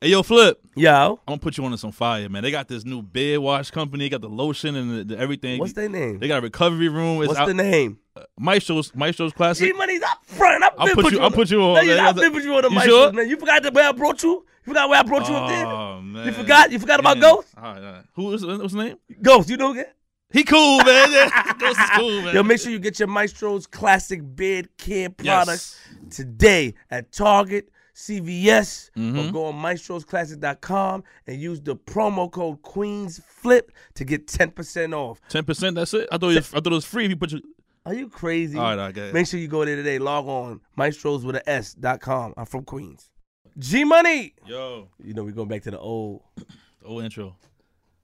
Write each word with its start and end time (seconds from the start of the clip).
Hey, 0.00 0.08
yo, 0.08 0.22
Flip. 0.22 0.60
Yo, 0.74 0.90
I'm 0.92 1.32
gonna 1.32 1.38
put 1.38 1.56
you 1.56 1.64
on 1.64 1.70
to 1.70 1.78
some 1.78 1.90
fire, 1.90 2.28
man. 2.28 2.42
They 2.42 2.50
got 2.50 2.68
this 2.68 2.84
new 2.84 3.00
beard 3.00 3.40
wash 3.40 3.70
company. 3.70 4.04
They 4.04 4.08
Got 4.10 4.20
the 4.20 4.28
lotion 4.28 4.76
and 4.76 4.98
the, 5.10 5.14
the 5.16 5.18
everything. 5.20 5.58
what's 5.58 5.72
their 5.72 5.88
name? 5.88 6.18
They 6.18 6.28
got 6.28 6.38
a 6.38 6.42
recovery 6.42 6.88
room. 6.90 7.22
It's 7.22 7.28
What's 7.28 7.40
out, 7.40 7.46
the 7.46 7.54
name? 7.54 7.98
Uh, 8.14 8.24
Maestro's 8.38 8.94
Maestro's 8.94 9.32
Classic. 9.32 9.66
G 9.66 9.72
Money's 9.72 10.02
up 10.02 10.18
front. 10.26 10.62
I've 10.62 10.72
I'll 10.76 10.86
put 10.88 11.04
put 11.04 11.12
you-. 11.14 11.20
I'll 11.20 11.30
put 11.30 11.50
you 11.50 11.62
on, 11.62 11.74
No, 11.76 11.80
you 11.80 11.94
man. 11.94 12.04
not 12.04 12.16
been 12.16 12.30
put 12.32 12.44
you 12.44 12.54
on 12.54 12.62
the 12.62 12.70
You 12.70 12.80
sure? 12.82 13.12
man. 13.12 13.26
You 13.28 13.36
forgot 13.38 13.62
the 13.62 13.70
way 13.70 13.82
I 13.82 13.92
brought 13.92 14.22
you. 14.22 14.44
You 14.66 14.72
forgot 14.72 14.88
where 14.90 14.98
I 15.00 15.02
brought 15.02 15.28
you 15.28 15.34
up 15.34 15.48
there. 15.48 15.66
Oh 15.66 16.02
man, 16.02 16.26
You 16.26 16.32
forgot. 16.32 16.70
You 16.70 16.78
forgot 16.78 17.00
about 17.00 17.16
Man. 17.18 17.30
Ghost. 17.32 17.48
All 17.56 17.62
right, 17.62 17.82
all 17.82 17.92
right. 17.92 18.04
Who 18.14 18.34
is 18.34 18.44
what's 18.44 18.62
his 18.64 18.74
name? 18.74 18.96
Ghost. 19.22 19.48
You 19.48 19.56
know 19.56 19.72
again. 19.72 19.86
He 20.30 20.44
cool, 20.44 20.78
man. 20.84 21.30
Ghost 21.58 21.80
is 21.80 21.90
cool, 21.96 22.20
man. 22.20 22.34
Yo, 22.34 22.42
make 22.42 22.60
sure 22.60 22.70
you 22.70 22.78
get 22.80 22.98
your 22.98 23.08
Maestro's 23.08 23.66
classic 23.66 24.20
beard 24.36 24.68
care 24.76 25.08
products 25.08 25.78
Yes. 26.02 26.16
today 26.16 26.74
at 26.90 27.12
Target, 27.12 27.70
CVS, 27.96 28.90
or 28.96 29.00
Mhm. 29.00 29.32
go 29.32 29.46
on 29.46 29.54
maestrosclassic.com 29.54 31.02
and 31.26 31.40
use 31.40 31.60
the 31.62 31.74
promo 31.76 32.30
code 32.30 32.60
QueensFlip 32.62 33.62
to 33.94 34.04
get 34.04 34.26
10% 34.26 34.92
off. 34.94 35.20
Ten 35.28 35.44
percent. 35.44 35.76
That's 35.76 35.94
it. 35.94 36.08
I 36.12 36.18
thought 36.18 36.32
it 36.32 36.36
was, 36.36 36.54
I 36.54 36.60
thought 36.60 36.66
it 36.66 36.70
was 36.72 36.84
free. 36.84 37.04
If 37.04 37.10
you 37.10 37.16
put 37.16 37.32
your 37.32 37.40
Are 37.86 37.94
you 37.94 38.08
crazy? 38.08 38.58
All 38.58 38.64
right, 38.64 38.78
I 38.78 38.92
go 38.92 39.00
ahead. 39.02 39.14
Make 39.14 39.26
sure 39.28 39.38
you 39.40 39.48
go 39.48 39.64
there 39.64 39.76
today. 39.76 39.98
Log 39.98 40.26
on 40.26 40.60
maestros 40.76 41.24
with 41.24 41.36
a 41.36 41.48
S 41.48 41.72
dot 41.74 42.00
com. 42.00 42.34
I'm 42.36 42.44
from 42.46 42.64
Queens. 42.64 43.10
G 43.58 43.84
Money. 43.84 44.34
Yo, 44.44 44.88
You 45.02 45.14
know, 45.14 45.22
we're 45.24 45.30
going 45.32 45.48
back 45.48 45.62
to 45.62 45.70
the 45.70 45.78
old. 45.78 46.22
the 46.36 46.44
old 46.86 47.04
intro. 47.04 47.36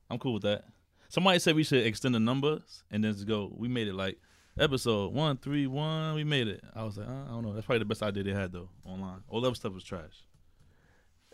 I'm 0.09 0.19
cool 0.19 0.35
with 0.35 0.45
that. 0.45 0.65
Somebody 1.09 1.39
said 1.41 1.55
we 1.57 1.65
should 1.65 1.85
extend 1.87 2.15
the 2.15 2.21
numbers 2.21 2.85
and 2.91 3.05
then 3.05 3.13
just 3.13 3.27
go. 3.27 3.53
We 3.55 3.69
made 3.69 3.89
it 3.89 3.95
like 3.95 4.19
episode 4.59 5.13
one 5.13 5.37
three 5.39 5.67
one. 5.67 6.15
We 6.15 6.25
made 6.25 6.49
it. 6.49 6.63
I 6.75 6.85
was 6.85 6.97
like, 6.97 7.09
uh, 7.09 7.13
I 7.13 7.29
don't 7.29 7.43
know. 7.43 7.53
That's 7.53 7.67
probably 7.67 7.81
the 7.81 7.85
best 7.87 8.03
idea 8.03 8.23
they 8.23 8.33
had 8.33 8.53
though 8.53 8.69
online. 8.85 9.23
All 9.29 9.41
the 9.41 9.49
other 9.49 9.55
stuff 9.55 9.73
was 9.73 9.85
trash. 9.85 10.25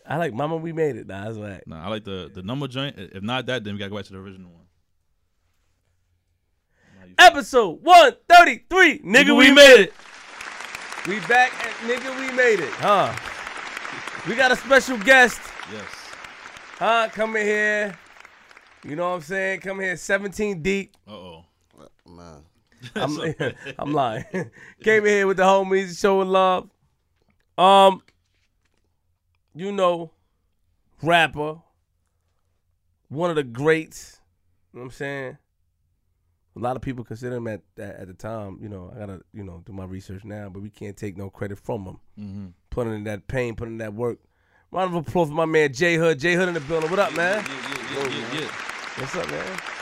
I 0.07 0.17
like 0.17 0.33
Mama, 0.33 0.57
we 0.57 0.73
made 0.73 0.97
it. 0.97 1.07
Nah, 1.07 1.27
that's 1.27 1.39
right. 1.39 1.63
Nah, 1.67 1.85
I 1.85 1.89
like 1.89 2.05
the 2.05 2.31
the 2.33 2.43
number 2.43 2.67
joint. 2.69 2.97
If 2.99 3.23
not 3.23 3.47
that, 3.47 3.65
then 3.65 3.75
we 3.75 3.79
gotta 3.79 3.91
go 3.91 3.97
back 3.97 4.07
to 4.07 4.13
the 4.13 4.19
original 4.19 4.51
one. 4.51 4.65
Episode 7.19 7.83
133. 7.83 9.01
Nigga, 9.01 9.29
we, 9.29 9.49
we 9.49 9.53
made 9.53 9.55
made 9.55 9.81
it. 9.81 9.93
We 11.07 11.21
back 11.21 11.53
at 11.65 11.75
Nigga, 11.89 12.15
we 12.21 12.37
made 12.37 12.61
it. 12.61 12.71
Huh? 12.75 13.13
We 14.29 14.35
got 14.37 14.53
a 14.53 14.57
special 14.57 14.99
guest. 14.99 15.41
Yes. 15.73 15.85
Huh? 16.79 17.09
Coming 17.13 17.45
here. 17.45 17.99
You 18.85 18.95
know 18.95 19.09
what 19.09 19.17
I'm 19.17 19.21
saying? 19.23 19.61
Come 19.61 19.81
here 19.81 19.97
17 19.97 20.63
deep. 20.63 20.97
Uh 21.07 21.13
oh. 21.13 21.45
Man, 22.07 22.43
I'm, 22.95 23.35
I'm 23.79 23.93
lying. 23.93 24.25
Came 24.83 25.05
in 25.05 25.11
here 25.11 25.27
with 25.27 25.39
the 25.39 25.45
homies, 25.45 26.01
showing 26.01 26.29
love. 26.29 26.69
Um, 27.57 28.03
you 29.55 29.73
know, 29.73 30.13
rapper, 31.03 31.57
one 33.09 33.31
of 33.31 33.37
the 33.37 33.43
greats. 33.43 34.21
You 34.73 34.79
know 34.79 34.85
what 34.85 34.87
I'm 34.87 34.93
saying? 34.93 35.39
A 36.57 36.59
lot 36.59 36.77
of 36.77 36.83
people 36.83 37.05
consider 37.05 37.37
him 37.37 37.47
at, 37.47 37.63
at 37.79 37.97
at 37.97 38.09
the 38.09 38.15
time. 38.15 38.59
You 38.61 38.69
know, 38.69 38.93
I 38.95 38.99
gotta 38.99 39.21
you 39.33 39.45
know 39.45 39.63
do 39.65 39.73
my 39.73 39.85
research 39.85 40.25
now, 40.25 40.49
but 40.49 40.63
we 40.63 40.71
can't 40.71 40.97
take 40.97 41.17
no 41.17 41.31
credit 41.31 41.59
from 41.59 41.85
him. 41.85 41.99
Mm-hmm. 42.19 42.47
Putting 42.71 42.95
in 42.95 43.05
that 43.05 43.29
pain, 43.29 43.55
putting 43.55 43.75
in 43.75 43.79
that 43.79 43.95
work. 43.95 44.19
Round 44.71 44.95
of 44.95 45.07
applause 45.07 45.29
for 45.29 45.35
my 45.35 45.47
man 45.47 45.73
J 45.73 45.97
Hood. 45.97 46.19
J 46.19 46.35
Hood 46.35 46.49
in 46.49 46.55
the 46.55 46.61
building. 46.61 46.91
What 46.91 46.99
up, 46.99 47.17
man? 47.17 47.45
Yeah, 47.45 48.05
yeah, 48.05 48.09
yeah, 48.09 48.41
yeah. 48.41 48.49
What's 48.99 49.17
up, 49.17 49.31
man? 49.31 49.78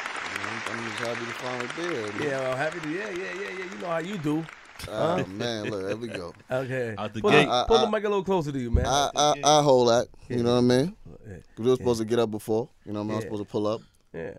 I'm, 0.66 0.78
I'm 0.78 0.84
just 0.84 0.98
happy 0.98 1.24
to 1.24 1.32
finally 1.32 1.68
be 1.76 1.82
here. 1.94 2.12
man. 2.12 2.22
Yeah, 2.22 2.40
well, 2.40 2.56
happy 2.56 2.80
to. 2.80 2.88
Yeah, 2.90 3.10
yeah, 3.10 3.16
yeah, 3.16 3.58
yeah. 3.58 3.64
You 3.74 3.78
know 3.80 3.86
how 3.88 3.98
you 3.98 4.18
do. 4.18 4.44
Oh 4.88 5.24
man, 5.26 5.70
look, 5.70 5.86
there 5.86 5.96
we 5.96 6.08
go. 6.08 6.34
Okay. 6.50 6.94
Out 6.98 7.14
the 7.14 7.20
pull 7.22 7.30
gate. 7.30 7.46
The, 7.46 7.50
I- 7.52 7.64
pull 7.66 7.76
I- 7.78 7.84
the 7.86 7.90
mic 7.90 8.04
a 8.04 8.08
little 8.08 8.24
closer 8.24 8.52
to 8.52 8.58
you, 8.58 8.70
man. 8.70 8.84
I, 8.86 9.10
I 9.16 9.34
I 9.42 9.62
hold 9.62 9.88
that. 9.88 10.08
You 10.28 10.42
know 10.42 10.52
what 10.52 10.58
I 10.58 10.60
mean? 10.62 10.96
Yeah. 11.26 11.34
'Cause 11.36 11.64
we 11.64 11.70
were 11.70 11.76
supposed 11.76 12.00
to 12.00 12.04
get 12.04 12.18
up 12.18 12.30
before. 12.30 12.68
You 12.84 12.92
know 12.92 13.00
what 13.00 13.04
I 13.04 13.08
mean? 13.08 13.12
I 13.12 13.16
was 13.16 13.24
supposed 13.24 13.42
to 13.44 13.48
pull 13.50 13.66
up. 13.66 13.80
yeah. 14.12 14.34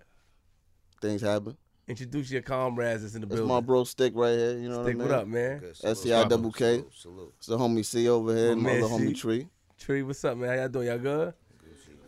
Things 1.01 1.21
happen. 1.21 1.57
Introduce 1.87 2.29
your 2.31 2.41
comrades 2.41 3.01
that's 3.01 3.15
in 3.15 3.21
the 3.21 3.27
That's 3.27 3.39
building. 3.39 3.55
my 3.55 3.61
bro 3.61 3.83
Stick 3.85 4.13
right 4.15 4.33
here. 4.37 4.57
You 4.57 4.67
know 4.69 4.83
Stick, 4.83 4.83
what 4.83 4.85
I 4.85 4.85
mean? 4.87 4.99
Stick, 4.99 5.09
what 5.09 5.11
I 5.11 5.21
up, 5.21 5.27
mean? 5.27 5.93
man? 5.93 5.95
SCI 5.95 6.27
double 6.27 6.51
K. 6.51 6.59
Salute, 6.59 6.93
salute. 6.93 7.33
It's 7.37 7.47
the 7.47 7.57
homie 7.57 7.85
C 7.85 8.09
over 8.09 8.35
here, 8.35 8.51
and 8.51 8.61
My 8.61 8.73
my 8.73 8.79
man 8.81 8.89
homie 8.89 9.17
Tree. 9.17 9.47
Tree, 9.79 10.03
what's 10.03 10.23
up, 10.25 10.37
man? 10.37 10.49
How 10.49 10.55
y'all 10.55 10.67
doing? 10.69 10.87
Y'all 10.87 10.97
good? 10.97 11.33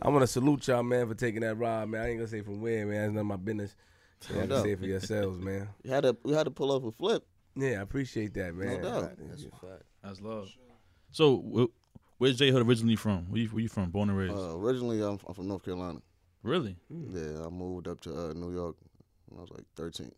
I 0.02 0.08
want 0.08 0.22
to 0.22 0.26
salute 0.26 0.66
y'all, 0.68 0.82
man, 0.82 1.06
for 1.08 1.14
taking 1.14 1.40
that 1.42 1.54
ride, 1.56 1.88
man. 1.88 2.00
I 2.02 2.08
ain't 2.10 2.18
gonna 2.18 2.28
say 2.28 2.42
from 2.42 2.60
where, 2.60 2.86
man. 2.86 3.04
It's 3.04 3.12
none 3.12 3.20
of 3.20 3.26
my 3.26 3.36
business. 3.36 3.74
Y'all 4.28 4.34
No 4.36 4.40
can 4.42 4.48
doubt. 4.50 4.62
say 4.64 4.70
it 4.72 4.78
for 4.78 4.86
yourselves, 4.86 5.38
man. 5.38 5.68
We 5.82 5.90
had 5.90 6.02
to 6.02 6.16
we 6.24 6.32
had 6.34 6.44
to 6.44 6.50
pull 6.50 6.70
off 6.72 6.84
a 6.84 6.92
flip. 6.92 7.26
Yeah, 7.56 7.78
I 7.78 7.82
appreciate 7.82 8.34
that, 8.34 8.54
man. 8.54 8.80
No 8.82 8.88
doubt. 9.00 9.12
That's 9.28 9.44
a 9.44 9.50
fact. 9.50 9.82
That's 10.02 10.20
love. 10.20 10.48
So, 11.10 11.38
wh- 11.38 12.20
where's 12.20 12.36
J 12.36 12.50
Hood 12.50 12.66
originally 12.66 12.96
from? 12.96 13.26
Where 13.30 13.40
you, 13.42 13.48
where 13.48 13.60
you 13.62 13.68
from? 13.68 13.90
Born 13.90 14.08
and 14.08 14.16
raised? 14.18 14.34
Uh, 14.34 14.56
originally, 14.56 15.00
I'm, 15.02 15.18
I'm 15.26 15.34
from 15.34 15.48
North 15.48 15.64
Carolina. 15.64 16.00
really? 16.42 16.76
Yeah, 16.88 17.46
I 17.46 17.48
moved 17.48 17.88
up 17.88 18.00
to 18.02 18.10
uh, 18.14 18.32
New 18.34 18.52
York 18.52 18.76
when 19.26 19.38
I 19.38 19.42
was 19.42 19.50
like 19.50 19.64
13. 19.76 20.12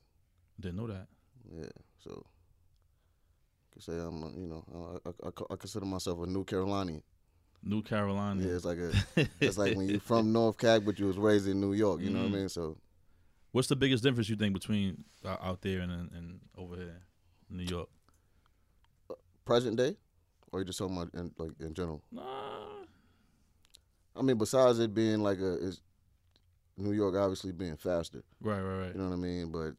Didn't 0.61 0.77
know 0.77 0.87
that. 0.89 1.07
Yeah, 1.51 1.65
so 2.05 2.25
I 2.27 3.75
could 3.75 3.83
say 3.83 3.93
I'm, 3.95 4.23
a, 4.23 4.31
you 4.39 4.47
know, 4.49 4.65
I, 5.07 5.09
I, 5.09 5.29
I, 5.29 5.31
co- 5.31 5.47
I 5.51 5.57
consider 5.57 5.87
myself 5.87 6.21
a 6.23 6.27
New 6.27 6.45
Carolinian. 6.45 7.03
New 7.65 7.83
Carolina. 7.83 8.43
Yeah, 8.47 8.55
it's 8.57 8.65
like 8.67 8.79
a, 8.79 8.93
it's 9.41 9.57
like 9.57 9.75
when 9.77 9.89
you're 9.89 10.01
from 10.01 10.33
North 10.33 10.59
Cac, 10.59 10.85
but 10.85 10.99
you 10.99 11.07
was 11.07 11.17
raised 11.17 11.49
in 11.49 11.61
New 11.61 11.73
York. 11.73 12.01
You 12.03 12.11
know 12.11 12.21
what. 12.21 12.29
I 12.33 12.37
mean? 12.37 12.49
So 12.51 12.77
What's 13.53 13.69
the 13.69 13.77
biggest 13.77 14.03
difference 14.03 14.29
you 14.29 14.37
think 14.37 14.55
between 14.55 15.05
uh, 15.25 15.37
out 15.41 15.61
there 15.61 15.81
and, 15.81 15.93
and 15.93 16.41
over 16.57 16.77
here, 16.77 17.03
in 17.51 17.57
New 17.59 17.65
York? 17.65 17.89
present 19.45 19.77
day, 19.77 19.97
or 20.53 20.61
you 20.61 20.65
just 20.65 20.79
talking 20.79 20.97
about 20.97 21.13
in, 21.15 21.33
like 21.39 21.51
in 21.61 21.75
general? 21.75 22.03
Nah. 22.11 22.23
I 24.15 24.23
mean, 24.23 24.39
besides 24.39 24.79
it 24.79 24.95
being 24.95 25.21
like 25.21 25.39
a, 25.39 25.73
New 26.77 26.93
York 26.93 27.15
obviously 27.17 27.53
being 27.53 27.77
faster. 27.77 28.23
Right, 28.41 28.61
right, 28.61 28.79
right. 28.79 28.95
You 28.95 29.01
know 29.01 29.09
what 29.09 29.15
I 29.15 29.17
mean? 29.17 29.51
But 29.51 29.73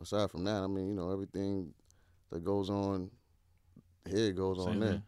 aside 0.00 0.30
from 0.30 0.44
that, 0.44 0.62
I 0.62 0.66
mean, 0.66 0.88
you 0.88 0.94
know, 0.94 1.10
everything 1.12 1.72
that 2.30 2.44
goes 2.44 2.70
on 2.70 3.10
here 4.08 4.32
goes 4.32 4.58
on 4.58 4.80
there. 4.80 4.90
here. 4.90 5.02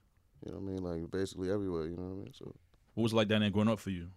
You 0.45 0.53
know 0.53 0.59
what 0.59 0.71
I 0.71 0.73
mean? 0.73 1.03
Like 1.03 1.11
basically 1.11 1.51
everywhere. 1.51 1.87
You 1.87 1.97
know 1.97 2.05
what 2.05 2.13
I 2.13 2.25
mean? 2.25 2.33
So 2.33 2.55
What 2.95 3.03
was 3.03 3.13
it 3.13 3.17
like 3.17 3.29
down 3.29 3.41
there 3.41 3.51
growing 3.51 3.69
up 3.69 3.81
for 3.81 3.91
you, 3.91 4.09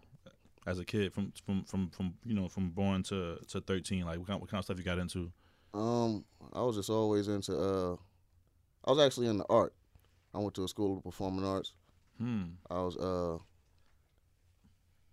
as 0.68 0.80
a 0.80 0.86
kid, 0.86 1.14
from 1.14 1.34
from 1.46 1.64
from 1.66 1.90
from 1.90 2.14
you 2.26 2.34
know 2.34 2.48
from 2.48 2.70
born 2.70 3.04
to 3.04 3.38
to 3.50 3.62
thirteen? 3.62 4.06
Like 4.06 4.18
what 4.18 4.28
kind, 4.28 4.40
what 4.40 4.50
kind 4.50 4.60
of 4.60 4.66
stuff 4.66 4.78
you 4.78 4.84
got 4.84 5.00
into? 5.00 5.32
Um, 5.74 6.26
I 6.54 6.62
was 6.62 6.76
just 6.76 6.90
always 6.90 7.28
into. 7.28 7.58
uh 7.58 7.96
I 8.86 8.92
was 8.92 9.00
actually 9.00 9.28
into 9.28 9.46
art. 9.50 9.74
I 10.34 10.40
went 10.40 10.54
to 10.56 10.64
a 10.64 10.68
school 10.68 10.98
of 10.98 11.04
performing 11.04 11.46
arts. 11.46 11.74
Hmm. 12.18 12.44
I 12.70 12.82
was. 12.82 12.98
uh 12.98 13.38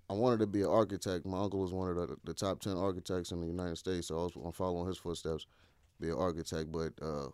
I 0.09 0.15
wanted 0.15 0.39
to 0.39 0.47
be 0.47 0.61
an 0.61 0.69
architect. 0.69 1.27
My 1.27 1.41
uncle 1.41 1.61
was 1.61 1.73
one 1.73 1.89
of 1.91 1.97
the, 1.97 2.17
the 2.25 2.35
top 2.35 2.61
ten 2.61 2.77
architects 2.77 3.33
in 3.33 3.41
the 3.41 3.47
United 3.47 3.77
States, 3.77 4.09
so 4.09 4.21
I 4.21 4.23
was 4.25 4.33
I'm 4.45 4.53
following 4.53 4.87
his 4.87 4.99
footsteps, 4.99 5.47
be 6.01 6.09
an 6.09 6.15
architect. 6.17 6.71
But 6.71 6.93
uh 7.03 7.29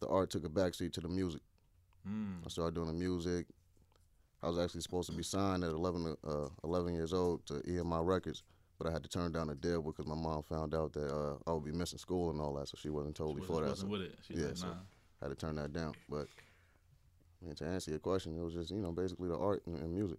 the 0.00 0.08
art 0.08 0.30
took 0.30 0.44
a 0.44 0.48
backseat 0.48 0.92
to 0.94 1.00
the 1.00 1.08
music. 1.08 1.40
Hmm. 2.06 2.34
I 2.44 2.48
started 2.48 2.74
doing 2.74 2.88
the 2.88 2.92
music. 2.92 3.46
I 4.44 4.48
was 4.48 4.58
actually 4.58 4.82
supposed 4.82 5.08
to 5.08 5.16
be 5.16 5.22
signed 5.22 5.64
at 5.64 5.70
11, 5.70 6.16
uh, 6.22 6.48
11 6.64 6.94
years 6.94 7.14
old 7.14 7.46
to 7.46 7.54
EMI 7.54 8.04
Records, 8.06 8.42
but 8.78 8.86
I 8.86 8.90
had 8.92 9.02
to 9.02 9.08
turn 9.08 9.32
down 9.32 9.46
the 9.46 9.54
deal 9.54 9.80
because 9.80 10.06
my 10.06 10.14
mom 10.14 10.42
found 10.42 10.74
out 10.74 10.92
that 10.92 11.10
uh, 11.10 11.36
I 11.46 11.54
would 11.54 11.64
be 11.64 11.72
missing 11.72 11.98
school 11.98 12.28
and 12.30 12.38
all 12.40 12.52
that, 12.56 12.68
so 12.68 12.76
she 12.78 12.90
wasn't 12.90 13.16
totally 13.16 13.40
She 13.40 13.46
for 13.46 13.62
that. 13.62 13.70
wasn't 13.70 13.88
So 13.88 13.92
with 13.92 14.02
it. 14.02 14.18
She 14.26 14.34
yeah, 14.34 14.48
said, 14.48 14.58
so- 14.58 14.76
I 15.22 15.24
had 15.24 15.30
to 15.30 15.34
turn 15.46 15.56
that 15.56 15.72
down. 15.72 15.94
But 16.10 16.26
I 17.42 17.46
mean, 17.46 17.54
to 17.56 17.64
answer 17.64 17.90
your 17.90 18.00
question, 18.00 18.36
it 18.38 18.42
was 18.42 18.52
just 18.52 18.70
you 18.70 18.82
know 18.82 18.92
basically 18.92 19.28
the 19.28 19.38
art 19.38 19.62
and, 19.66 19.78
and 19.78 19.94
music. 19.94 20.18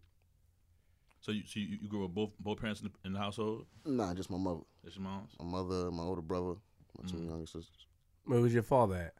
So 1.22 1.32
you, 1.32 1.44
so 1.46 1.60
you, 1.60 1.78
you 1.82 1.88
grew 1.88 2.06
up 2.06 2.12
both 2.16 2.32
both 2.40 2.60
parents 2.60 2.82
in 2.82 2.88
the, 2.88 2.94
in 3.08 3.14
the 3.14 3.20
household. 3.20 3.66
Nah, 3.86 4.14
just 4.16 4.32
my 4.32 4.38
mother, 4.38 4.62
That's 4.84 4.96
your 4.96 5.04
mom's. 5.04 5.34
my 5.40 5.46
mother, 5.46 5.92
my 5.92 6.02
older 6.04 6.22
brother, 6.24 6.56
my 7.00 7.08
two 7.08 7.18
Mhm. 7.18 7.30
younger 7.30 7.46
sisters. 7.46 7.86
Where 8.26 8.40
was 8.42 8.54
your 8.54 8.64
father 8.64 8.96
at? 8.96 9.14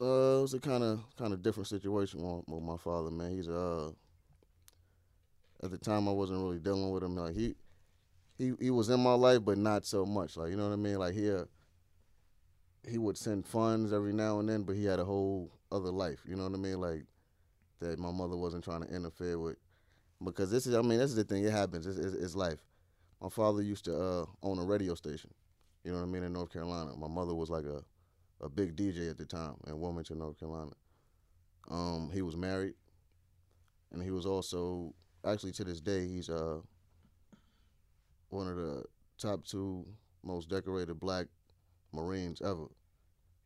Uh, 0.00 0.38
it 0.38 0.42
was 0.42 0.54
a 0.54 0.60
kind 0.60 0.84
of 0.84 1.00
kind 1.16 1.32
of 1.32 1.42
different 1.42 1.66
situation 1.66 2.22
with, 2.22 2.48
with 2.48 2.62
my 2.62 2.76
father. 2.76 3.10
Man, 3.10 3.30
he's 3.32 3.48
uh. 3.48 3.90
At 5.62 5.70
the 5.72 5.78
time, 5.78 6.08
I 6.08 6.12
wasn't 6.12 6.40
really 6.40 6.60
dealing 6.60 6.90
with 6.90 7.02
him. 7.02 7.16
Like 7.16 7.34
he, 7.34 7.54
he, 8.38 8.52
he 8.60 8.70
was 8.70 8.90
in 8.90 9.00
my 9.00 9.14
life, 9.14 9.44
but 9.44 9.58
not 9.58 9.84
so 9.84 10.06
much. 10.06 10.36
Like 10.36 10.50
you 10.50 10.56
know 10.56 10.68
what 10.68 10.72
I 10.72 10.76
mean. 10.76 10.98
Like 10.98 11.14
he, 11.14 11.32
uh, 11.32 11.44
he 12.88 12.98
would 12.98 13.18
send 13.18 13.46
funds 13.46 13.92
every 13.92 14.12
now 14.12 14.40
and 14.40 14.48
then, 14.48 14.62
but 14.62 14.76
he 14.76 14.84
had 14.84 14.98
a 15.00 15.04
whole 15.04 15.50
other 15.72 15.90
life. 15.90 16.20
You 16.26 16.36
know 16.36 16.44
what 16.44 16.54
I 16.54 16.58
mean? 16.58 16.80
Like 16.80 17.04
that 17.80 17.98
my 17.98 18.10
mother 18.12 18.36
wasn't 18.36 18.64
trying 18.64 18.82
to 18.82 18.94
interfere 18.94 19.38
with. 19.38 19.56
Because 20.24 20.50
this 20.50 20.66
is, 20.66 20.74
I 20.74 20.82
mean, 20.82 20.98
this 20.98 21.10
is 21.10 21.16
the 21.16 21.24
thing. 21.24 21.44
It 21.44 21.52
happens. 21.52 21.86
It's, 21.86 21.98
it's, 21.98 22.14
it's 22.14 22.36
life. 22.36 22.58
My 23.20 23.28
father 23.28 23.62
used 23.62 23.84
to 23.86 23.96
uh, 23.96 24.26
own 24.42 24.58
a 24.58 24.64
radio 24.64 24.94
station. 24.94 25.30
You 25.84 25.92
know 25.92 25.98
what 25.98 26.04
I 26.04 26.08
mean 26.08 26.24
in 26.24 26.32
North 26.32 26.52
Carolina. 26.52 26.92
My 26.96 27.08
mother 27.08 27.34
was 27.34 27.50
like 27.50 27.64
a 27.64 27.82
a 28.40 28.48
big 28.48 28.76
DJ 28.76 29.10
at 29.10 29.18
the 29.18 29.24
time 29.24 29.54
in 29.66 29.78
Wilmington, 29.80 30.18
North 30.18 30.38
Carolina. 30.38 30.72
Um, 31.70 32.10
he 32.12 32.22
was 32.22 32.36
married, 32.36 32.74
and 33.92 34.02
he 34.02 34.10
was 34.10 34.26
also 34.26 34.94
actually 35.26 35.52
to 35.52 35.64
this 35.64 35.80
day 35.80 36.06
he's 36.06 36.30
uh 36.30 36.58
one 38.30 38.46
of 38.46 38.56
the 38.56 38.84
top 39.18 39.44
two 39.44 39.84
most 40.22 40.48
decorated 40.48 41.00
black 41.00 41.26
Marines 41.92 42.40
ever. 42.42 42.66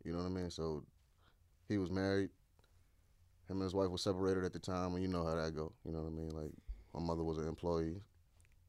You 0.05 0.13
know 0.13 0.19
what 0.19 0.27
I 0.27 0.31
mean? 0.31 0.51
So 0.51 0.85
he 1.69 1.79
was 1.79 1.91
married, 1.91 2.31
him 3.49 3.57
and 3.57 3.63
his 3.63 3.75
wife 3.75 3.89
were 3.89 3.99
separated 3.99 4.45
at 4.45 4.53
the 4.53 4.59
time, 4.59 4.95
and 4.95 5.03
you 5.03 5.09
know 5.09 5.25
how 5.25 5.35
that 5.37 5.55
go. 5.55 5.73
You 5.85 5.93
know 5.93 6.01
what 6.01 6.09
I 6.09 6.11
mean? 6.11 6.31
Like 6.31 6.51
my 6.95 7.01
mother 7.01 7.23
was 7.25 7.39
an 7.39 7.49
employee. 7.49 8.03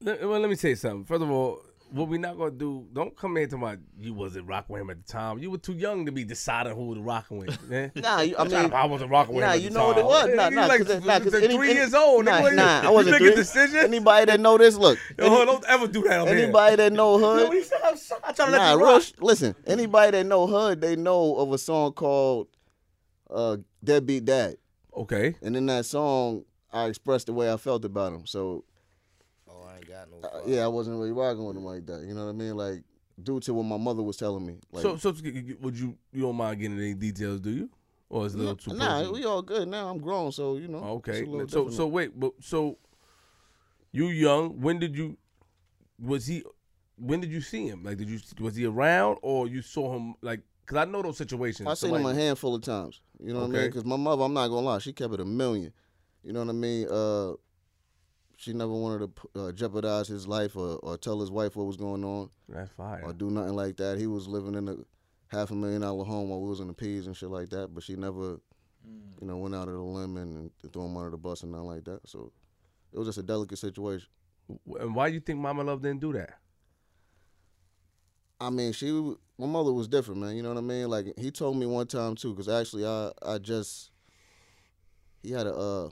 Let, 0.02 0.28
well, 0.28 0.40
let 0.40 0.50
me 0.50 0.56
tell 0.56 0.70
you 0.70 0.76
something. 0.76 1.06
First 1.06 1.24
of 1.24 1.32
all, 1.32 1.62
what 1.94 2.08
we 2.08 2.18
not 2.18 2.38
gonna 2.40 2.50
do? 2.52 2.88
Don't 2.92 3.16
come 3.16 3.36
here 3.36 3.46
to 3.48 3.58
my. 3.58 3.78
You 4.00 4.14
wasn't 4.16 4.48
rocking 4.48 4.74
with 4.74 4.82
him 4.82 4.90
at 4.90 5.06
the 5.06 5.12
time. 5.12 5.38
You 5.38 5.52
were 5.52 5.60
too 5.60 5.74
young 5.74 6.06
to 6.08 6.12
be 6.12 6.24
deciding 6.24 6.76
who 6.76 6.96
to 6.96 7.02
rocking 7.02 7.38
with. 7.38 7.70
Man. 7.70 7.92
Nah, 7.96 8.22
you, 8.22 8.36
I 8.38 8.46
mean, 8.46 8.74
I 8.74 8.86
wasn't 8.86 9.12
rocking 9.12 9.36
with 9.36 9.44
nah, 9.44 9.52
him. 9.52 9.58
at 9.58 9.62
you 9.62 9.70
know 9.70 9.88
what 9.88 9.98
it 9.98 10.02
time. 10.02 10.06
was. 10.10 10.30
Nah, 10.36 10.48
you 10.50 10.56
nah, 10.56 10.66
like, 10.66 10.80
'cause 10.82 10.90
it- 10.90 11.06
nah, 11.06 11.20
'cause 11.20 11.32
three 11.32 11.46
any- 11.70 11.74
years 11.74 11.94
old. 11.94 12.26
Nah, 12.26 12.42
nigga. 12.42 12.56
nah, 12.56 12.80
I 12.80 12.84
You 12.88 12.92
wasn't 12.94 13.12
making 13.14 13.28
three. 13.28 13.36
decisions. 13.36 13.84
Anybody 13.84 14.26
that 14.26 14.40
know 14.40 14.58
this, 14.58 14.76
look. 14.76 14.98
Yo, 15.20 15.26
any- 15.26 15.46
don't 15.46 15.66
ever 15.68 15.88
do 15.88 16.02
that 16.04 16.28
here. 16.28 16.38
anybody 16.38 16.76
that 16.78 16.94
know 16.94 17.18
hood, 17.20 17.52
I'm 17.52 18.34
trying 18.34 18.34
to 18.36 18.52
let 18.52 18.58
Nah, 18.58 18.72
you 18.74 18.78
real. 18.80 18.88
rock. 18.94 19.04
Listen, 19.20 19.56
anybody 19.68 20.12
that 20.18 20.26
know 20.26 20.48
hood, 20.48 20.82
they 20.82 20.96
know 20.96 21.36
of 21.36 21.52
a 21.54 21.58
song 21.60 21.94
called 21.94 22.48
uh, 23.30 23.58
"Deadbeat 23.84 24.26
Dad," 24.26 24.58
Okay. 24.96 25.36
and 25.44 25.56
in 25.56 25.66
that 25.68 25.86
song, 25.86 26.46
I 26.72 26.86
expressed 26.86 27.28
the 27.28 27.34
way 27.34 27.52
I 27.54 27.58
felt 27.58 27.86
about 27.86 28.14
him. 28.14 28.26
So 28.26 28.64
I 28.68 28.73
got 29.94 30.10
no. 30.10 30.28
uh, 30.28 30.42
yeah, 30.46 30.64
I 30.64 30.68
wasn't 30.68 30.98
really 30.98 31.12
rocking 31.12 31.46
with 31.46 31.56
him 31.56 31.66
like 31.66 31.86
that. 31.88 32.04
You 32.04 32.14
know 32.14 32.26
what 32.26 32.32
I 32.32 32.34
mean? 32.34 32.56
Like 32.56 32.84
due 33.22 33.40
to 33.40 33.54
what 33.54 33.64
my 33.64 33.78
mother 33.78 34.02
was 34.02 34.18
telling 34.18 34.46
me. 34.46 34.56
Like, 34.72 34.84
so, 34.84 34.98
so 34.98 35.10
would 35.62 35.78
you 35.78 35.98
you 36.12 36.22
don't 36.22 36.36
mind 36.36 36.60
getting 36.60 36.78
any 36.78 36.94
details, 36.94 37.40
do 37.40 37.52
you? 37.52 37.70
Or 38.10 38.26
is 38.26 38.36
it 38.36 38.38
a 38.38 38.42
little 38.42 38.56
too 38.56 38.74
nah, 38.74 39.00
personal? 39.00 39.14
we 39.14 39.26
all 39.26 39.42
good 39.42 39.68
now. 39.68 39.90
I'm 39.90 40.00
grown, 40.00 40.32
so 40.32 40.58
you 40.58 40.68
know. 40.68 40.84
Okay. 40.98 41.26
So 41.26 41.46
different 41.46 41.74
so 41.74 41.88
wait, 41.88 42.20
but 42.20 42.34
so 42.42 42.78
you 43.92 44.08
young? 44.08 44.62
When 44.62 44.80
did 44.80 44.96
you? 44.96 45.18
Was 46.00 46.28
he? 46.28 46.44
When 46.98 47.22
did 47.22 47.32
you 47.32 47.42
see 47.42 47.68
him? 47.68 47.84
Like, 47.84 47.98
did 47.98 48.10
you 48.10 48.20
was 48.40 48.56
he 48.56 48.66
around 48.66 49.18
or 49.22 49.48
you 49.48 49.62
saw 49.62 49.96
him? 49.96 50.16
Like, 50.22 50.42
cause 50.66 50.78
I 50.78 50.86
know 50.86 51.02
those 51.02 51.18
situations. 51.18 51.68
I 51.68 51.74
So, 51.74 51.88
seen 51.88 51.96
him 51.96 52.06
a 52.06 52.14
handful 52.14 52.54
of 52.56 52.62
times. 52.62 53.02
You 53.20 53.34
know 53.34 53.42
what 53.42 53.50
I 53.50 53.54
mean? 53.54 53.66
Because 53.68 53.86
my 53.86 53.96
mother, 53.96 54.24
I'm 54.24 54.34
not 54.34 54.48
gonna 54.48 54.66
lie, 54.66 54.80
she 54.80 54.94
kept 54.94 55.14
it 55.14 55.20
a 55.20 55.26
million. 55.26 55.74
You 56.24 56.34
know 56.34 56.40
what 56.40 56.50
I 56.50 56.54
mean? 56.54 56.88
Uh, 56.90 57.34
she 58.44 58.54
never 58.54 58.74
wanted 58.74 59.10
to 59.34 59.42
uh, 59.42 59.52
jeopardize 59.54 60.08
his 60.08 60.28
life 60.28 60.56
or, 60.58 60.76
or 60.84 60.98
tell 60.98 61.20
his 61.22 61.32
wife 61.32 61.56
what 61.56 61.66
was 61.66 61.78
going 61.78 62.04
on 62.04 62.30
That's 62.50 62.72
fire. 62.74 63.02
or 63.04 63.14
do 63.14 63.32
nothing 63.32 63.56
like 63.56 63.78
that. 63.78 63.98
He 63.98 64.06
was 64.08 64.28
living 64.28 64.56
in 64.56 64.68
a 64.68 64.76
half 65.36 65.52
a 65.52 65.56
million 65.56 65.82
dollar 65.82 66.04
home 66.04 66.30
while 66.30 66.42
we 66.42 66.50
was 66.50 66.60
in 66.60 66.68
the 66.68 66.74
P's 66.74 67.08
and 67.08 67.16
shit 67.16 67.30
like 67.30 67.50
that. 67.52 67.74
But 67.74 67.84
she 67.84 67.96
never, 67.96 68.42
you 69.22 69.28
know, 69.28 69.38
went 69.38 69.56
out 69.56 69.70
of 69.70 69.76
the 69.76 69.80
limb 69.82 70.18
and, 70.18 70.52
and 70.62 70.74
threw 70.74 70.86
him 70.86 70.98
under 70.98 71.10
the 71.12 71.18
bus 71.18 71.44
and 71.44 71.52
nothing 71.54 71.68
like 71.68 71.86
that. 71.86 72.02
So 72.08 72.32
it 72.92 73.00
was 73.00 73.08
just 73.08 73.18
a 73.18 73.24
delicate 73.24 73.58
situation. 73.60 74.08
And 74.80 74.94
why 74.94 75.08
do 75.08 75.14
you 75.14 75.22
think 75.22 75.40
Mama 75.40 75.64
Love 75.64 75.82
didn't 75.82 76.02
do 76.02 76.12
that? 76.14 76.38
I 78.42 78.50
mean, 78.50 78.74
she, 78.74 78.92
my 79.38 79.48
mother 79.48 79.72
was 79.72 79.88
different, 79.88 80.20
man. 80.20 80.36
You 80.36 80.44
know 80.44 80.50
what 80.50 80.58
I 80.58 80.62
mean? 80.62 80.90
Like 80.90 81.18
he 81.18 81.32
told 81.32 81.56
me 81.56 81.66
one 81.66 81.88
time 81.88 82.16
too, 82.16 82.34
because 82.34 82.50
actually 82.50 82.86
I, 82.86 83.12
I 83.26 83.38
just, 83.38 83.92
he 85.22 85.32
had 85.32 85.48
a, 85.48 85.56
uh, 85.56 85.90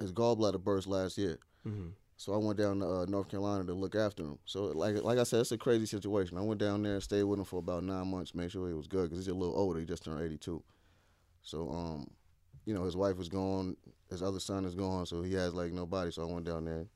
his 0.00 0.12
gallbladder 0.12 0.62
burst 0.62 0.86
last 0.86 1.18
year, 1.18 1.38
Mhm. 1.66 1.92
so 2.16 2.32
I 2.32 2.36
went 2.38 2.58
down 2.58 2.80
to 2.80 2.86
uh, 2.86 3.06
North 3.06 3.28
Carolina 3.28 3.64
to 3.64 3.74
look 3.74 3.94
after 3.94 4.22
him. 4.22 4.38
So 4.46 4.66
like, 4.66 5.02
like 5.02 5.18
I 5.18 5.24
said, 5.24 5.40
it's 5.40 5.52
a 5.52 5.58
crazy 5.58 5.86
situation. 5.86 6.38
I 6.38 6.42
went 6.42 6.60
down 6.60 6.82
there 6.82 6.94
and 6.94 7.02
stayed 7.02 7.24
with 7.24 7.38
him 7.38 7.44
for 7.44 7.58
about 7.58 7.84
nine 7.84 8.08
months, 8.08 8.34
make 8.34 8.50
sure 8.50 8.68
he 8.68 8.74
was 8.74 8.86
good, 8.86 9.04
because 9.10 9.18
he's 9.18 9.28
a 9.28 9.34
little 9.34 9.56
older. 9.56 9.80
He 9.80 9.86
just 9.86 10.04
turned 10.04 10.22
82. 10.22 10.62
So, 11.42 11.70
um, 11.70 12.10
you 12.64 12.74
know, 12.74 12.84
his 12.84 12.96
wife 12.96 13.16
was 13.16 13.28
gone, 13.28 13.76
his 14.10 14.22
other 14.22 14.40
son 14.40 14.64
is 14.64 14.74
gone, 14.74 15.06
so 15.06 15.22
he 15.22 15.34
has 15.34 15.54
like 15.54 15.72
nobody. 15.72 16.10
So 16.12 16.22
I 16.28 16.32
went 16.32 16.46
down 16.46 16.64
there, 16.64 16.86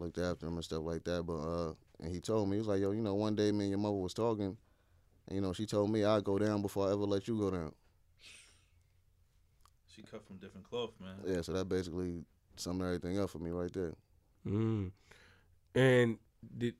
looked 0.00 0.18
after 0.18 0.46
him 0.46 0.54
and 0.56 0.64
stuff 0.64 0.82
like 0.82 1.04
that. 1.04 1.24
But 1.24 1.38
uh, 1.38 1.74
and 2.00 2.12
he 2.14 2.20
told 2.20 2.48
me 2.48 2.56
he 2.56 2.60
was 2.60 2.68
like, 2.68 2.80
yo, 2.80 2.92
you 2.92 3.02
know, 3.02 3.14
one 3.16 3.36
day 3.36 3.52
me 3.52 3.64
and 3.66 3.70
your 3.70 3.78
mother 3.80 3.96
was 3.96 4.14
talking, 4.14 4.56
and 5.28 5.36
you 5.36 5.40
know, 5.40 5.52
she 5.52 5.66
told 5.66 5.90
me 5.90 6.04
I'd 6.04 6.24
go 6.24 6.38
down 6.38 6.62
before 6.62 6.88
I 6.88 6.92
ever 6.92 7.04
let 7.04 7.28
you 7.28 7.38
go 7.38 7.50
down. 7.50 7.72
She 9.86 10.02
cut 10.02 10.26
from 10.26 10.36
different 10.36 10.68
cloth, 10.68 10.92
man. 11.00 11.16
Yeah, 11.26 11.40
so 11.42 11.52
that 11.52 11.68
basically 11.68 12.24
summed 12.60 12.82
everything 12.82 13.18
up 13.18 13.30
for 13.30 13.38
me 13.38 13.50
right 13.50 13.72
there. 13.72 13.94
Mm. 14.46 14.90
And 15.74 16.18
did 16.56 16.74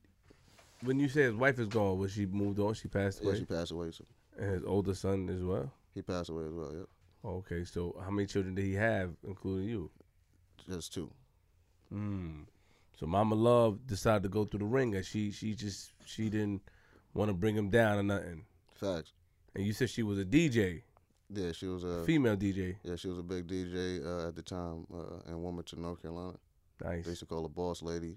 when 0.83 1.01
you 1.01 1.09
say 1.09 1.23
his 1.23 1.35
wife 1.35 1.59
is 1.59 1.69
gone, 1.69 1.99
was 1.99 2.13
she 2.13 2.27
moved 2.27 2.59
on? 2.61 2.75
She 2.75 2.89
passed 2.89 3.21
Yeah, 3.23 3.31
away, 3.31 3.39
she 3.41 3.45
passed 3.45 3.73
away, 3.73 3.91
so 3.91 4.05
and 4.39 4.53
his 4.53 4.65
older 4.65 4.95
son 4.95 5.29
as 5.29 5.43
well. 5.43 5.73
he 5.95 6.03
passed 6.03 6.31
away 6.31 6.45
as 6.45 6.53
well. 6.53 6.73
Yeah, 6.73 7.31
Okay, 7.31 7.65
so 7.65 7.97
how 8.05 8.11
many 8.11 8.27
children 8.27 8.55
did 8.55 8.65
he 8.65 8.75
have, 8.75 9.11
including 9.27 9.69
you? 9.69 9.91
just 10.69 10.93
two. 10.95 11.11
Mm. 11.93 12.45
So 12.99 13.07
Mama 13.07 13.35
Love 13.35 13.87
decided 13.87 14.23
to 14.25 14.29
go 14.29 14.45
through 14.45 14.61
the 14.61 14.65
ringer. 14.67 15.03
She 15.03 15.31
she 15.31 15.55
just 15.55 15.93
she 16.05 16.29
didn't 16.29 16.63
want 17.15 17.29
to 17.31 17.35
bring 17.35 17.57
him 17.57 17.71
down 17.71 17.99
or 17.99 18.03
nothing. 18.03 18.45
Facts. 18.75 19.13
And 19.55 19.65
you 19.65 19.73
said 19.73 19.89
she 19.91 20.03
was 20.03 20.19
a 20.19 20.25
DJ, 20.25 20.83
Yeah, 21.31 21.53
she 21.53 21.67
was 21.67 21.85
a 21.85 22.05
female 22.05 22.37
DJ. 22.37 22.77
yeah 22.83 22.97
she 22.97 23.09
was 23.09 23.19
a 23.19 23.23
big 23.23 23.47
DJ 23.47 24.05
uh, 24.05 24.29
at 24.29 24.35
the 24.37 24.43
time 24.43 24.87
uh, 24.95 25.31
in 25.31 25.43
Wilmington, 25.43 25.83
North 25.83 26.01
Carolina. 26.01 26.37
They 26.83 26.97
used 26.97 27.09
Nice. 27.09 27.19
to 27.21 27.27
call 27.27 27.43
her 27.43 27.49
Boss 27.49 27.83
Lady. 27.83 28.17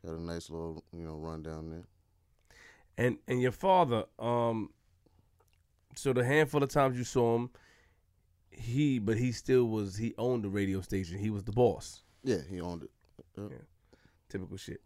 She 0.00 0.08
had 0.08 0.16
a 0.16 0.20
nice 0.20 0.50
little 0.50 0.82
you 0.92 1.04
know 1.04 1.14
run 1.16 1.42
down 1.42 1.70
there. 1.70 1.84
And 2.98 3.18
and 3.28 3.40
your 3.40 3.52
father, 3.52 4.04
um, 4.18 4.70
so 5.96 6.12
the 6.12 6.24
handful 6.24 6.62
of 6.62 6.70
times 6.70 6.96
you 6.96 7.04
saw 7.04 7.36
him, 7.36 7.50
he 8.50 8.98
but 8.98 9.16
he 9.16 9.32
still 9.32 9.66
was 9.68 9.96
he 9.96 10.14
owned 10.18 10.42
the 10.44 10.48
radio 10.48 10.80
station. 10.80 11.18
He 11.18 11.30
was 11.30 11.44
the 11.44 11.52
boss. 11.52 12.02
Yeah, 12.24 12.38
he 12.48 12.60
owned 12.60 12.82
it. 12.84 12.90
Typical 14.28 14.56
shit. 14.56 14.80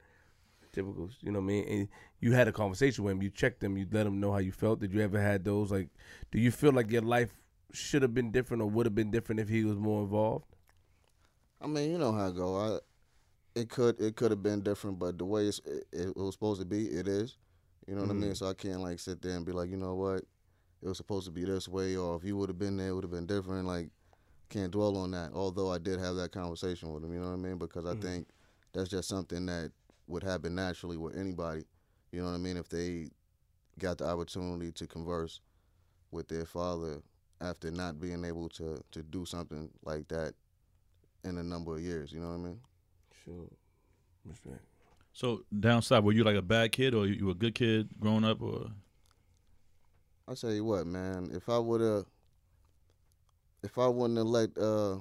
Typical, 0.79 1.11
you 1.23 1.33
know 1.33 1.41
what 1.41 1.45
I 1.45 1.49
mean? 1.49 1.69
And 1.69 1.89
you 2.21 2.33
had 2.33 2.47
a 2.47 2.53
conversation 2.53 3.03
with 3.03 3.13
him. 3.13 3.23
You 3.23 3.31
checked 3.31 3.65
him. 3.65 3.77
You 3.77 3.85
let 3.91 4.07
him 4.07 4.21
know 4.21 4.31
how 4.31 4.39
you 4.39 4.53
felt. 4.53 4.79
Did 4.79 4.95
you 4.95 5.01
ever 5.01 5.21
had 5.21 5.45
those? 5.45 5.73
Like, 5.73 5.89
do 6.31 6.39
you 6.39 6.53
feel 6.53 6.71
like 6.71 6.89
your 6.93 7.03
life 7.03 7.31
should 7.73 8.03
have 8.03 8.15
been 8.15 8.31
different 8.31 8.63
or 8.63 8.71
would 8.71 8.87
have 8.87 8.95
been 8.95 9.11
different 9.11 9.41
if 9.41 9.49
he 9.49 9.65
was 9.65 9.77
more 9.77 10.03
involved? 10.03 10.45
I 11.61 11.67
mean, 11.67 11.91
you 11.91 11.99
know 11.99 12.13
how 12.13 12.29
it 12.29 12.37
go. 12.37 12.57
I, 12.57 12.79
it 13.59 13.69
could 13.69 14.01
it 14.01 14.15
could 14.15 14.31
have 14.31 14.41
been 14.41 14.63
different, 14.63 15.01
but 15.01 15.19
the 15.19 15.25
way 15.25 15.47
it's, 15.47 15.59
it, 15.65 15.85
it 15.93 16.17
was 16.17 16.35
supposed 16.35 16.61
to 16.61 16.67
be, 16.67 16.87
it 16.87 17.09
is. 17.09 17.37
You 17.89 17.97
know 17.97 18.03
what 18.03 18.11
I 18.11 18.13
mean? 18.13 18.23
Mm-hmm. 18.31 18.35
So 18.35 18.49
I 18.49 18.55
can't 18.55 18.81
like 18.81 19.01
sit 19.01 19.21
there 19.21 19.35
and 19.35 19.45
be 19.45 19.51
like, 19.51 19.69
you 19.69 19.79
know 19.79 19.97
what, 19.97 20.19
it 20.81 20.89
was 20.89 20.97
supposed 20.97 21.27
to 21.27 21.33
be 21.33 21.45
this 21.45 21.67
way, 21.67 21.97
or 21.97 22.15
if 22.15 22.23
you 22.23 22.37
would 22.37 22.51
have 22.51 22.59
been 22.59 22.77
there, 22.77 22.91
it 22.91 22.95
would 22.95 23.03
have 23.03 23.11
been 23.11 23.27
different. 23.27 23.67
Like, 23.67 23.89
can't 24.49 24.71
dwell 24.71 24.97
on 24.97 25.11
that. 25.11 25.33
Although 25.35 25.73
I 25.73 25.79
did 25.79 25.99
have 25.99 26.15
that 26.17 26.31
conversation 26.31 26.93
with 26.93 27.03
him, 27.03 27.13
you 27.13 27.19
know 27.19 27.31
what 27.31 27.33
I 27.33 27.37
mean? 27.37 27.59
Because 27.59 27.85
I 27.85 27.95
mm. 27.95 28.03
think 28.03 28.29
that's 28.73 28.91
just 28.91 29.09
something 29.09 29.47
that 29.47 29.73
would 30.09 30.23
happen 30.23 30.55
naturally 30.55 30.97
with 30.97 31.17
anybody. 31.17 31.63
You 32.11 32.21
know 32.21 32.27
what 32.27 32.35
I 32.35 32.39
mean? 32.39 32.57
If 32.57 32.69
they 32.69 33.09
got 33.79 33.99
the 33.99 34.07
opportunity 34.07 34.73
to 34.73 34.87
converse 34.87 35.41
with 36.11 36.29
their 36.29 36.45
father 36.45 37.03
after 37.41 37.71
not 37.71 38.01
being 38.01 38.25
able 38.25 38.49
to 38.49 38.83
to 38.91 39.03
do 39.03 39.25
something 39.25 39.71
like 39.85 40.09
that 40.09 40.35
in 41.25 41.39
a 41.39 41.43
number 41.43 41.77
of 41.77 41.83
years. 41.83 42.13
You 42.13 42.21
know 42.21 42.29
what 42.29 42.35
I 42.35 42.39
mean? 42.39 42.61
Sure. 43.25 43.49
Respect. 44.25 44.61
So 45.13 45.43
down 45.59 45.83
south, 45.83 46.05
were 46.05 46.13
you 46.13 46.25
like 46.25 46.37
a 46.37 46.43
bad 46.43 46.73
kid 46.73 46.95
or 46.95 47.07
you, 47.07 47.15
you 47.15 47.27
were 47.27 47.33
a 47.33 47.35
good 47.35 47.55
kid 47.55 47.89
growing 47.99 48.25
up, 48.25 48.41
or 48.41 48.71
I 50.27 50.35
tell 50.35 50.53
you 50.53 50.65
what, 50.65 50.87
man. 50.87 51.31
If 51.33 51.49
I 51.49 51.59
would 51.59 51.81
have, 51.81 52.05
if 53.63 53.79
I 53.79 53.89
wouldn't 53.89 54.19
have 54.19 54.27
let 54.27 54.57
uh, 54.57 54.99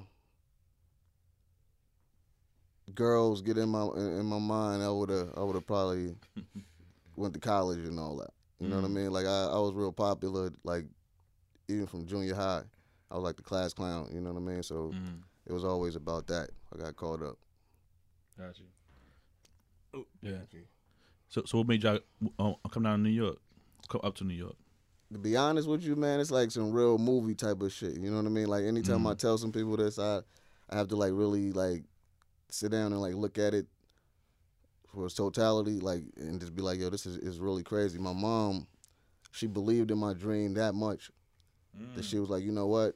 girls 2.94 3.42
get 3.42 3.58
in 3.58 3.68
my 3.68 3.88
in, 3.96 4.20
in 4.20 4.26
my 4.26 4.38
mind, 4.38 4.82
I 4.82 4.90
would 4.90 5.10
have 5.10 5.30
I 5.36 5.42
would 5.42 5.54
have 5.54 5.66
probably 5.66 6.14
went 7.16 7.34
to 7.34 7.40
college 7.40 7.80
and 7.86 7.98
all 7.98 8.16
that. 8.16 8.30
You 8.60 8.68
know 8.68 8.76
what 8.76 8.84
I 8.84 8.88
Mm. 8.88 8.94
mean? 8.94 9.10
Like 9.12 9.26
I, 9.26 9.44
I 9.46 9.58
was 9.58 9.72
real 9.74 9.92
popular, 9.92 10.50
like 10.64 10.86
even 11.68 11.86
from 11.86 12.06
junior 12.06 12.34
high. 12.34 12.62
I 13.10 13.14
was 13.14 13.22
like 13.24 13.36
the 13.36 13.42
class 13.42 13.72
clown. 13.72 14.08
You 14.12 14.20
know 14.20 14.32
what 14.32 14.42
I 14.42 14.44
mean? 14.44 14.62
So 14.62 14.92
mm, 14.94 15.22
it 15.46 15.52
was 15.52 15.64
always 15.64 15.96
about 15.96 16.26
that. 16.28 16.50
I 16.74 16.78
got 16.78 16.96
caught 16.96 17.22
up. 17.22 17.36
got 18.38 18.58
you? 18.58 18.66
Yeah. 20.22 20.38
So 21.28 21.42
so 21.46 21.58
what 21.58 21.68
made 21.68 21.82
y'all 21.82 21.98
uh, 22.38 22.52
come 22.70 22.82
down 22.84 22.98
to 22.98 23.02
New 23.02 23.10
York, 23.14 23.38
come 23.88 24.00
up 24.04 24.14
to 24.16 24.24
New 24.24 24.34
York? 24.34 24.56
to 25.10 25.18
be 25.18 25.36
honest 25.36 25.66
with 25.66 25.82
you, 25.82 25.96
man, 25.96 26.20
it's 26.20 26.30
like 26.30 26.50
some 26.50 26.70
real 26.70 26.98
movie 26.98 27.34
type 27.34 27.62
of 27.62 27.72
shit. 27.72 27.94
You 27.98 28.10
know 28.10 28.18
what 28.18 28.26
I 28.26 28.28
mean? 28.28 28.46
Like 28.46 28.64
anytime 28.64 29.06
I 29.06 29.14
tell 29.14 29.38
some 29.38 29.52
people 29.52 29.76
this, 29.76 29.98
I 29.98 30.20
I 30.68 30.76
have 30.76 30.88
to 30.88 30.96
like 30.96 31.12
really 31.14 31.50
like 31.52 31.84
sit 32.50 32.70
down 32.70 32.92
and 32.92 33.00
like 33.00 33.14
look 33.14 33.38
at 33.38 33.54
it 33.54 33.66
for 34.92 35.06
its 35.06 35.14
totality, 35.14 35.80
like 35.80 36.02
and 36.16 36.40
just 36.40 36.54
be 36.54 36.62
like, 36.62 36.78
yo, 36.78 36.90
this 36.90 37.06
is, 37.06 37.16
is 37.18 37.40
really 37.40 37.62
crazy. 37.62 37.98
My 37.98 38.12
mom, 38.12 38.66
she 39.32 39.46
believed 39.46 39.90
in 39.90 39.98
my 39.98 40.14
dream 40.14 40.54
that 40.54 40.74
much 40.74 41.10
that 41.94 42.04
she 42.04 42.16
mm. 42.16 42.20
was 42.20 42.30
like, 42.30 42.42
you 42.42 42.52
know 42.52 42.66
what? 42.66 42.94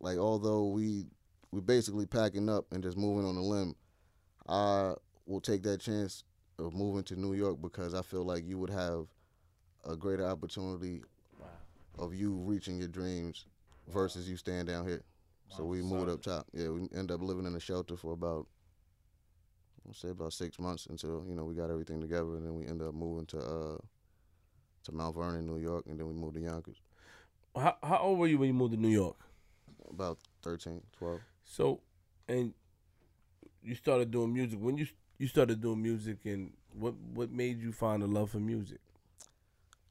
Like 0.00 0.18
although 0.18 0.66
we 0.68 1.06
we 1.50 1.60
basically 1.60 2.06
packing 2.06 2.48
up 2.48 2.66
and 2.72 2.82
just 2.82 2.96
moving 2.96 3.26
on 3.26 3.36
a 3.36 3.42
limb, 3.42 3.74
I 4.48 4.94
will 5.26 5.40
take 5.40 5.62
that 5.64 5.80
chance 5.80 6.24
of 6.58 6.74
moving 6.74 7.02
to 7.04 7.16
New 7.16 7.34
York 7.34 7.60
because 7.60 7.94
I 7.94 8.02
feel 8.02 8.24
like 8.24 8.46
you 8.46 8.58
would 8.58 8.70
have 8.70 9.06
a 9.84 9.96
greater 9.96 10.26
opportunity 10.26 11.02
of 11.98 12.14
you 12.14 12.32
reaching 12.32 12.78
your 12.78 12.88
dreams 12.88 13.46
versus 13.88 14.28
you 14.28 14.36
staying 14.36 14.66
down 14.66 14.86
here. 14.86 15.02
So 15.56 15.64
we 15.64 15.82
moved 15.82 16.08
up 16.08 16.22
top. 16.22 16.46
Yeah, 16.52 16.68
we 16.68 16.88
end 16.96 17.10
up 17.10 17.20
living 17.22 17.46
in 17.46 17.54
a 17.54 17.60
shelter 17.60 17.96
for 17.96 18.12
about 18.12 18.46
I'll 19.86 19.94
say 19.94 20.10
about 20.10 20.32
six 20.32 20.58
months 20.58 20.86
until 20.86 21.24
you 21.28 21.34
know 21.34 21.44
we 21.44 21.54
got 21.54 21.70
everything 21.70 22.00
together, 22.00 22.36
and 22.36 22.46
then 22.46 22.54
we 22.54 22.66
end 22.66 22.82
up 22.82 22.94
moving 22.94 23.26
to 23.26 23.38
uh 23.38 23.78
to 24.84 24.92
Mount 24.92 25.16
Vernon, 25.16 25.46
New 25.46 25.58
York, 25.58 25.84
and 25.88 25.98
then 25.98 26.06
we 26.06 26.14
moved 26.14 26.34
to 26.34 26.40
Yonkers. 26.40 26.76
How, 27.54 27.76
how 27.82 27.98
old 27.98 28.18
were 28.18 28.28
you 28.28 28.38
when 28.38 28.46
you 28.48 28.54
moved 28.54 28.72
to 28.72 28.80
New 28.80 28.88
York? 28.88 29.16
about 29.90 30.18
13, 30.42 30.80
12. 30.98 31.20
So, 31.44 31.80
and 32.28 32.54
you 33.62 33.74
started 33.74 34.10
doing 34.10 34.32
music 34.32 34.58
when 34.60 34.76
you 34.78 34.86
you 35.18 35.26
started 35.28 35.60
doing 35.60 35.82
music, 35.82 36.18
and 36.24 36.52
what 36.72 36.94
what 37.14 37.30
made 37.30 37.60
you 37.60 37.72
find 37.72 38.02
a 38.02 38.06
love 38.06 38.30
for 38.30 38.38
music? 38.38 38.78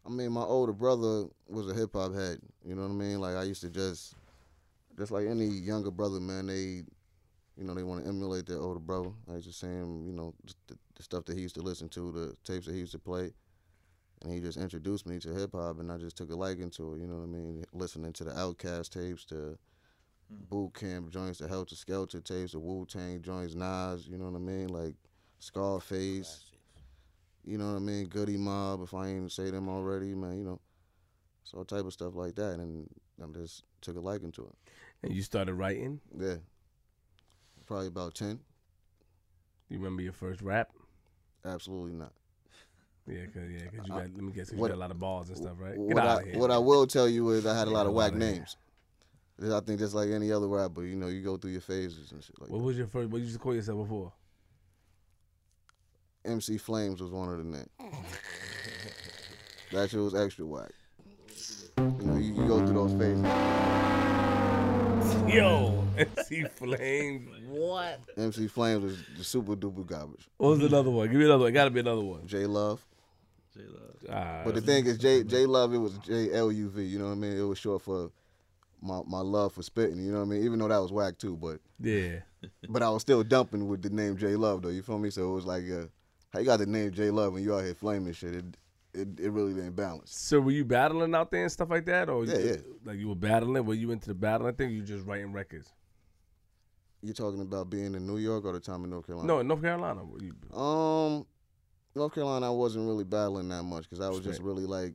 I 0.06 0.10
mean, 0.10 0.32
my 0.32 0.42
older 0.42 0.74
brother 0.74 1.26
was 1.48 1.70
a 1.70 1.74
hip 1.74 1.94
hop 1.94 2.16
head. 2.16 2.40
You 2.66 2.76
know 2.76 2.84
what 2.84 2.92
I 2.92 2.94
mean? 2.94 3.20
Like 3.20 3.36
I 3.36 3.44
used 3.44 3.62
to 3.62 3.70
just, 3.70 4.16
just 5.00 5.12
like 5.12 5.26
any 5.28 5.48
younger 5.48 5.90
brother, 5.90 6.20
man. 6.20 6.48
They, 6.48 6.84
you 7.58 7.64
know, 7.64 7.74
they 7.74 7.84
want 7.84 8.04
to 8.04 8.10
emulate 8.10 8.46
their 8.46 8.60
older 8.60 8.80
brother. 8.80 9.10
I 9.30 9.36
used 9.36 9.48
to 9.48 9.54
see 9.54 9.68
him, 9.68 10.06
you 10.06 10.12
know, 10.14 10.34
just 10.46 10.58
the, 10.68 10.78
the 10.96 11.04
stuff 11.04 11.26
that 11.26 11.36
he 11.36 11.42
used 11.42 11.56
to 11.56 11.62
listen 11.62 11.90
to, 11.90 12.12
the 12.12 12.36
tapes 12.44 12.68
that 12.68 12.74
he 12.74 12.80
used 12.80 12.92
to 12.92 13.00
play, 13.00 13.32
and 14.22 14.34
he 14.34 14.40
just 14.40 14.58
introduced 14.58 15.08
me 15.08 15.18
to 15.20 15.30
hip 15.30 15.52
hop, 15.54 15.80
and 15.80 15.92
I 15.92 15.98
just 15.98 16.18
took 16.18 16.30
a 16.30 16.36
liking 16.36 16.70
to 16.72 16.94
it. 16.94 17.00
You 17.00 17.08
know 17.08 17.16
what 17.16 17.24
I 17.24 17.28
mean? 17.28 17.66
Listening 17.74 18.14
to 18.14 18.24
the 18.26 18.32
Outkast 18.32 18.90
tapes, 18.90 19.24
to 19.26 19.58
hmm. 20.28 20.44
boot 20.50 20.74
camp 20.74 21.10
joints, 21.10 21.40
the 21.40 21.48
Helter 21.48 21.76
Skelter 21.76 22.20
tapes, 22.20 22.52
the 22.52 22.60
Wu 22.60 22.86
Tang 22.86 23.22
joints, 23.22 23.56
Nas. 23.56 24.08
You 24.08 24.18
know 24.18 24.26
what 24.26 24.36
I 24.36 24.42
mean? 24.42 24.68
Like 24.68 24.96
Scarface. 25.40 26.46
You 27.46 27.58
know 27.58 27.72
what 27.72 27.78
I 27.78 27.80
mean? 27.80 28.08
Goodie 28.08 28.38
Mob, 28.38 28.84
if 28.84 28.94
I 28.94 29.08
ain't 29.08 29.32
say 29.32 29.50
them 29.50 29.70
already, 29.70 30.14
man, 30.14 30.38
you 30.38 30.44
know. 30.44 30.60
So 31.46 31.58
all 31.58 31.66
type 31.66 31.86
of 31.86 31.94
stuff 31.94 32.14
like 32.16 32.36
that. 32.36 32.60
And 32.60 32.88
I 33.22 33.26
just 33.40 33.64
took 33.82 33.96
a 33.96 34.00
liking 34.00 34.32
to 34.34 34.44
it. 34.44 34.72
And 35.04 35.14
you 35.14 35.22
started 35.22 35.54
writing. 35.54 36.02
Yeah. 36.18 36.36
Probably 37.66 37.88
about 37.88 38.16
10. 38.16 38.40
You 39.70 39.78
remember 39.78 40.02
your 40.02 40.14
first 40.14 40.42
rap? 40.42 40.70
Absolutely 41.46 41.94
not. 41.94 42.12
Yeah, 43.08 43.26
cause 43.34 43.44
yeah, 43.50 43.60
cause 43.76 43.88
you 43.88 43.94
got 43.94 44.02
let 44.02 44.18
me 44.18 44.32
guess, 44.32 44.52
you 44.52 44.58
what- 44.58 44.68
got 44.70 44.76
a 44.76 44.80
lot 44.80 44.92
of 44.92 45.00
balls 45.00 45.30
and 45.30 45.38
stuff, 45.38 45.54
right? 45.58 45.76
Get 45.76 45.80
What 45.96 45.98
out 46.04 46.18
I, 46.18 46.22
of 46.22 46.28
here. 46.28 46.40
what 46.40 46.52
I 46.52 46.58
will 46.60 46.86
tell 46.86 47.08
you 47.10 47.30
is 47.32 47.46
I 47.48 47.58
had 47.58 47.68
a 47.68 47.72
lot 47.72 47.88
of 47.88 47.94
whack 47.94 48.12
here. 48.12 48.20
names. 48.20 48.56
I 49.42 49.60
think 49.62 49.80
just 49.80 49.96
like 49.96 50.10
any 50.10 50.32
other 50.32 50.48
rapper, 50.48 50.84
you 50.84 50.96
know, 50.98 51.08
you 51.08 51.22
go 51.24 51.38
through 51.38 51.52
your 51.52 51.62
phases 51.62 52.12
and 52.12 52.22
shit 52.24 52.40
like 52.42 52.50
what 52.52 52.58
that. 52.60 52.64
was 52.64 52.78
your 52.78 52.88
first? 52.88 53.10
What 53.10 53.22
you 53.22 53.28
just 53.28 53.40
call 53.40 53.56
yourself 53.56 53.80
before? 53.80 54.12
MC 56.26 56.58
Flames 56.58 57.02
was 57.02 57.12
one 57.12 57.30
of 57.30 57.38
the 57.38 57.44
names. 57.46 57.70
that 59.72 59.90
shit 59.90 60.00
was 60.00 60.14
extra 60.14 60.46
whack. 60.46 60.72
You 61.78 61.86
know, 62.02 62.18
you, 62.18 62.34
you 62.34 62.48
go 62.48 62.66
through 62.66 62.76
those 62.76 62.92
phases. 63.00 63.59
Yo, 65.30 65.84
MC 65.98 66.44
Flames. 66.56 67.30
What? 67.48 68.00
MC 68.18 68.48
Flames 68.48 68.84
was 68.84 69.04
the 69.18 69.24
super 69.24 69.56
duper 69.56 69.86
garbage. 69.86 70.28
What 70.38 70.50
was 70.50 70.60
another 70.64 70.90
one? 70.90 71.08
Give 71.10 71.20
me 71.20 71.26
another 71.26 71.44
one. 71.44 71.54
Got 71.54 71.66
to 71.66 71.70
be 71.72 71.80
another 71.82 72.02
one. 72.02 72.26
J 72.28 72.46
Love. 72.46 72.86
J 73.56 73.62
Love. 73.68 73.96
Ah, 74.12 74.42
But 74.46 74.56
the 74.56 74.62
thing 74.62 74.86
is, 74.86 74.98
J 74.98 75.24
J 75.24 75.46
Love, 75.46 75.74
it 75.74 75.78
was 75.78 75.98
J 76.00 76.32
L 76.34 76.52
U 76.52 76.70
V. 76.70 76.84
You 76.84 77.00
know 77.00 77.06
what 77.06 77.12
I 77.12 77.16
mean? 77.16 77.38
It 77.38 77.42
was 77.44 77.58
short 77.58 77.82
for 77.82 78.12
my 78.82 79.02
my 79.06 79.20
love 79.20 79.54
for 79.54 79.62
spitting. 79.62 79.98
You 80.04 80.12
know 80.12 80.20
what 80.20 80.26
I 80.26 80.30
mean? 80.30 80.44
Even 80.44 80.60
though 80.60 80.68
that 80.70 80.78
was 80.82 80.92
whack 80.92 81.18
too, 81.18 81.36
but 81.38 81.60
yeah, 81.80 82.20
but 82.70 82.82
I 82.82 82.90
was 82.90 83.02
still 83.02 83.24
dumping 83.24 83.68
with 83.68 83.82
the 83.82 83.90
name 83.90 84.18
J 84.18 84.36
Love 84.36 84.62
though. 84.62 84.70
You 84.70 84.82
feel 84.82 85.00
me? 85.00 85.10
So 85.10 85.30
it 85.30 85.34
was 85.36 85.46
like, 85.46 85.64
uh, 85.70 85.86
how 86.32 86.40
you 86.40 86.46
got 86.46 86.60
the 86.60 86.66
name 86.66 86.92
J 86.92 87.10
Love 87.12 87.36
and 87.36 87.44
you 87.44 87.54
out 87.54 87.64
here 87.66 87.76
flaming 87.76 88.14
shit? 88.14 88.34
It 88.36 88.46
it, 88.94 89.20
it 89.20 89.30
really 89.32 89.54
didn't 89.54 89.76
balance. 89.76 90.16
So 90.16 90.40
were 90.40 90.52
you 90.52 90.66
battling 90.66 91.14
out 91.16 91.32
there 91.32 91.44
and 91.44 91.52
stuff 91.52 91.70
like 91.70 91.86
that, 91.86 92.10
or 92.10 92.26
Yeah, 92.26 92.38
you, 92.38 92.46
yeah. 92.50 92.56
like 92.86 92.98
you 92.98 93.08
were 93.10 93.16
battling? 93.16 93.66
Were 93.66 93.74
you 93.76 93.92
into 93.92 94.08
the 94.08 94.16
battling 94.16 94.56
thing? 94.56 94.68
Or 94.68 94.72
you 94.72 94.82
just 94.82 95.06
writing 95.06 95.32
records? 95.32 95.72
You're 97.02 97.14
talking 97.14 97.42
about 97.42 97.70
being 97.70 97.96
in 97.96 98.06
New 98.06 98.18
York 98.18 98.44
or 98.46 98.52
the 98.54 98.60
time 98.60 98.84
in 98.84 98.90
North 98.90 99.06
Carolina? 99.06 99.28
No, 99.28 99.40
in 99.40 99.48
North 99.48 99.62
Carolina. 99.62 100.04
were 100.04 100.20
you- 100.22 100.58
Um, 100.58 101.26
North 101.96 102.14
Carolina, 102.14 102.48
I 102.48 102.50
wasn't 102.50 102.86
really 102.88 103.04
battling 103.06 103.48
that 103.50 103.64
much 103.64 103.84
because 103.90 104.00
I 104.04 104.10
was 104.10 104.20
just 104.20 104.42
really 104.42 104.66
like, 104.66 104.94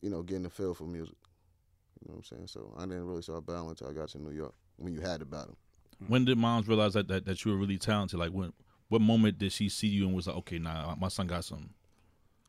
you 0.00 0.10
know, 0.10 0.22
getting 0.22 0.42
the 0.42 0.50
feel 0.50 0.74
for 0.74 0.84
music. 0.84 1.16
You 2.00 2.08
know 2.08 2.16
what 2.16 2.26
I'm 2.30 2.36
saying? 2.36 2.46
So 2.48 2.74
I 2.76 2.82
didn't 2.82 3.06
really 3.06 3.22
start 3.22 3.46
battling 3.46 3.70
until 3.70 3.88
I 3.88 3.92
got 3.92 4.08
to 4.10 4.18
New 4.18 4.32
York 4.32 4.54
when 4.76 4.92
you 4.92 5.00
had 5.00 5.20
to 5.20 5.26
battle. 5.26 5.56
When 6.08 6.24
did 6.24 6.36
moms 6.36 6.66
realize 6.66 6.94
that, 6.94 7.06
that 7.08 7.24
that 7.26 7.44
you 7.44 7.52
were 7.52 7.56
really 7.56 7.78
talented? 7.78 8.18
Like 8.18 8.32
when 8.32 8.52
what 8.88 9.00
moment 9.00 9.38
did 9.38 9.52
she 9.52 9.68
see 9.68 9.86
you 9.86 10.06
and 10.06 10.14
was 10.14 10.26
like, 10.26 10.36
okay, 10.38 10.58
nah, 10.58 10.94
my 10.96 11.08
son 11.08 11.26
got 11.28 11.44
something. 11.44 11.70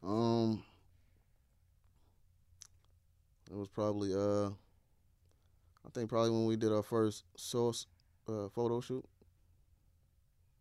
Um, 0.05 0.63
it 3.49 3.55
was 3.55 3.67
probably 3.69 4.13
uh, 4.13 4.47
I 5.85 5.89
think 5.93 6.09
probably 6.09 6.31
when 6.31 6.45
we 6.45 6.55
did 6.55 6.71
our 6.71 6.83
first 6.83 7.23
source 7.37 7.87
uh, 8.27 8.49
photo 8.49 8.81
shoot. 8.81 9.03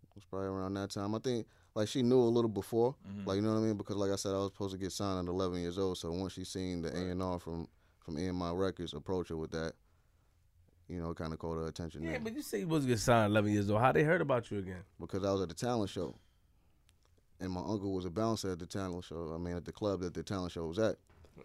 It 0.04 0.14
was 0.16 0.24
probably 0.24 0.48
around 0.48 0.74
that 0.74 0.90
time. 0.90 1.14
I 1.14 1.18
think 1.18 1.46
like 1.74 1.88
she 1.88 2.02
knew 2.02 2.20
a 2.20 2.28
little 2.28 2.50
before, 2.50 2.94
Mhm. 3.08 3.26
like 3.26 3.36
you 3.36 3.42
know 3.42 3.52
what 3.54 3.60
I 3.60 3.62
mean, 3.62 3.76
because 3.76 3.96
like 3.96 4.10
I 4.12 4.16
said, 4.16 4.32
I 4.32 4.38
was 4.38 4.52
supposed 4.52 4.72
to 4.74 4.78
get 4.78 4.92
signed 4.92 5.26
at 5.26 5.30
11 5.32 5.60
years 5.60 5.78
old. 5.78 5.96
So 5.98 6.12
once 6.12 6.34
she 6.34 6.44
seen 6.44 6.82
the 6.82 6.94
A 6.94 7.10
and 7.10 7.22
R 7.22 7.38
from 7.38 7.66
from 8.00 8.16
EMI 8.18 8.52
Records 8.58 8.92
approach 8.94 9.28
her 9.28 9.36
with 9.36 9.52
that, 9.52 9.72
you 10.88 11.00
know, 11.00 11.14
kind 11.14 11.32
of 11.32 11.38
caught 11.38 11.54
her 11.56 11.66
attention. 11.68 12.02
Yeah, 12.02 12.18
but 12.18 12.34
you 12.34 12.42
say 12.42 12.60
you 12.60 12.68
was 12.68 12.84
get 12.84 12.98
signed 12.98 13.30
11 13.30 13.52
years 13.52 13.70
old. 13.70 13.80
How 13.80 13.92
they 13.92 14.02
heard 14.02 14.20
about 14.20 14.50
you 14.50 14.58
again? 14.58 14.82
because 15.00 15.24
I 15.24 15.32
was 15.32 15.40
at 15.40 15.48
the 15.48 15.54
talent 15.54 15.88
show, 15.88 16.14
and 17.42 17.50
my 17.50 17.60
uncle 17.60 17.92
was 17.92 18.04
a 18.04 18.10
bouncer 18.10 18.52
at 18.52 18.60
the 18.60 18.66
talent 18.66 19.04
show. 19.04 19.32
I 19.34 19.38
mean, 19.38 19.56
at 19.56 19.64
the 19.64 19.72
club 19.72 20.00
that 20.00 20.14
the 20.14 20.22
talent 20.22 20.52
show 20.52 20.64
was 20.66 20.78
at. 20.78 20.96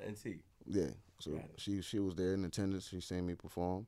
NT. 0.07 0.37
Yeah. 0.67 0.91
So 1.19 1.41
she 1.57 1.81
she 1.81 1.99
was 1.99 2.13
there 2.15 2.33
in 2.33 2.45
attendance. 2.45 2.87
She 2.87 3.01
seen 3.01 3.25
me 3.25 3.33
perform. 3.33 3.87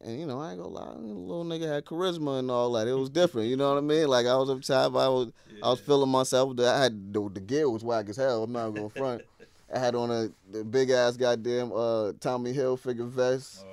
And 0.00 0.18
you 0.18 0.26
know, 0.26 0.40
I 0.40 0.50
ain't 0.50 0.60
gonna 0.60 0.74
lie, 0.74 0.92
little 0.96 1.44
nigga 1.44 1.72
had 1.72 1.84
charisma 1.84 2.40
and 2.40 2.50
all 2.50 2.72
that. 2.72 2.88
It 2.88 2.94
was 2.94 3.08
different, 3.08 3.48
you 3.48 3.56
know 3.56 3.72
what 3.72 3.78
I 3.78 3.80
mean? 3.80 4.08
Like 4.08 4.26
I 4.26 4.36
was 4.36 4.50
up 4.50 4.60
top, 4.60 4.96
I 4.96 5.08
was 5.08 5.32
I 5.62 5.70
was 5.70 5.80
feeling 5.80 6.10
myself. 6.10 6.58
I 6.58 6.82
had 6.82 7.12
the, 7.12 7.30
the 7.30 7.40
gear 7.40 7.70
was 7.70 7.84
whack 7.84 8.08
as 8.08 8.16
hell. 8.16 8.42
I'm 8.42 8.52
not 8.52 8.70
gonna 8.70 8.88
front. 8.90 9.22
I 9.74 9.78
had 9.78 9.94
on 9.94 10.10
a 10.10 10.28
the 10.50 10.64
big 10.64 10.90
ass 10.90 11.16
goddamn 11.16 11.72
uh 11.72 12.12
Tommy 12.20 12.52
Hilfiger 12.52 13.08
vest 13.08 13.64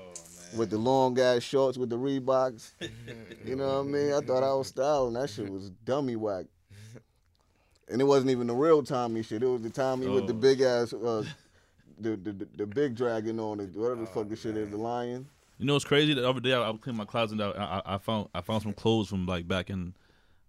with 0.55 0.69
the 0.69 0.77
long 0.77 1.19
ass 1.19 1.41
shorts 1.41 1.77
with 1.77 1.89
the 1.89 1.97
Reeboks. 1.97 2.71
you 3.45 3.55
know 3.55 3.79
what 3.79 3.87
I 3.87 3.91
mean? 3.91 4.13
I 4.13 4.19
thought 4.19 4.43
I 4.43 4.53
was 4.53 4.67
styling. 4.67 5.13
That 5.13 5.29
shit 5.29 5.49
was 5.49 5.71
dummy 5.85 6.15
whack. 6.15 6.45
And 7.91 8.01
it 8.01 8.05
wasn't 8.05 8.31
even 8.31 8.47
the 8.47 8.53
real 8.55 8.81
Tommy 8.83 9.21
shit. 9.23 9.43
It 9.43 9.47
was 9.47 9.61
the 9.61 9.69
Tommy 9.69 10.07
with 10.07 10.27
the 10.27 10.33
Oh. 10.33 10.37
big 10.37 10.61
ass 10.61 10.93
uh 10.93 11.23
the, 11.99 12.15
the 12.17 12.31
the 12.31 12.47
the 12.57 12.65
big 12.65 12.95
dragon 12.95 13.39
on 13.39 13.59
it, 13.59 13.75
whatever 13.75 14.01
the 14.01 14.07
fuck 14.07 14.27
the 14.29 14.35
shit 14.35 14.57
is, 14.57 14.69
the 14.69 14.77
lion. 14.77 15.27
You 15.59 15.65
know 15.67 15.73
what's 15.73 15.85
crazy? 15.85 16.13
The 16.15 16.27
other 16.27 16.39
day 16.39 16.53
I, 16.53 16.61
I 16.61 16.69
was 16.71 16.79
cleaning 16.81 16.97
my 16.97 17.05
closet 17.05 17.39
and 17.39 17.41
I, 17.61 17.81
I 17.85 17.97
found 17.99 18.29
I 18.33 18.41
found 18.41 18.63
some 18.63 18.73
clothes 18.73 19.09
from 19.09 19.25
like 19.27 19.47
back 19.47 19.69
in 19.69 19.93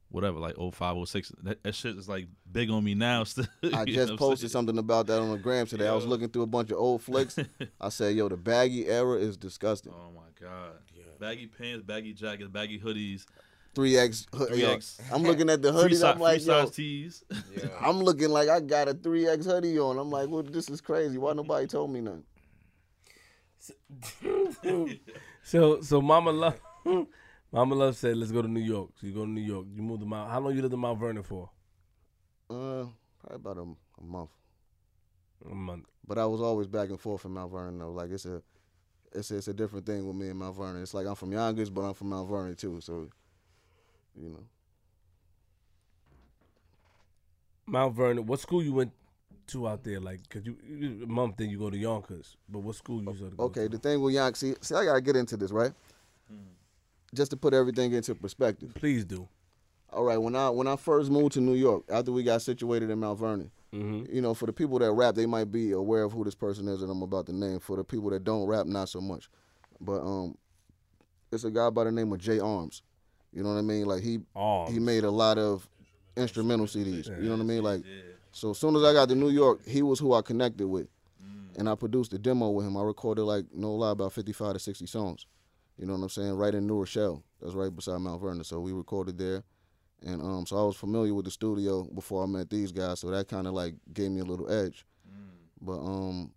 whatever, 0.08 0.38
like 0.38 0.56
05, 0.56 1.08
06. 1.08 1.32
That, 1.42 1.62
that 1.62 1.74
shit 1.74 1.96
is 1.96 2.08
like 2.08 2.28
big 2.50 2.70
on 2.70 2.84
me 2.84 2.94
now. 2.94 3.24
Still, 3.24 3.46
I 3.74 3.84
just 3.86 4.16
posted 4.16 4.50
saying? 4.50 4.50
something 4.50 4.78
about 4.78 5.06
that 5.08 5.20
on 5.20 5.30
the 5.32 5.38
gram 5.38 5.66
today. 5.66 5.88
I 5.88 5.94
was 5.94 6.06
looking 6.06 6.28
through 6.28 6.42
a 6.42 6.46
bunch 6.46 6.70
of 6.70 6.78
old 6.78 7.02
flicks. 7.02 7.38
I 7.80 7.88
said, 7.88 8.14
yo, 8.16 8.28
the 8.28 8.36
baggy 8.36 8.86
era 8.88 9.16
is 9.18 9.36
disgusting. 9.36 9.92
Oh 9.94 10.10
my 10.14 10.28
god! 10.40 10.72
Baggy 11.18 11.46
pants, 11.46 11.82
baggy 11.84 12.12
jackets, 12.14 12.48
baggy 12.50 12.78
hoodies, 12.80 13.26
Three 13.74 13.96
X. 13.96 14.26
Yo, 14.32 14.46
3X. 14.46 15.00
I'm 15.12 15.22
looking 15.22 15.48
at 15.48 15.62
the 15.62 15.72
hoodie. 15.72 16.02
I'm 16.04 16.18
like, 16.18 16.44
yo, 16.44 16.66
tees. 16.66 17.24
Yeah. 17.30 17.68
I'm 17.80 18.00
looking 18.00 18.28
like 18.28 18.48
I 18.48 18.60
got 18.60 18.88
a 18.88 18.94
three 18.94 19.26
X 19.26 19.46
hoodie 19.46 19.78
on. 19.78 19.98
I'm 19.98 20.10
like, 20.10 20.28
well, 20.28 20.42
this 20.42 20.68
is 20.68 20.80
crazy. 20.80 21.16
Why 21.16 21.32
nobody 21.32 21.66
told 21.66 21.90
me 21.90 22.00
nothing? 22.00 22.24
So 25.44 25.80
so 25.80 26.00
Mama 26.00 26.30
Love, 26.30 26.60
Mama 27.52 27.74
Love 27.74 27.96
said, 27.96 28.16
"Let's 28.16 28.30
go 28.30 28.42
to 28.42 28.48
New 28.48 28.60
York." 28.60 28.90
So 28.94 29.06
you 29.06 29.12
go 29.12 29.24
to 29.24 29.30
New 29.30 29.40
York. 29.40 29.66
You 29.74 29.82
moved 29.82 30.00
to 30.00 30.06
Mount. 30.06 30.30
How 30.30 30.40
long 30.40 30.54
you 30.54 30.62
lived 30.62 30.74
in 30.74 30.80
Mount 30.80 31.00
Vernon 31.00 31.22
for? 31.22 31.50
Uh, 32.48 32.86
probably 33.20 33.34
about 33.34 33.58
a, 33.58 33.62
a 33.62 34.04
month. 34.04 34.30
A 35.50 35.54
month. 35.54 35.86
But 36.06 36.18
I 36.18 36.26
was 36.26 36.40
always 36.40 36.68
back 36.68 36.90
and 36.90 37.00
forth 37.00 37.24
in 37.24 37.32
Mount 37.32 37.50
Vernon 37.50 37.78
though. 37.78 37.90
Like 37.90 38.10
it's 38.10 38.24
a, 38.24 38.40
it's 39.12 39.30
a, 39.32 39.36
it's 39.38 39.48
a 39.48 39.54
different 39.54 39.84
thing 39.84 40.06
with 40.06 40.16
me 40.16 40.28
and 40.28 40.38
Mount 40.38 40.56
Vernon. 40.56 40.82
It's 40.82 40.94
like 40.94 41.06
I'm 41.06 41.16
from 41.16 41.32
Yonkers, 41.32 41.70
but 41.70 41.82
I'm 41.82 41.94
from 41.94 42.10
Mount 42.10 42.30
Vernon 42.30 42.54
too. 42.54 42.80
So, 42.80 43.08
you 44.20 44.28
know, 44.30 44.44
Mount 47.66 47.94
Vernon. 47.94 48.26
What 48.26 48.40
school 48.40 48.62
you 48.62 48.72
went 48.72 48.92
to 49.48 49.68
out 49.68 49.84
there? 49.84 50.00
Like, 50.00 50.28
cause 50.28 50.42
you, 50.44 50.56
you 50.68 51.00
a 51.04 51.06
month 51.06 51.36
then 51.36 51.50
you 51.50 51.58
go 51.58 51.70
to 51.70 51.76
Yonkers. 51.76 52.36
But 52.48 52.60
what 52.60 52.74
school 52.76 53.02
you 53.02 53.14
started 53.14 53.36
go 53.36 53.44
okay. 53.44 53.62
to? 53.64 53.68
The 53.70 53.78
thing 53.78 54.00
with 54.00 54.14
Yonkers, 54.14 54.38
see, 54.38 54.54
see, 54.60 54.74
I 54.74 54.84
gotta 54.84 55.00
get 55.00 55.16
into 55.16 55.36
this 55.36 55.50
right, 55.50 55.72
just 57.14 57.30
to 57.30 57.36
put 57.36 57.54
everything 57.54 57.92
into 57.92 58.14
perspective. 58.14 58.72
Please 58.74 59.04
do. 59.04 59.28
All 59.92 60.04
right, 60.04 60.18
when 60.18 60.34
I 60.34 60.48
when 60.50 60.66
I 60.66 60.76
first 60.76 61.10
moved 61.10 61.32
to 61.32 61.40
New 61.40 61.54
York, 61.54 61.84
after 61.90 62.12
we 62.12 62.22
got 62.22 62.42
situated 62.42 62.90
in 62.90 62.98
Mount 62.98 63.18
Vernon, 63.18 63.50
Mm-hmm. 63.74 64.14
you 64.14 64.20
know, 64.20 64.34
for 64.34 64.44
the 64.44 64.52
people 64.52 64.78
that 64.80 64.92
rap, 64.92 65.14
they 65.14 65.24
might 65.24 65.50
be 65.50 65.72
aware 65.72 66.02
of 66.02 66.12
who 66.12 66.24
this 66.24 66.34
person 66.34 66.68
is 66.68 66.80
that 66.80 66.90
I'm 66.90 67.00
about 67.00 67.24
to 67.26 67.32
name. 67.32 67.58
For 67.58 67.76
the 67.76 67.84
people 67.84 68.10
that 68.10 68.22
don't 68.22 68.46
rap, 68.46 68.66
not 68.66 68.90
so 68.90 69.00
much. 69.00 69.30
But 69.80 70.02
um, 70.02 70.36
it's 71.32 71.44
a 71.44 71.50
guy 71.50 71.70
by 71.70 71.84
the 71.84 71.92
name 71.92 72.12
of 72.12 72.18
Jay 72.18 72.38
Arms. 72.38 72.82
You 73.32 73.42
know 73.42 73.50
what 73.52 73.58
I 73.58 73.62
mean? 73.62 73.86
Like 73.86 74.02
he 74.02 74.20
Oh, 74.36 74.66
he 74.70 74.78
made 74.78 75.04
a 75.04 75.10
lot 75.10 75.38
of 75.38 75.66
instrumental 76.16 76.66
CDs. 76.66 77.06
You 77.08 77.28
know 77.28 77.32
what 77.36 77.40
I 77.40 77.44
mean? 77.44 77.62
Like 77.62 77.84
so 78.32 78.50
as 78.50 78.58
soon 78.58 78.76
as 78.76 78.82
I 78.84 78.92
got 78.92 79.08
to 79.08 79.14
New 79.14 79.30
York, 79.30 79.60
he 79.66 79.82
was 79.82 79.98
who 79.98 80.12
I 80.14 80.22
connected 80.22 80.66
with. 80.66 80.88
And 81.58 81.68
I 81.68 81.74
produced 81.74 82.12
a 82.14 82.18
demo 82.18 82.48
with 82.50 82.66
him. 82.66 82.76
I 82.76 82.82
recorded 82.82 83.24
like 83.24 83.44
no 83.54 83.74
lie 83.74 83.90
about 83.92 84.12
55 84.12 84.54
to 84.54 84.58
60 84.58 84.86
songs. 84.86 85.26
You 85.78 85.86
know 85.86 85.94
what 85.94 86.02
I'm 86.02 86.08
saying? 86.08 86.32
Right 86.34 86.54
in 86.54 86.66
New 86.66 86.78
Rochelle. 86.78 87.22
That's 87.40 87.54
right 87.54 87.74
beside 87.74 87.98
Mount 88.00 88.20
Vernon. 88.22 88.44
So 88.44 88.60
we 88.60 88.72
recorded 88.72 89.18
there. 89.18 89.42
And 90.04 90.20
um 90.22 90.46
so 90.46 90.56
I 90.56 90.64
was 90.64 90.76
familiar 90.76 91.14
with 91.14 91.24
the 91.26 91.30
studio 91.30 91.84
before 91.84 92.22
I 92.22 92.26
met 92.26 92.50
these 92.50 92.72
guys, 92.72 93.00
so 93.00 93.10
that 93.10 93.28
kind 93.28 93.46
of 93.46 93.52
like 93.54 93.74
gave 93.92 94.10
me 94.10 94.20
a 94.20 94.24
little 94.24 94.50
edge. 94.50 94.84
But 95.60 95.78
um 95.78 96.32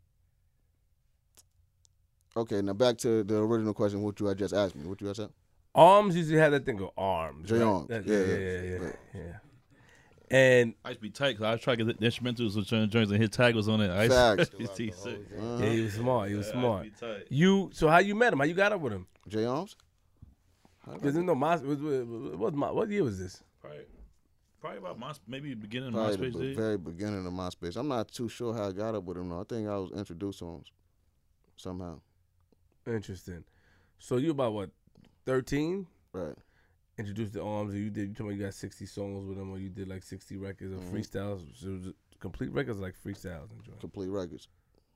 Okay, 2.38 2.62
now 2.62 2.74
back 2.74 2.98
to 3.00 3.24
the 3.24 3.38
original 3.38 3.74
question. 3.74 4.02
What 4.02 4.20
you 4.20 4.26
had 4.26 4.38
just 4.38 4.54
asked 4.54 4.76
me. 4.76 4.86
What 4.86 5.00
you 5.00 5.08
had 5.08 5.16
said? 5.16 5.30
Arms 5.76 6.16
usually 6.16 6.40
had 6.40 6.54
that 6.54 6.66
thing 6.66 6.80
of 6.82 6.90
arms. 6.98 7.50
J 7.50 7.58
right? 7.58 7.64
Arms. 7.64 7.88
That- 7.90 8.06
Yeah, 8.08 8.20
yeah, 8.20 8.80
yeah, 8.80 8.92
yeah. 9.14 9.38
And 10.32 10.74
I 10.84 10.90
used 10.90 11.00
to 11.00 11.04
be 11.04 11.10
tight 11.12 11.34
because 11.34 11.44
I 11.44 11.52
was 11.52 11.62
trying 11.62 11.78
to 11.78 11.86
get 11.86 12.00
the 12.00 12.06
instrumentals 12.08 12.56
with 12.56 12.66
certain 12.66 12.90
joints 12.90 13.12
and 13.12 13.22
his 13.22 13.30
tag 13.30 13.54
was 13.56 13.68
on 13.68 13.80
it. 13.82 13.92
I 13.92 14.08
Facts. 14.10 14.50
to, 14.50 14.58
used 14.84 15.04
to. 15.04 15.12
Uh-huh. 15.12 15.58
yeah, 15.64 15.70
he 15.70 15.82
was 15.82 15.94
smart. 15.94 16.30
He 16.30 16.36
was 16.36 16.48
Yeah, 16.48 16.52
smart. 16.54 16.84
be 16.84 16.90
tight. 16.90 17.28
You 17.30 17.70
so 17.74 17.88
how 17.90 18.00
you 18.00 18.16
met 18.16 18.34
him? 18.34 18.40
How 18.40 18.46
you 18.46 18.56
got 18.56 18.72
up 18.72 18.82
with 18.82 18.94
him? 18.94 19.06
J 19.28 19.46
Arms. 19.46 19.76
Because 20.92 21.16
no, 21.16 21.36
my 21.36 21.56
was, 21.58 21.80
was, 21.80 22.06
was 22.06 22.54
my 22.54 22.72
what 22.72 22.90
year 22.90 23.04
was 23.04 23.20
this? 23.20 23.44
Probably, 23.62 23.80
probably 24.62 24.78
about 24.80 24.98
my 25.00 25.14
maybe 25.28 25.54
beginning 25.54 25.90
of 25.90 25.96
MySpace 25.96 26.34
the 26.34 26.40
be- 26.40 26.46
days. 26.48 26.58
very 26.58 26.78
beginning 26.78 27.26
of 27.26 27.34
MySpace. 27.34 27.76
I'm 27.76 27.88
not 27.88 28.08
too 28.12 28.28
sure 28.30 28.54
how 28.54 28.70
I 28.70 28.72
got 28.72 28.96
up 28.96 29.04
with 29.04 29.18
him 29.18 29.30
though. 29.30 29.42
I 29.42 29.44
think 29.44 29.68
I 29.68 29.78
was 29.78 29.92
introduced 29.92 30.40
to 30.40 30.46
him 30.46 30.64
somehow. 31.56 32.00
Interesting. 32.88 33.44
So 34.00 34.18
you 34.18 34.32
about 34.32 34.54
what, 34.54 34.70
thirteen? 35.26 35.88
Right. 36.14 36.36
Introduced 36.98 37.34
the 37.34 37.44
arms, 37.44 37.74
or 37.74 37.78
you 37.78 37.90
did. 37.90 38.10
You 38.10 38.14
told 38.14 38.30
me 38.30 38.36
you 38.38 38.44
got 38.44 38.54
sixty 38.54 38.86
songs 38.86 39.28
with 39.28 39.38
them, 39.38 39.52
or 39.52 39.58
you 39.58 39.70
did 39.70 39.88
like 39.88 40.04
sixty 40.04 40.38
records 40.38 40.74
of 40.74 40.82
Mhm. 40.82 40.92
freestyles. 40.92 41.42
So 41.58 41.68
it 41.68 41.72
was 41.72 41.94
complete 42.20 42.52
records, 42.52 42.80
like 42.80 42.96
freestyles 42.96 43.52
and 43.52 43.62
joints. 43.64 43.82
Complete 43.82 44.08
records. 44.10 44.48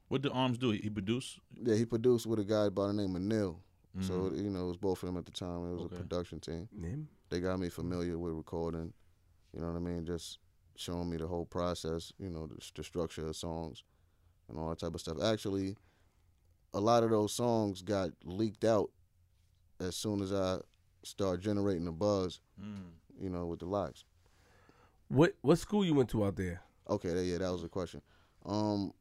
What 0.07 0.21
did 0.21 0.31
Arms 0.31 0.57
do? 0.57 0.71
He 0.71 0.89
produced. 0.89 1.39
Yeah, 1.61 1.75
he 1.75 1.85
produced 1.85 2.25
with 2.25 2.39
a 2.39 2.45
guy 2.45 2.69
by 2.69 2.87
the 2.87 2.93
name 2.93 3.15
of 3.15 3.21
Neil. 3.21 3.61
So 4.01 4.29
Mhm. 4.31 4.37
you 4.43 4.49
know, 4.49 4.65
it 4.65 4.67
was 4.67 4.77
both 4.77 5.03
of 5.03 5.07
them 5.07 5.17
at 5.17 5.25
the 5.25 5.31
time. 5.31 5.65
It 5.69 5.73
was 5.73 5.85
Okay. 5.85 5.95
a 5.95 5.99
production 5.99 6.39
team. 6.39 6.69
Him? 6.79 7.09
They 7.29 7.41
got 7.41 7.59
me 7.59 7.69
familiar 7.69 8.17
with 8.17 8.33
recording. 8.33 8.93
You 9.53 9.59
know 9.61 9.67
what 9.67 9.75
I 9.75 9.79
mean? 9.79 10.05
Just 10.05 10.39
showing 10.75 11.09
me 11.09 11.17
the 11.17 11.27
whole 11.27 11.45
process. 11.45 12.13
You 12.17 12.29
know, 12.29 12.47
the, 12.47 12.55
the 12.75 12.83
structure 12.83 13.27
of 13.27 13.35
songs 13.35 13.83
and 14.47 14.57
all 14.57 14.69
that 14.69 14.79
type 14.79 14.95
of 14.95 15.01
stuff. 15.01 15.21
Actually, 15.21 15.75
a 16.73 16.79
lot 16.79 17.03
of 17.03 17.09
those 17.09 17.33
songs 17.33 17.81
got 17.81 18.11
leaked 18.23 18.63
out 18.63 18.91
as 19.79 19.95
soon 19.95 20.21
as 20.21 20.33
I 20.33 20.57
start 21.03 21.41
generating 21.41 21.85
the 21.85 21.91
buzz. 21.91 22.41
Mm. 22.61 22.91
You 23.21 23.29
know, 23.29 23.47
with 23.47 23.59
the 23.59 23.65
LOX. 23.65 24.05
What 25.09 25.33
what 25.41 25.57
school 25.57 25.83
you 25.83 25.93
went 25.93 26.09
to 26.11 26.23
out 26.23 26.37
there? 26.37 26.61
Okay, 26.89 27.23
yeah, 27.23 27.39
that 27.39 27.51
was 27.51 27.63
the 27.63 27.67
question. 27.67 28.01
Um, 28.45 28.93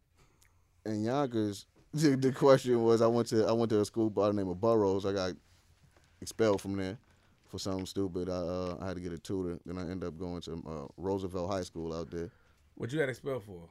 in 0.84 1.04
Yonkers, 1.04 1.66
the, 1.94 2.16
the 2.16 2.32
question 2.32 2.82
was 2.82 3.00
I 3.00 3.06
went 3.06 3.28
to 3.28 3.46
I 3.46 3.52
went 3.52 3.70
to 3.70 3.80
a 3.80 3.84
school 3.84 4.10
by 4.10 4.26
the 4.26 4.32
name 4.32 4.48
of 4.48 4.60
Burroughs. 4.60 5.06
I 5.06 5.12
got 5.12 5.32
expelled 6.20 6.60
from 6.60 6.76
there 6.76 6.98
for 7.46 7.58
something 7.58 7.86
stupid. 7.86 8.28
I 8.28 8.32
uh, 8.32 8.76
I 8.80 8.88
had 8.88 8.96
to 8.96 9.00
get 9.00 9.12
a 9.12 9.18
tutor. 9.18 9.58
Then 9.64 9.78
I 9.78 9.82
ended 9.82 10.04
up 10.04 10.18
going 10.18 10.40
to 10.42 10.62
uh, 10.66 10.86
Roosevelt 10.96 11.50
High 11.50 11.62
School 11.62 11.94
out 11.94 12.10
there. 12.10 12.30
What 12.74 12.92
you 12.92 12.98
got 12.98 13.08
expelled 13.08 13.44
for? 13.44 13.68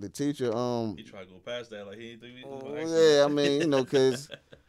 The 0.00 0.08
teacher, 0.08 0.54
um, 0.56 0.96
He 0.96 1.02
tried 1.02 1.24
to 1.24 1.26
go 1.26 1.38
past 1.38 1.70
that 1.70 1.84
like 1.84 1.98
he 1.98 2.12
ain't 2.12 2.20
think 2.20 2.34
we. 2.36 2.44
oh, 2.44 2.76
yeah, 2.76 3.24
I 3.24 3.28
mean, 3.28 3.62
you 3.62 3.66
know, 3.66 3.84
cause 3.84 4.28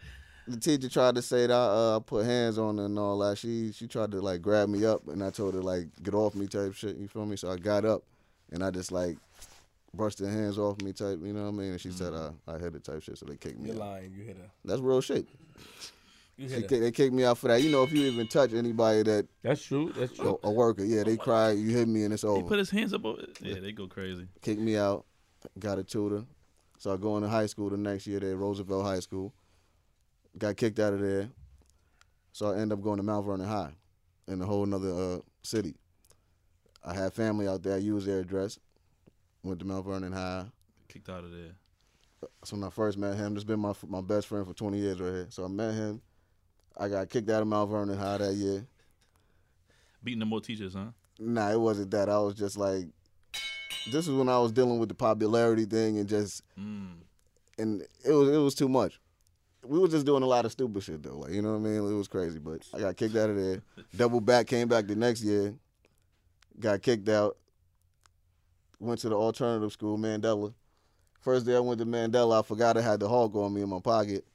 the 0.49 0.59
teacher 0.59 0.89
tried 0.89 1.15
to 1.15 1.21
say 1.21 1.47
that 1.47 1.53
I 1.53 1.95
uh, 1.95 1.99
put 1.99 2.25
hands 2.25 2.57
on 2.57 2.77
her 2.77 2.85
and 2.85 2.97
all 2.99 3.17
that. 3.19 3.37
She 3.37 3.71
she 3.71 3.87
tried 3.87 4.11
to 4.11 4.21
like 4.21 4.41
grab 4.41 4.69
me 4.69 4.85
up, 4.85 5.07
and 5.07 5.23
I 5.23 5.29
told 5.29 5.53
her 5.53 5.61
like 5.61 5.87
get 6.03 6.13
off 6.13 6.35
me 6.35 6.47
type 6.47 6.73
shit. 6.73 6.97
You 6.97 7.07
feel 7.07 7.25
me? 7.25 7.35
So 7.35 7.51
I 7.51 7.57
got 7.57 7.85
up, 7.85 8.03
and 8.51 8.63
I 8.63 8.71
just 8.71 8.91
like 8.91 9.17
brushed 9.93 10.19
her 10.19 10.29
hands 10.29 10.57
off 10.57 10.81
me 10.81 10.93
type. 10.93 11.19
You 11.23 11.33
know 11.33 11.43
what 11.43 11.49
I 11.49 11.51
mean? 11.51 11.71
And 11.71 11.81
she 11.81 11.91
said 11.91 12.13
I 12.13 12.31
I 12.47 12.57
hit 12.57 12.75
it 12.75 12.83
type 12.83 13.01
shit, 13.03 13.17
so 13.17 13.25
they 13.25 13.37
kicked 13.37 13.59
me 13.59 13.69
You're 13.71 13.81
out. 13.81 13.89
lying. 13.89 14.11
You 14.13 14.23
hit 14.23 14.37
her. 14.37 14.49
That's 14.65 14.81
real 14.81 15.01
shit. 15.01 15.27
You 16.37 16.47
She 16.47 16.55
her. 16.61 16.67
they 16.67 16.91
kicked 16.91 17.13
me 17.13 17.25
out 17.25 17.37
for 17.37 17.49
that. 17.49 17.61
You 17.61 17.69
know, 17.69 17.83
if 17.83 17.91
you 17.91 18.03
even 18.03 18.27
touch 18.27 18.53
anybody 18.53 19.03
that 19.03 19.27
That's 19.43 19.61
true. 19.63 19.91
That's 19.95 20.13
true. 20.13 20.39
a, 20.43 20.47
a 20.47 20.51
worker, 20.51 20.85
yeah, 20.85 21.03
they 21.03 21.17
cry. 21.17 21.51
You 21.51 21.69
hit 21.75 21.87
me 21.87 22.03
and 22.05 22.13
it's 22.13 22.23
over. 22.23 22.41
He 22.41 22.47
put 22.47 22.59
his 22.59 22.69
hands 22.69 22.93
up. 22.93 23.05
Over, 23.05 23.23
yeah, 23.41 23.59
they 23.59 23.71
go 23.73 23.87
crazy. 23.87 24.27
Kicked 24.41 24.61
me 24.61 24.77
out. 24.77 25.05
Got 25.59 25.79
a 25.79 25.83
tutor. 25.83 26.23
So 26.77 26.93
I 26.93 26.97
go 26.97 27.17
into 27.17 27.27
high 27.27 27.45
school 27.47 27.69
the 27.69 27.75
next 27.77 28.07
year 28.07 28.21
there, 28.21 28.37
Roosevelt 28.37 28.85
High 28.85 29.01
School. 29.01 29.33
Got 30.37 30.57
kicked 30.57 30.79
out 30.79 30.93
of 30.93 31.01
there. 31.01 31.29
So 32.31 32.51
I 32.51 32.57
end 32.59 32.71
up 32.71 32.81
going 32.81 32.97
to 32.97 33.03
Mount 33.03 33.25
Vernon 33.25 33.47
High 33.47 33.71
in 34.27 34.41
a 34.41 34.45
whole 34.45 34.65
nother 34.65 34.89
uh, 34.93 35.17
city. 35.41 35.75
I 36.83 36.93
had 36.93 37.13
family 37.13 37.47
out 37.47 37.63
there. 37.63 37.73
I 37.75 37.79
used 37.79 38.07
their 38.07 38.19
address. 38.19 38.59
Went 39.43 39.59
to 39.59 39.65
Mount 39.65 39.85
Vernon 39.85 40.11
High. 40.13 40.45
Kicked 40.87 41.09
out 41.09 41.23
of 41.23 41.31
there. 41.31 41.51
That's 42.21 42.51
when 42.53 42.63
I 42.63 42.69
first 42.69 42.97
met 42.97 43.15
him. 43.15 43.33
This 43.33 43.43
been 43.43 43.59
my 43.59 43.73
my 43.87 44.01
best 44.01 44.27
friend 44.27 44.45
for 44.45 44.53
20 44.53 44.77
years 44.77 44.99
right 44.99 45.11
here. 45.11 45.27
So 45.29 45.45
I 45.45 45.47
met 45.47 45.73
him. 45.73 46.01
I 46.77 46.87
got 46.87 47.09
kicked 47.09 47.29
out 47.29 47.41
of 47.41 47.47
Mount 47.47 47.69
Vernon 47.69 47.97
High 47.97 48.17
that 48.17 48.33
year. 48.33 48.65
Beating 50.03 50.19
the 50.19 50.25
more 50.25 50.39
teachers, 50.41 50.73
huh? 50.73 50.87
Nah, 51.19 51.51
it 51.51 51.59
wasn't 51.59 51.91
that. 51.91 52.07
I 52.09 52.19
was 52.19 52.35
just 52.35 52.55
like, 52.57 52.85
this 53.91 54.07
is 54.07 54.11
when 54.13 54.29
I 54.29 54.39
was 54.39 54.51
dealing 54.53 54.79
with 54.79 54.87
the 54.89 54.95
popularity 54.95 55.65
thing 55.65 55.97
and 55.99 56.07
just, 56.07 56.43
Mm. 56.57 56.91
and 57.57 57.81
it 58.05 58.11
was 58.11 58.29
it 58.29 58.37
was 58.37 58.55
too 58.55 58.69
much. 58.69 58.99
We 59.65 59.77
were 59.77 59.87
just 59.87 60.05
doing 60.05 60.23
a 60.23 60.25
lot 60.25 60.45
of 60.45 60.51
stupid 60.51 60.81
shit 60.83 61.03
though, 61.03 61.17
like 61.17 61.31
you 61.31 61.41
know 61.41 61.51
what 61.51 61.67
I 61.67 61.71
mean. 61.71 61.91
It 61.91 61.95
was 61.95 62.07
crazy, 62.07 62.39
but 62.39 62.65
I 62.73 62.79
got 62.79 62.95
kicked 62.97 63.15
out 63.15 63.29
of 63.29 63.35
there. 63.35 63.61
Double 63.95 64.21
back, 64.21 64.47
came 64.47 64.67
back 64.67 64.87
the 64.87 64.95
next 64.95 65.21
year, 65.21 65.53
got 66.59 66.81
kicked 66.81 67.09
out. 67.09 67.37
Went 68.79 69.01
to 69.01 69.09
the 69.09 69.15
alternative 69.15 69.73
school, 69.73 69.97
Mandela. 69.97 70.53
First 71.19 71.45
day 71.45 71.55
I 71.55 71.59
went 71.59 71.79
to 71.79 71.85
Mandela, 71.85 72.39
I 72.39 72.41
forgot 72.43 72.77
I 72.77 72.81
had 72.81 73.01
the 73.01 73.09
hawk 73.09 73.35
on 73.35 73.53
me 73.53 73.61
in 73.61 73.69
my 73.69 73.79
pocket. 73.79 74.25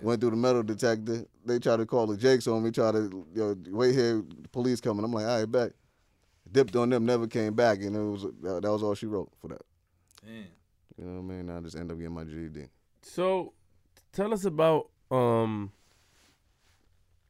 Went 0.00 0.20
through 0.20 0.30
the 0.30 0.36
metal 0.36 0.62
detector. 0.62 1.26
They 1.44 1.58
tried 1.58 1.76
to 1.76 1.86
call 1.86 2.06
the 2.06 2.16
Jakes 2.16 2.46
on 2.46 2.62
me, 2.62 2.70
tried 2.70 2.92
to 2.92 3.26
you 3.34 3.42
know, 3.42 3.56
wait 3.76 3.94
here, 3.94 4.24
police 4.50 4.80
coming. 4.80 5.04
I'm 5.04 5.12
like, 5.12 5.26
all 5.26 5.40
right, 5.40 5.50
back. 5.50 5.72
Dipped 6.50 6.74
on 6.74 6.88
them, 6.88 7.04
never 7.04 7.26
came 7.26 7.52
back, 7.54 7.80
and 7.80 7.94
it 7.94 8.00
was 8.00 8.22
that, 8.22 8.62
that 8.62 8.72
was 8.72 8.82
all 8.82 8.94
she 8.94 9.06
wrote 9.06 9.30
for 9.40 9.48
that. 9.48 9.62
Damn. 10.24 10.46
You 10.96 11.04
know 11.04 11.20
what 11.20 11.34
I 11.34 11.36
mean? 11.36 11.50
I 11.50 11.60
just 11.60 11.76
end 11.76 11.92
up 11.92 11.98
getting 11.98 12.14
my 12.14 12.24
GED. 12.24 12.66
So, 13.02 13.52
tell 14.12 14.32
us 14.32 14.44
about 14.44 14.88
um, 15.10 15.72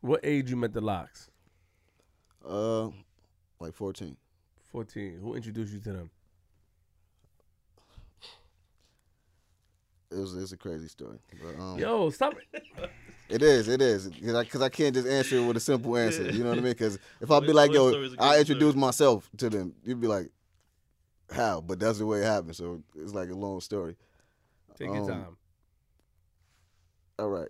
what 0.01 0.21
age 0.23 0.51
you 0.51 0.57
met 0.57 0.73
the 0.73 0.81
LOX? 0.81 1.31
Uh, 2.47 2.89
like 3.59 3.75
14. 3.75 4.17
Fourteen. 4.73 5.19
Who 5.21 5.35
introduced 5.35 5.73
you 5.73 5.81
to 5.81 5.93
them? 5.93 6.11
It 10.13 10.17
was 10.17 10.35
it's 10.37 10.53
a 10.53 10.57
crazy 10.57 10.89
story, 10.89 11.19
but 11.41 11.61
um, 11.61 11.79
Yo, 11.79 12.11
stop 12.11 12.35
it. 12.53 12.65
it 13.29 13.43
is, 13.43 13.69
it 13.69 13.81
is, 13.83 14.09
because 14.09 14.35
I, 14.35 14.45
'cause 14.45 14.63
I 14.63 14.69
can't 14.69 14.95
just 14.95 15.07
answer 15.09 15.37
it 15.37 15.43
with 15.47 15.57
a 15.57 15.61
simple 15.61 15.97
answer. 15.97 16.31
You 16.31 16.43
know 16.45 16.51
what 16.51 16.59
I 16.59 16.63
mean? 16.63 16.73
Because 16.73 16.99
if 17.21 17.31
I 17.31 17.41
be 17.41 17.53
like, 17.53 17.73
yo, 17.73 17.91
I 18.19 18.39
introduce 18.39 18.71
stories. 18.73 18.75
myself 18.77 19.29
to 19.39 19.51
them, 19.51 19.75
you'd 19.85 20.01
be 20.01 20.07
like, 20.09 20.31
how? 21.33 21.61
But 21.61 21.79
that's 21.79 21.99
the 21.99 22.07
way 22.07 22.21
it 22.21 22.25
happened. 22.25 22.57
So 22.57 22.83
it's 22.97 23.13
like 23.13 23.31
a 23.31 23.35
long 23.35 23.61
story. 23.61 23.97
Take 24.77 24.89
your 24.89 24.99
Um, 25.03 25.07
time. 25.07 25.37
All 27.21 27.29
right. 27.29 27.49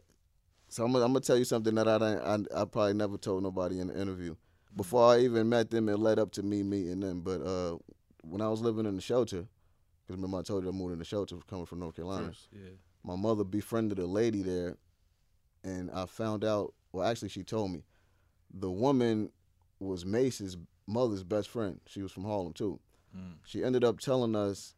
So 0.69 0.85
I'm 0.85 0.95
I'm 0.97 1.13
gonna 1.13 1.21
tell 1.21 1.39
you 1.39 1.45
something 1.45 1.75
that 1.77 1.87
I, 1.87 1.95
I 1.95 2.63
I 2.63 2.65
probably 2.65 2.95
never 2.95 3.17
told 3.17 3.45
nobody 3.45 3.79
in 3.79 3.87
the 3.87 4.01
interview 4.01 4.35
before 4.75 5.15
I 5.15 5.21
even 5.21 5.49
met 5.49 5.71
them. 5.71 5.89
It 5.89 5.99
led 5.99 6.19
up 6.19 6.33
to 6.33 6.43
me 6.43 6.65
meeting 6.65 7.01
them. 7.01 7.21
But 7.21 7.41
uh, 7.43 7.79
when 8.23 8.41
I 8.41 8.49
was 8.49 8.61
living 8.61 8.85
in 8.85 8.97
the 8.97 9.01
shelter, 9.01 9.47
because 10.07 10.17
remember 10.17 10.39
I 10.39 10.43
told 10.43 10.65
you 10.65 10.71
I 10.71 10.73
moved 10.73 10.93
in 10.93 10.99
the 10.99 11.05
shelter 11.05 11.37
coming 11.49 11.67
from 11.67 11.79
North 11.79 11.95
Carolina. 11.95 12.29
First, 12.29 12.49
yeah. 12.53 12.71
My 13.05 13.15
mother 13.15 13.45
befriended 13.45 14.01
a 14.01 14.07
lady 14.07 14.43
there, 14.43 14.77
and 15.63 15.91
I 15.93 16.07
found 16.07 16.45
out. 16.45 16.75
Well, 16.93 17.07
actually, 17.07 17.29
she 17.29 17.45
told 17.45 17.71
me 17.71 17.85
the 18.53 18.71
woman 18.71 19.31
was 19.79 20.05
Mase's 20.05 20.57
mother's 20.89 21.23
best 21.23 21.49
friend. 21.49 21.81
She 21.87 22.03
was 22.03 22.11
from 22.11 22.25
Harlem 22.25 22.53
too. 22.53 22.81
Mm. 23.17 23.35
She 23.45 23.63
ended 23.63 23.85
up 23.85 24.01
telling 24.01 24.35
us 24.35 24.75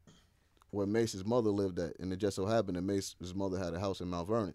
where 0.71 0.87
Mase's 0.87 1.25
mother 1.25 1.51
lived 1.51 1.79
at, 1.79 1.99
and 1.99 2.13
it 2.13 2.17
just 2.17 2.37
so 2.37 2.47
happened 2.47 2.77
that 2.77 2.83
Mase's 2.83 3.35
mother 3.35 3.59
had 3.59 3.75
a 3.75 3.81
house 3.81 4.01
in 4.01 4.09
Mount 4.09 4.29
Vernon. 4.29 4.55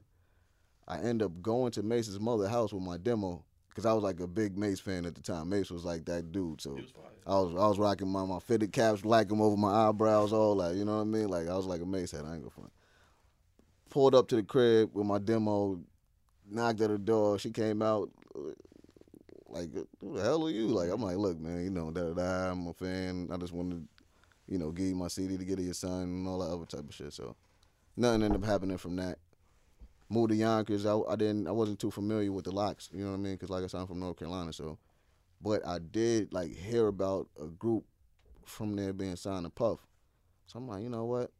I 0.88 1.00
end 1.00 1.21
up 1.21 1.41
going 1.41 1.71
to 1.73 1.84
Mase's 1.84 2.19
mother's 2.19 2.50
house 2.50 2.71
with 2.71 2.84
my 2.84 2.97
demo 2.97 3.43
because 3.69 3.86
I 3.86 3.93
was 3.93 4.04
like 4.04 4.19
a 4.19 4.28
big 4.28 4.58
Mase 4.58 4.80
fan 4.80 5.06
at 5.06 5.15
the 5.15 5.21
time. 5.21 5.50
Mase 5.50 5.69
was 5.69 5.86
like 5.86 6.06
that 6.06 6.32
dude, 6.32 6.62
so 6.62 6.71
was. 6.71 6.93
I 7.26 7.32
was 7.32 7.54
I 7.56 7.67
was 7.67 7.78
rocking 7.78 8.08
my, 8.08 8.26
my 8.26 8.39
fitted 8.39 8.71
caps, 8.71 9.04
like 9.04 9.28
them 9.28 9.41
over 9.41 9.58
my 9.58 9.89
eyebrows, 9.89 10.32
all 10.32 10.56
that. 10.58 10.76
You 10.76 10.86
know 10.86 10.95
what 10.95 11.02
I 11.02 11.06
mean? 11.06 11.28
Like 11.28 11.47
I 11.47 11.56
was 11.56 11.65
like 11.65 11.82
a 11.82 11.86
Mase 11.86 12.12
head. 12.12 12.23
I 12.26 12.34
ain't 12.34 12.41
gonna 12.41 12.50
front. 12.50 12.71
Pulled 13.89 14.15
up 14.15 14.28
to 14.30 14.36
the 14.38 14.43
crib 14.43 14.91
with 14.93 15.06
my 15.06 15.17
demo, 15.17 15.80
knocked 16.50 16.82
at 16.82 16.89
her 16.89 16.97
door. 16.97 17.38
She 17.38 17.52
came 17.52 17.82
out. 17.82 18.10
Like, 19.50 19.69
who 20.02 20.17
the 20.17 20.21
hell 20.21 20.45
are 20.45 20.52
you? 20.52 20.67
Like, 20.67 20.89
I'm 20.89 21.02
like, 21.02 21.15
look, 21.17 21.39
man, 21.39 21.63
you 21.63 21.69
know, 21.69 21.89
da 21.89 22.02
da 22.02 22.13
da. 22.13 22.52
I'm 22.52 22.67
a 22.67 22.73
fan. 22.73 23.30
I 23.32 23.38
just 23.38 23.54
wanted, 23.54 23.88
you 24.47 24.58
know, 24.58 24.71
give 24.71 24.88
you 24.88 24.95
my 24.95 25.08
CD 25.08 25.38
to 25.38 25.45
get 25.45 25.56
to 25.56 25.63
your 25.63 25.73
son 25.73 26.04
and 26.04 26.28
all 26.28 26.39
that 26.39 26.54
other 26.54 26.65
type 26.65 26.88
of 26.88 26.93
shit. 26.93 27.13
So, 27.13 27.36
nothing 27.95 28.23
ended 28.23 28.43
up 28.43 28.47
happening 28.47 28.78
from 28.78 28.97
that. 28.97 29.19
Moved 30.10 30.30
to 30.30 30.36
Yonkers. 30.36 30.86
I, 30.86 30.98
I 30.98 31.15
didn't. 31.15 31.48
I 31.48 31.52
wasn't 31.52 31.80
too 31.80 31.91
familiar 31.91 32.32
with 32.32 32.46
the 32.46 32.52
LOX. 32.52 32.89
You 32.93 33.04
know 33.04 33.12
what 33.12 33.17
I 33.17 33.22
mean? 33.22 33.34
Because 33.34 33.50
like 33.50 33.63
I 33.63 33.67
said, 33.67 33.82
I'm 33.82 33.88
from 33.88 34.00
North 34.00 34.17
Carolina, 34.17 34.54
so. 34.54 34.78
But 35.41 35.65
I 35.67 35.80
did 35.80 36.34
like 36.34 36.56
hear 36.56 36.88
about 36.88 37.28
a 37.39 37.46
group 37.46 37.86
from 38.46 38.76
there 38.76 38.93
being 38.93 39.15
signed 39.15 39.46
to 39.46 39.50
Puff. 39.50 39.80
So 40.48 40.60
I'm 40.60 40.67
like, 40.67 40.82
you 40.82 40.89
know 40.89 41.06
what? 41.06 41.32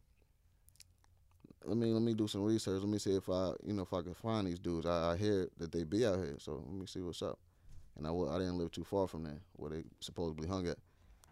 Let 1.64 1.76
me 1.76 1.92
let 1.92 2.02
me 2.02 2.14
do 2.14 2.28
some 2.28 2.44
research. 2.44 2.80
Let 2.80 2.88
me 2.88 2.98
see 2.98 3.16
if 3.16 3.28
I 3.28 3.52
you 3.64 3.72
know 3.72 3.82
if 3.82 3.92
I 3.92 4.02
can 4.02 4.14
find 4.14 4.46
these 4.46 4.58
dudes. 4.58 4.86
I, 4.86 5.12
I 5.12 5.16
hear 5.16 5.48
that 5.58 5.72
they 5.72 5.84
be 5.84 6.06
out 6.06 6.18
here, 6.18 6.36
so 6.38 6.62
let 6.64 6.78
me 6.78 6.86
see 6.86 7.00
what's 7.00 7.22
up. 7.22 7.38
And 7.96 8.06
I 8.06 8.10
I 8.10 8.38
didn't 8.38 8.58
live 8.58 8.70
too 8.70 8.84
far 8.84 9.08
from 9.08 9.24
there 9.24 9.40
where 9.54 9.70
they 9.70 9.84
supposedly 10.00 10.46
hung 10.46 10.68
at. 10.68 10.76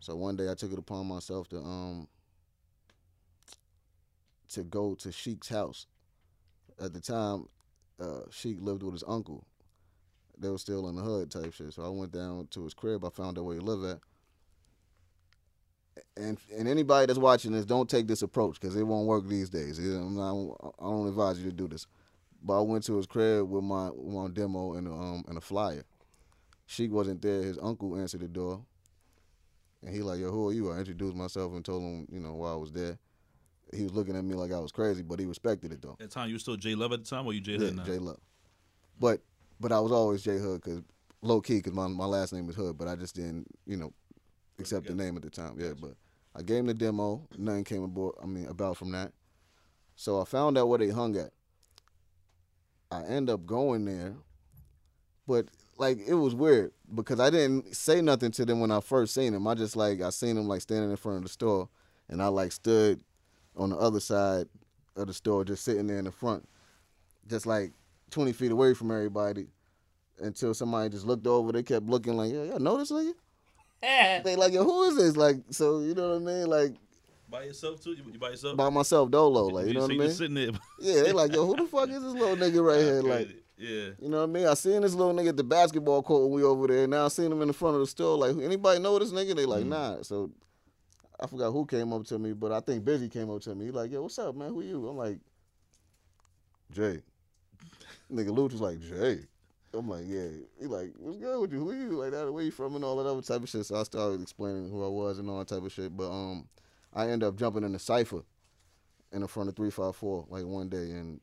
So 0.00 0.16
one 0.16 0.36
day 0.36 0.50
I 0.50 0.54
took 0.54 0.72
it 0.72 0.78
upon 0.78 1.06
myself 1.06 1.48
to 1.50 1.58
um 1.58 2.08
to 4.48 4.64
go 4.64 4.94
to 4.94 5.08
Sheek's 5.08 5.48
house 5.48 5.86
at 6.80 6.92
the 6.92 7.00
time, 7.00 7.48
uh, 8.00 8.20
Sheek 8.30 8.58
lived 8.60 8.82
with 8.82 8.94
his 8.94 9.04
uncle. 9.06 9.46
They 10.38 10.50
were 10.50 10.58
still 10.58 10.88
in 10.88 10.96
the 10.96 11.02
hood 11.02 11.30
type 11.30 11.52
shit. 11.54 11.72
So 11.72 11.82
I 11.84 11.88
went 11.88 12.12
down 12.12 12.48
to 12.50 12.64
his 12.64 12.74
crib. 12.74 13.04
I 13.04 13.08
found 13.08 13.38
out 13.38 13.44
where 13.44 13.54
he 13.54 13.60
lived 13.60 13.84
at. 13.84 13.98
And 16.16 16.38
and 16.54 16.68
anybody 16.68 17.06
that's 17.06 17.18
watching 17.18 17.52
this, 17.52 17.64
don't 17.64 17.88
take 17.88 18.06
this 18.06 18.20
approach 18.22 18.60
because 18.60 18.76
it 18.76 18.82
won't 18.82 19.06
work 19.06 19.26
these 19.26 19.48
days. 19.48 19.78
Not- 19.78 20.56
I 20.78 20.84
don't 20.84 21.08
advise 21.08 21.38
you 21.38 21.46
to 21.46 21.56
do 21.56 21.68
this. 21.68 21.86
But 22.42 22.58
I 22.58 22.62
went 22.62 22.84
to 22.84 22.96
his 22.96 23.06
crib 23.06 23.48
with 23.48 23.64
my 23.64 23.90
my 23.90 24.28
demo 24.28 24.74
and 24.74 24.88
um 24.88 25.24
and 25.26 25.38
a 25.38 25.40
flyer. 25.40 25.84
Sheek 26.66 26.92
wasn't 26.92 27.22
there. 27.22 27.42
His 27.42 27.58
uncle 27.62 27.96
answered 27.96 28.20
the 28.20 28.28
door, 28.28 28.60
and 29.82 29.94
he 29.94 30.02
like, 30.02 30.20
"Yo, 30.20 30.30
who 30.30 30.48
are 30.48 30.52
you?" 30.52 30.70
I 30.70 30.78
introduced 30.78 31.16
myself 31.16 31.52
and 31.54 31.64
told 31.64 31.82
him, 31.82 32.08
you 32.10 32.20
know, 32.20 32.34
why 32.34 32.52
I 32.52 32.56
was 32.56 32.72
there. 32.72 32.98
He 33.74 33.82
was 33.82 33.92
looking 33.92 34.16
at 34.16 34.24
me 34.24 34.34
like 34.34 34.52
I 34.52 34.58
was 34.60 34.72
crazy, 34.72 35.02
but 35.02 35.18
he 35.18 35.26
respected 35.26 35.72
it 35.72 35.82
though. 35.82 35.92
At 35.92 35.98
the 35.98 36.08
time, 36.08 36.28
you 36.28 36.34
were 36.36 36.38
still 36.38 36.56
J 36.56 36.74
Love 36.74 36.92
at 36.92 37.04
the 37.04 37.08
time, 37.08 37.26
or 37.26 37.32
you 37.32 37.40
J 37.40 37.52
Yeah, 37.52 37.58
Hood 37.58 37.76
now? 37.76 37.84
J 37.84 37.98
Love. 37.98 38.20
But 39.00 39.20
but 39.60 39.72
I 39.72 39.80
was 39.80 39.92
always 39.92 40.22
J 40.22 40.38
Hood 40.38 40.62
because 40.62 40.82
low 41.22 41.40
key 41.40 41.56
because 41.56 41.72
my 41.72 41.88
my 41.88 42.06
last 42.06 42.32
name 42.32 42.48
is 42.48 42.54
Hood, 42.56 42.78
but 42.78 42.88
I 42.88 42.96
just 42.96 43.14
didn't 43.14 43.46
you 43.66 43.76
know 43.76 43.92
accept 44.58 44.86
the 44.86 44.94
name 44.94 45.16
at 45.16 45.22
the 45.22 45.30
time. 45.30 45.56
Yeah, 45.58 45.72
but 45.80 45.94
I 46.34 46.42
gave 46.42 46.58
him 46.58 46.66
the 46.66 46.74
demo. 46.74 47.26
Nothing 47.36 47.64
came 47.64 47.82
aboard. 47.82 48.14
I 48.22 48.26
mean 48.26 48.46
about 48.46 48.76
from 48.76 48.92
that. 48.92 49.12
So 49.96 50.20
I 50.20 50.24
found 50.24 50.58
out 50.58 50.68
where 50.68 50.78
they 50.78 50.90
hung 50.90 51.16
at. 51.16 51.30
I 52.90 53.02
end 53.04 53.28
up 53.28 53.46
going 53.46 53.84
there, 53.84 54.14
but 55.26 55.46
like 55.76 55.98
it 56.06 56.14
was 56.14 56.34
weird 56.34 56.72
because 56.94 57.18
I 57.18 57.30
didn't 57.30 57.74
say 57.74 58.00
nothing 58.00 58.30
to 58.32 58.44
them 58.44 58.60
when 58.60 58.70
I 58.70 58.80
first 58.80 59.12
seen 59.14 59.32
them. 59.32 59.46
I 59.46 59.54
just 59.54 59.74
like 59.76 60.00
I 60.00 60.10
seen 60.10 60.36
them 60.36 60.46
like 60.46 60.60
standing 60.60 60.90
in 60.90 60.96
front 60.96 61.18
of 61.18 61.22
the 61.24 61.28
store, 61.28 61.68
and 62.08 62.22
I 62.22 62.28
like 62.28 62.52
stood 62.52 63.00
on 63.56 63.70
the 63.70 63.76
other 63.76 64.00
side 64.00 64.46
of 64.96 65.06
the 65.06 65.14
store, 65.14 65.44
just 65.44 65.64
sitting 65.64 65.86
there 65.86 65.98
in 65.98 66.04
the 66.04 66.12
front, 66.12 66.46
just 67.28 67.46
like 67.46 67.72
20 68.10 68.32
feet 68.32 68.52
away 68.52 68.74
from 68.74 68.90
everybody 68.90 69.46
until 70.20 70.54
somebody 70.54 70.90
just 70.90 71.06
looked 71.06 71.26
over. 71.26 71.52
They 71.52 71.62
kept 71.62 71.86
looking 71.86 72.16
like, 72.16 72.32
yeah, 72.32 72.44
yeah, 72.44 72.58
know 72.58 72.78
this 72.78 72.92
nigga? 72.92 73.12
they 74.24 74.36
like, 74.36 74.52
yo, 74.52 74.64
who 74.64 74.84
is 74.84 74.96
this? 74.96 75.16
Like, 75.16 75.36
so 75.50 75.80
you 75.80 75.94
know 75.94 76.18
what 76.18 76.22
I 76.22 76.34
mean? 76.34 76.46
Like 76.46 76.72
By 77.28 77.44
yourself 77.44 77.82
too? 77.82 77.90
You, 77.90 78.04
you 78.12 78.18
by 78.18 78.30
yourself? 78.30 78.56
by 78.56 78.70
myself, 78.70 79.10
dolo. 79.10 79.46
Like, 79.46 79.66
you 79.66 79.74
know 79.74 79.80
so 79.80 79.86
what 79.86 79.94
I 79.94 79.98
mean? 79.98 80.06
just 80.08 80.18
sitting 80.18 80.34
there. 80.34 80.50
Yeah, 80.80 81.02
they 81.02 81.12
like, 81.12 81.34
yo, 81.34 81.46
who 81.46 81.56
the 81.56 81.66
fuck 81.70 81.88
is 81.88 82.02
this 82.02 82.12
little 82.12 82.36
nigga 82.36 82.64
right 82.64 82.80
here? 82.80 83.02
Like, 83.02 83.28
yeah. 83.58 83.90
you 84.00 84.08
know 84.08 84.18
what 84.18 84.30
I 84.30 84.32
mean? 84.32 84.46
I 84.46 84.54
seen 84.54 84.82
this 84.82 84.94
little 84.94 85.14
nigga 85.14 85.30
at 85.30 85.36
the 85.36 85.44
basketball 85.44 86.02
court 86.02 86.22
when 86.22 86.32
we 86.32 86.42
over 86.42 86.66
there. 86.66 86.86
Now 86.86 87.06
I 87.06 87.08
seen 87.08 87.32
him 87.32 87.42
in 87.42 87.48
the 87.48 87.54
front 87.54 87.74
of 87.74 87.80
the 87.80 87.86
store. 87.86 88.16
Like, 88.16 88.36
anybody 88.42 88.80
know 88.80 88.98
this 88.98 89.12
nigga? 89.12 89.36
They 89.36 89.46
like, 89.46 89.64
mm. 89.64 89.68
nah. 89.68 90.02
So 90.02 90.30
I 91.18 91.26
forgot 91.26 91.50
who 91.50 91.64
came 91.64 91.92
up 91.92 92.04
to 92.06 92.18
me, 92.18 92.32
but 92.32 92.52
I 92.52 92.60
think 92.60 92.84
Busy 92.84 93.08
came 93.08 93.30
up 93.30 93.40
to 93.42 93.54
me. 93.54 93.70
Like, 93.70 93.90
yo, 93.90 94.02
what's 94.02 94.18
up, 94.18 94.34
man? 94.34 94.50
Who 94.50 94.62
you? 94.62 94.88
I'm 94.88 94.96
like, 94.96 95.18
Jay. 96.72 97.02
Nigga 98.12 98.36
Louch 98.36 98.52
was 98.52 98.60
like, 98.60 98.80
Jay. 98.80 99.20
I'm 99.74 99.88
like, 99.88 100.04
yeah. 100.06 100.28
He 100.60 100.66
like, 100.66 100.92
what's 100.98 101.18
good 101.18 101.40
with 101.40 101.52
you? 101.52 101.60
Who 101.60 101.72
you? 101.72 101.90
Like 101.92 102.12
that, 102.12 102.32
where 102.32 102.42
you 102.42 102.50
from 102.50 102.76
and 102.76 102.84
all 102.84 102.96
that 102.96 103.08
other 103.08 103.22
type 103.22 103.42
of 103.42 103.48
shit. 103.48 103.66
So 103.66 103.76
I 103.76 103.82
started 103.82 104.22
explaining 104.22 104.70
who 104.70 104.84
I 104.84 104.88
was 104.88 105.18
and 105.18 105.28
all 105.28 105.38
that 105.38 105.48
type 105.48 105.64
of 105.64 105.72
shit. 105.72 105.96
But 105.96 106.10
um 106.10 106.48
I 106.92 107.04
ended 107.08 107.24
up 107.24 107.36
jumping 107.36 107.64
in 107.64 107.72
the 107.72 107.78
cipher 107.78 108.22
in 109.12 109.20
the 109.20 109.28
front 109.28 109.48
of 109.48 109.56
three 109.56 109.70
five 109.70 109.94
four 109.96 110.26
like 110.28 110.44
one 110.44 110.68
day 110.68 110.90
and 110.90 111.20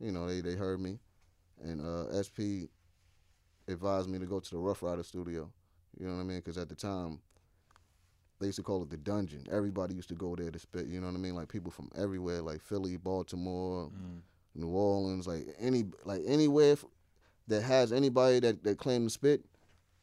you 0.00 0.12
know, 0.12 0.26
they, 0.26 0.40
they 0.40 0.54
heard 0.54 0.80
me 0.80 0.98
and 1.62 1.80
uh 1.80 2.22
SP 2.22 2.68
advised 3.68 4.08
me 4.08 4.18
to 4.18 4.26
go 4.26 4.40
to 4.40 4.50
the 4.50 4.58
Ruff 4.58 4.82
Ryder 4.82 5.02
studio. 5.02 5.50
You 5.98 6.08
know 6.08 6.14
what 6.14 6.20
I 6.20 6.24
mean? 6.24 6.38
Because 6.38 6.58
at 6.58 6.68
the 6.68 6.74
time, 6.74 7.20
they 8.40 8.46
used 8.46 8.56
to 8.56 8.62
call 8.62 8.82
it 8.82 8.90
the 8.90 8.96
dungeon. 8.96 9.44
Everybody 9.50 9.94
used 9.94 10.08
to 10.10 10.14
go 10.14 10.34
there 10.36 10.50
to 10.50 10.58
spit. 10.58 10.86
You 10.86 11.00
know 11.00 11.06
what 11.06 11.14
I 11.14 11.18
mean? 11.18 11.34
Like 11.34 11.48
people 11.48 11.70
from 11.70 11.90
everywhere, 11.96 12.42
like 12.42 12.60
Philly, 12.60 12.96
Baltimore, 12.96 13.90
Mm. 13.90 14.20
New 14.56 14.68
Orleans, 14.68 15.26
like 15.26 15.46
any 15.58 15.84
like 16.04 16.22
anywhere 16.26 16.72
f- 16.72 16.84
that 17.48 17.62
has 17.62 17.92
anybody 17.92 18.38
that 18.40 18.62
that 18.64 18.78
claimed 18.78 19.06
to 19.06 19.10
spit, 19.10 19.44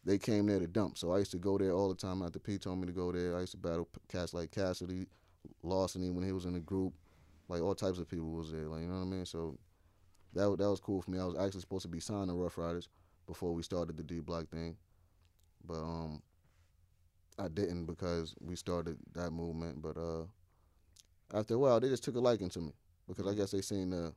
they 0.04 0.17
came 0.17 0.46
there 0.48 0.60
to 0.60 0.67
dump. 0.67 0.98
So 0.98 1.12
I 1.12 1.20
used 1.20 1.32
to 1.32 1.38
go 1.39 1.58
there 1.58 1.72
all 1.72 1.88
the 1.89 1.96
time. 1.96 2.22
After 2.22 2.39
P 2.39 2.58
told 2.58 2.80
me 2.80 2.88
to 2.88 2.91
go 2.94 3.12
there, 3.12 3.38
I 3.38 3.41
used 3.41 3.54
to 3.54 3.58
battle 3.58 3.88
cats 4.10 4.34
like 4.34 4.52
Cassidy, 4.52 5.08
Larceny 5.63 6.10
when 6.12 6.26
he 6.26 6.32
was 6.34 6.46
in 6.46 6.54
the 6.54 6.60
group, 6.60 6.94
like 7.48 7.62
all 7.62 7.76
types 7.76 7.98
of 8.00 8.10
people 8.10 8.30
was 8.32 8.52
there. 8.52 8.67
Like 8.67 8.82
you 8.82 8.88
know 8.88 8.96
what 9.00 9.06
I 9.06 9.06
mean? 9.06 9.26
So 9.26 9.58
that 10.34 10.56
that 10.58 10.70
was 10.70 10.80
cool 10.82 11.02
for 11.02 11.12
me. 11.12 11.20
I 11.20 11.26
was 11.26 11.36
actually 11.38 11.62
supposed 11.62 11.84
to 11.84 11.88
be 11.89 12.00
signed 12.00 12.30
to 12.30 12.34
Ruff 12.34 12.58
Ryders 12.58 12.89
before 13.28 13.54
we 13.54 13.63
started 13.63 13.96
the 13.96 14.04
D 14.04 14.20
Block 14.20 14.50
thing, 14.50 14.76
but 15.65 15.76
um, 15.82 16.22
I 17.39 17.48
didn't 17.48 17.86
because 17.86 18.36
we 18.39 18.56
started 18.56 18.98
that 19.13 19.32
movement. 19.32 19.82
But 19.82 19.98
uh, 19.98 20.24
after 21.34 21.56
a 21.56 21.58
while, 21.58 21.80
they 21.80 21.89
just 21.89 22.04
took 22.04 22.15
a 22.15 22.20
liking 22.20 22.50
to 22.50 22.60
me 22.60 22.74
because 23.08 23.28
I 23.28 23.36
guess 23.36 23.52
they 23.52 23.62
seen 23.62 23.91
the 23.91 24.13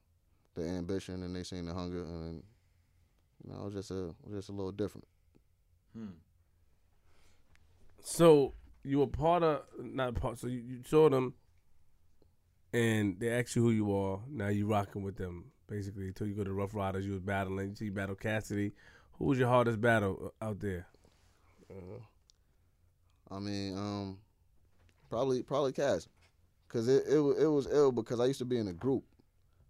the 0.55 0.63
ambition 0.63 1.23
and 1.23 1.35
they 1.35 1.43
seen 1.43 1.67
the 1.67 1.75
hunger, 1.75 2.03
and 2.05 2.43
you 3.45 3.53
know, 3.53 3.61
I 3.61 3.65
was 3.65 3.75
just 3.75 3.91
a 3.91 4.15
I 4.25 4.29
was 4.29 4.37
just 4.37 4.49
a 4.49 4.53
little 4.53 4.73
different. 4.73 5.07
Hmm. 5.97 6.07
So 8.03 8.55
you 8.83 8.99
were 8.99 9.07
part 9.07 9.43
of 9.43 9.63
not 9.79 10.15
part. 10.15 10.39
So 10.39 10.47
you, 10.47 10.59
you 10.59 10.79
saw 10.87 11.09
them, 11.09 11.35
and 12.73 13.19
they 13.19 13.31
asked 13.31 13.57
you 13.57 13.63
who 13.63 13.71
you 13.71 13.97
are. 13.97 14.21
Now 14.29 14.49
you 14.49 14.67
rocking 14.67 15.03
with 15.03 15.17
them 15.17 15.53
basically 15.69 16.09
until 16.09 16.27
you 16.27 16.35
go 16.35 16.45
to 16.45 16.53
Ruff 16.53 16.75
Ryders. 16.75 17.07
You 17.07 17.13
was 17.13 17.21
battling. 17.21 17.71
You 17.71 17.75
see, 17.75 17.85
you 17.87 17.93
battle 17.93 18.15
Cassidy. 18.15 18.73
Who 19.19 19.27
was 19.27 19.39
your 19.39 19.49
hardest 19.49 19.81
battle 19.81 20.33
uh, 20.41 20.45
out 20.45 20.61
there? 20.61 20.87
I 23.35 23.41
mean, 23.41 23.77
um, 23.77 24.19
probably 25.11 25.43
probably 25.43 25.73
Cass, 25.73 26.09
cause 26.69 26.87
it 26.89 27.05
it 27.09 27.19
was 27.19 27.37
it 27.39 27.47
was 27.47 27.67
ill 27.71 27.91
because 27.91 28.21
I 28.21 28.27
used 28.27 28.39
to 28.39 28.45
be 28.45 28.59
in 28.59 28.69
a 28.69 28.73
group, 28.73 29.05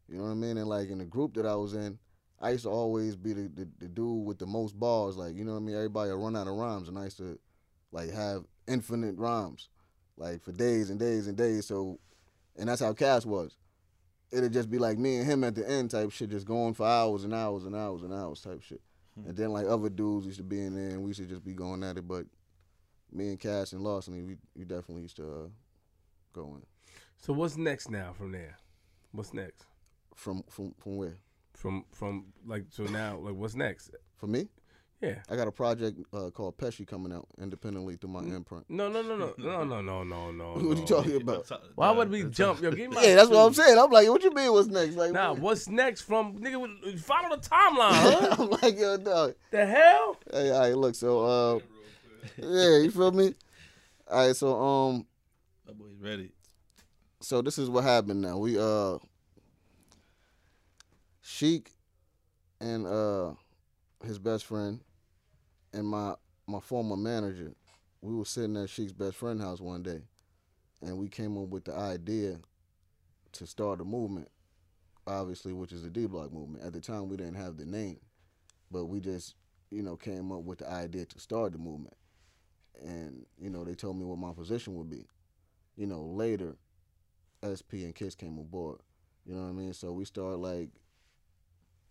you 0.08 0.18
know 0.18 0.24
what 0.24 0.30
I 0.30 0.34
mean, 0.34 0.58
and 0.58 0.68
like 0.68 0.90
in 0.90 0.98
the 0.98 1.04
group 1.04 1.34
that 1.34 1.46
I 1.46 1.54
was 1.54 1.74
in, 1.74 1.98
I 2.40 2.50
used 2.50 2.64
to 2.64 2.70
always 2.70 3.16
be 3.16 3.32
the, 3.32 3.50
the, 3.54 3.68
the 3.78 3.88
dude 3.88 4.26
with 4.26 4.38
the 4.38 4.46
most 4.46 4.78
bars, 4.78 5.16
like 5.16 5.34
you 5.34 5.44
know 5.44 5.52
what 5.52 5.58
I 5.58 5.62
mean. 5.62 5.76
Everybody 5.76 6.10
would 6.10 6.22
run 6.22 6.36
out 6.36 6.46
of 6.46 6.54
rhymes, 6.54 6.88
and 6.88 6.98
I 6.98 7.04
used 7.04 7.16
to 7.18 7.38
like 7.90 8.10
have 8.10 8.44
infinite 8.68 9.16
rhymes, 9.16 9.70
like 10.16 10.42
for 10.42 10.52
days 10.52 10.90
and 10.90 10.98
days 11.00 11.26
and 11.26 11.36
days. 11.36 11.66
So, 11.66 11.98
and 12.56 12.68
that's 12.68 12.82
how 12.82 12.92
Cass 12.92 13.24
was. 13.24 13.56
It'd 14.30 14.52
just 14.52 14.70
be 14.70 14.78
like 14.78 14.98
me 14.98 15.16
and 15.16 15.26
him 15.26 15.44
at 15.44 15.54
the 15.54 15.68
end 15.68 15.90
type 15.90 16.10
shit, 16.10 16.30
just 16.30 16.46
going 16.46 16.74
for 16.74 16.86
hours 16.86 17.24
and 17.24 17.32
hours 17.32 17.64
and 17.64 17.74
hours 17.74 18.02
and 18.02 18.12
hours 18.12 18.40
type 18.40 18.62
shit. 18.62 18.80
And 19.16 19.36
then 19.36 19.50
like 19.50 19.66
other 19.66 19.88
dudes 19.88 20.26
used 20.26 20.38
to 20.38 20.44
be 20.44 20.60
in 20.60 20.74
there, 20.74 20.90
and 20.90 21.02
we 21.02 21.10
used 21.10 21.20
to 21.20 21.26
just 21.26 21.44
be 21.44 21.52
going 21.54 21.84
at 21.84 21.96
it, 21.96 22.06
but 22.06 22.26
me 23.14 23.28
and 23.28 23.38
Cass 23.40 23.72
and 23.72 23.82
Larceny, 23.82 24.22
we 24.22 24.36
we 24.56 24.64
definitely 24.64 25.02
used 25.02 25.16
to 25.16 25.24
uh, 25.24 25.48
go 26.32 26.56
in. 26.56 26.62
So 27.18 27.32
what's 27.32 27.56
next 27.56 27.90
now 27.90 28.12
from 28.12 28.32
there? 28.32 28.56
What's 29.12 29.32
next? 29.32 29.64
From 30.14 30.42
from 30.50 30.74
from 30.78 30.96
where? 30.96 31.16
From 31.54 31.84
from 31.92 32.26
like 32.46 32.64
so 32.70 32.84
now 32.84 33.16
like 33.18 33.34
what's 33.34 33.54
next? 33.54 33.90
For 34.16 34.26
me, 34.26 34.48
Yeah. 35.00 35.18
I 35.30 35.36
got 35.36 35.46
a 35.48 35.52
project 35.52 36.00
uh, 36.12 36.30
called 36.30 36.56
Pesci 36.58 36.86
coming 36.86 37.12
out 37.12 37.26
independently 37.40 37.96
through 37.96 38.10
my 38.10 38.20
imprint. 38.22 38.64
No 38.68 38.88
no 38.88 39.02
no 39.02 39.16
no 39.16 39.34
no 39.38 39.64
no 39.64 39.80
no 39.80 40.02
no 40.02 40.30
no. 40.32 40.52
What 40.54 40.76
you 40.78 40.84
talking 40.86 41.16
about? 41.22 41.48
Why 41.76 41.90
would 41.92 42.10
we 42.10 42.24
jump? 42.24 42.60
Yo, 42.60 42.70
give 42.70 42.90
me 42.90 42.96
my 42.96 43.02
Yeah, 43.04 43.14
that's 43.16 43.30
what 43.30 43.46
I'm 43.46 43.54
saying. 43.54 43.78
I'm 43.78 43.90
like, 43.90 44.08
what 44.08 44.22
you 44.24 44.32
mean? 44.34 44.52
What's 44.52 44.68
next? 44.68 44.96
Like, 44.96 45.12
Nah, 45.12 45.30
what- 45.32 45.40
what's 45.40 45.68
next 45.68 46.02
from 46.02 46.38
nigga? 46.38 46.98
Follow 47.00 47.36
the 47.36 47.42
timeline, 47.48 47.92
huh? 47.92 48.36
I'm 48.38 48.50
like, 48.50 48.78
yo, 48.78 48.96
dog. 48.96 49.34
the 49.50 49.64
hell? 49.66 50.16
Hey, 50.32 50.50
all 50.50 50.60
right, 50.60 50.76
look. 50.76 50.94
So, 50.96 51.20
uh, 51.24 51.58
yeah, 52.38 52.78
you 52.78 52.90
feel 52.90 53.12
me? 53.12 53.34
All 54.10 54.26
right, 54.26 54.36
so 54.36 54.60
um, 54.60 55.06
That 55.66 55.78
boy's 55.78 55.98
ready. 56.00 56.32
so 57.20 57.42
this 57.42 57.58
is 57.58 57.70
what 57.70 57.84
happened 57.84 58.20
now. 58.22 58.38
We 58.38 58.58
uh 58.58 58.98
Sheek 61.20 61.70
and 62.60 62.86
uh 62.86 63.32
his 64.04 64.18
best 64.18 64.44
friend 64.44 64.80
and 65.72 65.86
my 65.86 66.14
my 66.46 66.60
former 66.60 66.96
manager, 66.96 67.52
we 68.02 68.14
were 68.14 68.24
sitting 68.26 68.56
at 68.56 68.68
Sheek's 68.68 68.92
best 68.92 69.16
friend 69.16 69.40
house 69.40 69.60
one 69.60 69.82
day 69.82 70.02
and 70.82 70.98
we 70.98 71.08
came 71.08 71.38
up 71.38 71.48
with 71.48 71.64
the 71.64 71.74
idea 71.74 72.38
to 73.32 73.46
start 73.46 73.80
a 73.80 73.84
movement, 73.84 74.28
obviously, 75.06 75.52
which 75.54 75.72
is 75.72 75.82
the 75.82 75.90
D 75.90 76.06
block 76.06 76.32
movement. 76.32 76.62
At 76.64 76.72
the 76.74 76.80
time 76.80 77.08
we 77.08 77.16
didn't 77.16 77.34
have 77.36 77.56
the 77.56 77.64
name. 77.64 77.98
But 78.70 78.86
we 78.86 79.00
just, 79.00 79.34
you 79.70 79.82
know, 79.82 79.96
came 79.96 80.30
up 80.32 80.42
with 80.42 80.58
the 80.58 80.70
idea 80.70 81.04
to 81.06 81.18
start 81.20 81.52
the 81.52 81.58
movement. 81.58 81.94
And, 82.82 83.26
you 83.38 83.50
know, 83.50 83.64
they 83.64 83.74
told 83.74 83.98
me 83.98 84.04
what 84.04 84.18
my 84.18 84.32
position 84.32 84.74
would 84.76 84.90
be. 84.90 85.06
You 85.76 85.86
know, 85.86 86.02
later 86.02 86.56
SP 87.42 87.84
and 87.84 87.94
Kiss 87.94 88.14
came 88.14 88.38
aboard. 88.38 88.80
You 89.26 89.34
know 89.34 89.42
what 89.42 89.48
I 89.48 89.52
mean? 89.52 89.72
So 89.72 89.92
we 89.92 90.04
started 90.04 90.36
like 90.36 90.70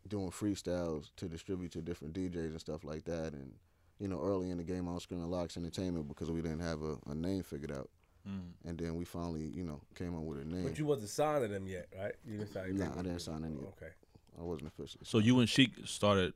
doing 0.07 0.29
freestyles 0.29 1.09
to 1.17 1.27
distribute 1.27 1.71
to 1.71 1.81
different 1.81 2.13
DJs 2.13 2.35
and 2.35 2.59
stuff 2.59 2.83
like 2.83 3.05
that. 3.05 3.33
And 3.33 3.53
you 3.99 4.07
know, 4.07 4.19
early 4.21 4.49
in 4.49 4.57
the 4.57 4.63
game, 4.63 4.87
I 4.87 4.93
was 4.93 5.03
screaming 5.03 5.29
LOX 5.29 5.57
Entertainment 5.57 6.07
because 6.07 6.29
we 6.29 6.41
didn't 6.41 6.59
have 6.59 6.81
a, 6.81 6.97
a 7.07 7.15
name 7.15 7.43
figured 7.43 7.71
out. 7.71 7.89
Mm. 8.27 8.51
And 8.65 8.77
then 8.77 8.95
we 8.95 9.05
finally, 9.05 9.51
you 9.53 9.63
know, 9.63 9.81
came 9.95 10.15
up 10.15 10.23
with 10.23 10.39
a 10.41 10.45
name. 10.45 10.63
But 10.63 10.79
you 10.79 10.85
wasn't 10.85 11.09
signed 11.09 11.43
to 11.43 11.47
them 11.47 11.67
yet, 11.67 11.87
right? 11.97 12.13
You 12.25 12.37
didn't 12.37 12.53
sign. 12.53 12.77
Nah, 12.77 12.91
I 12.93 13.01
didn't 13.01 13.19
sign 13.19 13.43
any 13.43 13.55
yet. 13.55 13.73
Okay. 13.77 13.91
I 14.39 14.41
wasn't 14.41 14.67
officially. 14.69 15.03
So 15.05 15.19
you 15.19 15.39
and 15.39 15.49
Sheek 15.49 15.71
started, 15.85 16.33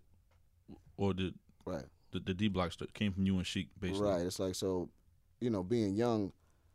or 0.98 1.14
did 1.14 1.34
right, 1.66 1.86
the, 2.20 2.24
the 2.26 2.34
D 2.34 2.48
block 2.48 2.72
st- 2.74 2.94
came 2.94 3.12
from 3.12 3.26
you 3.26 3.38
and 3.38 3.46
Sheek 3.46 3.70
basically. 3.80 4.08
right. 4.10 4.22
It's 4.26 4.40
like 4.40 4.56
so, 4.56 4.90
you 5.40 5.50
know, 5.50 5.64
being 5.64 5.94
young, 5.96 6.32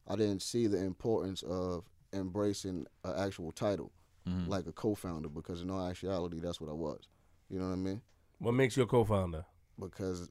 I 0.07 0.17
didn't 0.17 0.43
see 0.43 0.67
the 0.67 0.79
importance 0.79 1.43
of 1.43 1.85
embracing 2.13 2.87
an 3.05 3.15
actual 3.17 3.53
title. 3.53 3.93
Mhm. 4.29 4.47
like 4.47 4.69
a 4.69 4.73
co-founder 4.73 5.29
because 5.29 5.63
in 5.63 5.71
all 5.71 5.85
actuality, 5.85 6.39
that's 6.39 6.61
what 6.61 6.71
I 6.71 6.75
was. 6.75 7.09
You 7.51 7.59
know 7.59 7.67
what 7.67 7.73
I 7.73 7.77
mean? 7.77 8.01
What 8.39 8.53
makes 8.53 8.77
you 8.77 8.85
a 8.85 8.87
co-founder? 8.87 9.45
because 9.81 10.31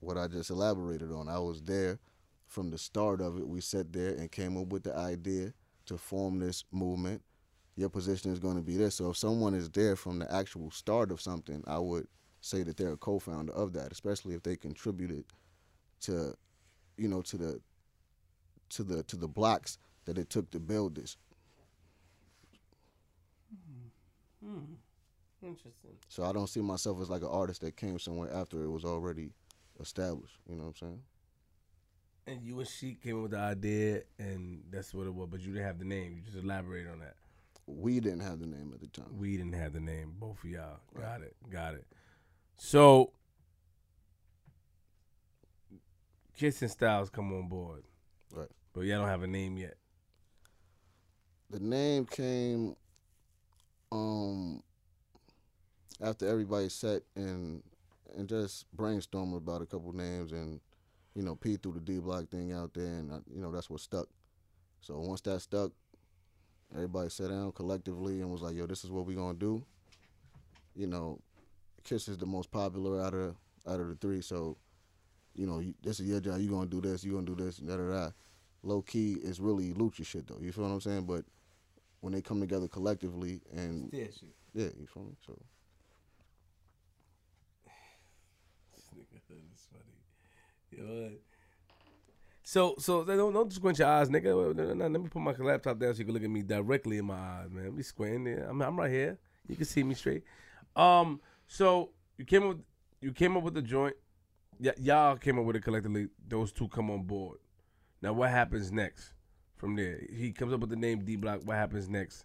what 0.00 0.16
I 0.16 0.28
just 0.28 0.48
elaborated 0.48 1.12
on, 1.12 1.28
I 1.28 1.38
was 1.38 1.60
there 1.60 1.98
from 2.46 2.70
the 2.70 2.78
start 2.78 3.20
of 3.20 3.36
it. 3.36 3.46
We 3.46 3.60
sat 3.60 3.92
there 3.92 4.14
and 4.14 4.32
came 4.32 4.56
up 4.56 4.68
with 4.68 4.84
the 4.84 4.96
idea 4.96 5.52
to 5.86 5.98
form 5.98 6.38
this 6.38 6.64
movement. 6.72 7.22
Your 7.76 7.90
position 7.90 8.32
is 8.32 8.38
going 8.38 8.56
to 8.56 8.62
be 8.62 8.76
this. 8.78 8.94
So 8.94 9.10
if 9.10 9.18
someone 9.18 9.54
is 9.54 9.68
there 9.68 9.94
from 9.94 10.20
the 10.20 10.32
actual 10.32 10.70
start 10.70 11.10
of 11.10 11.20
something, 11.20 11.62
I 11.66 11.78
would 11.78 12.08
say 12.48 12.62
that 12.62 12.76
they're 12.76 12.92
a 12.92 12.96
co-founder 12.96 13.52
of 13.52 13.72
that, 13.74 13.92
especially 13.92 14.34
if 14.34 14.42
they 14.42 14.56
contributed 14.56 15.24
to, 16.00 16.34
you 16.96 17.08
know, 17.08 17.22
to 17.22 17.36
the 17.36 17.60
to 18.70 18.82
the 18.82 19.02
to 19.04 19.16
the 19.16 19.28
blocks 19.28 19.78
that 20.04 20.18
it 20.18 20.30
took 20.30 20.50
to 20.50 20.60
build 20.60 20.94
this. 20.94 21.16
Hmm. 24.44 24.74
Interesting. 25.42 25.96
So 26.08 26.24
I 26.24 26.32
don't 26.32 26.48
see 26.48 26.60
myself 26.60 27.00
as 27.00 27.10
like 27.10 27.22
an 27.22 27.28
artist 27.28 27.60
that 27.60 27.76
came 27.76 27.98
somewhere 27.98 28.32
after 28.32 28.62
it 28.62 28.70
was 28.70 28.84
already 28.84 29.30
established. 29.80 30.36
You 30.48 30.56
know 30.56 30.64
what 30.64 30.68
I'm 30.80 30.88
saying? 30.88 31.02
And 32.26 32.42
you 32.42 32.58
and 32.58 32.68
Sheek 32.68 33.02
came 33.02 33.16
up 33.16 33.22
with 33.22 33.30
the 33.32 33.38
idea, 33.38 34.02
and 34.18 34.62
that's 34.70 34.92
what 34.92 35.06
it 35.06 35.14
was. 35.14 35.28
But 35.30 35.40
you 35.40 35.52
didn't 35.52 35.66
have 35.66 35.78
the 35.78 35.84
name. 35.84 36.14
You 36.16 36.22
just 36.22 36.36
elaborate 36.36 36.86
on 36.88 36.98
that. 37.00 37.14
We 37.66 38.00
didn't 38.00 38.20
have 38.20 38.40
the 38.40 38.46
name 38.46 38.72
at 38.74 38.80
the 38.80 38.86
time. 38.86 39.18
We 39.18 39.36
didn't 39.36 39.54
have 39.54 39.72
the 39.72 39.80
name. 39.80 40.14
Both 40.18 40.42
of 40.42 40.50
y'all. 40.50 40.80
Got 40.98 41.22
it. 41.22 41.36
Got 41.50 41.74
it. 41.74 41.86
So, 42.58 43.12
Kiss 46.36 46.60
and 46.60 46.70
Styles 46.70 47.08
come 47.08 47.32
on 47.32 47.48
board. 47.48 47.84
Right. 48.32 48.48
But 48.74 48.82
y'all 48.82 48.98
don't 49.00 49.08
have 49.08 49.22
a 49.22 49.26
name 49.26 49.56
yet. 49.56 49.76
the 51.50 51.60
name 51.60 52.04
came 52.04 52.76
um 53.90 54.62
after 56.02 56.28
everybody 56.28 56.68
sat 56.68 57.02
and 57.16 57.62
and 58.16 58.28
just 58.28 58.66
brainstormed 58.76 59.36
about 59.36 59.62
a 59.62 59.66
couple 59.66 59.92
names 59.92 60.32
and 60.32 60.60
you 61.14 61.22
know 61.22 61.34
P 61.36 61.56
threw 61.56 61.72
the 61.72 61.80
D 61.80 61.98
block 62.00 62.28
thing 62.28 62.52
out 62.52 62.74
there 62.74 62.84
and 62.84 63.12
uh, 63.12 63.18
you 63.32 63.40
know 63.40 63.50
that's 63.50 63.70
what 63.70 63.80
stuck. 63.80 64.08
So 64.80 64.98
once 64.98 65.20
that 65.22 65.40
stuck, 65.40 65.70
everybody 66.74 67.08
sat 67.08 67.30
down 67.30 67.52
collectively 67.52 68.20
and 68.20 68.30
was 68.30 68.42
like, 68.42 68.54
"Yo, 68.56 68.66
this 68.66 68.84
is 68.84 68.90
what 68.90 69.06
we're 69.06 69.16
gonna 69.16 69.38
do." 69.38 69.64
You 70.76 70.86
know, 70.86 71.18
Kiss 71.84 72.08
is 72.08 72.18
the 72.18 72.26
most 72.26 72.50
popular 72.50 73.00
out 73.02 73.14
of 73.14 73.36
out 73.66 73.80
of 73.80 73.88
the 73.88 73.94
three, 73.96 74.20
so 74.20 74.56
you 75.34 75.46
know 75.46 75.60
you, 75.60 75.74
this 75.82 76.00
is 76.00 76.06
your 76.08 76.20
job. 76.20 76.40
You 76.40 76.50
gonna 76.50 76.66
do 76.66 76.80
this. 76.80 77.04
You 77.04 77.12
gonna 77.12 77.26
do 77.26 77.34
this. 77.34 77.56
Da 77.58 77.76
da 77.76 77.88
da. 77.88 78.10
Low 78.62 78.82
key 78.82 79.12
is 79.22 79.40
really 79.40 79.72
Louch 79.72 80.04
shit 80.04 80.26
though. 80.26 80.38
You 80.40 80.52
feel 80.52 80.64
what 80.64 80.70
I'm 80.72 80.80
saying? 80.80 81.04
But 81.06 81.24
when 82.00 82.12
they 82.12 82.20
come 82.22 82.40
together 82.40 82.68
collectively 82.68 83.40
and 83.52 83.88
Yeah, 83.92 84.04
shit. 84.04 84.34
yeah, 84.54 84.68
you 84.78 84.86
feel 84.92 85.04
me? 85.04 85.12
So 85.26 85.38
That's 88.74 88.88
funny. 88.88 89.82
You 90.70 90.78
know 90.82 91.02
what? 91.04 91.12
So, 92.42 92.74
so 92.78 93.04
don't 93.04 93.32
don't 93.32 93.52
squint 93.52 93.78
your 93.78 93.88
eyes, 93.88 94.08
nigga. 94.08 94.78
Let 94.78 94.90
me 94.90 95.08
put 95.08 95.20
my 95.20 95.32
laptop 95.32 95.78
down 95.78 95.94
so 95.94 95.98
you 95.98 96.04
can 96.06 96.14
look 96.14 96.22
at 96.24 96.30
me 96.30 96.42
directly 96.42 96.98
in 96.98 97.04
my 97.04 97.14
eyes, 97.14 97.50
man. 97.50 97.72
Be 97.72 97.82
squinting. 97.82 98.24
there. 98.24 98.46
I'm, 98.48 98.60
I'm 98.62 98.78
right 98.78 98.90
here. 98.90 99.18
You 99.48 99.56
can 99.56 99.66
see 99.66 99.82
me 99.82 99.94
straight. 99.94 100.24
Um, 100.74 101.20
so 101.48 101.90
you 102.16 102.24
came 102.24 102.42
up, 102.44 102.48
with, 102.50 102.62
you 103.00 103.12
came 103.12 103.36
up 103.36 103.42
with 103.42 103.54
the 103.54 103.62
joint. 103.62 103.96
Y- 104.60 104.72
y'all 104.78 105.16
came 105.16 105.38
up 105.38 105.44
with 105.44 105.56
it 105.56 105.62
collectively. 105.62 106.08
Those 106.28 106.52
two 106.52 106.68
come 106.68 106.90
on 106.90 107.02
board. 107.02 107.38
Now, 108.00 108.12
what 108.12 108.30
happens 108.30 108.70
next 108.70 109.12
from 109.56 109.74
there? 109.74 110.00
He 110.12 110.30
comes 110.32 110.52
up 110.52 110.60
with 110.60 110.70
the 110.70 110.76
name 110.76 111.04
D 111.04 111.16
Block. 111.16 111.40
What 111.44 111.56
happens 111.56 111.88
next? 111.88 112.24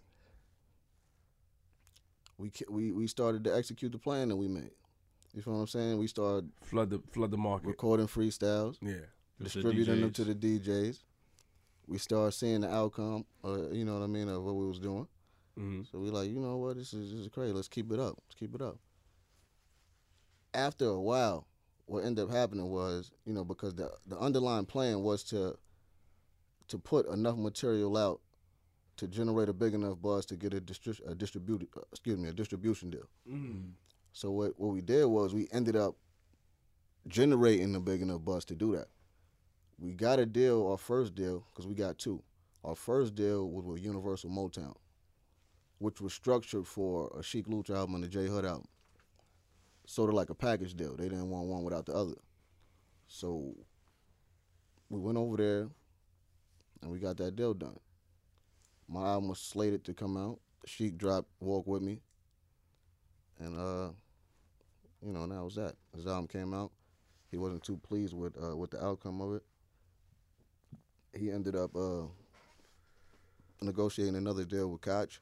we 2.38 2.50
we 2.68 2.92
we 2.92 3.06
started 3.06 3.44
to 3.44 3.54
execute 3.56 3.92
the 3.92 3.98
plan 3.98 4.28
that 4.28 4.36
we 4.36 4.48
made. 4.48 4.70
You 5.34 5.42
feel 5.42 5.54
what 5.54 5.60
I'm 5.60 5.66
saying? 5.66 5.98
We 5.98 6.06
started 6.06 6.50
Flood 6.62 6.90
the 6.90 7.00
flood 7.12 7.30
the 7.30 7.36
market. 7.36 7.66
recording 7.68 8.06
freestyles, 8.06 8.76
Yeah. 8.80 8.92
Just 9.40 9.54
the 9.54 9.62
distributing 9.62 10.00
them 10.00 10.12
to 10.12 10.24
the 10.24 10.34
DJs. 10.34 11.02
We 11.86 11.98
started 11.98 12.32
seeing 12.32 12.60
the 12.62 12.72
outcome, 12.72 13.24
uh, 13.44 13.70
you 13.70 13.84
know 13.84 13.94
what 13.94 14.04
I 14.04 14.06
mean, 14.06 14.28
of 14.28 14.42
what 14.42 14.54
we 14.54 14.66
was 14.66 14.78
doing. 14.78 15.06
hmm 15.56 15.82
So 15.90 15.98
we 15.98 16.10
like, 16.10 16.28
you 16.30 16.40
know 16.40 16.56
what, 16.56 16.76
this 16.76 16.92
is 16.94 17.10
this 17.12 17.20
is 17.20 17.28
crazy. 17.28 17.52
Let's 17.52 17.68
keep 17.68 17.92
it 17.92 18.00
up. 18.00 18.16
Let's 18.26 18.34
keep 18.38 18.54
it 18.54 18.62
up. 18.62 18.78
After 20.54 20.86
a 20.86 21.00
while, 21.00 21.46
what 21.86 22.04
ended 22.04 22.24
up 22.24 22.30
happening 22.30 22.70
was, 22.70 23.10
you 23.26 23.32
know, 23.32 23.44
because 23.44 23.74
the 23.74 23.90
the 24.06 24.18
underlying 24.18 24.66
plan 24.66 25.02
was 25.02 25.22
to 25.24 25.58
to 26.68 26.78
put 26.78 27.06
enough 27.08 27.36
material 27.36 27.96
out 27.96 28.20
to 28.96 29.08
generate 29.08 29.48
a 29.48 29.52
big 29.52 29.74
enough 29.74 30.00
buzz 30.00 30.24
to 30.26 30.36
get 30.36 30.54
a, 30.54 30.60
distri- 30.60 31.00
a 31.10 31.14
distributed, 31.14 31.68
excuse 31.90 32.18
me, 32.18 32.28
a 32.28 32.32
distribution 32.32 32.90
deal. 32.90 33.08
hmm 33.28 33.60
So 34.12 34.30
what 34.30 34.58
what 34.58 34.72
we 34.72 34.80
did 34.80 35.06
was 35.06 35.34
we 35.34 35.48
ended 35.52 35.76
up 35.76 35.96
generating 37.06 37.74
a 37.74 37.80
big 37.80 38.02
enough 38.02 38.24
buzz 38.24 38.44
to 38.46 38.54
do 38.54 38.76
that. 38.76 38.88
We 39.78 39.92
got 39.92 40.18
a 40.18 40.26
deal, 40.26 40.66
our 40.68 40.78
first 40.78 41.14
deal, 41.14 41.44
because 41.50 41.66
we 41.66 41.74
got 41.74 41.98
two. 41.98 42.22
Our 42.64 42.76
first 42.76 43.14
deal 43.14 43.48
was 43.50 43.64
with 43.66 43.82
Universal 43.82 44.30
Motown, 44.30 44.74
which 45.78 46.00
was 46.00 46.14
structured 46.14 46.66
for 46.66 47.12
a 47.18 47.22
Sheek 47.22 47.46
Louch 47.48 47.70
album 47.70 47.96
and 47.96 48.04
a 48.04 48.08
J 48.08 48.26
Hood 48.26 48.44
album. 48.44 48.68
Sort 49.86 50.08
of 50.08 50.14
like 50.14 50.30
a 50.30 50.34
package 50.34 50.74
deal. 50.74 50.96
They 50.96 51.08
didn't 51.08 51.30
want 51.30 51.46
one 51.46 51.62
without 51.62 51.86
the 51.86 51.92
other. 51.92 52.14
So 53.06 53.54
we 54.88 54.98
went 54.98 55.18
over 55.18 55.36
there 55.36 55.68
and 56.82 56.90
we 56.90 56.98
got 56.98 57.16
that 57.18 57.36
deal 57.36 57.54
done. 57.54 57.78
My 58.88 59.06
album 59.06 59.28
was 59.28 59.38
slated 59.38 59.84
to 59.84 59.94
come 59.94 60.16
out. 60.16 60.40
Sheek 60.66 60.96
dropped 60.96 61.28
Walk 61.40 61.66
With 61.66 61.82
Me. 61.82 62.00
And 63.38 63.58
uh, 63.58 63.90
you 65.04 65.12
know, 65.12 65.24
and 65.24 65.32
that 65.32 65.42
was 65.42 65.56
that. 65.56 65.74
His 65.94 66.06
album 66.06 66.28
came 66.28 66.54
out. 66.54 66.70
He 67.30 67.36
wasn't 67.36 67.62
too 67.64 67.76
pleased 67.76 68.14
with 68.14 68.34
uh, 68.42 68.56
with 68.56 68.70
the 68.70 68.82
outcome 68.84 69.20
of 69.20 69.34
it. 69.34 69.42
He 71.12 71.30
ended 71.30 71.56
up 71.56 71.74
uh, 71.76 72.04
negotiating 73.60 74.16
another 74.16 74.44
deal 74.44 74.68
with 74.68 74.80
Koch, 74.80 75.20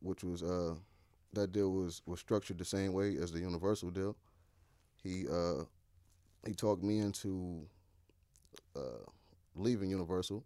which 0.00 0.22
was 0.24 0.42
uh, 0.42 0.74
that 1.32 1.52
deal 1.52 1.70
was 1.70 2.02
was 2.06 2.20
structured 2.20 2.58
the 2.58 2.64
same 2.64 2.92
way 2.92 3.16
as 3.16 3.32
the 3.32 3.40
Universal 3.40 3.90
deal. 3.90 4.16
He 5.02 5.26
uh, 5.28 5.64
he 6.46 6.54
talked 6.54 6.82
me 6.82 6.98
into 6.98 7.66
uh, 8.76 9.04
leaving 9.54 9.90
Universal. 9.90 10.44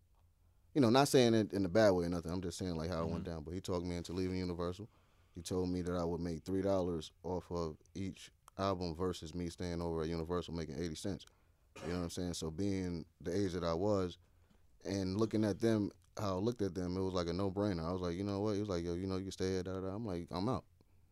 You 0.74 0.80
know, 0.80 0.90
not 0.90 1.08
saying 1.08 1.34
it 1.34 1.52
in 1.52 1.64
a 1.64 1.68
bad 1.68 1.90
way 1.90 2.06
or 2.06 2.08
nothing. 2.08 2.32
I'm 2.32 2.40
just 2.40 2.58
saying 2.58 2.76
like 2.76 2.90
how 2.90 3.02
it 3.02 3.08
went 3.08 3.24
down. 3.24 3.42
But 3.44 3.54
he 3.54 3.60
talked 3.60 3.86
me 3.86 3.96
into 3.96 4.12
leaving 4.12 4.38
Universal. 4.38 4.88
He 5.34 5.42
told 5.42 5.68
me 5.68 5.82
that 5.82 5.94
I 5.94 6.04
would 6.04 6.20
make 6.20 6.44
three 6.44 6.62
dollars 6.62 7.12
off 7.22 7.44
of 7.50 7.76
each 7.94 8.30
album 8.58 8.94
versus 8.94 9.34
me 9.34 9.48
staying 9.48 9.80
over 9.80 10.02
at 10.02 10.08
Universal 10.08 10.54
making 10.54 10.76
eighty 10.76 10.94
cents. 10.94 11.26
You 11.82 11.92
know 11.92 11.98
what 11.98 12.04
I'm 12.04 12.10
saying? 12.10 12.34
So 12.34 12.50
being 12.50 13.04
the 13.20 13.36
age 13.36 13.52
that 13.52 13.64
I 13.64 13.74
was, 13.74 14.18
and 14.84 15.16
looking 15.16 15.44
at 15.44 15.60
them, 15.60 15.90
how 16.18 16.36
I 16.36 16.38
looked 16.38 16.62
at 16.62 16.74
them, 16.74 16.96
it 16.96 17.00
was 17.00 17.14
like 17.14 17.26
a 17.26 17.32
no 17.32 17.50
brainer. 17.50 17.88
I 17.88 17.92
was 17.92 18.00
like, 18.00 18.14
you 18.14 18.22
know 18.22 18.40
what? 18.40 18.54
He 18.54 18.60
was 18.60 18.68
like, 18.68 18.84
yo, 18.84 18.94
you 18.94 19.06
know, 19.06 19.16
you 19.16 19.30
stay 19.30 19.50
here. 19.50 19.62
Da, 19.62 19.74
da, 19.74 19.80
da. 19.80 19.88
I'm 19.88 20.06
like, 20.06 20.28
I'm 20.30 20.48
out. 20.48 20.64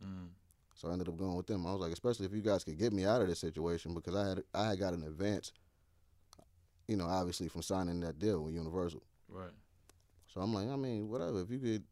Mm. 0.05 0.29
So 0.75 0.89
I 0.89 0.93
ended 0.93 1.09
up 1.09 1.17
going 1.17 1.37
with 1.37 1.47
them. 1.47 1.67
I 1.67 1.73
was 1.73 1.81
like, 1.81 1.93
especially 1.93 2.27
if 2.27 2.33
you 2.33 2.41
guys 2.41 2.65
could 2.65 2.79
get 2.79 2.93
me 2.93 3.05
out 3.05 3.23
of 3.23 3.29
this 3.29 3.39
situation 3.39 3.95
because 3.95 4.17
I 4.17 4.29
had 4.29 4.43
I 4.53 4.69
had 4.71 4.79
got 4.81 4.95
an 4.95 5.05
advance. 5.05 5.53
You 6.89 6.97
know, 6.97 7.07
obviously 7.07 7.49
from 7.49 7.63
signing 7.63 8.01
that 8.01 8.19
deal 8.19 8.43
with 8.43 8.55
Universal. 8.55 9.03
Right. 9.29 9.53
So 10.33 10.41
I'm 10.41 10.53
like, 10.53 10.69
I 10.69 10.77
mean, 10.77 11.09
whatever. 11.09 11.41
If 11.41 11.51
you 11.51 11.59
could, 11.59 11.85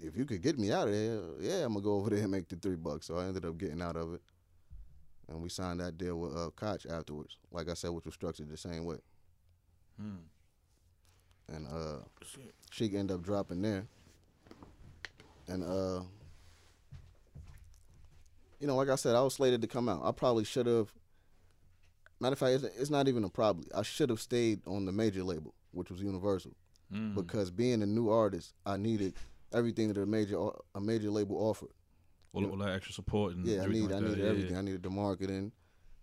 if 0.00 0.16
you 0.16 0.24
could 0.24 0.42
get 0.42 0.58
me 0.58 0.72
out 0.72 0.88
of 0.88 0.94
there, 0.94 1.20
yeah, 1.40 1.64
I'm 1.64 1.72
gonna 1.72 1.80
go 1.84 1.96
over 1.96 2.10
there 2.10 2.20
and 2.20 2.30
make 2.30 2.48
the 2.48 2.56
three 2.56 2.76
bucks. 2.76 3.06
So 3.06 3.16
I 3.18 3.24
ended 3.24 3.44
up 3.44 3.58
getting 3.58 3.82
out 3.82 3.96
of 3.96 4.14
it, 4.14 4.20
and 5.28 5.42
we 5.42 5.48
signed 5.48 5.80
that 5.80 5.98
deal 5.98 6.20
with 6.20 6.36
uh, 6.36 6.50
Koch 6.54 6.86
afterwards. 6.88 7.38
Like 7.50 7.68
I 7.68 7.74
said, 7.74 7.90
which 7.90 8.04
was 8.04 8.14
structured 8.14 8.50
the 8.50 8.56
same 8.56 8.84
way. 8.84 8.98
Mm. 10.00 10.18
And 11.48 11.66
uh, 11.66 12.04
she 12.70 12.84
ended 12.96 13.16
up 13.16 13.22
dropping 13.22 13.62
there, 13.62 13.86
and 15.48 15.64
uh, 15.64 16.02
you 18.62 18.68
know, 18.68 18.76
like 18.76 18.88
I 18.88 18.94
said, 18.94 19.16
I 19.16 19.20
was 19.22 19.34
slated 19.34 19.60
to 19.62 19.66
come 19.66 19.88
out. 19.88 20.02
I 20.04 20.12
probably 20.12 20.44
should 20.44 20.66
have. 20.66 20.92
Matter 22.20 22.34
of 22.34 22.38
fact, 22.38 22.52
it's, 22.64 22.76
it's 22.78 22.90
not 22.90 23.08
even 23.08 23.24
a 23.24 23.28
probably. 23.28 23.66
I 23.74 23.82
should 23.82 24.08
have 24.08 24.20
stayed 24.20 24.60
on 24.68 24.84
the 24.86 24.92
major 24.92 25.24
label, 25.24 25.52
which 25.72 25.90
was 25.90 26.00
Universal. 26.00 26.52
Mm. 26.94 27.14
because 27.14 27.50
being 27.50 27.82
a 27.82 27.86
new 27.86 28.10
artist, 28.10 28.52
I 28.66 28.76
needed 28.76 29.14
everything 29.52 29.88
that 29.92 29.98
a 30.00 30.06
major 30.06 30.36
a 30.74 30.80
major 30.80 31.10
label 31.10 31.36
offered. 31.38 31.70
all, 32.34 32.44
all 32.44 32.56
that 32.58 32.68
extra 32.68 32.92
support 32.92 33.34
and 33.34 33.46
Yeah, 33.46 33.62
I 33.62 33.66
need 33.66 33.78
I 33.78 33.80
like 33.80 33.88
that. 33.88 34.00
needed 34.02 34.18
yeah, 34.18 34.28
everything. 34.30 34.52
yeah. 34.52 34.58
I 34.58 34.62
needed 34.62 34.82
the 34.82 34.90
marketing, 34.90 35.52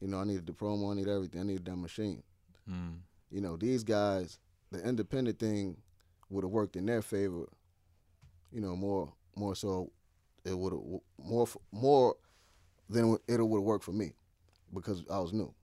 you 0.02 0.08
know, 0.08 0.18
I 0.18 0.24
needed 0.26 0.48
the 0.48 0.54
promo, 0.54 0.92
I 0.92 0.96
needed 0.96 1.14
everything. 1.14 1.42
I 1.42 1.44
needed 1.44 1.66
that 1.66 1.76
machine. 1.76 2.24
Mm. 2.70 2.98
You 3.30 3.42
know, 3.42 3.56
these 3.56 3.84
guys, 3.84 4.40
the 4.72 4.80
independent 4.88 5.38
thing 5.40 5.78
would 6.32 6.44
have 6.44 6.52
worked 6.52 6.76
in 6.76 6.86
their 6.88 7.04
favor. 7.04 7.48
You 8.52 8.60
know, 8.62 8.76
more 8.76 9.14
more 9.36 9.54
so, 9.56 9.92
it 10.44 10.58
would 10.58 10.74
have 10.74 10.82
more 11.24 11.48
more 11.72 12.16
than 12.90 13.18
it 13.28 13.42
would 13.42 13.58
have 13.58 13.64
worked 13.64 13.84
for 13.84 13.92
me 13.92 14.14
because 14.74 15.04
I 15.12 15.20
was 15.20 15.32
new. 15.34 15.54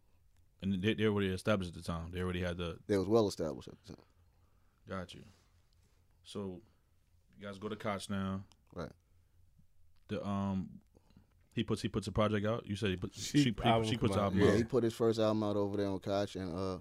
And 0.62 0.80
they, 0.82 0.94
they 0.94 1.04
already 1.06 1.28
established 1.28 1.68
at 1.76 1.76
the 1.76 1.82
time. 1.86 2.10
They 2.12 2.20
already 2.20 2.40
had 2.40 2.56
the 2.56 2.78
They 2.86 2.96
was 2.96 3.08
well 3.08 3.28
established 3.28 3.68
at 3.68 3.74
the 3.86 3.92
time. 3.94 4.02
got 4.88 5.12
you. 5.14 5.22
So 6.24 6.60
you 7.38 7.46
guys 7.46 7.58
go 7.58 7.68
to 7.68 7.76
Koch 7.76 8.08
now. 8.08 8.42
Right. 8.74 8.90
The 10.08 10.24
um, 10.26 10.68
he 11.52 11.62
puts 11.64 11.82
he 11.82 11.88
puts 11.88 12.06
a 12.06 12.12
project 12.12 12.46
out. 12.46 12.64
You 12.66 12.76
said 12.76 12.90
he 12.90 12.96
put 12.96 13.14
Sheek 13.14 13.24
she, 13.24 13.38
he, 13.38 13.84
she 13.88 13.96
puts 13.96 14.16
out, 14.16 14.24
album 14.24 14.40
Yeah, 14.40 14.50
out. 14.50 14.56
he 14.56 14.64
put 14.64 14.84
his 14.84 14.94
first 14.94 15.18
album 15.18 15.42
out 15.42 15.56
over 15.56 15.76
there 15.76 15.88
on 15.88 15.98
Koch, 15.98 16.36
and 16.36 16.54
uh, 16.56 16.78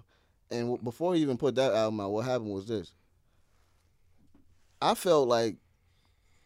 and 0.50 0.62
w- 0.68 0.82
before 0.82 1.14
he 1.14 1.22
even 1.22 1.36
put 1.36 1.54
that 1.56 1.72
album 1.72 2.00
out, 2.00 2.10
what 2.12 2.24
happened 2.24 2.50
was 2.52 2.66
this. 2.68 2.94
I 4.80 4.94
felt 4.94 5.28
like, 5.28 5.56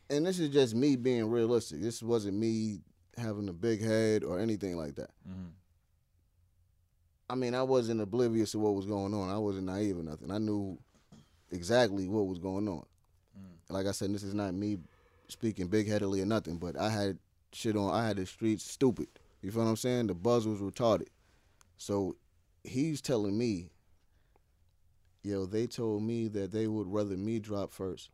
and 0.08 0.24
this 0.24 0.38
is 0.38 0.48
just 0.50 0.74
me 0.74 0.96
being 0.96 1.28
realistic. 1.28 1.80
This 1.82 2.02
wasn't 2.02 2.36
me 2.38 2.80
having 3.20 3.48
a 3.48 3.52
big 3.52 3.82
head 3.82 4.24
or 4.24 4.38
anything 4.40 4.76
like 4.76 4.96
that. 4.96 5.10
Mhm. 5.28 5.52
I 7.28 7.34
mean, 7.36 7.54
I 7.54 7.62
wasn't 7.62 8.00
oblivious 8.00 8.52
to 8.52 8.58
what 8.58 8.74
was 8.74 8.86
going 8.86 9.14
on. 9.14 9.28
I 9.28 9.38
wasn't 9.38 9.66
naive 9.66 9.98
or 9.98 10.02
nothing. 10.02 10.30
I 10.30 10.38
knew 10.38 10.78
exactly 11.50 12.08
what 12.08 12.26
was 12.26 12.38
going 12.38 12.68
on. 12.68 12.84
Like 13.68 13.86
I 13.86 13.92
said, 13.92 14.12
this 14.12 14.24
is 14.24 14.34
not 14.34 14.52
me 14.52 14.78
speaking 15.28 15.68
big 15.68 15.86
headedly 15.86 16.20
or 16.20 16.26
nothing, 16.26 16.58
but 16.58 16.76
I 16.76 16.90
had 16.90 17.18
shit 17.52 17.76
on. 17.76 17.94
I 17.94 18.04
had 18.04 18.16
the 18.16 18.26
streets 18.26 18.64
stupid. 18.68 19.06
You 19.42 19.52
feel 19.52 19.62
what 19.62 19.70
I'm 19.70 19.76
saying? 19.76 20.08
The 20.08 20.14
buzz 20.14 20.46
was 20.46 20.58
retarded. 20.58 21.06
So 21.78 22.16
he's 22.64 23.00
telling 23.00 23.38
me, 23.38 23.70
yo, 25.22 25.46
they 25.46 25.68
told 25.68 26.02
me 26.02 26.26
that 26.28 26.50
they 26.50 26.66
would 26.66 26.88
rather 26.88 27.16
me 27.16 27.38
drop 27.38 27.72
first. 27.72 28.10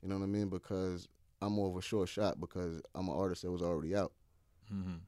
You 0.00 0.08
know 0.08 0.16
what 0.18 0.24
I 0.24 0.28
mean? 0.28 0.48
Because 0.48 1.08
I'm 1.42 1.54
more 1.54 1.68
of 1.68 1.76
a 1.76 1.82
short 1.82 2.08
shot 2.08 2.38
because 2.40 2.80
I'm 2.94 3.08
an 3.08 3.14
artist 3.14 3.42
that 3.42 3.50
was 3.50 3.62
already 3.62 3.96
out. 3.96 4.12
Mhm. 4.72 5.00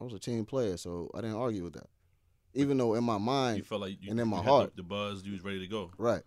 I 0.00 0.04
was 0.04 0.12
a 0.12 0.18
team 0.18 0.44
player, 0.44 0.76
so 0.76 1.10
I 1.14 1.20
didn't 1.20 1.36
argue 1.36 1.64
with 1.64 1.74
that. 1.74 1.88
Even 2.54 2.76
though 2.78 2.94
in 2.94 3.04
my 3.04 3.18
mind, 3.18 3.58
You 3.58 3.64
felt 3.64 3.80
like 3.82 4.00
you, 4.00 4.10
and 4.10 4.18
in 4.20 4.28
my 4.28 4.42
heart. 4.42 4.74
the, 4.74 4.82
the 4.82 4.88
buzz, 4.88 5.24
you 5.24 5.32
was 5.32 5.42
ready 5.42 5.60
to 5.60 5.66
go. 5.66 5.90
Right. 5.98 6.22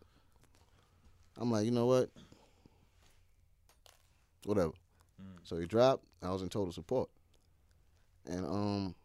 I'm 1.38 1.52
like, 1.52 1.66
you 1.66 1.72
know 1.72 1.86
what? 1.88 2.10
Whatever. 4.46 4.74
So 5.44 5.58
he 5.58 5.66
dropped. 5.66 6.06
I 6.22 6.30
was 6.32 6.42
in 6.42 6.50
total 6.50 6.72
support. 6.72 7.10
And 8.26 8.46
um, 8.46 8.96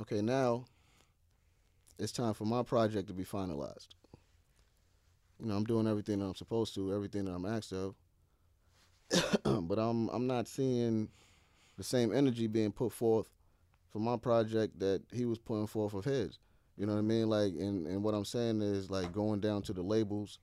okay, 0.00 0.20
now 0.20 0.64
it's 1.98 2.12
time 2.12 2.34
for 2.34 2.44
my 2.44 2.62
project 2.62 3.08
to 3.08 3.14
be 3.14 3.24
finalized. 3.24 3.88
You 5.38 5.46
know, 5.46 5.56
I'm 5.56 5.64
doing 5.64 5.86
everything 5.86 6.18
that 6.18 6.26
I'm 6.26 6.34
supposed 6.34 6.74
to, 6.74 6.92
everything 6.94 7.24
that 7.24 7.32
I'm 7.32 7.46
asked 7.46 7.72
of. 7.72 7.94
but 9.66 9.78
I'm 9.78 10.08
I'm 10.10 10.26
not 10.26 10.46
seeing 10.46 11.08
the 11.80 11.84
same 11.84 12.14
energy 12.14 12.46
being 12.46 12.72
put 12.72 12.92
forth 12.92 13.30
for 13.90 14.00
my 14.00 14.18
project 14.18 14.78
that 14.80 15.02
he 15.14 15.24
was 15.24 15.38
putting 15.38 15.66
forth 15.66 15.94
of 15.94 16.04
his. 16.04 16.38
You 16.76 16.84
know 16.84 16.92
what 16.92 16.98
I 16.98 17.02
mean? 17.02 17.30
Like, 17.30 17.54
and, 17.54 17.86
and 17.86 18.04
what 18.04 18.12
I'm 18.12 18.26
saying 18.26 18.60
is 18.60 18.90
like 18.90 19.12
going 19.12 19.40
down 19.40 19.62
to 19.62 19.72
the 19.72 19.80
labels. 19.80 20.40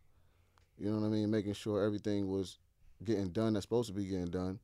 You 0.80 0.89
know 0.89 0.97
what 0.97 1.06
I 1.06 1.10
mean? 1.12 1.30
Making 1.30 1.54
sure 1.54 1.86
everything 1.86 2.28
was 2.28 2.58
getting 3.04 3.30
done 3.30 3.54
that's 3.54 3.65
supposed 3.65 3.88
to 3.89 3.93
be 3.93 4.06
getting 4.06 4.32
done. 4.32 4.58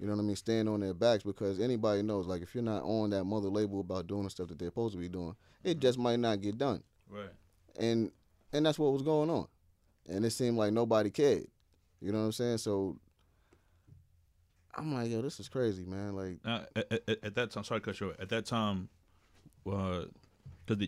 You 0.00 0.08
know 0.08 0.14
what 0.14 0.22
I 0.22 0.24
mean? 0.24 0.34
Staying 0.34 0.66
on 0.66 0.80
their 0.80 0.94
backs 0.94 1.22
because 1.22 1.60
anybody 1.60 2.02
knows, 2.02 2.26
like, 2.26 2.42
if 2.42 2.56
you're 2.56 2.64
not 2.64 2.82
on 2.82 3.10
that 3.10 3.22
mother 3.22 3.48
label 3.48 3.78
about 3.78 4.08
doing 4.08 4.24
the 4.24 4.30
stuff 4.30 4.48
that 4.48 4.58
they're 4.58 4.66
supposed 4.66 4.94
to 4.94 5.00
be 5.00 5.08
doing, 5.08 5.36
it 5.62 5.78
just 5.78 5.96
might 5.96 6.18
not 6.18 6.40
get 6.40 6.58
done. 6.58 6.82
Right. 7.08 7.30
And 7.78 8.10
and 8.52 8.66
that's 8.66 8.80
what 8.80 8.92
was 8.92 9.02
going 9.02 9.30
on. 9.30 9.46
And 10.08 10.24
it 10.24 10.30
seemed 10.30 10.56
like 10.56 10.72
nobody 10.72 11.08
cared. 11.08 11.46
You 12.00 12.10
know 12.10 12.18
what 12.18 12.24
I'm 12.24 12.32
saying? 12.32 12.58
So 12.58 12.98
I'm 14.76 14.92
like, 14.92 15.10
yo, 15.10 15.22
this 15.22 15.40
is 15.40 15.48
crazy, 15.48 15.84
man. 15.84 16.14
Like, 16.14 16.38
Now, 16.44 16.64
at, 16.76 16.92
at, 16.92 17.24
at 17.24 17.34
that 17.34 17.50
time, 17.50 17.64
sorry 17.64 17.80
to 17.80 17.84
cut 17.84 17.98
you. 17.98 18.10
off. 18.10 18.16
At 18.20 18.28
that 18.28 18.44
time, 18.44 18.88
because 19.64 20.08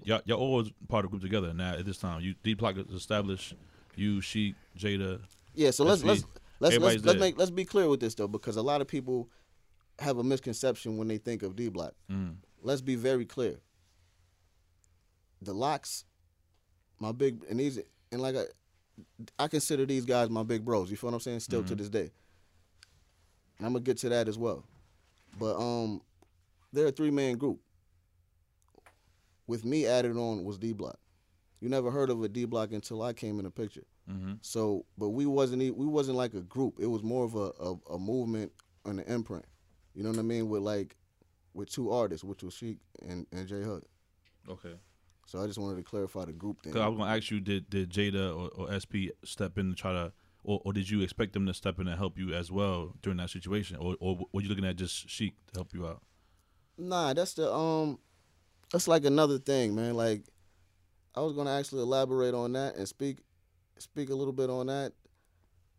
y'all, 0.04 0.20
y'all 0.24 0.38
always 0.38 0.70
part 0.88 1.04
of 1.04 1.10
the 1.10 1.18
group 1.18 1.22
together. 1.22 1.52
Now 1.54 1.74
at 1.74 1.84
this 1.84 1.98
time, 1.98 2.20
you 2.20 2.34
D 2.42 2.54
Block 2.54 2.76
is 2.76 2.94
established. 2.94 3.54
You, 3.96 4.20
Sheek, 4.20 4.54
Jada. 4.76 5.20
Yeah, 5.54 5.70
so 5.70 5.84
let's 5.84 6.04
Let's 6.04 6.24
let's 6.60 6.78
let's 6.78 7.04
let's, 7.04 7.20
make 7.20 7.38
let's 7.38 7.50
be 7.50 7.64
clear 7.64 7.88
with 7.88 8.00
this 8.00 8.14
though, 8.14 8.28
because 8.28 8.56
a 8.56 8.62
lot 8.62 8.80
of 8.80 8.88
people 8.88 9.28
have 10.00 10.18
a 10.18 10.24
misconception 10.24 10.96
when 10.96 11.08
they 11.08 11.18
think 11.18 11.42
of 11.42 11.56
D 11.56 11.68
Block. 11.68 11.94
Mm. 12.10 12.36
Let's 12.62 12.80
be 12.80 12.96
very 12.96 13.24
clear. 13.24 13.60
The 15.40 15.52
LOX, 15.52 16.04
my 16.98 17.12
big 17.12 17.44
and 17.48 17.60
these 17.60 17.78
and 18.10 18.20
like 18.20 18.34
I, 18.36 18.44
I 19.38 19.48
consider 19.48 19.86
these 19.86 20.04
guys 20.04 20.30
my 20.30 20.42
big 20.42 20.64
bros. 20.64 20.90
You 20.90 20.96
feel 20.96 21.10
what 21.10 21.14
I'm 21.14 21.20
saying? 21.20 21.40
Still 21.40 21.62
to 21.64 21.74
this 21.76 21.88
day. 21.88 22.10
And 23.58 23.66
I'm 23.66 23.72
gonna 23.72 23.84
get 23.84 23.98
to 23.98 24.08
that 24.10 24.28
as 24.28 24.38
well. 24.38 24.64
But 25.38 25.56
um, 25.56 26.00
they're 26.72 26.86
a 26.86 26.92
three 26.92 27.10
man 27.10 27.36
group. 27.36 27.60
With 29.46 29.64
me 29.64 29.86
added 29.86 30.16
on 30.16 30.44
was 30.44 30.58
D 30.58 30.72
Block. 30.72 30.98
You 31.60 31.68
never 31.68 31.90
heard 31.90 32.10
of 32.10 32.22
a 32.22 32.28
D 32.28 32.44
Block 32.44 32.72
until 32.72 33.02
I 33.02 33.12
came 33.12 33.38
in 33.38 33.44
the 33.44 33.50
picture. 33.50 33.84
hmm 34.08 34.34
So, 34.42 34.84
but 34.96 35.10
we 35.10 35.26
wasn't 35.26 35.62
we 35.76 35.86
wasn't 35.86 36.16
like 36.16 36.34
a 36.34 36.42
group. 36.42 36.78
It 36.80 36.86
was 36.86 37.02
more 37.02 37.24
of 37.24 37.34
a 37.34 37.50
a, 37.60 37.94
a 37.94 37.98
movement 37.98 38.52
and 38.84 39.00
an 39.00 39.06
imprint. 39.12 39.44
You 39.94 40.02
know 40.02 40.10
what 40.10 40.18
I 40.18 40.22
mean? 40.22 40.48
With 40.48 40.62
like 40.62 40.96
with 41.54 41.70
two 41.70 41.90
artists, 41.90 42.22
which 42.24 42.42
was 42.42 42.54
Sheek 42.54 42.78
and 43.06 43.26
and 43.32 43.48
J 43.48 43.62
Hood. 43.62 43.84
Okay. 44.48 44.74
So 45.26 45.42
I 45.42 45.46
just 45.46 45.58
wanted 45.58 45.76
to 45.76 45.82
clarify 45.82 46.24
the 46.24 46.32
group 46.32 46.62
thing. 46.62 46.72
Because 46.72 46.84
I 46.84 46.88
was 46.88 46.98
gonna 46.98 47.14
ask 47.14 47.30
you, 47.30 47.40
did 47.40 47.68
did 47.68 47.90
Jada 47.90 48.34
or, 48.36 48.48
or 48.48 48.80
SP 48.80 49.12
step 49.24 49.58
in 49.58 49.66
and 49.66 49.76
try 49.76 49.92
to, 49.92 50.12
or, 50.44 50.60
or 50.64 50.72
did 50.72 50.88
you 50.88 51.00
expect 51.02 51.32
them 51.32 51.46
to 51.46 51.54
step 51.54 51.78
in 51.78 51.88
and 51.88 51.98
help 51.98 52.18
you 52.18 52.32
as 52.32 52.50
well 52.50 52.94
during 53.02 53.18
that 53.18 53.30
situation, 53.30 53.76
or 53.76 53.96
or 54.00 54.18
were 54.32 54.40
you 54.40 54.48
looking 54.48 54.64
at 54.64 54.76
just 54.76 55.08
Sheek 55.08 55.34
to 55.52 55.58
help 55.58 55.74
you 55.74 55.86
out? 55.86 56.02
Nah, 56.76 57.12
that's 57.12 57.34
the 57.34 57.52
um, 57.52 57.98
that's 58.72 58.88
like 58.88 59.04
another 59.04 59.38
thing, 59.38 59.74
man. 59.74 59.94
Like 59.94 60.24
I 61.14 61.20
was 61.20 61.32
gonna 61.32 61.56
actually 61.56 61.82
elaborate 61.82 62.34
on 62.34 62.52
that 62.52 62.76
and 62.76 62.86
speak 62.86 63.18
speak 63.78 64.10
a 64.10 64.14
little 64.14 64.32
bit 64.32 64.50
on 64.50 64.66
that 64.66 64.92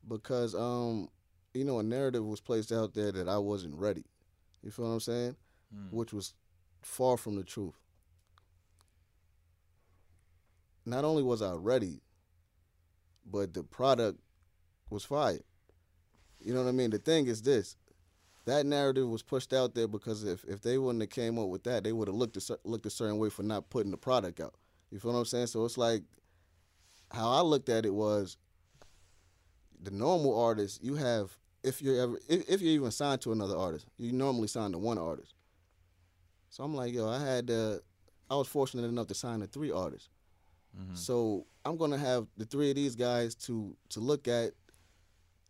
because 0.07 0.55
um, 0.55 1.09
you 1.53 1.63
know, 1.63 1.79
a 1.79 1.83
narrative 1.83 2.25
was 2.25 2.39
placed 2.39 2.71
out 2.71 2.93
there 2.93 3.11
that 3.11 3.27
I 3.27 3.37
wasn't 3.37 3.75
ready. 3.75 4.05
You 4.63 4.71
feel 4.71 4.85
what 4.85 4.91
I'm 4.91 4.99
saying? 4.99 5.35
Which 5.91 6.13
was 6.13 6.33
far 6.81 7.17
from 7.17 7.35
the 7.35 7.43
truth. 7.43 7.79
Not 10.85 11.05
only 11.05 11.21
was 11.21 11.41
I 11.41 11.53
ready, 11.53 12.01
but 13.29 13.53
the 13.53 13.63
product 13.63 14.19
was 14.89 15.03
fired. 15.03 15.43
You 16.41 16.53
know 16.53 16.63
what 16.63 16.69
I 16.69 16.73
mean? 16.73 16.89
The 16.89 16.99
thing 16.99 17.27
is 17.27 17.41
this: 17.41 17.75
that 18.45 18.65
narrative 18.65 19.07
was 19.07 19.21
pushed 19.21 19.53
out 19.53 19.75
there 19.75 19.87
because 19.87 20.23
if, 20.23 20.43
if 20.45 20.61
they 20.61 20.77
wouldn't 20.77 21.01
have 21.01 21.09
came 21.09 21.37
up 21.37 21.49
with 21.49 21.63
that, 21.63 21.83
they 21.83 21.91
would 21.91 22.07
have 22.07 22.15
looked 22.15 22.37
a, 22.37 22.59
looked 22.63 22.85
a 22.85 22.89
certain 22.89 23.17
way 23.17 23.29
for 23.29 23.43
not 23.43 23.69
putting 23.69 23.91
the 23.91 23.97
product 23.97 24.39
out. 24.39 24.55
You 24.91 24.99
feel 24.99 25.11
what 25.11 25.19
I'm 25.19 25.25
saying? 25.25 25.47
So 25.47 25.65
it's 25.65 25.77
like 25.77 26.03
how 27.11 27.29
I 27.29 27.41
looked 27.41 27.69
at 27.69 27.85
it 27.85 27.93
was 27.93 28.37
the 29.81 29.91
normal 29.91 30.39
artist. 30.41 30.83
You 30.83 30.95
have 30.95 31.31
if 31.63 31.81
you're 31.81 32.01
ever 32.01 32.19
if, 32.27 32.49
if 32.49 32.61
you're 32.61 32.73
even 32.73 32.91
signed 32.91 33.21
to 33.21 33.31
another 33.31 33.57
artist, 33.57 33.85
you 33.97 34.11
normally 34.11 34.47
sign 34.47 34.71
to 34.71 34.77
one 34.77 34.97
artist. 34.97 35.33
So 36.49 36.63
I'm 36.63 36.73
like, 36.73 36.93
yo, 36.93 37.07
I 37.07 37.19
had 37.19 37.51
uh, 37.51 37.77
I 38.29 38.35
was 38.35 38.47
fortunate 38.47 38.85
enough 38.85 39.07
to 39.07 39.13
sign 39.13 39.41
to 39.41 39.47
three 39.47 39.71
artists. 39.71 40.09
So 40.95 41.45
I'm 41.65 41.77
gonna 41.77 41.97
have 41.97 42.27
the 42.37 42.45
three 42.45 42.69
of 42.69 42.75
these 42.75 42.95
guys 42.95 43.35
to 43.35 43.75
to 43.89 43.99
look 43.99 44.27
at 44.27 44.53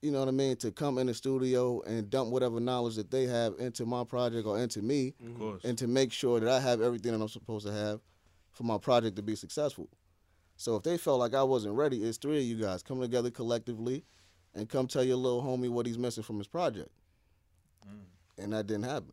you 0.01 0.11
know 0.11 0.19
what 0.19 0.27
I 0.27 0.31
mean, 0.31 0.55
to 0.57 0.71
come 0.71 0.97
in 0.97 1.07
the 1.07 1.13
studio 1.13 1.81
and 1.81 2.09
dump 2.09 2.29
whatever 2.31 2.59
knowledge 2.59 2.95
that 2.95 3.11
they 3.11 3.25
have 3.25 3.55
into 3.59 3.85
my 3.85 4.03
project 4.03 4.45
or 4.47 4.57
into 4.59 4.81
me, 4.81 5.13
Of 5.25 5.37
course. 5.37 5.63
and 5.63 5.77
to 5.77 5.87
make 5.87 6.11
sure 6.11 6.39
that 6.39 6.49
I 6.49 6.59
have 6.59 6.81
everything 6.81 7.11
that 7.11 7.21
I'm 7.21 7.27
supposed 7.27 7.65
to 7.67 7.73
have 7.73 7.99
for 8.51 8.63
my 8.63 8.77
project 8.77 9.15
to 9.17 9.21
be 9.21 9.35
successful. 9.35 9.89
So 10.55 10.75
if 10.75 10.83
they 10.83 10.97
felt 10.97 11.19
like 11.19 11.33
I 11.33 11.43
wasn't 11.43 11.75
ready, 11.75 12.03
it's 12.03 12.17
three 12.17 12.37
of 12.37 12.43
you 12.43 12.55
guys 12.61 12.83
come 12.83 12.99
together 12.99 13.29
collectively 13.29 14.03
and 14.53 14.67
come 14.67 14.87
tell 14.87 15.03
your 15.03 15.17
little 15.17 15.41
homie 15.41 15.69
what 15.69 15.85
he's 15.85 15.97
missing 15.97 16.23
from 16.23 16.37
his 16.37 16.47
project. 16.47 16.89
Mm. 17.87 18.43
And 18.43 18.53
that 18.53 18.67
didn't 18.67 18.83
happen. 18.83 19.11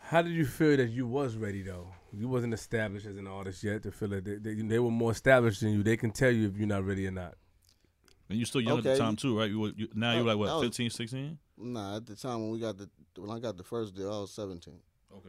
How 0.00 0.22
did 0.22 0.32
you 0.32 0.46
feel 0.46 0.76
that 0.78 0.88
you 0.88 1.06
was 1.06 1.36
ready 1.36 1.62
though? 1.62 1.88
You 2.12 2.28
wasn't 2.28 2.54
established 2.54 3.06
as 3.06 3.18
an 3.18 3.26
artist 3.26 3.62
yet 3.62 3.82
to 3.82 3.92
feel 3.92 4.08
that 4.08 4.24
they, 4.24 4.36
they, 4.36 4.54
they 4.62 4.78
were 4.78 4.90
more 4.90 5.10
established 5.10 5.60
than 5.60 5.70
you. 5.72 5.82
They 5.82 5.98
can 5.98 6.10
tell 6.10 6.30
you 6.30 6.48
if 6.48 6.56
you're 6.56 6.66
not 6.66 6.86
ready 6.86 7.06
or 7.06 7.10
not. 7.10 7.34
And 8.30 8.38
you 8.38 8.44
still 8.44 8.60
young 8.60 8.78
at 8.78 8.84
the 8.84 8.98
time 8.98 9.16
too, 9.16 9.38
right? 9.38 9.50
You, 9.50 9.60
were, 9.60 9.72
you 9.74 9.88
now 9.94 10.12
you're 10.12 10.22
Oh, 10.22 10.24
like 10.26 10.36
what, 10.36 10.48
was- 10.48 10.64
15, 10.64 10.90
16? 10.90 11.38
Nah, 11.56 11.96
at 11.96 12.06
the 12.06 12.14
time 12.14 12.40
when 12.42 12.50
we 12.50 12.60
got 12.60 12.76
the 12.78 12.88
when 13.16 13.30
I 13.30 13.38
got 13.40 13.56
the 13.56 13.64
first 13.64 13.94
deal, 13.94 14.12
I 14.12 14.20
was 14.20 14.32
17. 14.32 14.74
Okay. 15.16 15.28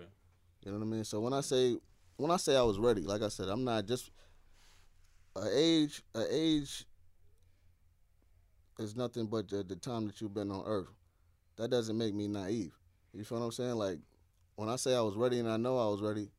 You 0.66 0.72
know 0.72 0.78
what 0.78 0.84
I 0.84 0.88
mean? 0.88 1.04
So 1.06 1.20
when 1.22 1.34
I 1.34 1.42
say 1.42 1.78
when 2.18 2.30
I 2.32 2.38
say 2.38 2.56
I 2.58 2.62
was 2.62 2.78
ready, 2.78 3.02
like 3.02 3.22
I 3.22 3.30
said, 3.30 3.48
I'm 3.50 3.64
not 3.64 3.86
just 3.88 4.12
a 5.36 5.48
age. 5.56 6.04
A 6.14 6.26
age 6.30 6.86
is 8.78 8.96
nothing 8.96 9.28
but 9.28 9.50
the, 9.50 9.64
the 9.64 9.76
time 9.76 10.08
that 10.08 10.20
you've 10.22 10.34
been 10.34 10.52
on 10.52 10.64
Earth. 10.66 10.88
That 11.58 11.70
doesn't 11.70 11.98
make 11.98 12.14
me 12.14 12.28
naive. 12.28 12.74
You 13.14 13.24
feel 13.24 13.40
what 13.40 13.46
I'm 13.46 13.52
saying? 13.52 13.76
Like 13.76 14.00
when 14.56 14.70
I 14.70 14.76
say 14.76 14.96
I 14.96 15.02
was 15.02 15.16
ready 15.16 15.40
and 15.40 15.50
I 15.50 15.58
know 15.58 15.78
I 15.78 15.90
was 15.90 16.02
ready, 16.02 16.30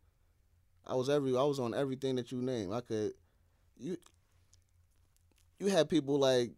I 0.87 0.95
was 0.95 1.09
every 1.11 1.37
I 1.37 1.43
was 1.43 1.59
on 1.59 1.75
everything 1.75 2.17
that 2.17 2.31
you 2.31 2.39
name. 2.43 2.73
I 2.73 2.81
could 2.81 3.13
you 3.79 3.97
you 5.61 5.69
had 5.69 5.89
people 5.89 6.19
like 6.19 6.51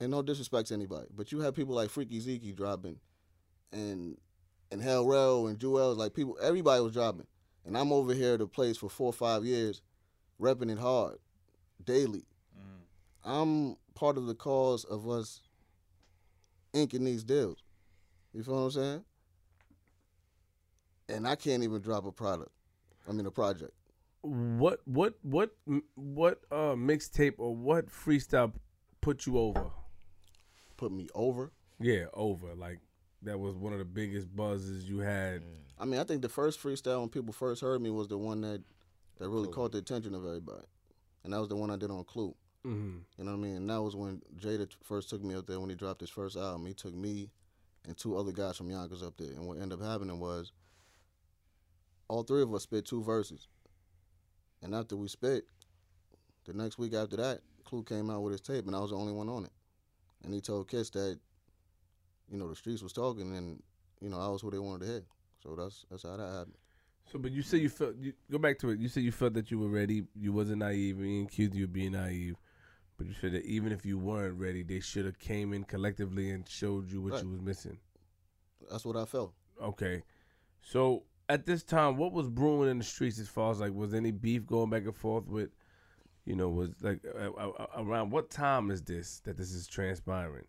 and 0.00 0.10
no 0.10 0.22
disrespect 0.22 0.68
to 0.68 0.74
anybody, 0.74 1.06
but 1.14 1.30
you 1.30 1.40
had 1.40 1.54
people 1.54 1.74
like 1.74 1.90
Freaky 1.90 2.18
Zeke 2.18 2.56
dropping 2.56 2.96
and 3.72 4.16
and 4.70 4.82
Hell 4.82 5.06
Rell 5.06 5.46
and 5.46 5.58
Juelz, 5.58 5.96
like 5.96 6.14
people, 6.14 6.36
everybody 6.42 6.82
was 6.82 6.92
dropping. 6.92 7.26
And 7.64 7.76
I'm 7.76 7.92
over 7.92 8.14
here 8.14 8.34
at 8.34 8.40
the 8.40 8.46
place 8.46 8.76
for 8.76 8.88
four 8.88 9.08
or 9.08 9.12
five 9.12 9.44
years, 9.44 9.82
repping 10.40 10.70
it 10.70 10.78
hard, 10.78 11.18
daily. 11.84 12.24
Mm. 12.56 12.84
I'm 13.24 13.76
part 13.94 14.18
of 14.18 14.26
the 14.26 14.34
cause 14.34 14.84
of 14.84 15.08
us 15.08 15.40
inking 16.72 17.04
these 17.04 17.24
deals. 17.24 17.62
You 18.32 18.42
feel 18.42 18.54
what 18.54 18.60
I'm 18.60 18.70
saying? 18.70 19.04
And 21.08 21.26
I 21.26 21.34
can't 21.34 21.62
even 21.62 21.80
drop 21.80 22.04
a 22.04 22.12
product. 22.12 22.50
I 23.08 23.12
mean 23.12 23.26
a 23.26 23.30
project. 23.30 23.72
What 24.22 24.80
what 24.84 25.14
what 25.22 25.50
what 25.94 26.40
uh 26.50 26.74
mixtape 26.74 27.34
or 27.38 27.54
what 27.54 27.86
freestyle 27.86 28.52
put 29.00 29.26
you 29.26 29.38
over? 29.38 29.70
Put 30.76 30.92
me 30.92 31.08
over. 31.14 31.52
Yeah, 31.80 32.06
over. 32.14 32.54
Like 32.54 32.80
that 33.22 33.38
was 33.38 33.54
one 33.54 33.72
of 33.72 33.78
the 33.78 33.84
biggest 33.84 34.34
buzzes 34.34 34.84
you 34.88 34.98
had. 34.98 35.42
I 35.78 35.84
mean, 35.84 36.00
I 36.00 36.04
think 36.04 36.22
the 36.22 36.28
first 36.28 36.60
freestyle 36.60 37.00
when 37.00 37.08
people 37.08 37.32
first 37.32 37.62
heard 37.62 37.80
me 37.80 37.90
was 37.90 38.08
the 38.08 38.18
one 38.18 38.40
that 38.40 38.62
that 39.18 39.28
really 39.28 39.48
caught 39.48 39.72
the 39.72 39.78
attention 39.78 40.14
of 40.14 40.24
everybody, 40.24 40.66
and 41.24 41.32
that 41.32 41.38
was 41.38 41.48
the 41.48 41.56
one 41.56 41.70
I 41.70 41.76
did 41.76 41.90
on 41.90 42.04
Clue. 42.04 42.34
Mm-hmm. 42.66 42.98
You 43.16 43.24
know 43.24 43.30
what 43.30 43.38
I 43.38 43.40
mean? 43.40 43.56
And 43.56 43.70
that 43.70 43.80
was 43.80 43.94
when 43.94 44.20
Jada 44.36 44.68
first 44.82 45.10
took 45.10 45.22
me 45.22 45.34
up 45.34 45.46
there 45.46 45.60
when 45.60 45.70
he 45.70 45.76
dropped 45.76 46.00
his 46.00 46.10
first 46.10 46.36
album. 46.36 46.66
He 46.66 46.74
took 46.74 46.94
me 46.94 47.30
and 47.86 47.96
two 47.96 48.16
other 48.16 48.32
guys 48.32 48.56
from 48.56 48.70
Yonkers 48.70 49.02
up 49.02 49.16
there, 49.16 49.30
and 49.30 49.46
what 49.46 49.58
ended 49.58 49.80
up 49.80 49.86
happening 49.86 50.18
was 50.20 50.52
all 52.08 52.22
three 52.22 52.42
of 52.42 52.52
us 52.54 52.62
spit 52.62 52.84
two 52.84 53.02
verses, 53.02 53.48
and 54.62 54.74
after 54.74 54.96
we 54.96 55.08
spit, 55.08 55.44
the 56.44 56.52
next 56.52 56.78
week 56.78 56.94
after 56.94 57.16
that, 57.16 57.40
Clue 57.64 57.82
came 57.82 58.10
out 58.10 58.22
with 58.22 58.32
his 58.32 58.40
tape, 58.40 58.66
and 58.66 58.74
I 58.74 58.80
was 58.80 58.90
the 58.90 58.96
only 58.96 59.12
one 59.12 59.28
on 59.28 59.44
it, 59.44 59.52
and 60.24 60.32
he 60.32 60.40
told 60.40 60.68
Kiss 60.68 60.90
that 60.90 61.18
you 62.30 62.38
know 62.38 62.48
the 62.48 62.56
streets 62.56 62.82
was 62.82 62.92
talking, 62.92 63.36
and 63.36 63.62
you 64.00 64.08
know 64.08 64.18
I 64.18 64.28
was 64.28 64.42
who 64.42 64.50
they 64.50 64.58
wanted 64.58 64.86
to 64.86 64.92
hear. 64.92 65.02
So 65.42 65.54
that's 65.54 65.84
that's 65.90 66.02
how 66.02 66.16
that 66.16 66.32
happened. 66.32 66.56
So, 67.12 67.18
but 67.18 67.32
you 67.32 67.42
said 67.42 67.60
you 67.60 67.68
felt. 67.70 67.96
You, 67.96 68.12
go 68.30 68.38
back 68.38 68.58
to 68.60 68.70
it. 68.70 68.78
You 68.78 68.88
said 68.88 69.02
you 69.02 69.12
felt 69.12 69.34
that 69.34 69.50
you 69.50 69.58
were 69.58 69.68
ready. 69.68 70.04
You 70.14 70.32
wasn't 70.32 70.58
naive. 70.58 70.98
We 70.98 71.22
accused 71.22 71.54
you 71.54 71.64
of 71.64 71.72
being 71.72 71.92
naive, 71.92 72.36
but 72.98 73.06
you 73.06 73.14
said 73.20 73.32
that 73.32 73.44
even 73.44 73.72
if 73.72 73.86
you 73.86 73.98
weren't 73.98 74.38
ready, 74.38 74.62
they 74.62 74.80
should 74.80 75.06
have 75.06 75.18
came 75.18 75.52
in 75.54 75.64
collectively 75.64 76.30
and 76.30 76.46
showed 76.48 76.90
you 76.90 77.00
what 77.00 77.14
Right. 77.14 77.22
you 77.24 77.30
was 77.30 77.40
missing. 77.40 77.78
That's 78.70 78.84
what 78.84 78.96
I 78.96 79.04
felt. 79.06 79.32
Okay, 79.62 80.02
so 80.60 81.02
at 81.28 81.44
this 81.44 81.62
time, 81.62 81.96
what 81.96 82.12
was 82.12 82.28
brewing 82.28 82.70
in 82.70 82.78
the 82.78 82.84
streets 82.84 83.18
as 83.18 83.28
far 83.28 83.50
as 83.50 83.60
like 83.60 83.72
was 83.72 83.92
any 83.94 84.10
beef 84.10 84.46
going 84.46 84.70
back 84.70 84.84
and 84.84 84.96
forth 84.96 85.26
with, 85.26 85.50
you 86.24 86.34
know, 86.34 86.48
was 86.48 86.70
like 86.80 87.04
around 87.76 88.10
what 88.10 88.30
time 88.30 88.70
is 88.70 88.82
this 88.82 89.20
that 89.24 89.36
this 89.36 89.52
is 89.52 89.66
transpiring? 89.66 90.46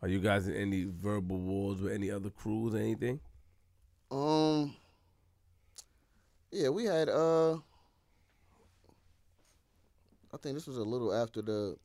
Are 0.00 0.08
you 0.08 0.20
guys 0.20 0.46
in 0.48 0.54
any 0.54 0.84
verbal 0.84 1.38
wars 1.38 1.80
with 1.80 1.92
any 1.92 2.10
other 2.10 2.30
crews 2.30 2.74
or 2.74 2.78
anything? 2.78 3.20
Um. 4.10 4.74
Yeah, 6.50 6.70
we 6.70 6.84
had. 6.84 7.08
Uh. 7.08 7.56
I 10.32 10.36
think 10.40 10.54
this 10.54 10.66
was 10.66 10.78
a 10.78 10.84
little 10.84 11.12
after 11.12 11.42
the. 11.42 11.76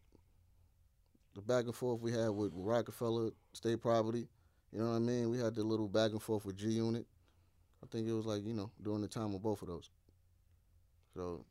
The 1.35 1.41
back 1.41 1.65
and 1.65 1.73
forth 1.73 1.99
we 1.99 2.11
had 2.11 2.29
with 2.29 2.51
Roc-A-Fella 2.53 3.31
State 3.53 3.81
Property, 3.81 4.27
you 4.71 4.77
know 4.77 4.91
what 4.91 4.97
I 4.97 4.99
mean. 4.99 5.31
We 5.31 5.39
had 5.39 5.55
the 5.55 5.63
little 5.63 5.87
back 5.87 6.11
and 6.11 6.21
forth 6.21 6.45
with 6.45 6.55
G 6.55 6.67
Unit. 6.67 7.07
I 7.83 7.85
think 7.91 8.07
it 8.07 8.13
was 8.13 8.25
like 8.25 8.45
you 8.45 8.53
know 8.53 8.71
during 8.81 9.01
the 9.01 9.07
time 9.07 9.33
of 9.35 9.41
both 9.41 9.61
of 9.61 9.67
those. 9.67 9.89
So. 11.15 11.45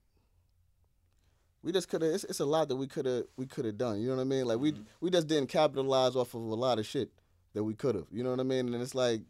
We 1.64 1.70
just 1.70 1.88
could 1.88 2.02
have. 2.02 2.10
It's, 2.10 2.24
it's 2.24 2.40
a 2.40 2.44
lot 2.44 2.68
that 2.70 2.76
we 2.76 2.88
could 2.88 3.06
have. 3.06 3.22
We 3.36 3.46
could 3.46 3.64
have 3.64 3.78
done. 3.78 4.00
You 4.00 4.08
know 4.08 4.16
what 4.16 4.22
I 4.22 4.24
mean? 4.24 4.46
Like 4.46 4.58
we 4.58 4.72
mm-hmm. 4.72 4.82
we 5.00 5.10
just 5.10 5.28
didn't 5.28 5.46
capitalize 5.46 6.16
off 6.16 6.34
of 6.34 6.40
a 6.40 6.54
lot 6.56 6.80
of 6.80 6.86
shit 6.86 7.12
that 7.54 7.62
we 7.62 7.74
could 7.74 7.94
have. 7.94 8.06
You 8.10 8.22
know 8.22 8.30
what 8.30 8.40
I 8.40 8.44
mean? 8.44 8.72
And 8.72 8.82
it's 8.82 8.94
like, 8.94 9.20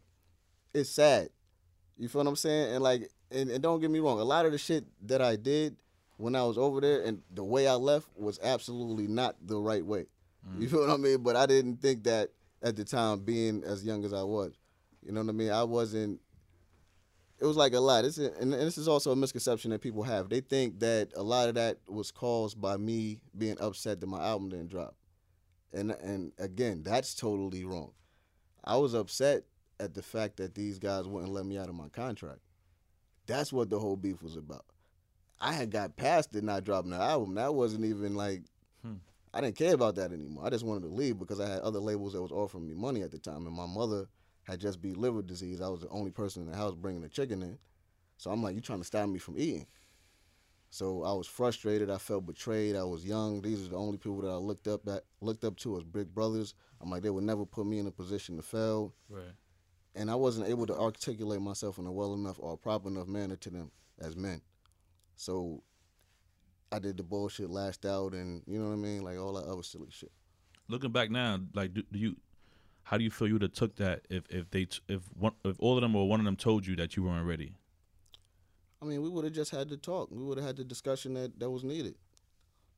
it's 0.73 0.89
sad. 0.89 1.29
You 1.97 2.07
feel 2.07 2.21
what 2.21 2.29
I'm 2.29 2.35
saying? 2.35 2.73
And 2.73 2.83
like, 2.83 3.09
and, 3.31 3.49
and 3.49 3.61
don't 3.61 3.79
get 3.79 3.91
me 3.91 3.99
wrong, 3.99 4.19
a 4.19 4.23
lot 4.23 4.45
of 4.45 4.51
the 4.51 4.57
shit 4.57 4.85
that 5.07 5.21
I 5.21 5.35
did 5.35 5.75
when 6.17 6.35
I 6.35 6.43
was 6.43 6.57
over 6.57 6.81
there 6.81 7.03
and 7.03 7.21
the 7.33 7.43
way 7.43 7.67
I 7.67 7.73
left 7.73 8.07
was 8.15 8.39
absolutely 8.43 9.07
not 9.07 9.35
the 9.45 9.59
right 9.59 9.85
way. 9.85 10.05
Mm-hmm. 10.47 10.61
You 10.61 10.69
feel 10.69 10.81
what 10.81 10.89
I 10.89 10.97
mean? 10.97 11.21
But 11.21 11.35
I 11.35 11.45
didn't 11.45 11.81
think 11.81 12.03
that 12.05 12.29
at 12.61 12.75
the 12.75 12.85
time, 12.85 13.19
being 13.19 13.63
as 13.65 13.83
young 13.83 14.05
as 14.05 14.13
I 14.13 14.23
was. 14.23 14.53
You 15.05 15.11
know 15.11 15.21
what 15.21 15.29
I 15.29 15.33
mean? 15.33 15.51
I 15.51 15.63
wasn't. 15.63 16.21
It 17.43 17.45
was 17.45 17.57
like 17.57 17.73
a 17.73 17.79
lot. 17.81 18.05
It's 18.05 18.17
and 18.17 18.53
this 18.53 18.77
is 18.77 18.87
also 18.87 19.11
a 19.11 19.17
misconception 19.17 19.71
that 19.71 19.81
people 19.81 20.03
have. 20.03 20.29
They 20.29 20.39
think 20.39 20.79
that 20.79 21.11
a 21.13 21.21
lot 21.21 21.49
of 21.49 21.55
that 21.55 21.79
was 21.89 22.09
caused 22.09 22.61
by 22.61 22.77
me 22.77 23.19
being 23.37 23.57
upset 23.59 23.99
that 23.99 24.07
my 24.07 24.23
album 24.23 24.47
didn't 24.47 24.69
drop. 24.69 24.95
And 25.73 25.91
and 25.91 26.31
again, 26.39 26.83
that's 26.83 27.13
totally 27.13 27.65
wrong. 27.65 27.91
I 28.63 28.77
was 28.77 28.93
upset 28.93 29.43
at 29.77 29.93
the 29.93 30.01
fact 30.01 30.37
that 30.37 30.55
these 30.55 30.79
guys 30.79 31.05
wouldn't 31.05 31.33
let 31.33 31.45
me 31.45 31.57
out 31.57 31.67
of 31.67 31.75
my 31.75 31.89
contract. 31.89 32.39
That's 33.27 33.51
what 33.51 33.69
the 33.69 33.77
whole 33.77 33.97
beef 33.97 34.23
was 34.23 34.37
about. 34.37 34.63
I 35.41 35.51
had 35.51 35.69
got 35.69 35.97
past 35.97 36.33
it 36.37 36.45
not 36.45 36.63
dropping 36.63 36.91
the 36.91 36.97
album. 36.97 37.35
That 37.35 37.53
wasn't 37.53 37.83
even 37.83 38.15
like 38.15 38.43
Hmm. 38.83 38.95
I 39.33 39.41
didn't 39.41 39.57
care 39.57 39.73
about 39.73 39.95
that 39.95 40.13
anymore. 40.13 40.45
I 40.45 40.49
just 40.49 40.65
wanted 40.65 40.83
to 40.83 40.93
leave 40.93 41.19
because 41.19 41.41
I 41.41 41.49
had 41.49 41.59
other 41.59 41.79
labels 41.79 42.13
that 42.13 42.21
was 42.21 42.31
offering 42.31 42.67
me 42.67 42.73
money 42.73 43.01
at 43.01 43.11
the 43.11 43.19
time, 43.19 43.47
and 43.47 43.55
my 43.55 43.65
mother 43.65 44.07
had 44.43 44.59
just 44.59 44.81
beat 44.81 44.97
liver 44.97 45.21
disease. 45.21 45.61
I 45.61 45.67
was 45.69 45.81
the 45.81 45.89
only 45.89 46.11
person 46.11 46.43
in 46.43 46.51
the 46.51 46.57
house 46.57 46.75
bringing 46.75 47.01
the 47.01 47.09
chicken 47.09 47.41
in, 47.41 47.57
so 48.17 48.29
I'm 48.31 48.43
like, 48.43 48.55
"You 48.55 48.61
trying 48.61 48.79
to 48.79 48.85
stop 48.85 49.07
me 49.09 49.19
from 49.19 49.37
eating?" 49.37 49.67
So 50.69 51.03
I 51.03 51.13
was 51.13 51.27
frustrated. 51.27 51.91
I 51.91 51.99
felt 51.99 52.25
betrayed. 52.25 52.75
I 52.75 52.83
was 52.83 53.05
young. 53.05 53.41
These 53.43 53.65
are 53.67 53.69
the 53.69 53.77
only 53.77 53.97
people 53.97 54.21
that 54.21 54.29
I 54.31 54.37
looked 54.37 54.67
up 54.67 54.87
at, 54.87 55.03
looked 55.21 55.43
up 55.43 55.55
to 55.57 55.77
as 55.77 55.83
big 55.83 56.13
brothers. 56.15 56.55
I'm 56.81 56.89
like, 56.89 57.03
they 57.03 57.11
would 57.11 57.23
never 57.23 57.45
put 57.45 57.67
me 57.67 57.77
in 57.77 57.85
a 57.85 57.91
position 57.91 58.37
to 58.37 58.41
fail 58.41 58.93
Right. 59.07 59.35
and 59.95 60.09
I 60.09 60.15
wasn't 60.15 60.49
able 60.49 60.65
to 60.65 60.75
articulate 60.75 61.41
myself 61.41 61.77
in 61.77 61.85
a 61.85 61.91
well 61.91 62.15
enough 62.15 62.37
or 62.39 62.57
proper 62.57 62.89
enough 62.89 63.07
manner 63.07 63.35
to 63.35 63.49
them 63.51 63.71
as 63.99 64.15
men. 64.15 64.41
So 65.15 65.61
I 66.71 66.79
did 66.79 66.97
the 66.97 67.03
bullshit, 67.03 67.51
lashed 67.51 67.85
out, 67.85 68.13
and 68.13 68.41
you 68.47 68.57
know 68.59 68.69
what 68.69 68.73
I 68.73 68.77
mean, 68.77 69.03
like 69.03 69.19
all 69.19 69.33
that 69.33 69.45
other 69.45 69.61
silly 69.61 69.91
shit. 69.91 70.11
Looking 70.67 70.91
back 70.91 71.11
now, 71.11 71.39
like, 71.53 71.73
do, 71.75 71.83
do 71.91 71.99
you, 71.99 72.15
how 72.83 72.97
do 72.97 73.03
you 73.03 73.09
feel 73.09 73.27
you 73.27 73.35
would 73.35 73.41
have 73.41 73.53
took 73.53 73.75
that 73.77 74.01
if 74.09 74.23
if 74.29 74.49
they 74.51 74.65
t- 74.65 74.81
if 74.87 75.01
one 75.17 75.33
if 75.43 75.59
all 75.59 75.75
of 75.75 75.81
them 75.81 75.95
or 75.95 76.07
one 76.07 76.19
of 76.19 76.25
them 76.25 76.35
told 76.35 76.65
you 76.67 76.75
that 76.75 76.95
you 76.95 77.03
weren't 77.03 77.25
ready? 77.25 77.55
I 78.81 78.85
mean, 78.85 79.01
we 79.01 79.09
would 79.09 79.23
have 79.23 79.33
just 79.33 79.51
had 79.51 79.69
to 79.69 79.77
talk. 79.77 80.09
We 80.11 80.23
would 80.23 80.37
have 80.37 80.45
had 80.45 80.57
the 80.57 80.63
discussion 80.63 81.13
that 81.13 81.39
that 81.39 81.49
was 81.49 81.63
needed. 81.63 81.95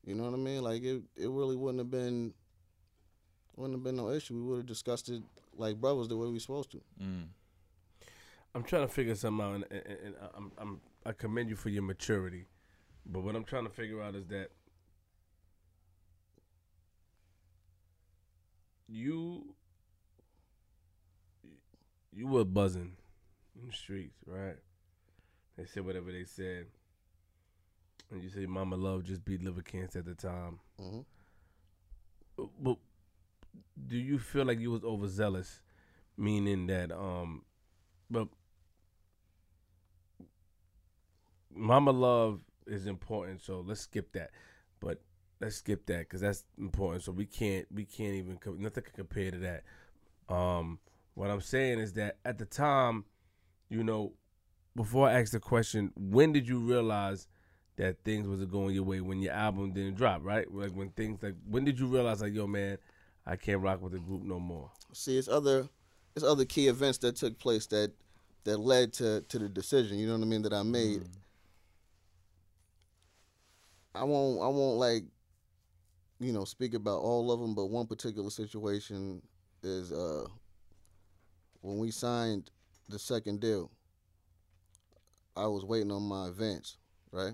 You 0.05 0.13
know 0.13 0.23
what 0.23 0.33
I 0.33 0.37
mean? 0.37 0.61
Like 0.61 0.83
it, 0.83 1.01
it 1.15 1.29
really 1.29 1.55
wouldn't 1.55 1.79
have 1.79 1.89
been, 1.89 2.33
wouldn't 3.55 3.75
have 3.75 3.83
been 3.83 3.95
no 3.95 4.11
issue. 4.11 4.35
We 4.35 4.41
would 4.41 4.57
have 4.57 4.65
discussed 4.67 5.09
it 5.09 5.23
like 5.57 5.81
brothers 5.81 6.07
the 6.07 6.17
way 6.17 6.27
we 6.27 6.37
supposed 6.37 6.71
to. 6.71 6.81
Mm. 7.01 7.25
I'm 8.53 8.63
trying 8.63 8.87
to 8.87 8.93
figure 8.93 9.15
something 9.15 9.43
out, 9.43 9.55
and, 9.55 9.65
and, 9.71 9.97
and 10.05 10.15
I'm, 10.35 10.51
I'm 10.59 10.81
I 11.05 11.11
commend 11.11 11.49
you 11.49 11.55
for 11.55 11.69
your 11.69 11.81
maturity. 11.81 12.45
But 13.05 13.23
what 13.23 13.35
I'm 13.35 13.43
trying 13.43 13.65
to 13.65 13.71
figure 13.71 14.01
out 14.01 14.15
is 14.15 14.27
that 14.27 14.49
you 18.87 19.55
you 22.15 22.27
were 22.27 22.45
buzzing 22.45 22.93
in 23.59 23.67
the 23.67 23.73
streets, 23.73 24.17
right? 24.27 24.57
They 25.57 25.65
said 25.65 25.85
whatever 25.85 26.11
they 26.11 26.25
said, 26.25 26.67
and 28.11 28.23
you 28.23 28.29
say 28.29 28.45
Mama 28.45 28.75
Love 28.75 29.03
just 29.03 29.23
beat 29.25 29.43
liver 29.43 29.61
cancer 29.61 29.99
at 29.99 30.05
the 30.05 30.15
time. 30.15 30.59
hmm 30.79 31.01
But 32.59 32.77
do 33.87 33.97
you 33.97 34.19
feel 34.19 34.45
like 34.45 34.59
you 34.59 34.71
was 34.71 34.83
overzealous, 34.83 35.61
meaning 36.17 36.67
that 36.67 36.91
um, 36.91 37.43
but 38.09 38.27
Mama 41.53 41.91
Love 41.91 42.41
is 42.67 42.85
important, 42.87 43.41
so 43.41 43.61
let's 43.61 43.81
skip 43.81 44.11
that. 44.13 44.31
But 44.79 44.99
let's 45.39 45.57
skip 45.57 45.85
that 45.87 45.99
because 45.99 46.21
that's 46.21 46.43
important. 46.57 47.03
So 47.03 47.11
we 47.11 47.25
can't 47.25 47.67
we 47.71 47.85
can't 47.85 48.13
even 48.15 48.39
nothing 48.57 48.83
can 48.83 48.93
compare 48.95 49.31
to 49.31 49.37
that. 49.39 49.63
Um, 50.33 50.79
what 51.15 51.29
I'm 51.29 51.41
saying 51.41 51.79
is 51.79 51.93
that 51.93 52.17
at 52.23 52.37
the 52.37 52.45
time, 52.45 53.05
you 53.69 53.83
know, 53.83 54.13
before 54.75 55.09
I 55.09 55.19
asked 55.19 55.31
the 55.31 55.39
question, 55.39 55.91
when 55.95 56.33
did 56.33 56.47
you 56.47 56.59
realize 56.59 57.27
that 57.77 58.03
things 58.03 58.27
wasn't 58.27 58.51
going 58.51 58.75
your 58.75 58.83
way 58.83 59.01
when 59.01 59.21
your 59.21 59.33
album 59.33 59.73
didn't 59.73 59.95
drop? 59.95 60.21
Right, 60.23 60.49
like 60.53 60.71
when 60.71 60.89
things 60.89 61.23
like 61.23 61.35
when 61.49 61.65
did 61.65 61.79
you 61.79 61.87
realize 61.87 62.21
like, 62.21 62.33
yo, 62.33 62.45
man, 62.45 62.77
I 63.25 63.37
can't 63.37 63.61
rock 63.61 63.81
with 63.81 63.93
the 63.93 63.99
group 63.99 64.23
no 64.23 64.39
more? 64.39 64.69
See, 64.93 65.17
it's 65.17 65.27
other, 65.27 65.67
it's 66.15 66.25
other 66.25 66.45
key 66.45 66.67
events 66.67 66.97
that 66.99 67.15
took 67.15 67.39
place 67.39 67.65
that 67.67 67.91
that 68.43 68.57
led 68.57 68.93
to 68.93 69.21
to 69.21 69.39
the 69.39 69.49
decision. 69.49 69.97
You 69.97 70.07
know 70.07 70.13
what 70.13 70.21
I 70.21 70.25
mean 70.25 70.41
that 70.43 70.53
I 70.53 70.63
made. 70.63 71.03
I 73.93 74.03
won't 74.03 74.41
I 74.41 74.47
won't 74.47 74.77
like 74.77 75.05
you 76.19 76.33
know 76.33 76.43
speak 76.43 76.73
about 76.73 76.99
all 76.99 77.31
of 77.31 77.39
them, 77.39 77.55
but 77.55 77.67
one 77.67 77.87
particular 77.87 78.29
situation 78.29 79.21
is 79.63 79.93
uh 79.93 80.25
when 81.65 81.79
we 81.79 81.89
signed 81.89 82.51
the 82.89 82.99
second 82.99 83.39
deal. 83.41 83.71
I 85.35 85.47
was 85.47 85.65
waiting 85.65 85.91
on 85.91 86.03
my 86.03 86.27
advance, 86.29 86.77
right? 87.11 87.33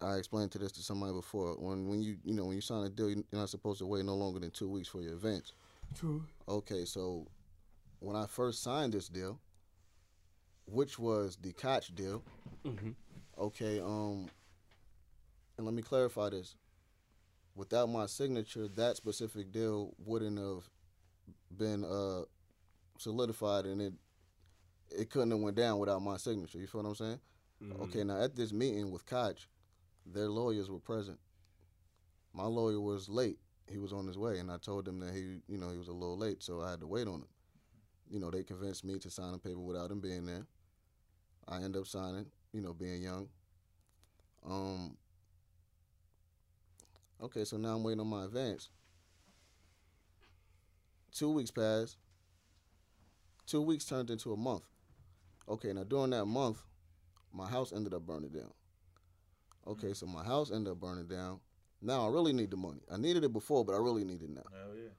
I 0.00 0.14
explained 0.14 0.50
to 0.52 0.58
this 0.58 0.72
to 0.72 0.82
somebody 0.82 1.12
before. 1.12 1.54
When 1.58 1.86
when 1.88 2.00
you 2.02 2.16
you 2.24 2.32
know 2.34 2.46
when 2.46 2.56
you 2.56 2.60
sign 2.62 2.84
a 2.84 2.88
deal, 2.88 3.10
you're 3.10 3.22
not 3.32 3.50
supposed 3.50 3.78
to 3.80 3.86
wait 3.86 4.04
no 4.04 4.14
longer 4.14 4.40
than 4.40 4.50
two 4.50 4.68
weeks 4.68 4.88
for 4.88 5.00
your 5.00 5.12
advance. 5.12 5.52
True. 5.94 6.24
Okay, 6.48 6.84
so 6.86 7.26
when 8.00 8.16
I 8.16 8.26
first 8.26 8.62
signed 8.62 8.94
this 8.94 9.08
deal, 9.08 9.38
which 10.66 10.98
was 10.98 11.36
the 11.36 11.52
Koch 11.52 11.94
deal, 11.94 12.22
Mm-hmm. 12.64 12.90
okay, 13.38 13.78
um, 13.80 14.28
and 15.56 15.66
let 15.66 15.74
me 15.74 15.82
clarify 15.82 16.30
this. 16.30 16.56
Without 17.54 17.88
my 17.88 18.06
signature, 18.06 18.66
that 18.68 18.96
specific 18.96 19.52
deal 19.52 19.94
wouldn't 20.04 20.38
have 20.38 20.64
been 21.56 21.84
uh 21.84 22.22
solidified, 22.98 23.64
and 23.66 23.80
it 23.80 23.92
it 24.90 25.10
couldn't 25.10 25.30
have 25.30 25.40
went 25.40 25.56
down 25.56 25.78
without 25.78 26.02
my 26.02 26.16
signature. 26.16 26.58
You 26.58 26.66
feel 26.66 26.82
what 26.82 26.88
I'm 26.90 26.94
saying? 26.94 27.20
Mm-hmm. 27.62 27.82
Okay, 27.82 28.04
now 28.04 28.20
at 28.20 28.36
this 28.36 28.52
meeting 28.52 28.90
with 28.90 29.06
Koch, 29.06 29.48
their 30.04 30.28
lawyers 30.28 30.70
were 30.70 30.78
present. 30.78 31.18
My 32.32 32.44
lawyer 32.44 32.80
was 32.80 33.08
late. 33.08 33.38
He 33.70 33.78
was 33.78 33.92
on 33.92 34.06
his 34.06 34.18
way, 34.18 34.38
and 34.38 34.50
I 34.50 34.58
told 34.58 34.86
him 34.86 35.00
that 35.00 35.12
he, 35.12 35.38
you 35.48 35.58
know, 35.58 35.70
he 35.70 35.78
was 35.78 35.88
a 35.88 35.92
little 35.92 36.16
late, 36.16 36.42
so 36.42 36.60
I 36.60 36.70
had 36.70 36.80
to 36.80 36.86
wait 36.86 37.08
on 37.08 37.14
him. 37.14 37.28
You 38.08 38.20
know, 38.20 38.30
they 38.30 38.44
convinced 38.44 38.84
me 38.84 38.98
to 39.00 39.10
sign 39.10 39.34
a 39.34 39.38
paper 39.38 39.58
without 39.58 39.90
him 39.90 40.00
being 40.00 40.26
there. 40.26 40.46
I 41.48 41.62
end 41.62 41.76
up 41.76 41.86
signing, 41.86 42.26
you 42.52 42.60
know, 42.60 42.72
being 42.72 43.02
young. 43.02 43.28
Um. 44.48 44.96
Okay, 47.22 47.44
so 47.44 47.56
now 47.56 47.74
I'm 47.74 47.82
waiting 47.82 48.00
on 48.00 48.06
my 48.06 48.24
advance. 48.24 48.68
Two 51.12 51.30
weeks 51.30 51.50
passed. 51.50 51.96
Two 53.46 53.62
weeks 53.62 53.84
turned 53.84 54.10
into 54.10 54.32
a 54.32 54.36
month. 54.36 54.64
Okay, 55.48 55.72
now 55.72 55.84
during 55.84 56.10
that 56.10 56.26
month, 56.26 56.58
my 57.32 57.48
house 57.48 57.72
ended 57.72 57.94
up 57.94 58.02
burning 58.02 58.30
down. 58.30 58.52
Okay, 59.66 59.92
so 59.92 60.06
my 60.06 60.24
house 60.24 60.50
ended 60.50 60.72
up 60.72 60.80
burning 60.80 61.06
down. 61.06 61.40
Now 61.80 62.06
I 62.06 62.10
really 62.10 62.32
need 62.32 62.50
the 62.50 62.56
money. 62.56 62.80
I 62.90 62.96
needed 62.96 63.22
it 63.22 63.32
before, 63.32 63.64
but 63.64 63.74
I 63.74 63.78
really 63.78 64.04
need 64.04 64.22
it 64.22 64.30
now. 64.30 64.42
Hell 64.50 64.74
yeah. 64.74 64.90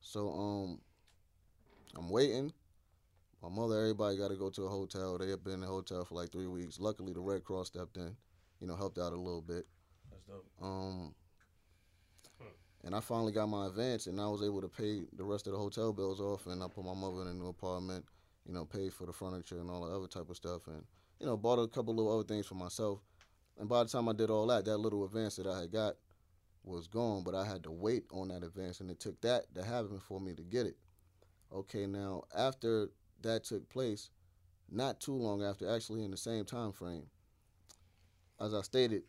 So 0.00 0.30
um, 0.32 0.80
I'm 1.96 2.08
waiting. 2.08 2.52
My 3.42 3.48
mother, 3.48 3.80
everybody 3.80 4.16
got 4.16 4.30
to 4.30 4.36
go 4.36 4.50
to 4.50 4.62
a 4.62 4.68
hotel. 4.68 5.18
They 5.18 5.30
had 5.30 5.42
been 5.42 5.54
in 5.54 5.62
a 5.64 5.66
hotel 5.66 6.04
for 6.04 6.14
like 6.14 6.30
three 6.30 6.46
weeks. 6.46 6.78
Luckily, 6.78 7.12
the 7.12 7.20
Red 7.20 7.44
Cross 7.44 7.68
stepped 7.68 7.96
in, 7.96 8.16
you 8.60 8.66
know, 8.66 8.76
helped 8.76 8.98
out 8.98 9.12
a 9.12 9.16
little 9.16 9.42
bit. 9.42 9.66
That's 10.10 10.22
dope. 10.24 10.46
Um, 10.62 11.14
and 12.86 12.94
I 12.94 13.00
finally 13.00 13.32
got 13.32 13.48
my 13.48 13.66
advance, 13.66 14.06
and 14.06 14.20
I 14.20 14.28
was 14.28 14.44
able 14.44 14.60
to 14.60 14.68
pay 14.68 15.02
the 15.16 15.24
rest 15.24 15.48
of 15.48 15.52
the 15.52 15.58
hotel 15.58 15.92
bills 15.92 16.20
off, 16.20 16.46
and 16.46 16.62
I 16.62 16.68
put 16.68 16.84
my 16.84 16.94
mother 16.94 17.22
in 17.22 17.26
a 17.26 17.34
new 17.34 17.48
apartment, 17.48 18.04
you 18.46 18.54
know, 18.54 18.64
paid 18.64 18.94
for 18.94 19.06
the 19.06 19.12
furniture 19.12 19.58
and 19.58 19.68
all 19.68 19.84
the 19.84 19.92
other 19.92 20.06
type 20.06 20.30
of 20.30 20.36
stuff, 20.36 20.68
and 20.68 20.84
you 21.18 21.26
know, 21.26 21.36
bought 21.36 21.58
a 21.58 21.66
couple 21.66 21.96
little 21.96 22.14
other 22.14 22.26
things 22.26 22.46
for 22.46 22.54
myself. 22.54 23.00
And 23.58 23.68
by 23.68 23.82
the 23.82 23.88
time 23.88 24.08
I 24.08 24.12
did 24.12 24.30
all 24.30 24.46
that, 24.46 24.64
that 24.66 24.76
little 24.76 25.04
advance 25.04 25.34
that 25.34 25.48
I 25.48 25.62
had 25.62 25.72
got 25.72 25.94
was 26.62 26.86
gone, 26.86 27.24
but 27.24 27.34
I 27.34 27.44
had 27.44 27.64
to 27.64 27.72
wait 27.72 28.04
on 28.12 28.28
that 28.28 28.44
advance, 28.44 28.78
and 28.78 28.88
it 28.88 29.00
took 29.00 29.20
that 29.22 29.52
to 29.56 29.64
happen 29.64 29.98
for 29.98 30.20
me 30.20 30.34
to 30.34 30.42
get 30.42 30.66
it. 30.66 30.76
Okay, 31.52 31.86
now 31.86 32.22
after 32.38 32.90
that 33.22 33.42
took 33.42 33.68
place, 33.68 34.10
not 34.70 35.00
too 35.00 35.14
long 35.14 35.42
after, 35.42 35.68
actually 35.68 36.04
in 36.04 36.12
the 36.12 36.16
same 36.16 36.44
time 36.44 36.70
frame, 36.70 37.06
as 38.40 38.54
I 38.54 38.60
stated, 38.62 39.02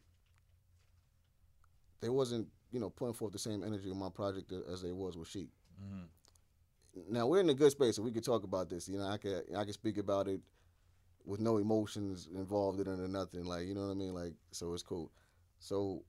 there 2.02 2.12
wasn't 2.12 2.48
you 2.72 2.80
know 2.80 2.90
putting 2.90 3.14
forth 3.14 3.34
the 3.34 3.40
same 3.40 3.64
energy 3.64 3.90
in 3.90 3.98
my 3.98 4.10
project 4.10 4.52
as 4.72 4.82
they 4.82 4.92
was 4.92 5.18
with 5.18 5.28
Sheek. 5.28 5.50
Mm-hmm. 5.82 7.14
Now 7.14 7.28
we're 7.28 7.42
in 7.42 7.50
a 7.50 7.54
good 7.54 7.72
space, 7.72 7.96
so 7.96 8.02
we 8.02 8.12
could 8.12 8.24
talk 8.24 8.44
about 8.44 8.70
this. 8.70 8.88
You 8.90 8.98
know, 8.98 9.08
I 9.08 9.18
could 9.18 9.44
I 9.56 9.64
could 9.66 9.74
speak 9.74 9.98
about 9.98 10.28
it 10.28 10.42
with 11.26 11.40
no 11.40 11.58
emotions 11.58 12.30
involved 12.34 12.80
in 12.80 12.88
it 12.88 13.00
or 13.00 13.08
nothing. 13.08 13.46
Like 13.46 13.68
you 13.68 13.76
know 13.76 13.86
what 13.86 13.92
I 13.92 13.96
mean? 13.96 14.14
Like 14.14 14.34
so 14.52 14.74
it's 14.74 14.84
cool. 14.84 15.12
So 15.60 16.04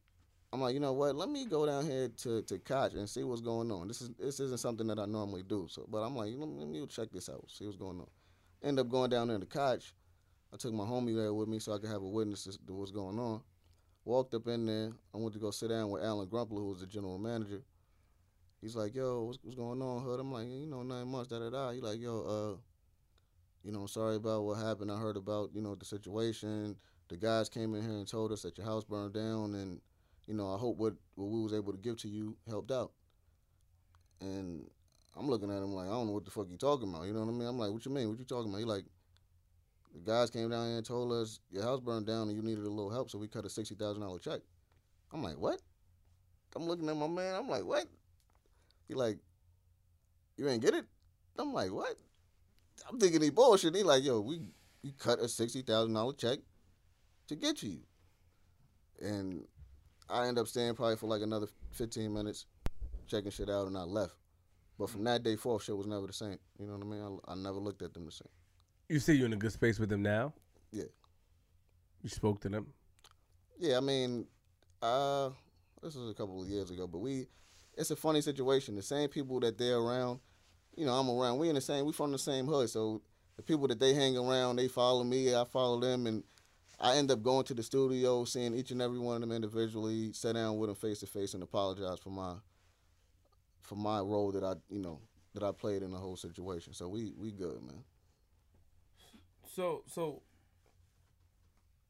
I'm 0.53 0.61
like, 0.61 0.73
you 0.75 0.81
know 0.81 0.95
what? 0.95 1.15
Let 1.15 1.29
me 1.29 1.45
go 1.45 1.67
down 1.67 1.85
here 1.85 2.09
to 2.09 2.43
to 2.43 2.59
Koch 2.59 2.95
and 2.95 3.09
see 3.09 3.23
what's 3.23 3.43
going 3.43 3.71
on. 3.71 3.89
This 3.89 4.01
is 4.01 4.11
this 4.19 4.41
isn't 4.41 4.61
something 4.61 4.87
that 4.87 4.99
I 4.99 5.05
normally 5.05 5.43
do. 5.43 5.67
So, 5.69 5.87
but 5.91 5.99
I'm 5.99 6.17
like, 6.17 6.33
let 6.37 6.49
me, 6.49 6.59
let 6.59 6.69
me 6.69 6.87
check 6.87 7.11
this 7.13 7.29
out, 7.29 7.45
see 7.49 7.65
what's 7.67 7.77
going 7.77 8.01
on. 8.01 8.07
End 8.63 8.79
up 8.79 8.89
going 8.89 9.11
down 9.11 9.29
there 9.29 9.39
to 9.39 9.47
Koch. 9.47 9.93
I 10.53 10.57
took 10.57 10.73
my 10.73 10.85
homie 10.85 11.15
there 11.15 11.35
with 11.35 11.49
me 11.49 11.59
so 11.59 11.75
I 11.75 11.79
could 11.79 11.91
have 11.91 12.03
a 12.03 12.09
witness 12.09 12.45
to 12.45 12.73
what's 12.73 12.91
going 12.91 13.19
on. 13.19 13.43
Walked 14.09 14.33
up 14.33 14.49
in 14.49 14.65
there. 14.65 14.91
I 15.15 15.19
went 15.19 15.35
to 15.35 15.39
go 15.39 15.51
sit 15.51 15.69
down 15.69 15.91
with 15.91 16.03
Alan 16.03 16.27
Grunblatt, 16.29 16.57
who 16.57 16.71
was 16.71 16.81
the 16.81 16.87
general 16.87 17.19
manager. 17.19 17.61
He's 18.63 18.75
like, 18.75 18.95
yo, 18.95 19.25
what's, 19.25 19.39
what's 19.43 19.55
going 19.55 19.83
on, 19.83 20.03
Hood? 20.03 20.19
I'm 20.19 20.33
like, 20.33 20.47
you 20.49 20.65
know, 20.65 20.83
nine 20.83 21.09
months, 21.09 21.29
da 21.29 21.39
da 21.39 21.51
da. 21.51 21.73
He 21.73 21.83
like, 21.83 22.01
yo, 22.01 22.23
uh, 22.23 22.57
you 23.63 23.71
know, 23.71 23.85
sorry 23.85 24.17
about 24.17 24.45
what 24.45 24.55
happened. 24.55 24.91
I 24.91 24.97
heard 24.97 25.19
about, 25.19 25.51
you 25.53 25.61
know, 25.61 25.75
the 25.75 25.85
situation. 25.85 26.75
The 27.11 27.19
guys 27.19 27.51
came 27.51 27.75
in 27.75 27.83
here 27.83 27.99
and 27.99 28.09
told 28.09 28.33
us 28.33 28.41
that 28.43 28.57
your 28.57 28.67
house 28.67 28.83
burned 28.83 29.13
down, 29.13 29.55
and 29.55 29.79
you 30.27 30.33
know, 30.33 30.55
I 30.55 30.57
hope 30.57 30.79
what 30.79 30.95
what 31.17 31.29
we 31.29 31.43
was 31.43 31.53
able 31.53 31.73
to 31.73 31.79
give 31.79 31.99
to 31.99 32.09
you 32.09 32.35
helped 32.49 32.71
out. 32.71 32.93
And 34.23 34.71
I'm 35.19 35.29
looking 35.29 35.51
at 35.51 35.59
him 35.59 35.75
like, 35.75 35.87
I 35.87 35.91
don't 35.91 36.07
know 36.07 36.15
what 36.15 36.25
the 36.25 36.31
fuck 36.31 36.47
you 36.51 36.57
talking 36.57 36.89
about. 36.89 37.05
You 37.05 37.13
know 37.13 37.21
what 37.21 37.35
I 37.35 37.37
mean? 37.37 37.47
I'm 37.47 37.59
like, 37.59 37.73
what 37.73 37.85
you 37.85 37.93
mean? 37.93 38.09
What 38.09 38.19
you 38.19 38.25
talking 38.25 38.49
about? 38.49 38.61
He 38.61 38.65
like, 38.65 38.85
the 40.05 40.11
guys 40.11 40.31
came 40.31 40.51
down 40.51 40.69
here 40.69 40.77
and 40.77 40.87
told 40.87 41.13
us 41.13 41.41
your 41.51 41.63
house 41.63 41.81
burned 41.81 42.07
down 42.07 42.29
and 42.29 42.37
you 42.37 42.43
needed 42.43 42.65
a 42.65 42.71
little 42.71 42.91
help, 42.91 43.11
so 43.11 43.19
we 43.19 43.29
cut 43.29 43.45
a 43.45 43.51
sixty 43.51 43.75
thousand 43.75 44.03
dollar 44.03 44.19
check. 44.19 44.41
I'm 45.13 45.23
like, 45.23 45.39
what? 45.39 45.61
I'm 46.57 46.67
looking 46.67 46.89
at 46.89 46.97
my 46.97 47.07
man. 47.07 47.35
I'm 47.35 47.49
like, 47.49 47.65
what? 47.65 47.87
He 48.87 48.95
like, 48.95 49.19
you 50.37 50.49
ain't 50.49 50.63
get 50.63 50.75
it? 50.75 50.85
I'm 51.39 51.53
like, 51.53 51.73
what? 51.73 51.97
I'm 52.89 52.99
thinking 52.99 53.23
he 53.23 53.31
bullshit. 53.31 53.75
He 53.75 53.83
like, 53.83 54.05
yo, 54.05 54.21
we 54.21 54.41
we 54.83 54.93
cut 54.93 55.19
a 55.21 55.29
sixty 55.29 55.63
thousand 55.63 55.95
dollar 55.95 56.13
check 56.13 56.39
to 57.29 57.37
get 57.37 57.63
you. 57.63 57.81
And 59.01 59.45
I 60.09 60.27
end 60.27 60.39
up 60.39 60.49
staying 60.49 60.75
probably 60.75 60.97
for 60.97 61.07
like 61.07 61.23
another 61.23 61.47
fifteen 61.73 62.13
minutes, 62.13 62.47
checking 63.07 63.31
shit 63.31 63.51
out, 63.51 63.67
and 63.67 63.77
I 63.77 63.83
left. 63.83 64.15
But 64.79 64.91
from 64.91 65.05
that 65.05 65.23
day 65.23 65.37
forth, 65.37 65.65
shit 65.65 65.77
was 65.77 65.87
never 65.87 66.07
the 66.07 66.13
same. 66.13 66.39
You 66.59 66.67
know 66.67 66.75
what 66.77 66.87
I 66.87 66.87
mean? 66.87 67.21
I, 67.27 67.33
I 67.33 67.35
never 67.35 67.59
looked 67.59 67.83
at 67.83 67.95
them 67.95 68.07
the 68.07 68.13
same. 68.13 68.29
You 68.89 68.99
say 69.01 69.13
you're 69.13 69.27
in 69.27 69.35
a 69.35 69.37
good 69.37 69.53
space 69.53 69.79
with 69.79 69.91
them 69.91 70.03
now? 70.03 70.33
Yeah. 70.73 70.85
You 72.03 72.09
spoke 72.09 72.41
to 72.41 72.49
them? 72.49 72.69
Yeah, 73.59 73.77
I 73.77 73.81
mean, 73.81 74.27
uh, 74.81 75.31
this 75.83 75.95
was 75.95 76.11
a 76.11 76.15
couple 76.15 76.43
of 76.43 76.49
years 76.49 76.71
ago, 76.71 76.87
but 76.87 76.99
we, 76.99 77.27
it's 77.77 77.91
a 77.91 77.97
funny 77.97 78.23
situation. 78.23 78.77
The 78.77 78.83
same 78.83 79.11
people 79.11 79.41
that 79.41 79.59
they're 79.59 79.77
around, 79.77 80.21
you 80.75 80.87
know, 80.87 80.93
I'm 80.93 81.11
around. 81.11 81.39
We 81.39 81.51
in 81.51 81.55
the 81.55 81.61
same, 81.61 81.85
we 81.85 81.93
from 81.93 82.13
the 82.13 82.19
same 82.19 82.47
hood, 82.47 82.71
so 82.71 83.03
the 83.37 83.43
people 83.43 83.69
that 83.69 83.79
they 83.79 83.93
hang 83.93 84.17
around, 84.17 84.57
they 84.57 84.69
follow 84.69 85.05
me, 85.05 85.35
I 85.35 85.45
follow 85.45 85.81
them, 85.81 86.07
and 86.07 86.25
I 86.81 86.97
end 86.97 87.11
up 87.11 87.23
going 87.23 87.45
to 87.45 87.55
the 87.55 87.63
studio, 87.63 88.25
seeing 88.25 88.55
each 88.55 88.71
and 88.71 88.81
every 88.81 88.99
one 88.99 89.17
of 89.17 89.21
them 89.21 89.33
individually, 89.33 90.15
sit 90.15 90.33
down 90.33 90.57
with 90.57 90.71
them 90.71 90.77
face 90.77 91.01
to 91.01 91.07
face, 91.07 91.35
and 91.35 91.43
apologize 91.43 91.99
for 91.99 92.11
my, 92.11 92.35
for 93.61 93.75
my 93.75 93.99
role 93.99 94.33
that 94.33 94.45
I, 94.45 94.55
you 94.71 94.81
know, 94.81 95.01
that 95.35 95.43
I 95.43 95.53
played 95.53 95.83
in 95.83 95.91
the 95.91 95.99
whole 95.99 96.17
situation. 96.17 96.73
So 96.73 96.89
we 96.89 97.13
we 97.19 97.33
good, 97.33 97.61
man. 97.63 97.85
So, 99.59 99.83
so 99.89 100.23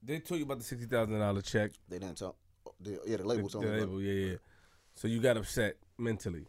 they 0.03 0.21
told 0.21 0.39
you 0.39 0.47
about 0.47 0.57
the 0.57 0.65
sixty 0.65 0.87
thousand 0.87 1.19
dollar 1.19 1.43
check. 1.43 1.73
They 1.87 1.99
didn't 1.99 2.17
talk. 2.17 2.35
The, 2.81 2.99
yeah, 3.07 3.19
the 3.19 3.25
label 3.27 3.43
The- 3.43 3.49
told 3.53 3.65
the 3.65 3.69
me. 3.69 3.77
about 3.77 3.89
label, 3.91 4.01
yeah, 4.01 4.27
yeah. 4.31 4.37
So 4.95 5.07
you 5.07 5.21
got 5.21 5.37
upset 5.37 5.77
mentally. 5.99 6.47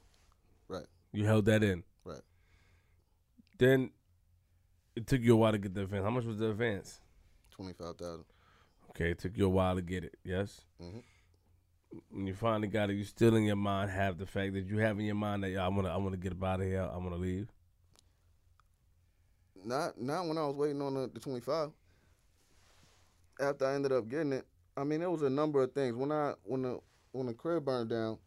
Right. 0.70 0.86
You 1.12 1.26
held 1.26 1.44
that 1.46 1.62
in. 1.62 1.84
Right. 2.06 2.22
Then 3.58 3.92
it 4.96 5.08
took 5.08 5.20
you 5.20 5.34
a 5.34 5.36
while 5.36 5.52
to 5.52 5.58
get 5.58 5.74
the 5.74 5.82
advance. 5.82 6.06
How 6.06 6.10
much 6.10 6.24
was 6.24 6.38
the 6.38 6.52
advance? 6.52 7.02
Twenty 7.52 7.74
five 7.74 7.98
thousand. 7.98 8.24
Okay, 8.92 9.12
it 9.12 9.20
took 9.20 9.36
you 9.38 9.46
a 9.46 9.50
while 9.50 9.76
to 9.76 9.82
get 9.82 10.06
it. 10.06 10.16
Yes. 10.24 10.62
Mhm. 10.82 11.04
When 12.12 12.28
you 12.28 12.34
finally 12.34 12.70
got 12.70 12.90
it, 12.92 12.94
you 12.94 13.04
still 13.04 13.36
in 13.36 13.44
your 13.44 13.58
mind 13.58 13.92
have 13.92 14.18
the 14.18 14.26
fact 14.26 14.54
that 14.54 14.68
you 14.68 14.78
have 14.78 14.98
in 14.98 15.06
your 15.06 15.16
mind 15.16 15.44
that 15.44 15.58
I 15.58 15.68
want 15.68 15.84
to, 15.86 15.92
I 15.92 15.98
want 15.98 16.12
to 16.14 16.18
get 16.18 16.32
up 16.32 16.42
out 16.46 16.62
of 16.62 16.66
here. 16.68 16.84
I 16.84 16.96
want 16.96 17.10
to 17.12 17.18
leave. 17.18 17.50
Not 19.64 20.00
not 20.00 20.28
when 20.28 20.38
I 20.38 20.46
was 20.46 20.56
waiting 20.56 20.82
on 20.82 20.94
the, 20.94 21.10
the 21.14 21.20
25. 21.20 21.72
After 23.42 23.66
I 23.66 23.76
ended 23.76 23.92
up 23.92 24.10
getting 24.10 24.34
it, 24.34 24.46
I 24.76 24.84
mean, 24.84 25.00
there 25.00 25.10
was 25.10 25.22
a 25.22 25.30
number 25.30 25.62
of 25.62 25.74
things. 25.74 25.96
When 25.96 26.12
I 26.12 26.34
when 26.44 26.64
the 26.64 26.80
when 27.12 27.28
the 27.28 27.34
crib 27.34 27.66
burned 27.66 27.90
down, 27.90 28.18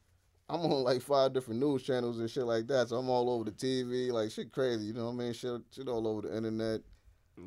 I'm 0.48 0.60
on 0.60 0.84
like 0.84 1.00
five 1.02 1.32
different 1.32 1.60
news 1.60 1.82
channels 1.82 2.18
and 2.18 2.28
shit 2.30 2.44
like 2.44 2.66
that. 2.68 2.88
So 2.88 2.96
I'm 2.96 3.08
all 3.08 3.30
over 3.30 3.44
the 3.44 3.52
TV, 3.52 4.10
like 4.10 4.30
shit 4.30 4.52
crazy. 4.52 4.86
You 4.86 4.92
know 4.92 5.06
what 5.06 5.12
I 5.12 5.16
mean? 5.16 5.32
Shit, 5.32 5.62
shit 5.74 5.88
all 5.88 6.06
over 6.06 6.22
the 6.28 6.36
internet. 6.36 6.80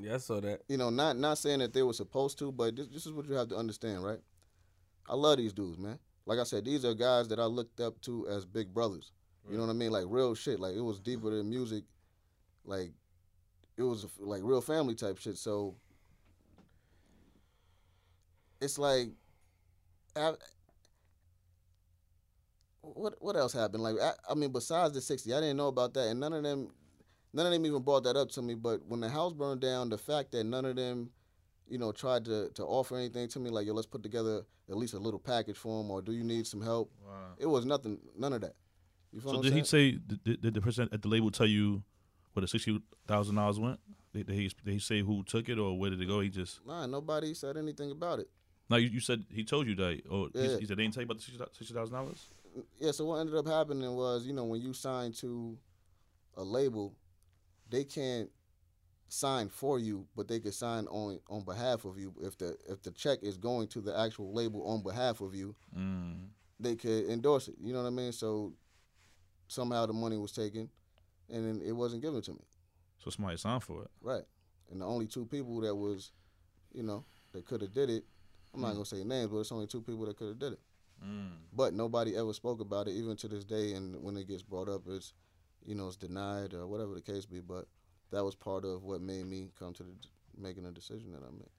Yeah, 0.01 0.15
I 0.15 0.17
saw 0.17 0.41
that. 0.41 0.61
You 0.67 0.77
know, 0.77 0.89
not 0.89 1.17
not 1.17 1.37
saying 1.37 1.59
that 1.59 1.73
they 1.73 1.83
were 1.83 1.93
supposed 1.93 2.39
to, 2.39 2.51
but 2.51 2.75
this, 2.75 2.87
this 2.87 3.05
is 3.05 3.13
what 3.13 3.27
you 3.27 3.35
have 3.35 3.49
to 3.49 3.55
understand, 3.55 4.03
right? 4.03 4.19
I 5.07 5.15
love 5.15 5.37
these 5.37 5.53
dudes, 5.53 5.77
man. 5.77 5.99
Like 6.25 6.39
I 6.39 6.43
said, 6.43 6.65
these 6.65 6.83
are 6.83 6.95
guys 6.95 7.27
that 7.27 7.39
I 7.39 7.45
looked 7.45 7.79
up 7.79 8.01
to 8.01 8.27
as 8.27 8.45
big 8.45 8.73
brothers. 8.73 9.11
You 9.47 9.57
know 9.57 9.63
what 9.63 9.69
I 9.69 9.73
mean? 9.73 9.91
Like 9.91 10.05
real 10.07 10.33
shit. 10.33 10.59
Like 10.59 10.75
it 10.75 10.81
was 10.81 10.99
deeper 10.99 11.29
than 11.29 11.49
music. 11.49 11.83
Like 12.63 12.91
it 13.77 13.83
was 13.83 14.05
like 14.19 14.41
real 14.43 14.61
family 14.61 14.95
type 14.95 15.17
shit. 15.17 15.37
So 15.37 15.75
it's 18.61 18.77
like, 18.77 19.09
I, 20.15 20.33
what 22.81 23.15
what 23.19 23.35
else 23.35 23.53
happened? 23.53 23.83
Like 23.83 23.95
I, 24.01 24.13
I 24.29 24.35
mean, 24.35 24.51
besides 24.51 24.93
the 24.93 25.01
sixty, 25.01 25.33
I 25.33 25.39
didn't 25.41 25.57
know 25.57 25.67
about 25.67 25.93
that, 25.95 26.07
and 26.07 26.19
none 26.19 26.33
of 26.33 26.43
them, 26.43 26.69
none 27.33 27.45
of 27.45 27.51
them 27.51 27.65
even 27.65 27.81
brought 27.81 28.03
that 28.03 28.15
up 28.15 28.29
to 28.31 28.41
me. 28.41 28.55
But 28.55 28.85
when 28.87 28.99
the 28.99 29.09
house 29.09 29.33
burned 29.33 29.61
down, 29.61 29.89
the 29.89 29.97
fact 29.97 30.31
that 30.33 30.43
none 30.45 30.65
of 30.65 30.75
them, 30.75 31.09
you 31.67 31.77
know, 31.77 31.91
tried 31.91 32.25
to 32.25 32.49
to 32.49 32.63
offer 32.63 32.97
anything 32.97 33.27
to 33.29 33.39
me, 33.39 33.49
like 33.49 33.67
yo, 33.67 33.73
let's 33.73 33.87
put 33.87 34.03
together 34.03 34.45
at 34.69 34.77
least 34.77 34.93
a 34.93 34.99
little 34.99 35.19
package 35.19 35.57
for 35.57 35.81
him, 35.81 35.91
or 35.91 36.01
do 36.01 36.11
you 36.11 36.23
need 36.23 36.47
some 36.47 36.61
help? 36.61 36.91
Wow. 37.05 37.11
It 37.37 37.45
was 37.45 37.65
nothing, 37.65 37.99
none 38.17 38.33
of 38.33 38.41
that. 38.41 38.55
You 39.11 39.21
So 39.21 39.41
did 39.41 39.53
he 39.53 39.63
say? 39.63 39.91
Did, 39.91 40.41
did 40.41 40.53
the 40.53 40.61
person 40.61 40.89
at 40.91 41.01
the 41.01 41.07
label 41.07 41.31
tell 41.31 41.47
you 41.47 41.83
where 42.35 42.41
the 42.41 42.47
sixty 42.47 42.79
thousand 43.07 43.35
dollars 43.35 43.59
went? 43.59 43.79
Did, 44.13 44.27
did 44.27 44.35
he 44.35 44.47
did 44.63 44.73
he 44.73 44.79
say 44.79 45.01
who 45.01 45.23
took 45.23 45.49
it 45.49 45.57
or 45.57 45.77
where 45.77 45.89
did 45.89 46.01
it 46.01 46.05
go? 46.07 46.19
He 46.19 46.29
just 46.29 46.65
Nah, 46.65 46.85
nobody 46.85 47.33
said 47.33 47.57
anything 47.57 47.91
about 47.91 48.19
it. 48.19 48.29
no. 48.69 48.77
You, 48.77 48.87
you 48.89 48.99
said 48.99 49.23
he 49.31 49.43
told 49.43 49.67
you 49.67 49.75
that. 49.75 50.01
Or 50.09 50.29
he- 50.33 50.39
Yeah. 50.39 50.57
he, 50.59 50.65
said 50.65 50.77
they 50.77 50.83
didn't 50.83 50.93
tell 50.93 51.01
you 51.01 51.05
about 51.05 51.17
the 51.19 51.47
sixty 51.53 51.73
thousand 51.73 51.95
dollars. 51.95 52.27
Yeah, 52.79 52.91
so 52.91 53.05
what 53.05 53.17
ended 53.19 53.35
up 53.35 53.47
happening 53.47 53.93
was, 53.95 54.25
you 54.25 54.31
know, 54.33 54.45
when 54.45 54.61
you 54.61 54.73
sign 54.73 55.11
to 55.13 55.57
a 56.37 56.43
label, 56.43 56.93
they 57.69 57.83
can't 57.83 58.29
sign 59.09 59.49
for 59.49 59.77
you, 59.77 60.07
but 60.15 60.27
they 60.27 60.39
could 60.39 60.53
sign 60.53 60.87
on 60.87 61.19
on 61.29 61.43
behalf 61.43 61.85
of 61.85 61.97
you. 61.97 62.13
If 62.21 62.37
the 62.37 62.57
if 62.69 62.81
the 62.81 62.91
check 62.91 63.19
is 63.23 63.37
going 63.37 63.67
to 63.69 63.81
the 63.81 63.97
actual 63.97 64.33
label 64.33 64.65
on 64.67 64.83
behalf 64.83 65.21
of 65.21 65.35
you, 65.35 65.55
Mm. 65.77 66.27
they 66.59 66.75
could 66.75 67.09
endorse 67.09 67.47
it. 67.49 67.55
You 67.61 67.73
know 67.73 67.81
what 67.81 67.87
I 67.87 67.91
mean? 67.91 68.11
So 68.13 68.53
somehow 69.47 69.85
the 69.85 69.93
money 69.93 70.17
was 70.17 70.31
taken, 70.31 70.69
and 71.29 71.45
then 71.45 71.61
it 71.65 71.71
wasn't 71.71 72.01
given 72.01 72.21
to 72.21 72.31
me. 72.31 72.43
So 73.03 73.09
somebody 73.09 73.37
signed 73.37 73.63
for 73.63 73.83
it. 73.83 73.91
Right. 74.01 74.23
And 74.71 74.81
the 74.81 74.85
only 74.85 75.05
two 75.05 75.25
people 75.25 75.61
that 75.61 75.75
was, 75.75 76.11
you 76.73 76.83
know, 76.83 77.03
that 77.33 77.45
could 77.45 77.61
have 77.61 77.73
did 77.73 77.89
it. 77.89 78.03
I'm 78.53 78.61
not 78.61 78.73
gonna 78.73 78.85
say 78.85 79.03
names, 79.03 79.29
but 79.29 79.39
it's 79.39 79.51
only 79.51 79.67
two 79.67 79.81
people 79.81 80.05
that 80.05 80.17
could 80.17 80.29
have 80.29 80.39
did 80.39 80.53
it. 80.53 80.59
Mm. 81.05 81.31
But 81.53 81.73
nobody 81.73 82.15
ever 82.15 82.33
spoke 82.33 82.61
about 82.61 82.87
it, 82.87 82.91
even 82.91 83.17
to 83.17 83.27
this 83.27 83.43
day. 83.43 83.73
And 83.73 84.01
when 84.01 84.15
it 84.15 84.27
gets 84.27 84.43
brought 84.43 84.69
up, 84.69 84.83
it's, 84.87 85.13
you 85.65 85.75
know, 85.75 85.87
it's 85.87 85.97
denied 85.97 86.53
or 86.53 86.65
whatever 86.67 86.95
the 86.95 87.01
case 87.01 87.25
be. 87.25 87.41
But 87.41 87.67
that 88.11 88.23
was 88.23 88.33
part 88.33 88.63
of 88.63 88.83
what 88.83 89.01
made 89.01 89.25
me 89.25 89.49
come 89.59 89.73
to 89.73 89.83
the, 89.83 89.91
making 90.37 90.63
the 90.63 90.71
decision 90.71 91.11
that 91.11 91.21
I 91.21 91.31
made. 91.31 91.49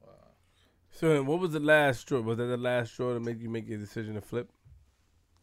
Wow. 0.00 0.12
So 0.92 1.08
then 1.12 1.26
what 1.26 1.40
was 1.40 1.52
the 1.52 1.60
last 1.60 2.00
straw? 2.00 2.20
Was 2.20 2.38
that 2.38 2.44
the 2.44 2.56
last 2.56 2.92
straw 2.92 3.12
to 3.12 3.20
make 3.20 3.40
you 3.40 3.50
make 3.50 3.68
your 3.68 3.78
decision 3.78 4.14
to 4.14 4.20
flip? 4.20 4.50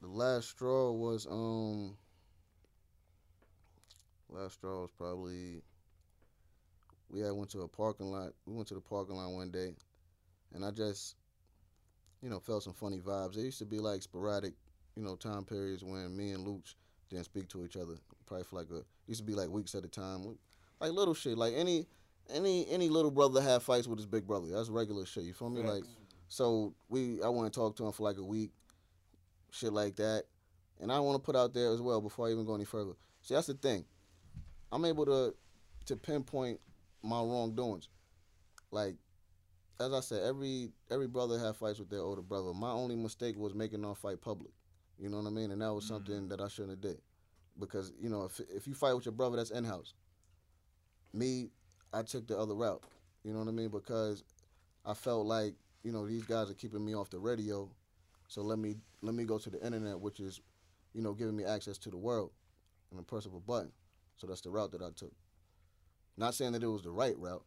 The 0.02 0.08
last 0.08 0.50
straw 0.50 0.92
was 0.92 1.28
um. 1.30 1.98
Last 4.34 4.54
straw 4.54 4.82
was 4.82 4.92
probably. 4.98 5.62
We 7.10 7.20
had 7.20 7.34
went 7.34 7.52
to 7.52 7.62
a 7.62 7.68
parking 7.68 8.08
lot. 8.08 8.34
We 8.46 8.56
went 8.56 8.68
to 8.70 8.74
the 8.74 8.82
parking 8.82 9.16
lot 9.16 9.32
one 9.32 9.52
day, 9.52 9.76
and 10.54 10.66
I 10.66 10.72
just, 10.72 11.16
you 12.24 12.30
know, 12.30 12.40
felt 12.40 12.64
some 12.64 12.74
funny 12.74 12.98
vibes. 12.98 13.36
There 13.36 13.46
used 13.46 13.60
to 13.60 13.66
be 13.66 13.78
like 13.78 14.02
sporadic, 14.02 14.54
you 14.96 15.04
know, 15.04 15.16
time 15.16 15.44
periods 15.44 15.84
when 15.84 16.16
me 16.18 16.32
and 16.32 16.44
Louch 16.48 16.76
didn't 17.10 17.26
speak 17.26 17.48
to 17.50 17.64
each 17.64 17.78
other. 17.78 17.94
Probably 18.26 18.46
for 18.46 18.56
like 18.56 18.72
a 18.72 18.84
used 19.06 19.20
to 19.20 19.26
be 19.26 19.36
like 19.36 19.50
weeks 19.50 19.76
at 19.76 19.86
a 19.86 19.88
time, 19.88 20.36
like 20.80 20.92
little 20.92 21.14
shit. 21.14 21.38
Like 21.38 21.54
any, 21.56 21.86
any, 22.34 22.68
any 22.70 22.90
little 22.90 23.12
brother 23.12 23.42
have 23.42 23.62
fights 23.62 23.88
with 23.88 24.00
his 24.00 24.08
big 24.08 24.26
brother. 24.26 24.48
That's 24.48 24.70
regular 24.70 25.06
shit. 25.06 25.26
You 25.26 25.34
feel 25.34 25.52
me? 25.52 25.62
Like, 25.62 25.84
so 26.30 26.74
we, 26.90 27.22
I 27.22 27.30
went 27.30 27.46
and 27.46 27.54
talked 27.54 27.78
to 27.78 27.86
him 27.86 27.92
for 27.92 28.04
like 28.04 28.18
a 28.18 28.24
week 28.24 28.50
shit 29.52 29.72
like 29.72 29.96
that. 29.98 30.24
And 30.82 30.92
I 30.92 31.00
want 31.00 31.16
to 31.16 31.24
put 31.24 31.36
out 31.36 31.54
there 31.54 31.72
as 31.72 31.82
well 31.82 32.02
before 32.02 32.28
I 32.28 32.32
even 32.32 32.46
go 32.46 32.56
any 32.56 32.66
further. 32.66 32.94
See, 33.22 33.36
that's 33.36 33.48
the 33.48 33.54
thing. 33.54 33.86
I'm 34.74 34.86
able 34.86 35.06
to 35.06 35.36
to 35.86 35.96
pinpoint 35.96 36.60
my 37.04 37.20
wrongdoings. 37.20 37.90
Like, 38.72 38.96
as 39.80 39.94
I 39.94 40.00
said, 40.00 40.24
every 40.24 40.72
every 40.90 41.08
brother 41.08 41.38
have 41.38 41.58
fights 41.58 41.78
with 41.78 41.92
their 41.92 42.00
older 42.00 42.24
brother. 42.24 42.54
My 42.54 42.72
only 42.72 42.96
mistake 42.96 43.38
was 43.38 43.54
making 43.54 43.86
our 43.86 43.94
fight 43.94 44.20
public. 44.20 44.52
You 44.98 45.10
know 45.10 45.18
what 45.18 45.28
I 45.28 45.30
mean? 45.30 45.52
And 45.52 45.62
that 45.62 45.72
was 45.72 45.86
mm-hmm. 45.86 45.94
something 45.94 46.28
that 46.30 46.42
I 46.42 46.48
shouldn't 46.48 46.72
have 46.72 46.82
did. 46.82 47.02
Because, 47.60 47.94
you 48.02 48.10
know, 48.10 48.24
if 48.24 48.42
if 48.50 48.68
you 48.68 48.74
fight 48.74 48.94
with 48.94 49.06
your 49.06 49.14
brother 49.14 49.38
that's 49.38 49.52
in 49.52 49.64
house, 49.64 49.94
me, 51.14 51.52
I 51.94 52.02
took 52.02 52.26
the 52.26 52.38
other 52.38 52.56
route. 52.56 52.84
You 53.24 53.32
know 53.32 53.40
what 53.40 53.48
I 53.48 53.52
mean? 53.52 53.70
Because 53.70 54.24
I 54.86 54.96
felt 54.96 55.28
like, 55.28 55.54
you 55.84 55.92
know, 55.92 56.08
these 56.08 56.24
guys 56.24 56.50
are 56.50 56.56
keeping 56.56 56.84
me 56.84 56.96
off 56.96 57.12
the 57.12 57.20
radio. 57.20 57.70
So 58.28 58.42
let 58.42 58.58
me 58.58 58.78
let 59.04 59.14
me 59.14 59.24
go 59.24 59.38
to 59.38 59.50
the 59.52 59.64
internet, 59.64 60.00
which 60.00 60.20
is, 60.20 60.42
you 60.96 61.04
know, 61.04 61.14
giving 61.14 61.36
me 61.36 61.44
access 61.44 61.78
to 61.80 61.92
the 61.92 61.98
world 61.98 62.32
in 62.90 62.98
the 62.98 63.04
press 63.04 63.28
of 63.28 63.36
a 63.36 63.40
button. 63.40 63.72
So 64.18 64.28
that's 64.28 64.42
the 64.42 64.50
route 64.50 64.72
that 64.72 64.82
I 64.82 64.90
took. 64.96 65.14
Not 66.18 66.36
saying 66.36 66.52
that 66.54 66.64
it 66.64 66.68
was 66.68 66.84
the 66.84 66.92
right 66.92 67.18
route. 67.18 67.44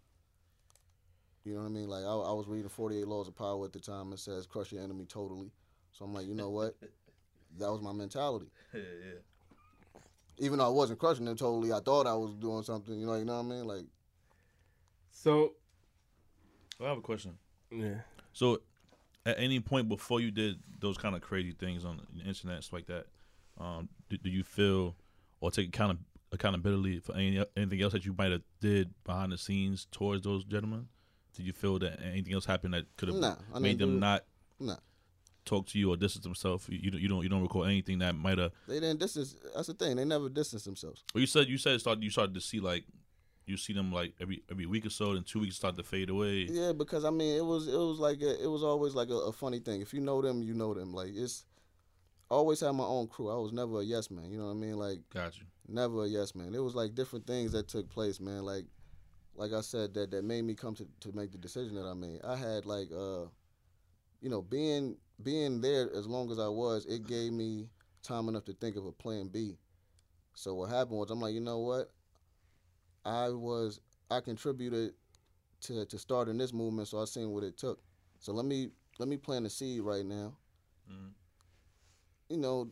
You 1.44 1.54
know 1.54 1.60
what 1.60 1.66
I 1.66 1.70
mean? 1.70 1.88
Like 1.88 2.04
I, 2.04 2.08
I 2.08 2.32
was 2.32 2.46
reading 2.48 2.68
48 2.68 3.06
Laws 3.06 3.28
of 3.28 3.36
Power 3.36 3.64
at 3.64 3.72
the 3.72 3.78
time. 3.78 4.12
It 4.12 4.18
says 4.18 4.46
crush 4.46 4.72
your 4.72 4.82
enemy 4.82 5.04
totally. 5.06 5.52
So 5.92 6.04
I'm 6.04 6.12
like, 6.12 6.26
you 6.26 6.34
know 6.34 6.50
what? 6.50 6.74
that 7.58 7.70
was 7.70 7.80
my 7.80 7.92
mentality. 7.92 8.46
Yeah, 8.74 8.80
yeah. 8.80 10.00
Even 10.38 10.58
though 10.58 10.66
I 10.66 10.70
wasn't 10.70 10.98
crushing 10.98 11.24
them 11.24 11.36
totally, 11.36 11.72
I 11.72 11.78
thought 11.80 12.06
I 12.06 12.12
was 12.12 12.34
doing 12.34 12.62
something. 12.62 12.98
You 12.98 13.06
know, 13.06 13.14
you 13.14 13.24
know 13.24 13.40
what 13.40 13.54
I 13.54 13.56
mean? 13.56 13.66
Like 13.66 13.84
So 15.10 15.52
I 16.82 16.88
have 16.88 16.98
a 16.98 17.02
question. 17.02 17.38
yeah. 17.70 18.00
So, 18.32 18.60
at 19.24 19.38
any 19.38 19.60
point 19.60 19.88
before 19.88 20.20
you 20.20 20.30
did 20.30 20.56
those 20.78 20.98
kind 20.98 21.16
of 21.16 21.22
crazy 21.22 21.52
things 21.52 21.84
on 21.86 22.02
the 22.14 22.24
internet, 22.24 22.62
stuff 22.62 22.74
like 22.74 22.86
that, 22.86 23.06
um, 23.58 23.88
do, 24.10 24.18
do 24.18 24.28
you 24.28 24.44
feel 24.44 24.94
or 25.40 25.50
take 25.50 25.68
account 25.68 25.98
accountability 26.32 27.00
for 27.00 27.14
any 27.14 27.44
anything 27.56 27.82
else 27.82 27.92
that 27.92 28.04
you 28.04 28.14
might 28.16 28.32
have 28.32 28.42
did 28.60 28.92
behind 29.04 29.32
the 29.32 29.38
scenes 29.38 29.86
towards 29.90 30.22
those 30.22 30.44
gentlemen? 30.44 30.88
Did 31.34 31.46
you 31.46 31.52
feel 31.52 31.78
that 31.80 32.00
anything 32.02 32.32
else 32.34 32.46
happened 32.46 32.74
that 32.74 32.84
could 32.96 33.08
have 33.08 33.38
I 33.54 33.58
made 33.58 33.78
didn't 33.78 34.00
them 34.00 34.24
do- 34.58 34.66
not 34.66 34.80
talk 35.44 35.66
to 35.68 35.78
you 35.78 35.90
or 35.92 35.96
distance 35.96 36.24
themselves? 36.24 36.66
You, 36.68 36.78
you 36.82 36.90
don't 36.90 37.00
you 37.02 37.08
don't 37.08 37.22
you 37.22 37.28
don't 37.28 37.42
recall 37.42 37.64
anything 37.64 37.98
that 38.00 38.14
might 38.14 38.38
have. 38.38 38.52
they 38.66 38.80
didn't 38.80 38.98
distance. 39.00 39.36
That's 39.54 39.68
the 39.68 39.74
thing. 39.74 39.96
They 39.96 40.04
never 40.04 40.28
distance 40.28 40.64
themselves. 40.64 41.04
Well, 41.14 41.20
you 41.20 41.26
said 41.26 41.48
you 41.48 41.58
said 41.58 41.80
started, 41.80 42.02
you 42.02 42.10
started 42.10 42.34
to 42.34 42.40
see 42.40 42.60
like 42.60 42.84
you 43.46 43.56
see 43.56 43.72
them 43.72 43.92
like 43.92 44.14
every 44.20 44.42
every 44.50 44.66
week 44.66 44.86
or 44.86 44.90
so, 44.90 45.12
and 45.12 45.24
two 45.24 45.40
weeks 45.40 45.56
start 45.56 45.76
to 45.76 45.82
fade 45.82 46.10
away. 46.10 46.48
Yeah, 46.50 46.72
because 46.72 47.04
I 47.04 47.10
mean, 47.10 47.36
it 47.36 47.44
was 47.44 47.68
it 47.68 47.76
was 47.76 47.98
like 47.98 48.20
a, 48.20 48.42
it 48.42 48.48
was 48.48 48.64
always 48.64 48.94
like 48.94 49.08
a, 49.10 49.14
a 49.14 49.32
funny 49.32 49.60
thing. 49.60 49.80
If 49.80 49.94
you 49.94 50.00
know 50.00 50.20
them, 50.20 50.42
you 50.42 50.54
know 50.54 50.74
them. 50.74 50.92
Like 50.92 51.10
it's 51.14 51.44
always 52.30 52.60
had 52.60 52.72
my 52.72 52.84
own 52.84 53.06
crew. 53.08 53.30
I 53.30 53.36
was 53.36 53.52
never 53.52 53.80
a 53.80 53.84
yes 53.84 54.10
man. 54.10 54.30
You 54.30 54.38
know 54.38 54.46
what 54.46 54.52
I 54.52 54.54
mean? 54.54 54.76
Like 54.76 54.98
Got 55.12 55.38
you. 55.38 55.44
never 55.68 56.04
a 56.04 56.08
yes 56.08 56.34
man. 56.34 56.54
It 56.54 56.62
was 56.62 56.74
like 56.74 56.94
different 56.94 57.26
things 57.26 57.52
that 57.52 57.68
took 57.68 57.88
place, 57.88 58.20
man. 58.20 58.44
Like 58.44 58.64
like 59.34 59.52
I 59.52 59.60
said, 59.60 59.92
that 59.94 60.10
that 60.12 60.24
made 60.24 60.42
me 60.42 60.54
come 60.54 60.74
to, 60.76 60.86
to 61.00 61.12
make 61.12 61.30
the 61.32 61.38
decision 61.38 61.74
that 61.76 61.86
I 61.86 61.94
made. 61.94 62.20
I 62.24 62.36
had 62.36 62.64
like 62.66 62.88
uh 62.92 63.26
you 64.20 64.30
know, 64.30 64.42
being 64.42 64.96
being 65.22 65.60
there 65.60 65.90
as 65.94 66.06
long 66.06 66.30
as 66.30 66.38
I 66.38 66.48
was, 66.48 66.86
it 66.86 67.06
gave 67.06 67.32
me 67.32 67.68
time 68.02 68.28
enough 68.28 68.44
to 68.46 68.52
think 68.54 68.76
of 68.76 68.86
a 68.86 68.92
plan 68.92 69.28
B. 69.28 69.56
So 70.34 70.54
what 70.54 70.68
happened 70.70 70.98
was 70.98 71.10
I'm 71.10 71.20
like, 71.20 71.34
you 71.34 71.40
know 71.40 71.58
what? 71.58 71.90
I 73.04 73.30
was 73.30 73.80
I 74.10 74.20
contributed 74.20 74.94
to 75.62 75.84
to 75.84 75.98
starting 75.98 76.38
this 76.38 76.52
movement, 76.52 76.88
so 76.88 77.00
I 77.00 77.04
seen 77.04 77.30
what 77.30 77.44
it 77.44 77.56
took. 77.56 77.80
So 78.18 78.32
let 78.32 78.44
me 78.46 78.70
let 78.98 79.08
me 79.08 79.16
plant 79.16 79.46
a 79.46 79.50
seed 79.50 79.82
right 79.82 80.04
now. 80.04 80.34
Mhm. 80.90 81.10
You 82.28 82.38
know, 82.38 82.68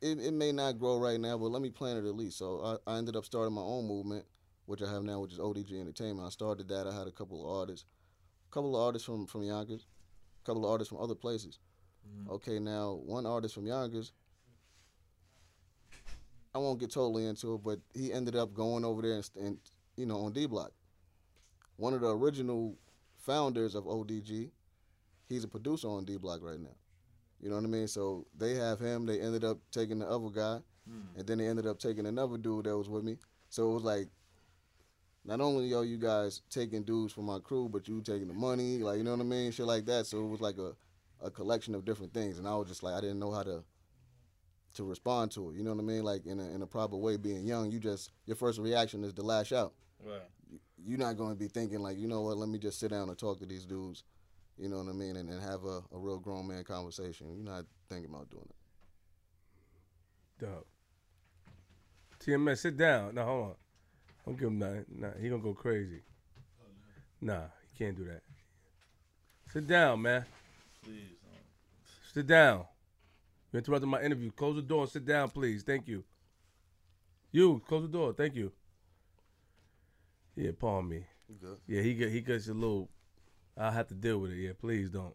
it, 0.00 0.20
it 0.20 0.34
may 0.34 0.52
not 0.52 0.78
grow 0.78 0.98
right 0.98 1.18
now, 1.18 1.38
but 1.38 1.50
let 1.50 1.62
me 1.62 1.70
plant 1.70 1.98
it 1.98 2.08
at 2.08 2.14
least. 2.14 2.38
So 2.38 2.78
I, 2.86 2.92
I 2.92 2.98
ended 2.98 3.16
up 3.16 3.24
starting 3.24 3.54
my 3.54 3.62
own 3.62 3.86
movement, 3.86 4.24
which 4.66 4.82
I 4.82 4.90
have 4.90 5.02
now, 5.02 5.20
which 5.20 5.32
is 5.32 5.38
ODG 5.38 5.80
Entertainment. 5.80 6.26
I 6.26 6.30
started 6.30 6.68
that. 6.68 6.86
I 6.86 6.94
had 6.94 7.06
a 7.06 7.12
couple 7.12 7.42
of 7.42 7.58
artists, 7.58 7.86
a 8.50 8.54
couple 8.54 8.76
of 8.76 8.82
artists 8.82 9.06
from 9.06 9.26
from 9.26 9.42
Yonkers, 9.42 9.86
a 10.42 10.46
couple 10.46 10.64
of 10.64 10.70
artists 10.70 10.90
from 10.90 11.00
other 11.00 11.14
places. 11.14 11.58
Mm-hmm. 12.06 12.30
Okay, 12.32 12.58
now 12.58 13.00
one 13.04 13.26
artist 13.26 13.54
from 13.54 13.66
Yonkers. 13.66 14.12
I 16.54 16.58
won't 16.58 16.78
get 16.78 16.92
totally 16.92 17.26
into 17.26 17.54
it, 17.54 17.64
but 17.64 17.80
he 17.94 18.12
ended 18.12 18.36
up 18.36 18.54
going 18.54 18.84
over 18.84 19.02
there 19.02 19.14
and, 19.14 19.30
and 19.40 19.58
you 19.96 20.06
know 20.06 20.20
on 20.20 20.32
D 20.32 20.46
Block. 20.46 20.72
One 21.76 21.94
of 21.94 22.00
the 22.00 22.14
original 22.14 22.76
founders 23.16 23.74
of 23.74 23.84
ODG, 23.84 24.50
he's 25.28 25.44
a 25.44 25.48
producer 25.48 25.88
on 25.88 26.04
D 26.04 26.16
Block 26.16 26.40
right 26.42 26.60
now. 26.60 26.76
You 27.44 27.50
know 27.50 27.56
what 27.56 27.64
I 27.64 27.68
mean? 27.68 27.88
So 27.88 28.26
they 28.38 28.54
have 28.54 28.80
him. 28.80 29.04
They 29.04 29.20
ended 29.20 29.44
up 29.44 29.58
taking 29.70 29.98
the 29.98 30.08
other 30.08 30.30
guy, 30.30 30.60
hmm. 30.88 31.18
and 31.18 31.26
then 31.26 31.36
they 31.36 31.46
ended 31.46 31.66
up 31.66 31.78
taking 31.78 32.06
another 32.06 32.38
dude 32.38 32.64
that 32.64 32.74
was 32.74 32.88
with 32.88 33.04
me. 33.04 33.18
So 33.50 33.70
it 33.70 33.74
was 33.74 33.84
like, 33.84 34.08
not 35.26 35.42
only 35.42 35.74
are 35.74 35.84
you 35.84 35.98
guys 35.98 36.40
taking 36.48 36.84
dudes 36.84 37.12
from 37.12 37.26
my 37.26 37.40
crew, 37.40 37.68
but 37.68 37.86
you 37.86 38.00
taking 38.00 38.28
the 38.28 38.34
money, 38.34 38.78
like 38.78 38.96
you 38.96 39.04
know 39.04 39.10
what 39.10 39.20
I 39.20 39.24
mean, 39.24 39.52
shit 39.52 39.66
like 39.66 39.84
that. 39.84 40.06
So 40.06 40.24
it 40.24 40.28
was 40.28 40.40
like 40.40 40.56
a, 40.56 40.72
a 41.22 41.30
collection 41.30 41.74
of 41.74 41.84
different 41.84 42.14
things, 42.14 42.38
and 42.38 42.48
I 42.48 42.56
was 42.56 42.66
just 42.66 42.82
like, 42.82 42.94
I 42.94 43.02
didn't 43.02 43.18
know 43.18 43.30
how 43.30 43.42
to 43.42 43.62
to 44.76 44.84
respond 44.84 45.30
to 45.32 45.50
it. 45.50 45.56
You 45.56 45.64
know 45.64 45.74
what 45.74 45.82
I 45.82 45.86
mean? 45.86 46.02
Like 46.02 46.24
in 46.24 46.40
a 46.40 46.48
in 46.50 46.62
a 46.62 46.66
proper 46.66 46.96
way. 46.96 47.18
Being 47.18 47.46
young, 47.46 47.70
you 47.70 47.78
just 47.78 48.10
your 48.24 48.36
first 48.36 48.58
reaction 48.58 49.04
is 49.04 49.12
to 49.12 49.22
lash 49.22 49.52
out. 49.52 49.74
Right. 50.02 50.20
You're 50.82 50.98
not 50.98 51.18
going 51.18 51.30
to 51.30 51.36
be 51.36 51.48
thinking 51.48 51.80
like, 51.80 51.98
you 51.98 52.08
know 52.08 52.22
what? 52.22 52.38
Let 52.38 52.48
me 52.48 52.58
just 52.58 52.80
sit 52.80 52.90
down 52.90 53.10
and 53.10 53.18
talk 53.18 53.38
to 53.40 53.46
these 53.46 53.66
dudes. 53.66 54.02
You 54.58 54.68
know 54.68 54.78
what 54.78 54.88
I 54.88 54.92
mean? 54.92 55.16
And, 55.16 55.28
and 55.28 55.42
have 55.42 55.64
a, 55.64 55.82
a 55.92 55.98
real 55.98 56.18
grown 56.18 56.46
man 56.46 56.64
conversation. 56.64 57.34
You're 57.34 57.44
not 57.44 57.64
thinking 57.88 58.10
about 58.10 58.30
doing 58.30 58.48
it. 58.48 58.54
Dope. 60.44 60.66
TMS, 62.20 62.58
sit 62.58 62.76
down. 62.76 63.14
No, 63.14 63.24
hold 63.24 63.44
on. 63.44 63.54
Don't 64.24 64.38
give 64.38 64.48
him 64.48 64.58
nothing. 64.58 64.84
Nah, 64.96 65.08
he 65.20 65.28
gonna 65.28 65.42
go 65.42 65.54
crazy. 65.54 66.00
Oh, 66.60 66.66
nah, 67.20 67.42
he 67.72 67.84
can't 67.84 67.96
do 67.96 68.04
that. 68.04 68.22
Sit 69.52 69.66
down, 69.66 70.02
man. 70.02 70.24
Please. 70.82 71.14
Sit 72.12 72.26
down. 72.26 72.64
You 73.52 73.58
interrupted 73.58 73.88
my 73.88 74.00
interview. 74.02 74.30
Close 74.30 74.56
the 74.56 74.62
door 74.62 74.82
and 74.82 74.90
sit 74.90 75.04
down, 75.04 75.30
please. 75.30 75.62
Thank 75.62 75.88
you. 75.88 76.04
You, 77.32 77.60
close 77.66 77.82
the 77.82 77.88
door. 77.88 78.12
Thank 78.12 78.36
you. 78.36 78.52
Yeah, 80.36 80.52
pardon 80.58 80.90
me. 80.90 81.06
You 81.28 81.36
good? 81.40 81.58
Yeah, 81.66 81.82
he 81.82 81.94
get 81.94 82.10
he 82.10 82.20
gets 82.20 82.48
a 82.48 82.54
little. 82.54 82.88
I'll 83.56 83.70
have 83.70 83.88
to 83.88 83.94
deal 83.94 84.18
with 84.18 84.32
it. 84.32 84.38
Yeah, 84.38 84.52
please 84.58 84.90
don't. 84.90 85.14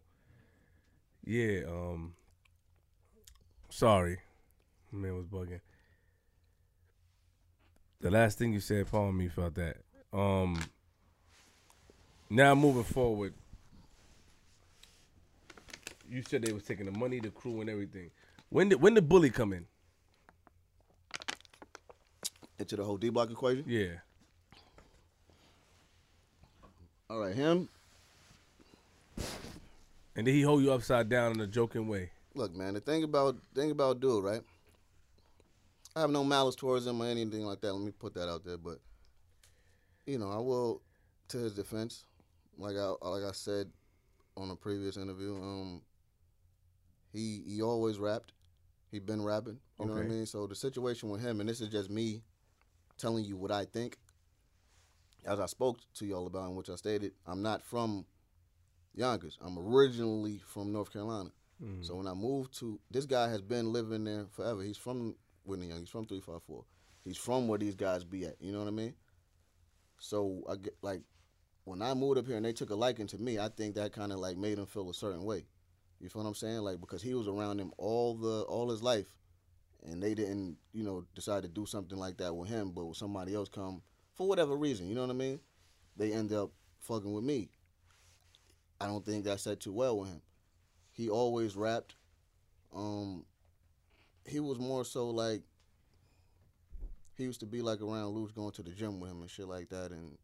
Yeah, 1.26 1.62
um. 1.68 2.14
Sorry, 3.70 4.18
man 4.92 5.16
was 5.16 5.26
bugging. 5.26 5.62
The 8.02 8.10
last 8.10 8.38
thing 8.38 8.54
you 8.54 8.62
said, 8.62 8.90
pardon 8.90 9.18
me, 9.18 9.28
felt 9.28 9.56
that. 9.56 9.78
Um. 10.14 10.60
Now 12.30 12.56
moving 12.56 12.84
forward, 12.84 13.34
you 16.10 16.24
said 16.28 16.44
they 16.44 16.54
was 16.54 16.64
taking 16.64 16.86
the 16.86 16.98
money, 16.98 17.20
the 17.20 17.30
crew, 17.30 17.62
and 17.62 17.70
everything. 17.70 18.12
When 18.50 18.70
did 18.70 18.82
when 18.82 18.94
did 18.94 19.10
bully 19.10 19.30
come 19.30 19.54
in? 19.54 19.66
Into 22.58 22.76
the 22.76 22.84
whole 22.84 22.98
D 22.98 23.10
block 23.10 23.32
equation. 23.32 23.64
Yeah. 23.68 24.00
All 27.10 27.20
right, 27.20 27.36
him. 27.36 27.68
And 30.16 30.28
then 30.28 30.34
he 30.34 30.42
hold 30.42 30.62
you 30.64 30.74
upside 30.74 31.10
down 31.10 31.32
in 31.32 31.40
a 31.40 31.48
joking 31.48 31.88
way. 31.88 32.12
Look, 32.36 32.56
man. 32.56 32.74
The 32.74 32.80
thing 32.80 33.04
about 33.04 33.38
thing 33.56 33.72
about 33.72 34.00
dude, 34.00 34.24
right? 34.24 34.42
I 35.96 36.02
have 36.02 36.12
no 36.12 36.24
malice 36.24 36.56
towards 36.56 36.86
him 36.86 37.02
or 37.02 37.06
anything 37.06 37.46
like 37.46 37.62
that. 37.62 37.74
Let 37.74 37.84
me 37.84 37.92
put 37.92 38.14
that 38.16 38.30
out 38.30 38.46
there. 38.46 38.58
But 38.58 38.80
you 40.06 40.18
know, 40.18 40.32
I 40.32 40.38
will, 40.38 40.82
to 41.30 41.38
his 41.38 41.54
defense, 41.54 42.06
like 42.58 42.76
I 42.76 42.94
like 43.08 43.24
I 43.24 43.32
said 43.32 43.70
on 44.38 44.52
a 44.52 44.56
previous 44.56 44.98
interview, 44.98 45.36
um, 45.36 45.82
he 47.12 47.44
he 47.48 47.62
always 47.62 47.98
rapped. 47.98 48.34
He 48.92 49.00
been 49.00 49.24
rapping. 49.24 49.60
You 49.80 49.86
know 49.86 49.94
what 49.94 50.04
I 50.04 50.08
mean? 50.08 50.26
So 50.26 50.48
the 50.48 50.56
situation 50.56 51.10
with 51.10 51.22
him, 51.22 51.40
and 51.40 51.48
this 51.48 51.62
is 51.62 51.70
just 51.70 51.90
me 51.90 52.24
telling 52.98 53.24
you 53.24 53.38
what 53.38 53.52
I 53.52 53.66
think. 53.66 53.98
As 55.26 55.40
I 55.40 55.46
spoke 55.46 55.80
to 55.96 56.06
y'all 56.06 56.28
about, 56.28 56.50
in 56.50 56.56
which 56.56 56.70
I 56.70 56.76
stated, 56.76 57.12
I'm 57.28 57.42
not 57.42 57.62
from 57.62 58.06
Yonkers. 58.96 59.38
I'm 59.42 59.58
originally 59.58 60.40
from 60.46 60.72
North 60.72 60.92
Carolina. 60.92 61.32
Mm. 61.64 61.86
So 61.86 61.96
when 61.96 62.08
I 62.08 62.14
moved 62.14 62.58
to, 62.60 62.80
this 62.90 63.06
guy 63.06 63.30
has 63.30 63.42
been 63.42 63.72
living 63.72 64.04
there 64.04 64.26
forever. 64.32 64.62
He's 64.62 64.78
from 64.78 65.16
Whitney 65.46 65.68
Young. 65.68 65.80
He's 65.80 65.90
from 65.90 66.06
354. 66.06 66.64
He's 67.04 67.18
from 67.18 67.48
where 67.48 67.60
these 67.60 67.76
guys 67.76 68.04
be 68.04 68.26
at. 68.26 68.36
You 68.40 68.52
know 68.52 68.60
what 68.60 68.68
I 68.68 68.72
mean? 68.72 68.94
So 70.00 70.44
I 70.50 70.56
get 70.56 70.76
like, 70.82 71.02
when 71.66 71.82
I 71.82 71.94
moved 71.94 72.18
up 72.18 72.28
here 72.28 72.38
and 72.38 72.46
they 72.46 72.54
took 72.54 72.70
a 72.70 72.76
liking 72.76 73.08
to 73.08 73.18
me, 73.18 73.38
I 73.40 73.50
think 73.50 73.76
that 73.76 73.94
kind 73.94 74.12
of 74.12 74.20
like 74.20 74.38
made 74.38 74.58
him 74.58 74.66
feel 74.66 74.90
a 74.90 74.94
certain 74.94 75.24
way. 75.24 75.46
You 76.00 76.10
feel 76.10 76.24
what 76.24 76.30
I'm 76.30 76.36
saying? 76.36 76.60
Like 76.60 76.80
because 76.80 77.02
he 77.02 77.14
was 77.14 77.28
around 77.28 77.58
them 77.58 77.72
all 77.78 78.16
the 78.16 78.42
all 78.44 78.70
his 78.70 78.82
life, 78.82 79.14
and 79.84 80.02
they 80.02 80.14
didn't, 80.14 80.58
you 80.74 80.84
know, 80.84 81.04
decide 81.14 81.44
to 81.44 81.50
do 81.50 81.66
something 81.66 81.98
like 81.98 82.18
that 82.18 82.34
with 82.34 82.50
him, 82.50 82.72
but 82.72 82.86
with 82.86 82.98
somebody 82.98 83.36
else 83.36 83.50
come 83.50 83.82
for 84.14 84.28
whatever 84.28 84.56
reason. 84.56 84.88
You 84.88 84.96
know 84.96 85.02
what 85.02 85.10
I 85.10 85.14
mean? 85.14 85.40
They 85.98 86.14
end 86.14 86.32
up 86.32 86.52
fucking 86.80 87.12
with 87.12 87.24
me. 87.24 87.50
I 88.82 88.88
don't 88.88 89.06
think 89.06 89.26
that 89.26 89.40
set 89.40 89.60
too 89.60 89.74
well 89.74 89.98
with 90.00 90.10
him. 90.10 90.22
He 90.92 91.10
always 91.10 91.56
rapped. 91.56 91.96
Um, 92.76 93.26
he 94.26 94.40
was 94.40 94.60
more 94.60 94.86
so 94.86 95.10
like 95.10 95.42
he 97.16 97.24
used 97.24 97.40
to 97.42 97.46
be 97.46 97.62
like 97.62 97.82
around 97.82 98.14
Louch 98.16 98.34
going 98.34 98.52
to 98.52 98.64
the 98.64 98.72
gym 98.72 99.00
with 99.00 99.12
him 99.12 99.22
and 99.22 99.30
shit 99.30 99.48
like 99.48 99.70
that, 99.70 99.92
and 99.92 100.18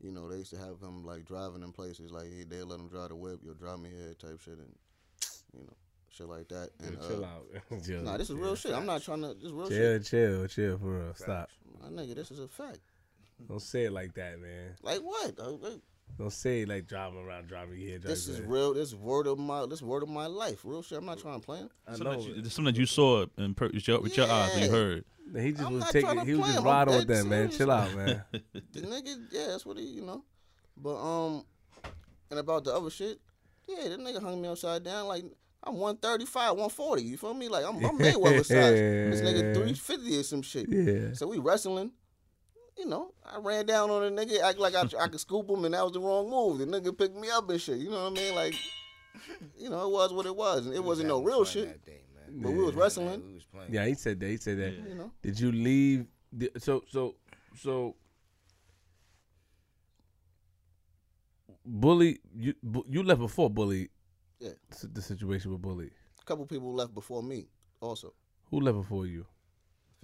you 0.00 0.10
know 0.10 0.28
they 0.28 0.38
used 0.38 0.50
to 0.50 0.58
have 0.58 0.80
him 0.80 1.04
like 1.04 1.24
driving 1.24 1.62
in 1.62 1.72
places 1.72 2.10
like 2.10 2.26
he, 2.30 2.44
they 2.44 2.62
let 2.62 2.80
him 2.80 2.88
drive 2.88 3.08
the 3.10 3.16
whip, 3.16 3.40
you'll 3.44 3.54
drive 3.54 3.80
me 3.80 3.90
here 3.90 4.14
type 4.14 4.40
shit, 4.40 4.58
and 4.58 4.74
you 5.52 5.64
know 5.64 5.76
shit 6.10 6.28
like 6.28 6.48
that. 6.48 6.70
And 6.80 6.96
Yeah, 7.00 7.08
chill 7.08 7.24
uh, 7.24 7.28
out. 7.28 7.82
chill, 7.84 8.02
Nah, 8.02 8.16
this 8.16 8.30
is 8.30 8.36
chill. 8.36 8.44
real 8.44 8.54
shit. 8.54 8.72
I'm 8.72 8.86
not 8.86 9.02
trying 9.02 9.22
to. 9.22 9.34
This 9.34 9.44
is 9.44 9.52
real 9.52 9.68
Chill, 9.68 9.98
shit. 9.98 10.04
chill, 10.04 10.46
chill 10.46 10.78
for 10.78 10.98
real. 10.98 11.14
Stop. 11.14 11.50
My 11.82 11.88
nigga, 11.88 12.14
this 12.14 12.30
is 12.30 12.38
a 12.38 12.48
fact. 12.48 12.78
Don't 13.48 13.60
say 13.60 13.84
it 13.84 13.92
like 13.92 14.14
that, 14.14 14.40
man. 14.40 14.76
Like 14.82 15.00
what? 15.00 15.38
Uh, 15.38 15.54
uh, 15.54 15.70
Don't 16.16 16.32
say 16.32 16.64
like 16.64 16.86
driving 16.86 17.18
around, 17.18 17.48
driving 17.48 17.76
here. 17.76 17.98
Driving 17.98 18.08
This 18.10 18.28
is 18.28 18.38
there. 18.38 18.46
real. 18.46 18.74
This 18.74 18.94
word 18.94 19.26
of 19.26 19.38
my. 19.38 19.66
This 19.66 19.82
word 19.82 20.02
of 20.04 20.08
my 20.08 20.26
life. 20.26 20.60
Real 20.64 20.82
shit. 20.82 20.98
I'm 20.98 21.04
not 21.04 21.18
trying 21.18 21.40
to 21.40 21.44
play 21.44 21.58
him. 21.58 21.70
I 21.88 21.92
Something 21.92 22.06
know. 22.06 22.20
that, 22.20 22.28
you, 22.28 22.34
it's 22.44 22.54
something 22.54 22.72
that 22.72 22.78
you 22.78 22.86
saw 22.86 23.26
in 23.36 23.54
per, 23.54 23.66
with, 23.68 23.88
your, 23.88 24.00
with 24.00 24.16
your 24.16 24.30
eyes, 24.30 24.58
you 24.60 24.70
heard. 24.70 25.04
He 25.36 25.52
just 25.52 25.64
I'm 25.64 25.74
was 25.74 25.90
taking. 25.90 26.24
He 26.24 26.34
was 26.34 26.46
just 26.46 26.58
him. 26.58 26.64
Riding 26.64 26.94
with 26.94 27.08
dead 27.08 27.16
that, 27.16 27.26
man. 27.26 27.50
Chill 27.50 27.70
out, 27.70 27.94
man. 27.94 28.22
The 28.52 28.80
nigga, 28.80 29.16
yeah, 29.32 29.46
that's 29.48 29.66
what 29.66 29.76
he, 29.78 29.84
you 29.84 30.02
know. 30.02 30.22
But 30.76 30.96
um, 30.96 31.44
and 32.30 32.38
about 32.38 32.64
the 32.64 32.74
other 32.74 32.90
shit, 32.90 33.18
yeah, 33.66 33.88
that 33.88 33.98
nigga 33.98 34.22
hung 34.22 34.40
me 34.40 34.48
upside 34.48 34.84
down 34.84 35.08
like 35.08 35.24
I'm 35.64 35.74
135, 35.74 36.50
140. 36.50 37.02
You 37.02 37.16
feel 37.16 37.34
me? 37.34 37.48
Like 37.48 37.64
I'm, 37.64 37.76
I'm 37.84 37.98
Mayweather 37.98 38.38
size. 38.44 38.46
This 38.46 39.20
nigga 39.20 39.54
350 39.54 40.18
or 40.18 40.22
some 40.22 40.42
shit. 40.42 40.66
yeah. 40.68 41.12
So 41.14 41.26
we 41.26 41.38
wrestling. 41.38 41.90
You 42.76 42.86
know, 42.86 43.12
I 43.24 43.38
ran 43.38 43.66
down 43.66 43.90
on 43.90 44.02
a 44.02 44.10
nigga, 44.10 44.40
act 44.42 44.58
like 44.58 44.74
I, 44.74 44.82
I 45.00 45.08
could 45.08 45.20
scoop 45.20 45.48
him, 45.48 45.64
and 45.64 45.74
that 45.74 45.84
was 45.84 45.92
the 45.92 46.00
wrong 46.00 46.28
move. 46.28 46.58
The 46.58 46.66
nigga 46.66 46.96
picked 46.96 47.16
me 47.16 47.30
up 47.30 47.48
and 47.48 47.60
shit. 47.60 47.78
You 47.78 47.90
know 47.90 48.04
what 48.10 48.12
I 48.12 48.22
mean? 48.22 48.34
Like, 48.34 48.54
you 49.56 49.70
know, 49.70 49.86
it 49.86 49.90
was 49.92 50.12
what 50.12 50.26
it 50.26 50.34
was, 50.34 50.66
and 50.66 50.74
it 50.74 50.78
was 50.80 50.86
wasn't 50.98 51.08
no 51.08 51.22
real 51.22 51.44
shit. 51.44 51.84
Day, 51.86 52.02
man. 52.14 52.42
But 52.42 52.50
we 52.52 52.62
was 52.64 52.74
wrestling. 52.74 53.06
Man, 53.06 53.22
we 53.26 53.34
was. 53.34 53.68
Yeah, 53.70 53.86
he 53.86 53.94
said 53.94 54.18
that. 54.20 54.28
He 54.28 54.36
said 54.38 54.58
that. 54.58 54.72
You 54.88 54.94
know, 54.96 55.10
Did 55.22 55.38
you 55.38 55.52
leave? 55.52 56.06
the- 56.32 56.50
So 56.58 56.82
so 56.88 57.14
so. 57.56 57.94
Bully, 61.64 62.18
you 62.36 62.54
you 62.88 63.02
left 63.02 63.20
before 63.20 63.48
Bully. 63.48 63.88
Yeah. 64.40 64.50
The 64.82 65.00
situation 65.00 65.52
with 65.52 65.62
Bully. 65.62 65.90
a 66.20 66.24
couple 66.24 66.44
people 66.44 66.74
left 66.74 66.92
before 66.92 67.22
me. 67.22 67.46
Also, 67.80 68.12
Who 68.50 68.60
left 68.60 68.76
before 68.78 69.06
you? 69.06 69.24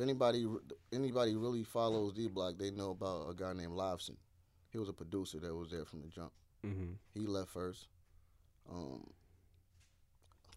If 0.01 0.03
anybody 0.09 0.47
anybody 0.93 1.37
really 1.37 1.63
follows 1.63 2.15
D 2.15 2.29
Block, 2.29 2.55
they 2.59 2.71
know 2.71 2.91
about 2.91 3.29
a 3.29 3.35
guy 3.35 3.53
named 3.53 3.73
Lobson. 3.73 4.17
He 4.71 4.79
was 4.79 4.89
a 4.89 4.93
producer 4.93 5.39
that 5.41 5.55
was 5.55 5.71
there 5.71 5.85
from 5.85 6.01
the 6.01 6.09
jump. 6.09 6.33
Mm-hmm. 6.67 6.93
He 7.13 7.27
left 7.27 7.51
first. 7.51 7.89
Um, 8.71 9.07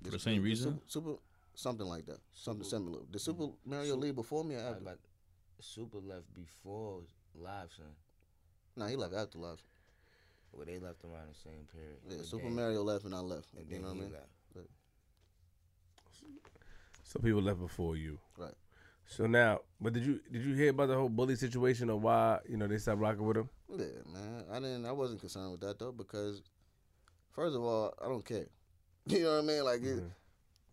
For 0.04 0.12
the 0.12 0.20
same 0.20 0.42
reason? 0.44 0.80
Super, 0.88 1.10
super 1.10 1.20
something 1.56 1.88
like 1.88 2.06
that. 2.06 2.20
Something 2.34 2.64
similar. 2.64 3.00
Did 3.12 3.20
Super 3.20 3.48
Mario 3.66 3.96
leave 3.98 4.16
before 4.16 4.44
me 4.44 4.56
or 4.56 4.60
I 4.60 4.62
after? 4.62 4.76
was 4.76 4.84
like, 4.86 4.98
Super 5.60 5.98
left 6.00 6.34
before 6.36 7.02
Live 7.36 7.70
Son. 7.76 7.86
Nah, 8.76 8.88
he 8.88 8.96
left 8.96 9.14
after 9.14 9.38
Lobson. 9.40 9.68
Well, 10.52 10.66
they 10.66 10.78
left 10.78 11.04
around 11.04 11.30
the 11.30 11.36
same 11.50 11.66
period. 11.72 11.98
Yeah, 12.08 12.18
But 12.18 12.26
Super 12.28 12.44
then- 12.44 12.56
Mario 12.56 12.84
left 12.84 13.06
and 13.06 13.16
I 13.16 13.20
left. 13.20 13.48
And 13.58 13.70
You 13.70 13.80
know 13.80 13.88
what 13.90 13.98
I 13.98 14.00
mean? 14.00 14.12
left. 14.14 14.28
So 17.06 17.20
people 17.20 17.42
left 17.42 17.60
before 17.60 17.96
you. 17.96 18.18
Right. 18.38 18.54
So 19.08 19.28
now, 19.28 19.60
but 19.80 19.94
did 19.94 20.06
you 20.06 20.20
did 20.32 20.44
you 20.44 20.56
hear 20.56 20.70
about 20.72 20.88
the 20.88 20.96
whole 20.96 21.10
Bully 21.10 21.36
situation 21.36 21.90
or 21.90 22.00
why 22.00 22.40
you 22.48 22.58
know 22.58 22.68
they 22.68 22.78
stopped 22.78 23.00
rocking 23.00 23.26
with 23.26 23.38
him? 23.38 23.50
Yeah, 23.70 23.86
man. 24.12 24.46
I 24.52 24.56
didn't. 24.60 24.86
I 24.86 24.92
wasn't 24.92 25.20
concerned 25.20 25.52
with 25.52 25.62
that 25.62 25.78
though 25.80 25.92
because, 25.92 26.42
first 27.32 27.56
of 27.56 27.62
all, 27.64 27.94
I 28.04 28.08
don't 28.08 28.26
care. 28.26 28.48
You 29.08 29.24
know 29.24 29.36
what 29.36 29.44
I 29.44 29.48
mean? 29.48 29.64
Like 29.66 29.82
it, 29.84 30.00
Mhm. 30.00 30.12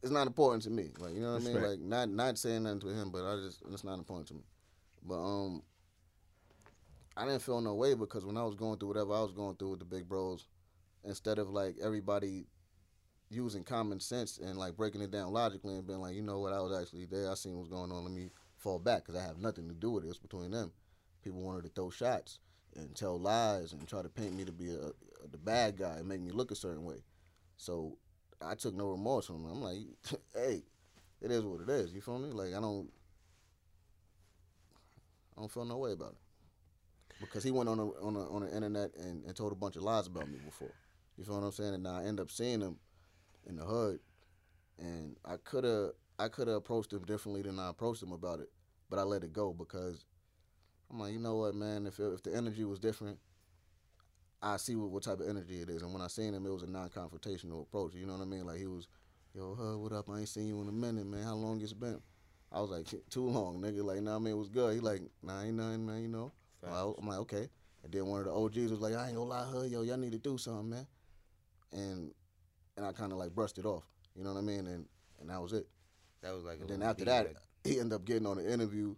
it's 0.02 0.12
not 0.12 0.26
important 0.28 0.62
to 0.64 0.70
me. 0.70 0.92
Like 0.98 1.14
you 1.14 1.20
know 1.20 1.32
what 1.34 1.42
I 1.42 1.44
mean? 1.44 1.62
Like 1.62 1.80
not 1.80 2.08
not 2.08 2.38
saying 2.38 2.62
nothing 2.62 2.80
to 2.80 2.88
him, 2.88 3.10
but 3.10 3.24
I 3.24 3.36
just 3.44 3.62
it's 3.72 3.84
not 3.84 3.98
important 3.98 4.28
to 4.28 4.34
me. 4.34 4.44
But 5.02 5.16
um, 5.20 5.62
I 7.16 7.24
didn't 7.26 7.42
feel 7.42 7.60
no 7.60 7.74
way 7.74 7.94
because 7.94 8.24
when 8.24 8.36
I 8.36 8.44
was 8.44 8.54
going 8.54 8.78
through 8.78 8.88
whatever 8.88 9.12
I 9.14 9.20
was 9.20 9.32
going 9.32 9.56
through 9.56 9.70
with 9.70 9.78
the 9.80 9.84
big 9.84 10.08
bros, 10.08 10.46
instead 11.04 11.38
of 11.38 11.50
like 11.50 11.76
everybody 11.82 12.46
using 13.30 13.62
common 13.62 14.00
sense 14.00 14.38
and 14.38 14.58
like 14.58 14.76
breaking 14.76 15.00
it 15.00 15.10
down 15.10 15.32
logically 15.32 15.74
and 15.76 15.86
being 15.86 16.00
like, 16.00 16.14
you 16.14 16.22
know 16.22 16.40
what, 16.40 16.52
I 16.52 16.60
was 16.60 16.78
actually 16.78 17.06
there. 17.06 17.30
I 17.30 17.34
seen 17.34 17.56
what's 17.56 17.70
going 17.70 17.92
on. 17.92 18.04
Let 18.04 18.12
me 18.12 18.30
fall 18.56 18.78
back 18.78 19.06
because 19.06 19.20
I 19.20 19.24
have 19.24 19.38
nothing 19.38 19.68
to 19.68 19.74
do 19.74 19.92
with 19.92 20.04
it. 20.04 20.08
It's 20.08 20.18
between 20.18 20.50
them. 20.50 20.72
People 21.22 21.40
wanted 21.40 21.62
to 21.62 21.70
throw 21.70 21.90
shots 21.90 22.40
and 22.76 22.94
tell 22.94 23.18
lies 23.18 23.72
and 23.72 23.86
try 23.86 24.02
to 24.02 24.08
paint 24.08 24.36
me 24.36 24.44
to 24.44 24.52
be 24.52 24.70
a, 24.70 24.88
a 24.88 25.28
the 25.30 25.38
bad 25.38 25.76
guy 25.76 25.96
and 25.98 26.08
make 26.08 26.20
me 26.20 26.32
look 26.32 26.50
a 26.50 26.56
certain 26.56 26.84
way. 26.84 27.04
So 27.56 27.96
I 28.42 28.54
took 28.54 28.74
no 28.74 28.88
remorse 28.88 29.26
from 29.26 29.44
him. 29.44 29.50
I'm 29.50 29.62
like, 29.62 29.78
hey, 30.34 30.62
it 31.20 31.30
is 31.30 31.44
what 31.44 31.60
it 31.60 31.68
is. 31.68 31.92
You 31.92 32.00
feel 32.00 32.18
me? 32.18 32.30
Like 32.30 32.48
I 32.48 32.60
don't, 32.60 32.88
I 35.36 35.40
don't 35.40 35.52
feel 35.52 35.64
no 35.64 35.78
way 35.78 35.92
about 35.92 36.12
it 36.12 37.20
because 37.20 37.44
he 37.44 37.50
went 37.50 37.68
on 37.68 37.76
the 37.76 37.86
on 38.02 38.14
the, 38.14 38.20
on 38.20 38.42
the 38.42 38.54
internet 38.54 38.90
and, 38.96 39.24
and 39.24 39.36
told 39.36 39.52
a 39.52 39.56
bunch 39.56 39.76
of 39.76 39.82
lies 39.82 40.06
about 40.06 40.28
me 40.28 40.38
before. 40.44 40.72
You 41.16 41.24
feel 41.24 41.34
what 41.38 41.44
I'm 41.44 41.52
saying? 41.52 41.74
And 41.74 41.86
I 41.86 42.04
end 42.04 42.18
up 42.18 42.30
seeing 42.30 42.60
him 42.60 42.76
in 43.48 43.56
the 43.56 43.64
hood, 43.64 44.00
and 44.78 45.16
I 45.24 45.36
could 45.36 45.64
have 45.64 45.90
I 46.18 46.28
could 46.28 46.48
have 46.48 46.56
approached 46.56 46.92
him 46.92 47.02
differently 47.04 47.42
than 47.42 47.58
I 47.58 47.70
approached 47.70 48.02
him 48.02 48.12
about 48.12 48.40
it, 48.40 48.50
but 48.88 48.98
I 48.98 49.02
let 49.02 49.24
it 49.24 49.32
go 49.32 49.52
because 49.52 50.04
I'm 50.90 51.00
like, 51.00 51.12
you 51.12 51.18
know 51.18 51.36
what, 51.36 51.54
man? 51.54 51.86
If 51.86 51.98
if 51.98 52.22
the 52.22 52.34
energy 52.34 52.64
was 52.64 52.78
different, 52.78 53.18
I 54.42 54.56
see 54.56 54.76
what, 54.76 54.90
what 54.90 55.02
type 55.02 55.20
of 55.20 55.28
energy 55.28 55.60
it 55.60 55.68
is. 55.68 55.82
And 55.82 55.92
when 55.92 56.02
I 56.02 56.08
seen 56.08 56.34
him, 56.34 56.46
it 56.46 56.50
was 56.50 56.62
a 56.62 56.66
non-confrontational 56.66 57.62
approach. 57.62 57.94
You 57.94 58.06
know 58.06 58.14
what 58.14 58.22
I 58.22 58.26
mean? 58.26 58.46
Like 58.46 58.58
he 58.58 58.66
was, 58.66 58.88
yo, 59.34 59.56
huh, 59.58 59.78
what 59.78 59.92
up? 59.92 60.08
I 60.08 60.20
ain't 60.20 60.28
seen 60.28 60.48
you 60.48 60.60
in 60.62 60.68
a 60.68 60.72
minute, 60.72 61.06
man. 61.06 61.22
How 61.22 61.34
long 61.34 61.60
it's 61.60 61.72
been? 61.72 62.00
I 62.52 62.60
was 62.60 62.70
like, 62.70 62.86
too 63.10 63.26
long, 63.28 63.60
nigga. 63.60 63.84
Like, 63.84 64.02
nah, 64.02 64.16
I 64.16 64.18
mean, 64.18 64.34
it 64.34 64.38
was 64.38 64.48
good. 64.48 64.74
He 64.74 64.80
like, 64.80 65.02
nah, 65.22 65.42
ain't 65.42 65.54
nothing, 65.54 65.86
man. 65.86 66.02
You 66.02 66.08
know. 66.08 66.32
Well, 66.62 66.96
I'm 66.98 67.06
like, 67.06 67.18
okay. 67.20 67.48
And 67.82 67.92
then 67.92 68.06
one 68.06 68.20
of 68.20 68.26
the 68.26 68.34
OGs 68.34 68.70
was 68.70 68.80
like, 68.80 68.94
I 68.94 69.06
ain't 69.06 69.16
gonna 69.16 69.28
lie, 69.28 69.46
huh, 69.50 69.62
yo, 69.62 69.82
y'all 69.82 69.96
need 69.96 70.12
to 70.12 70.18
do 70.18 70.36
something, 70.36 70.68
man. 70.68 70.86
And 71.72 72.12
and 72.76 72.86
I 72.86 72.92
kind 72.92 73.12
of 73.12 73.18
like 73.18 73.34
brushed 73.34 73.58
it 73.58 73.66
off. 73.66 73.84
You 74.16 74.24
know 74.24 74.32
what 74.32 74.38
I 74.38 74.42
mean? 74.42 74.66
And 74.66 74.86
and 75.20 75.30
that 75.30 75.40
was 75.40 75.52
it. 75.52 75.66
That 76.22 76.34
was 76.34 76.44
like. 76.44 76.66
then 76.66 76.82
after 76.82 77.04
that, 77.04 77.28
he 77.64 77.78
ended 77.78 77.94
up 77.94 78.04
getting 78.04 78.26
on 78.26 78.36
the 78.36 78.52
interview, 78.52 78.94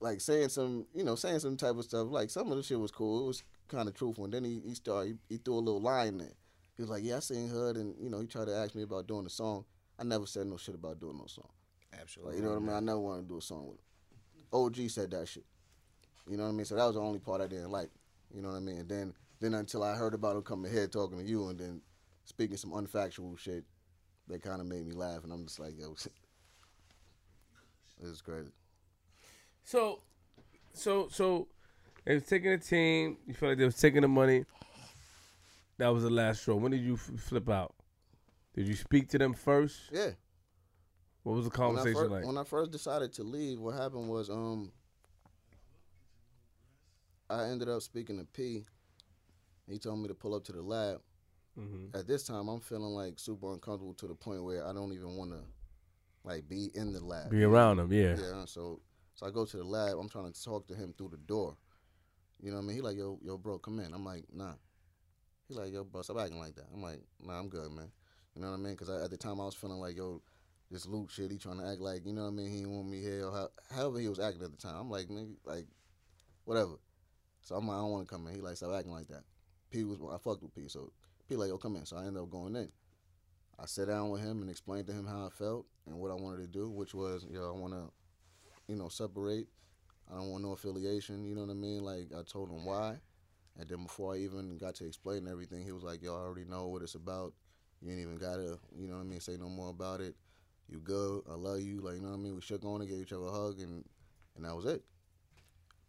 like 0.00 0.20
saying 0.20 0.48
some, 0.48 0.86
you 0.94 1.04
know, 1.04 1.14
saying 1.14 1.40
some 1.40 1.56
type 1.56 1.76
of 1.76 1.84
stuff. 1.84 2.08
Like 2.10 2.30
some 2.30 2.50
of 2.50 2.56
the 2.56 2.62
shit 2.62 2.78
was 2.78 2.90
cool. 2.90 3.24
It 3.24 3.26
was 3.26 3.42
kind 3.68 3.88
of 3.88 3.94
truthful. 3.94 4.24
And 4.24 4.34
then 4.34 4.44
he 4.44 4.60
he 4.64 4.74
started 4.74 5.18
he, 5.28 5.34
he 5.34 5.38
threw 5.38 5.54
a 5.54 5.56
little 5.56 5.80
line 5.80 6.18
there. 6.18 6.34
He 6.76 6.82
was 6.82 6.90
like, 6.90 7.04
"Yeah, 7.04 7.16
I 7.16 7.20
seen 7.20 7.48
Hood," 7.48 7.76
and 7.76 7.94
you 8.00 8.10
know, 8.10 8.20
he 8.20 8.26
tried 8.26 8.46
to 8.46 8.54
ask 8.54 8.74
me 8.74 8.82
about 8.82 9.06
doing 9.06 9.26
a 9.26 9.30
song. 9.30 9.64
I 9.98 10.04
never 10.04 10.26
said 10.26 10.46
no 10.46 10.56
shit 10.56 10.74
about 10.74 11.00
doing 11.00 11.18
no 11.18 11.26
song. 11.26 11.48
Absolutely. 12.00 12.32
Like, 12.32 12.40
you 12.40 12.44
know 12.46 12.54
what 12.54 12.62
I 12.62 12.66
mean? 12.66 12.76
I 12.76 12.80
never 12.80 13.00
wanted 13.00 13.22
to 13.22 13.28
do 13.28 13.38
a 13.38 13.42
song 13.42 13.66
with 13.68 13.78
him. 13.78 13.84
OG 14.52 14.90
said 14.90 15.10
that 15.10 15.28
shit. 15.28 15.44
You 16.28 16.36
know 16.36 16.44
what 16.44 16.50
I 16.50 16.52
mean? 16.52 16.64
So 16.64 16.76
that 16.76 16.86
was 16.86 16.94
the 16.94 17.00
only 17.00 17.18
part 17.18 17.40
I 17.40 17.46
didn't 17.46 17.70
like. 17.70 17.90
You 18.34 18.42
know 18.42 18.50
what 18.50 18.56
I 18.56 18.60
mean? 18.60 18.78
And 18.78 18.88
then 18.88 19.14
then 19.40 19.54
until 19.54 19.82
I 19.82 19.94
heard 19.94 20.14
about 20.14 20.36
him 20.36 20.42
coming 20.42 20.72
here 20.72 20.86
talking 20.86 21.18
to 21.18 21.24
you 21.24 21.48
and 21.48 21.58
then 21.58 21.80
speaking 22.30 22.56
some 22.56 22.70
unfactual 22.70 23.38
shit, 23.38 23.64
that 24.28 24.42
kind 24.42 24.60
of 24.60 24.66
made 24.66 24.86
me 24.86 24.94
laugh. 24.94 25.24
And 25.24 25.32
I'm 25.32 25.44
just 25.44 25.60
like, 25.60 25.78
yo, 25.78 25.94
this 28.00 28.08
is 28.08 28.22
crazy. 28.22 28.50
So, 29.64 30.00
so, 30.72 31.08
so 31.10 31.48
they 32.04 32.14
was 32.14 32.24
taking 32.24 32.50
the 32.50 32.58
team. 32.58 33.18
You 33.26 33.34
felt 33.34 33.50
like 33.50 33.58
they 33.58 33.64
was 33.64 33.76
taking 33.76 34.02
the 34.02 34.08
money. 34.08 34.44
That 35.78 35.88
was 35.88 36.02
the 36.02 36.10
last 36.10 36.42
straw. 36.42 36.56
When 36.56 36.72
did 36.72 36.82
you 36.82 36.94
f- 36.94 37.10
flip 37.18 37.48
out? 37.48 37.74
Did 38.54 38.66
you 38.66 38.74
speak 38.74 39.08
to 39.10 39.18
them 39.18 39.32
first? 39.32 39.78
Yeah. 39.92 40.10
What 41.22 41.36
was 41.36 41.44
the 41.44 41.50
When 41.50 41.68
conversation 41.68 41.94
first, 41.94 42.10
like? 42.10 42.26
when 42.26 42.38
I 42.38 42.44
first 42.44 42.70
decided 42.70 43.12
to 43.14 43.22
leave, 43.22 43.60
what 43.60 43.74
happened 43.74 44.08
was 44.08 44.30
um 44.30 44.72
I 47.28 47.44
ended 47.44 47.68
up 47.68 47.82
speaking 47.82 48.18
to 48.18 48.24
P. 48.24 48.64
He 49.68 49.78
told 49.78 50.00
me 50.00 50.08
to 50.08 50.14
pull 50.14 50.34
up 50.34 50.44
to 50.44 50.52
the 50.52 50.62
lab. 50.62 51.00
Hmm 51.56 51.86
At 51.94 52.06
this 52.06 52.24
time, 52.24 52.48
I'm 52.48 52.60
feeling 52.60 52.94
like 52.94 53.18
super 53.18 53.52
uncomfortable 53.52 53.94
to 53.94 54.06
the 54.06 54.14
point 54.14 54.44
where 54.44 54.66
I 54.66 54.72
don't 54.72 54.92
even 54.92 55.16
want 55.16 55.30
to 55.32 55.40
like 56.24 56.48
be 56.48 56.70
in 56.74 56.92
the 56.92 57.04
lab. 57.04 57.30
Be 57.30 57.44
around 57.44 57.78
him, 57.78 57.92
yeah. 57.92 58.16
Yeah. 58.18 58.44
So 58.46 58.80
so 59.14 59.26
I 59.26 59.30
go 59.30 59.44
to 59.44 59.56
the 59.56 59.64
lab. 59.64 59.98
I'm 59.98 60.08
trying 60.08 60.32
to 60.32 60.44
talk 60.44 60.66
to 60.68 60.74
him 60.74 60.94
through 60.96 61.10
the 61.10 61.18
door. 61.18 61.56
You 62.42 62.50
know 62.50 62.56
what 62.56 62.64
I 62.64 62.66
mean? 62.66 62.76
He 62.76 62.82
like, 62.82 62.96
yo, 62.96 63.18
yo, 63.22 63.36
bro, 63.36 63.58
come 63.58 63.80
in. 63.80 63.92
I'm 63.92 64.04
like, 64.04 64.24
nah. 64.32 64.54
He 65.48 65.54
like, 65.54 65.72
yo, 65.72 65.84
bro, 65.84 66.02
stop 66.02 66.18
acting 66.18 66.38
like 66.38 66.54
that. 66.54 66.66
I'm 66.72 66.82
like, 66.82 67.00
nah, 67.22 67.38
I'm 67.38 67.48
good, 67.48 67.70
man. 67.70 67.90
You 68.34 68.42
know 68.42 68.50
what 68.50 68.54
I 68.54 68.58
mean? 68.58 68.72
Because 68.72 68.88
at 68.88 69.10
the 69.10 69.16
time 69.16 69.40
I 69.40 69.44
was 69.44 69.54
feeling 69.54 69.78
like, 69.78 69.96
yo, 69.96 70.22
this 70.70 70.86
Luke 70.86 71.10
shit, 71.10 71.30
he 71.30 71.38
trying 71.38 71.58
to 71.58 71.66
act 71.66 71.80
like, 71.80 72.06
you 72.06 72.12
know 72.12 72.22
what 72.22 72.28
I 72.28 72.30
mean? 72.30 72.50
He 72.50 72.58
didn't 72.58 72.76
want 72.76 72.88
me 72.88 73.00
here 73.00 73.26
or 73.26 73.32
how, 73.32 73.48
however 73.74 73.98
he 73.98 74.08
was 74.08 74.20
acting 74.20 74.42
at 74.42 74.52
the 74.52 74.56
time. 74.56 74.76
I'm 74.76 74.90
like, 74.90 75.08
nigga, 75.08 75.34
like, 75.44 75.66
whatever. 76.44 76.78
So 77.42 77.56
I'm 77.56 77.66
like, 77.66 77.76
I 77.76 77.80
don't 77.80 77.90
want 77.90 78.08
to 78.08 78.14
come 78.14 78.26
in. 78.28 78.34
He 78.34 78.40
like, 78.40 78.56
stop 78.56 78.72
acting 78.72 78.92
like 78.92 79.08
that. 79.08 79.24
P 79.70 79.84
was, 79.84 79.98
I 80.00 80.18
fucked 80.18 80.42
with 80.42 80.54
P. 80.54 80.68
So 80.68 80.92
P 81.30 81.36
like, 81.36 81.48
yo, 81.48 81.58
come 81.58 81.76
in. 81.76 81.86
So 81.86 81.96
I 81.96 82.00
ended 82.06 82.20
up 82.20 82.30
going 82.30 82.56
in. 82.56 82.68
I 83.58 83.66
sat 83.66 83.86
down 83.86 84.10
with 84.10 84.20
him 84.20 84.40
and 84.40 84.50
explained 84.50 84.86
to 84.88 84.92
him 84.92 85.06
how 85.06 85.26
I 85.26 85.30
felt 85.30 85.66
and 85.86 85.96
what 85.96 86.10
I 86.10 86.14
wanted 86.14 86.40
to 86.40 86.48
do, 86.48 86.68
which 86.68 86.92
was, 86.92 87.24
yo, 87.30 87.54
I 87.54 87.58
want 87.58 87.72
to, 87.72 87.84
you 88.66 88.74
know, 88.74 88.88
separate. 88.88 89.46
I 90.10 90.16
don't 90.16 90.30
want 90.30 90.42
no 90.42 90.52
affiliation. 90.52 91.24
You 91.24 91.36
know 91.36 91.42
what 91.42 91.50
I 91.50 91.54
mean? 91.54 91.84
Like 91.84 92.08
I 92.18 92.22
told 92.22 92.50
him 92.50 92.64
why, 92.64 92.96
and 93.58 93.68
then 93.68 93.84
before 93.84 94.14
I 94.14 94.18
even 94.18 94.58
got 94.58 94.74
to 94.76 94.86
explain 94.86 95.28
everything, 95.28 95.62
he 95.64 95.70
was 95.70 95.84
like, 95.84 96.02
"Yo, 96.02 96.14
I 96.14 96.18
already 96.18 96.46
know 96.46 96.66
what 96.66 96.82
it's 96.82 96.96
about. 96.96 97.32
You 97.80 97.92
ain't 97.92 98.00
even 98.00 98.16
gotta, 98.16 98.58
you 98.76 98.88
know 98.88 98.94
what 98.94 99.02
I 99.02 99.04
mean, 99.04 99.20
say 99.20 99.36
no 99.38 99.48
more 99.48 99.70
about 99.70 100.00
it. 100.00 100.16
You 100.68 100.80
good? 100.80 101.22
I 101.30 101.34
love 101.34 101.60
you. 101.60 101.80
Like 101.80 101.94
you 101.96 102.00
know 102.00 102.08
what 102.08 102.18
I 102.18 102.18
mean? 102.18 102.34
We 102.34 102.40
shook 102.40 102.64
on 102.64 102.82
it, 102.82 102.88
gave 102.88 103.02
each 103.02 103.12
other 103.12 103.26
a 103.26 103.30
hug, 103.30 103.60
and 103.60 103.84
and 104.34 104.44
that 104.44 104.56
was 104.56 104.64
it. 104.64 104.82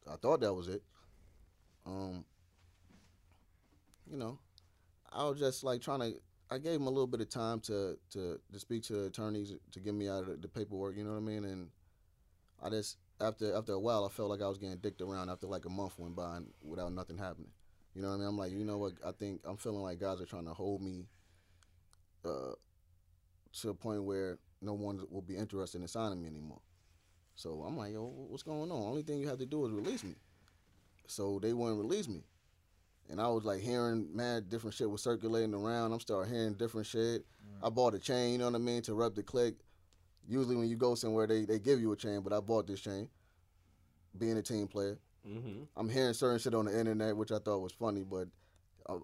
I 0.08 0.18
thought 0.18 0.42
that 0.42 0.54
was 0.54 0.68
it. 0.68 0.84
Um, 1.88 2.26
you 4.10 4.18
know, 4.18 4.38
I 5.12 5.28
was 5.28 5.40
just 5.40 5.64
like 5.64 5.82
trying 5.82 6.00
to. 6.00 6.14
I 6.50 6.58
gave 6.58 6.76
him 6.76 6.88
a 6.88 6.90
little 6.90 7.08
bit 7.08 7.22
of 7.22 7.30
time 7.30 7.60
to 7.62 7.98
to 8.12 8.40
to 8.52 8.60
speak 8.60 8.84
to 8.84 9.06
attorneys 9.06 9.54
to 9.72 9.80
get 9.80 9.94
me 9.94 10.10
out 10.10 10.28
of 10.28 10.42
the, 10.42 10.48
paperwork. 10.48 10.98
You 10.98 11.04
know 11.04 11.12
what 11.12 11.18
I 11.18 11.22
mean? 11.22 11.46
And 11.46 11.70
I 12.62 12.70
just 12.70 12.98
after 13.20 13.56
after 13.56 13.74
a 13.74 13.80
while, 13.80 14.06
I 14.06 14.10
felt 14.10 14.30
like 14.30 14.42
I 14.42 14.48
was 14.48 14.58
getting 14.58 14.78
dicked 14.78 15.02
around. 15.02 15.30
After 15.30 15.48
like 15.48 15.66
a 15.66 15.70
month 15.70 15.98
went 15.98 16.16
by 16.16 16.38
and 16.38 16.48
without 16.64 16.92
nothing 16.94 17.18
happening. 17.18 17.52
You 17.96 18.02
know 18.02 18.10
what 18.10 18.16
I 18.16 18.18
mean? 18.20 18.28
I'm 18.28 18.38
like, 18.38 18.52
you 18.52 18.64
know 18.64 18.78
what? 18.78 18.94
I 19.06 19.12
think 19.12 19.42
I'm 19.46 19.58
feeling 19.58 19.82
like 19.82 20.00
guys 20.00 20.22
are 20.22 20.26
trying 20.26 20.46
to 20.46 20.54
hold 20.54 20.82
me 20.82 21.06
uh, 22.26 22.54
to 23.62 23.70
a 23.70 23.74
point 23.74 24.04
where 24.04 24.38
no 24.62 24.74
one 24.74 25.02
will 25.10 25.22
be 25.22 25.36
interested 25.36 25.82
in 25.82 25.88
signing 25.88 26.22
me 26.22 26.28
anymore. 26.28 26.62
So 27.36 27.64
I'm 27.68 27.78
like, 27.78 27.94
yo, 27.94 28.04
what's 28.30 28.44
going 28.44 28.72
on? 28.72 28.72
Only 28.72 29.02
thing 29.02 29.20
you 29.20 29.28
have 29.28 29.40
to 29.40 29.46
do 29.46 29.66
is 29.66 29.72
release 29.72 30.04
me. 30.04 30.16
So 31.08 31.40
they 31.42 31.54
wouldn't 31.54 31.80
release 31.80 32.08
me. 32.08 32.24
And 33.12 33.20
I 33.20 33.28
was 33.28 33.44
like 33.44 33.60
hearing 33.60 34.08
mad 34.16 34.50
different 34.50 34.74
shit 34.74 34.90
was 34.90 35.04
circulating 35.04 35.54
around. 35.54 35.92
I'm 35.92 36.00
starting 36.00 36.34
hearing 36.34 36.54
different 36.54 36.88
shit. 36.88 37.26
I 37.62 37.70
bought 37.70 37.94
a 37.94 38.00
chain, 38.00 38.32
you 38.32 38.38
know 38.40 38.46
what 38.46 38.56
I 38.56 38.60
mean, 38.60 38.82
to 38.84 38.94
rub 38.94 39.16
the 39.16 39.22
click. 39.22 39.56
Usually 40.28 40.56
when 40.56 40.70
you 40.70 40.78
go 40.78 40.96
somewhere, 40.96 41.28
they, 41.28 41.44
they 41.44 41.60
give 41.60 41.82
you 41.82 41.92
a 41.92 41.96
chain, 41.96 42.22
but 42.22 42.32
I 42.32 42.40
bought 42.40 42.68
this 42.68 42.80
chain, 42.80 43.10
being 44.18 44.38
a 44.38 44.42
team 44.42 44.68
player. 44.68 44.98
Mm-hmm. 45.28 45.64
I'm 45.76 45.90
hearing 45.90 46.14
certain 46.14 46.40
shit 46.40 46.56
on 46.56 46.66
the 46.66 46.80
internet, 46.80 47.16
which 47.16 47.32
I 47.32 47.40
thought 47.40 47.60
was 47.60 47.74
funny, 47.74 48.04
but 48.04 48.30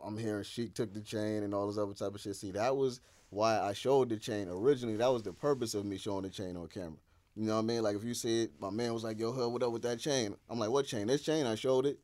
I'm 0.03 0.18
hearing 0.18 0.43
Sheek 0.43 0.74
took 0.74 0.93
the 0.93 1.01
chain 1.01 1.43
and 1.43 1.53
all 1.53 1.68
this 1.68 1.78
other 1.78 1.93
type 1.93 2.16
of 2.16 2.22
shit. 2.22 2.36
See, 2.36 2.51
that 2.51 2.76
was 2.76 3.01
why 3.30 3.60
I 3.60 3.74
showed 3.74 4.10
the 4.10 4.18
chain 4.18 4.47
originally. 4.49 4.97
That 4.97 5.12
was 5.12 5.24
the 5.24 5.34
purpose 5.34 5.74
of 5.74 5.86
me 5.86 5.97
showing 5.97 6.24
the 6.24 6.30
chain 6.30 6.55
on 6.55 6.68
camera. 6.68 6.97
You 7.36 7.43
know 7.43 7.55
what 7.55 7.60
I 7.60 7.66
mean? 7.66 7.84
Like 7.84 7.95
if 7.95 8.03
you 8.03 8.14
see 8.14 8.43
it, 8.43 8.51
my 8.60 8.72
man 8.72 8.93
was 8.93 9.03
like, 9.03 9.20
"Yo, 9.20 9.32
Hood, 9.32 9.51
what 9.51 9.62
up 9.62 9.72
with 9.72 9.84
that 9.84 9.99
chain?" 9.99 10.36
I'm 10.49 10.58
like, 10.58 10.72
"What 10.72 10.88
chain? 10.88 11.05
This 11.05 11.22
chain?" 11.22 11.45
I 11.45 11.53
showed 11.53 11.86
it, 11.86 11.99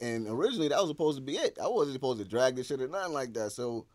and 0.00 0.26
originally 0.28 0.68
that 0.68 0.78
was 0.78 0.88
supposed 0.88 1.18
to 1.18 1.22
be 1.22 1.36
it. 1.36 1.58
I 1.62 1.68
wasn't 1.68 1.94
supposed 1.94 2.20
to 2.20 2.28
drag 2.28 2.56
this 2.56 2.66
shit 2.66 2.80
or 2.80 2.88
nothing 2.88 3.12
like 3.12 3.34
that. 3.34 3.52
So, 3.52 3.86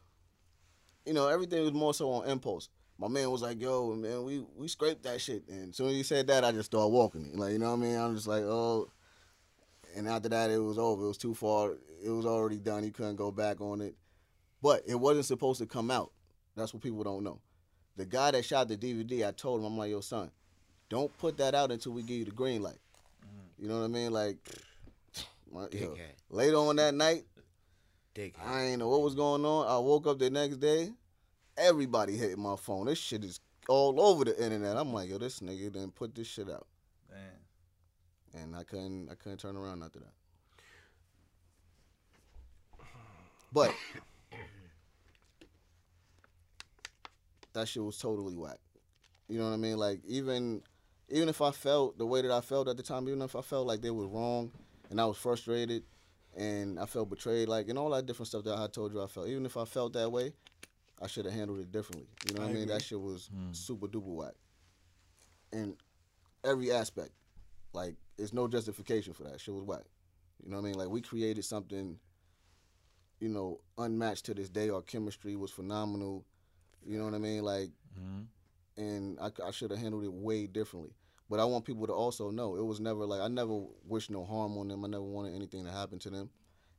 you 1.05 1.13
know, 1.13 1.27
everything 1.27 1.61
was 1.61 1.73
more 1.73 1.93
so 1.93 2.11
on 2.11 2.29
impulse. 2.29 2.69
My 2.97 3.07
man 3.07 3.29
was 3.29 3.41
like, 3.41 3.61
"Yo, 3.61 3.93
man, 3.95 4.23
we 4.23 4.45
we 4.55 4.67
scraped 4.67 5.03
that 5.03 5.19
shit," 5.19 5.47
and 5.49 5.69
as 5.69 5.75
soon 5.75 5.89
as 5.89 5.95
he 5.95 6.03
said 6.03 6.27
that, 6.27 6.45
I 6.45 6.51
just 6.51 6.67
started 6.67 6.89
walking 6.89 7.25
it. 7.25 7.35
Like, 7.35 7.53
you 7.53 7.59
know 7.59 7.71
what 7.71 7.85
I 7.85 7.87
mean? 7.87 7.97
I'm 7.97 8.15
just 8.15 8.27
like, 8.27 8.43
"Oh." 8.43 8.89
And 9.95 10.09
after 10.09 10.27
that, 10.29 10.49
it 10.49 10.57
was 10.57 10.77
over. 10.77 11.05
It 11.05 11.07
was 11.07 11.17
too 11.17 11.33
far. 11.33 11.71
It 12.03 12.09
was 12.09 12.25
already 12.25 12.59
done. 12.59 12.83
He 12.83 12.91
couldn't 12.91 13.15
go 13.15 13.31
back 13.31 13.61
on 13.61 13.79
it. 13.79 13.95
But 14.61 14.83
it 14.85 14.95
wasn't 14.95 15.25
supposed 15.25 15.59
to 15.59 15.65
come 15.65 15.89
out. 15.89 16.11
That's 16.55 16.73
what 16.73 16.83
people 16.83 17.03
don't 17.03 17.23
know. 17.23 17.39
The 17.95 18.05
guy 18.05 18.31
that 18.31 18.43
shot 18.43 18.67
the 18.67 18.75
DVD, 18.75 19.25
I 19.25 19.31
told 19.31 19.61
him, 19.61 19.67
I'm 19.67 19.77
like, 19.77 19.91
yo, 19.91 20.01
son, 20.01 20.31
don't 20.89 21.15
put 21.17 21.37
that 21.37 21.55
out 21.55 21.71
until 21.71 21.93
we 21.93 22.01
give 22.03 22.17
you 22.17 22.25
the 22.25 22.31
green 22.31 22.61
light. 22.61 22.79
Mm. 23.23 23.63
You 23.63 23.67
know 23.69 23.79
what 23.79 23.85
I 23.85 23.87
mean? 23.87 24.11
Like, 24.11 24.37
my, 25.55 25.67
yo, 25.71 25.95
later 26.29 26.57
on 26.57 26.75
that 26.75 26.93
night, 26.93 27.23
Dickhead. 28.13 28.45
I 28.45 28.63
ain't 28.63 28.79
know 28.79 28.89
what 28.89 29.01
was 29.01 29.15
going 29.15 29.45
on. 29.45 29.67
I 29.67 29.77
woke 29.77 30.07
up 30.07 30.19
the 30.19 30.29
next 30.29 30.57
day, 30.57 30.91
everybody 31.57 32.15
hitting 32.15 32.41
my 32.41 32.55
phone. 32.55 32.85
This 32.85 32.97
shit 32.97 33.23
is 33.23 33.39
all 33.67 33.99
over 33.99 34.25
the 34.25 34.41
internet. 34.41 34.77
I'm 34.77 34.93
like, 34.93 35.09
yo, 35.09 35.17
this 35.17 35.39
nigga 35.39 35.71
didn't 35.73 35.95
put 35.95 36.13
this 36.15 36.27
shit 36.27 36.49
out, 36.49 36.67
Damn. 37.09 38.43
and 38.43 38.55
I 38.55 38.63
couldn't, 38.63 39.09
I 39.09 39.15
couldn't 39.15 39.39
turn 39.39 39.55
around 39.55 39.83
after 39.83 39.99
that. 39.99 40.13
But 43.51 43.73
that 47.53 47.67
shit 47.67 47.83
was 47.83 47.97
totally 47.97 48.35
whack. 48.35 48.59
You 49.27 49.39
know 49.39 49.45
what 49.45 49.53
I 49.53 49.57
mean? 49.57 49.77
Like 49.77 50.01
even, 50.05 50.61
even 51.09 51.29
if 51.29 51.41
I 51.41 51.51
felt 51.51 51.97
the 51.97 52.05
way 52.05 52.21
that 52.21 52.31
I 52.31 52.41
felt 52.41 52.67
at 52.67 52.77
the 52.77 52.83
time, 52.83 53.07
even 53.07 53.21
if 53.21 53.35
I 53.35 53.41
felt 53.41 53.67
like 53.67 53.81
they 53.81 53.91
were 53.91 54.07
wrong, 54.07 54.51
and 54.89 54.99
I 55.01 55.05
was 55.05 55.17
frustrated, 55.17 55.83
and 56.35 56.79
I 56.79 56.85
felt 56.85 57.09
betrayed, 57.09 57.47
like 57.47 57.69
and 57.69 57.77
all 57.77 57.89
that 57.91 58.05
different 58.05 58.27
stuff 58.27 58.43
that 58.45 58.57
I 58.57 58.67
told 58.67 58.93
you 58.93 59.01
I 59.01 59.07
felt. 59.07 59.27
Even 59.27 59.45
if 59.45 59.57
I 59.57 59.65
felt 59.65 59.93
that 59.93 60.11
way, 60.11 60.33
I 61.01 61.07
should 61.07 61.25
have 61.25 61.33
handled 61.33 61.59
it 61.59 61.71
differently. 61.71 62.07
You 62.27 62.35
know 62.35 62.41
what 62.41 62.49
I, 62.51 62.53
mean? 62.53 62.67
That 62.67 62.83
shit 62.83 62.99
was 62.99 63.29
super 63.51 63.87
duper 63.87 64.03
whack. 64.15 64.33
In 65.53 65.75
every 66.43 66.71
aspect, 66.71 67.11
like 67.73 67.95
it's 68.17 68.33
no 68.33 68.47
justification 68.47 69.13
for 69.13 69.23
that. 69.23 69.39
Shit 69.39 69.53
was 69.53 69.63
whack. 69.63 69.83
You 70.43 70.49
know 70.51 70.57
what 70.57 70.63
I 70.67 70.69
mean? 70.71 70.77
Like 70.77 70.89
we 70.89 71.01
created 71.01 71.45
something, 71.45 71.97
you 73.19 73.29
know, 73.29 73.61
unmatched 73.77 74.25
to 74.25 74.33
this 74.33 74.49
day. 74.49 74.69
Our 74.69 74.81
chemistry 74.81 75.35
was 75.35 75.51
phenomenal. 75.51 76.25
You 76.85 76.97
know 76.97 77.05
what 77.05 77.13
I 77.13 77.19
mean? 77.19 77.43
Like, 77.43 77.69
Mm-hmm. 77.97 78.81
and 78.83 79.17
I, 79.21 79.31
I 79.47 79.51
should 79.51 79.71
have 79.71 79.79
handled 79.79 80.03
it 80.03 80.11
way 80.11 80.47
differently. 80.47 80.91
But 81.29 81.39
I 81.39 81.45
want 81.45 81.65
people 81.65 81.87
to 81.87 81.93
also 81.93 82.29
know 82.29 82.55
it 82.55 82.63
was 82.63 82.79
never 82.79 83.05
like 83.05 83.21
I 83.21 83.27
never 83.27 83.61
wished 83.83 84.11
no 84.11 84.23
harm 84.25 84.57
on 84.57 84.67
them. 84.67 84.85
I 84.85 84.87
never 84.87 85.03
wanted 85.03 85.33
anything 85.35 85.65
to 85.65 85.71
happen 85.71 85.97
to 85.99 86.09
them. 86.09 86.29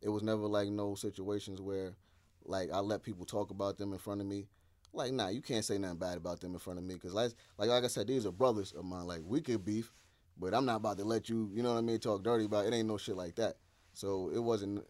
It 0.03 0.09
was 0.09 0.23
never 0.23 0.47
like 0.47 0.69
no 0.69 0.95
situations 0.95 1.61
where, 1.61 1.97
like, 2.45 2.71
I 2.73 2.79
let 2.81 3.03
people 3.03 3.25
talk 3.25 3.51
about 3.51 3.77
them 3.79 3.93
in 3.93 3.99
front 3.99 4.21
of 4.21 4.27
me. 4.27 4.47
Like, 4.93 5.13
nah, 5.13 5.29
you 5.29 5.41
can't 5.43 5.65
say 5.65 5.79
nothing 5.79 5.99
bad 5.99 6.17
about 6.17 6.41
them 6.41 6.53
in 6.53 6.59
front 6.59 6.79
of 6.79 6.85
me 6.85 6.95
because, 6.95 7.13
like, 7.13 7.33
like, 7.59 7.71
like 7.71 7.83
I 7.83 7.89
said, 7.89 8.07
these 8.07 8.25
are 8.27 8.31
brothers 8.31 8.73
of 8.73 8.85
mine. 8.85 9.07
Like, 9.07 9.23
we 9.25 9.41
could 9.41 9.65
beef, 9.65 9.93
but 10.39 10.55
I'm 10.55 10.65
not 10.65 10.77
about 10.77 10.99
to 10.99 11.05
let 11.05 11.29
you, 11.29 11.51
you 11.53 11.63
know 11.63 11.73
what 11.73 11.79
I 11.79 11.83
mean, 11.83 11.99
talk 11.99 12.23
dirty 12.23 12.45
about 12.45 12.67
it. 12.67 12.73
It 12.73 12.77
ain't 12.77 12.89
no 12.89 12.99
shit 12.99 13.17
like 13.17 13.35
that. 13.37 13.57
So 13.95 14.31
it 14.33 14.39
wasn't 14.39 14.85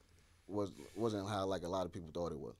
was 0.48 0.72
wasn't 0.96 1.28
how 1.28 1.46
like 1.46 1.62
a 1.62 1.68
lot 1.68 1.86
of 1.86 1.92
people 1.92 2.10
thought 2.12 2.32
it 2.32 2.38
was. 2.38 2.54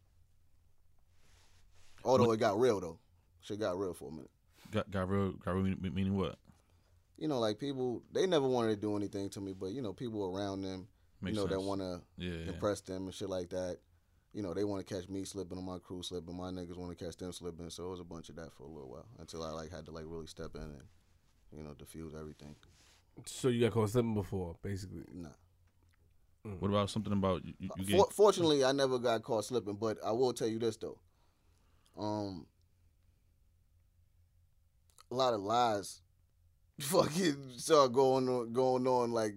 Although 2.04 2.32
it 2.32 2.38
got 2.40 2.58
real 2.58 2.80
though, 2.80 2.98
shit 3.40 3.58
got 3.60 3.78
real 3.78 3.94
for 3.94 4.08
a 4.08 4.12
minute. 4.12 4.30
Got 4.70 4.90
got 4.90 5.08
real. 5.08 5.32
Got 5.32 5.54
real. 5.54 5.64
mean- 5.64 5.94
Meaning 5.94 6.16
what? 6.16 6.36
You 7.18 7.28
know, 7.28 7.38
like 7.38 7.58
people, 7.58 8.02
they 8.12 8.26
never 8.26 8.46
wanted 8.46 8.74
to 8.74 8.80
do 8.80 8.96
anything 8.96 9.30
to 9.30 9.40
me, 9.40 9.52
but 9.52 9.68
you 9.72 9.80
know, 9.82 9.92
people 9.92 10.24
around 10.36 10.62
them, 10.62 10.86
Makes 11.22 11.36
you 11.36 11.42
know, 11.42 11.48
that 11.48 11.60
want 11.60 11.80
to 11.80 12.02
Yeah. 12.18 12.30
yeah. 12.44 12.52
impress 12.52 12.80
them 12.82 13.04
and 13.06 13.14
shit 13.14 13.30
like 13.30 13.48
that. 13.50 13.78
You 14.34 14.42
know, 14.42 14.52
they 14.52 14.64
want 14.64 14.86
to 14.86 14.94
catch 14.94 15.08
me 15.08 15.24
slipping, 15.24 15.56
on 15.56 15.64
my 15.64 15.78
crew 15.78 16.02
slipping. 16.02 16.36
My 16.36 16.50
niggas 16.50 16.76
want 16.76 16.96
to 16.96 17.02
catch 17.04 17.16
them 17.16 17.32
slipping. 17.32 17.70
So 17.70 17.86
it 17.86 17.90
was 17.90 18.00
a 18.00 18.04
bunch 18.04 18.28
of 18.28 18.36
that 18.36 18.52
for 18.52 18.64
a 18.64 18.68
little 18.68 18.90
while 18.90 19.06
until 19.18 19.42
I 19.42 19.50
like 19.50 19.70
had 19.70 19.86
to 19.86 19.92
like 19.92 20.04
really 20.06 20.26
step 20.26 20.54
in 20.54 20.60
and, 20.62 20.82
you 21.52 21.62
know, 21.62 21.72
diffuse 21.72 22.14
everything. 22.14 22.54
So 23.24 23.48
you 23.48 23.62
got 23.62 23.72
caught 23.72 23.88
slipping 23.90 24.12
before, 24.12 24.56
basically. 24.62 25.04
Nah. 25.10 25.28
What 26.58 26.68
about 26.68 26.90
something 26.90 27.14
about 27.14 27.44
you? 27.46 27.54
You, 27.58 27.70
you 27.78 27.84
For- 27.96 28.04
get 28.04 28.12
fortunately, 28.12 28.62
I 28.62 28.72
never 28.72 28.98
got 28.98 29.22
caught 29.22 29.46
slipping, 29.46 29.76
but 29.76 29.96
I 30.04 30.12
will 30.12 30.34
tell 30.34 30.48
you 30.48 30.58
this 30.58 30.76
though. 30.76 30.98
Um, 31.98 32.46
a 35.10 35.14
lot 35.14 35.32
of 35.34 35.40
lies, 35.40 36.02
fucking 36.80 37.36
start 37.56 37.92
going 37.92 38.28
on, 38.28 38.52
going 38.52 38.86
on. 38.86 39.12
Like, 39.12 39.34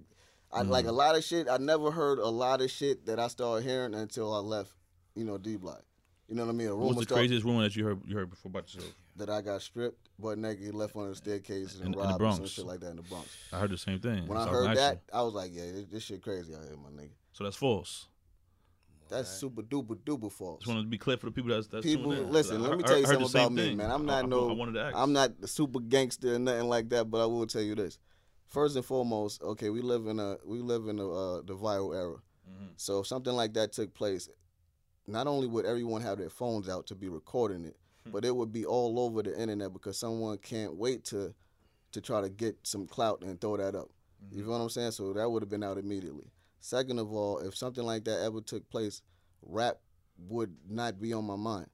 I 0.52 0.62
like 0.62 0.86
a 0.86 0.90
mm. 0.90 0.94
lot 0.94 1.16
of 1.16 1.24
shit. 1.24 1.48
I 1.50 1.58
never 1.58 1.92
heard 1.92 2.20
a 2.20 2.28
lot 2.28 2.62
of 2.62 2.72
shit 2.72 3.06
that 3.06 3.20
I 3.20 3.28
started 3.28 3.68
hearing 3.68 3.94
until 3.94 4.34
I 4.34 4.40
left, 4.40 4.72
you 5.16 5.24
know, 5.24 5.38
D 5.38 5.56
Block. 5.56 5.84
You 6.28 6.36
know 6.36 6.46
what 6.46 6.52
I 6.52 6.56
mean? 6.56 6.68
A 6.68 6.76
What 6.76 6.90
was 6.90 6.98
the 6.98 7.04
start- 7.04 7.20
craziest 7.20 7.46
rumor 7.46 7.64
that 7.64 7.76
you 7.76 7.86
heard 7.86 8.02
you 8.06 8.16
heard 8.16 8.30
before 8.30 8.50
about 8.50 8.74
yourself? 8.74 8.94
that 9.16 9.30
I 9.30 9.42
got 9.42 9.62
stripped, 9.62 10.10
butt 10.18 10.38
naked, 10.38 10.74
left 10.74 10.96
on 10.96 11.10
the 11.10 11.16
staircase, 11.16 11.76
In- 11.76 11.88
and 11.88 11.96
in 11.96 12.02
the 12.02 12.08
robbed, 12.08 12.22
and 12.22 12.36
some 12.36 12.46
shit 12.48 12.66
like 12.66 12.80
that 12.80 12.92
in 12.92 12.96
the 12.96 13.02
Bronx. 13.04 13.28
I 13.52 13.60
heard 13.60 13.70
the 13.70 13.78
same 13.78 14.00
thing. 14.00 14.28
When 14.28 14.38
I 14.38 14.48
heard 14.48 14.78
that, 14.78 15.02
I 15.14 15.22
was 15.22 15.34
like, 15.34 15.52
yeah, 15.54 15.66
this, 15.72 15.86
this 15.92 16.04
shit 16.04 16.22
crazy 16.24 16.56
out 16.56 16.64
here, 16.64 16.78
my 16.78 16.90
nigga. 16.90 17.10
so 17.34 17.44
that's 17.44 17.56
false. 17.56 18.08
That's 19.10 19.30
super 19.30 19.62
duper 19.62 19.96
duper 19.98 20.32
false. 20.32 20.60
Just 20.62 20.68
wanted 20.68 20.84
to 20.84 20.88
be 20.88 20.98
clear 20.98 21.18
for 21.18 21.26
the 21.28 21.32
people 21.32 21.52
that's 21.52 21.68
that's 21.68 21.86
People, 21.86 22.12
listen. 22.12 22.62
Let 22.62 22.78
me 22.78 22.84
tell 22.84 22.98
you 23.00 23.06
something 23.06 23.28
about 23.30 23.52
me, 23.52 23.62
thing. 23.70 23.78
man. 23.78 23.92
I'm 23.92 24.06
not 24.06 24.26
I, 24.26 24.28
no. 24.28 24.50
I 24.50 24.54
wanted 24.54 24.74
to 24.74 24.82
ask. 24.84 24.96
I'm 24.96 25.14
not 25.14 25.40
the 25.42 25.48
super 25.48 25.80
gangster 25.80 26.36
or 26.36 26.40
nothing 26.40 26.68
like 26.68 26.90
that, 26.90 27.10
but 27.10 27.22
I 27.22 27.26
will 27.26 27.48
tell 27.48 27.62
you 27.62 27.76
this. 27.76 27.98
First 28.48 28.76
and 28.76 28.86
foremost, 28.86 29.42
okay, 29.42 29.70
we 29.70 29.82
live 29.82 30.08
in 30.08 30.20
a 30.20 30.38
we 30.46 30.60
live 30.62 30.88
in 30.88 31.00
a, 31.00 31.10
uh, 31.10 31.42
the 31.46 31.56
viral 31.56 31.96
era. 31.96 32.16
Mm-hmm. 32.50 32.66
So 32.78 33.00
if 33.00 33.08
something 33.08 33.34
like 33.34 33.54
that 33.54 33.72
took 33.74 33.94
place, 33.94 34.30
not 35.08 35.28
only 35.28 35.48
would 35.48 35.66
everyone 35.66 36.02
have 36.02 36.18
their 36.18 36.30
phones 36.30 36.68
out 36.70 36.88
to 36.88 36.96
be 36.96 37.10
recording 37.10 37.66
it, 37.66 37.78
Hmm. 38.06 38.12
but 38.12 38.26
it 38.26 38.36
would 38.36 38.52
be 38.54 38.66
all 38.66 39.00
over 39.00 39.22
the 39.22 39.38
internet 39.40 39.74
because 39.74 39.98
someone 39.98 40.38
can't 40.38 40.76
wait 40.76 41.04
to 41.06 41.34
to 41.92 42.02
try 42.02 42.22
to 42.22 42.30
get 42.30 42.56
some 42.64 42.86
clout 42.88 43.22
and 43.24 43.42
throw 43.42 43.58
that 43.58 43.76
up. 43.76 43.90
Mm-hmm. 44.24 44.38
You 44.38 44.46
know 44.46 44.52
what 44.52 44.58
I'm 44.58 44.70
saying? 44.70 44.92
So 44.92 45.12
that 45.14 45.30
would 45.30 45.42
have 45.42 45.50
been 45.50 45.64
out 45.64 45.78
immediately. 45.78 46.26
Second 46.60 47.00
of 47.00 47.12
all, 47.14 47.40
if 47.40 47.56
something 47.56 47.84
like 47.84 48.04
that 48.06 48.20
ever 48.22 48.42
took 48.42 48.70
place, 48.70 49.02
rap 49.42 49.78
would 50.18 50.54
not 50.68 51.00
be 51.00 51.14
on 51.14 51.26
my 51.26 51.36
mind 51.38 51.70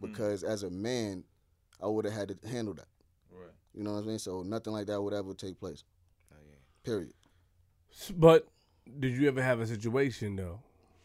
Hmm. 0.00 0.06
because 0.06 0.42
as 0.44 0.62
a 0.62 0.70
man, 0.70 1.24
I 1.82 1.86
would 1.86 2.04
have 2.04 2.14
had 2.14 2.28
to 2.28 2.48
handle 2.48 2.74
that. 2.74 2.86
Right. 3.30 3.50
You 3.74 3.82
know 3.84 3.94
what 3.94 4.04
I 4.04 4.06
mean? 4.06 4.18
So 4.18 4.42
nothing 4.42 4.72
like 4.72 4.86
that 4.86 5.00
would 5.02 5.14
ever 5.14 5.34
take 5.34 5.58
place. 5.58 5.82
Oh, 6.32 6.36
yeah. 6.46 6.56
Period. 6.84 7.12
But 8.16 8.46
did 8.98 9.12
you 9.16 9.26
ever 9.28 9.42
have 9.42 9.60
a 9.60 9.66
situation 9.66 10.36
though, 10.36 10.60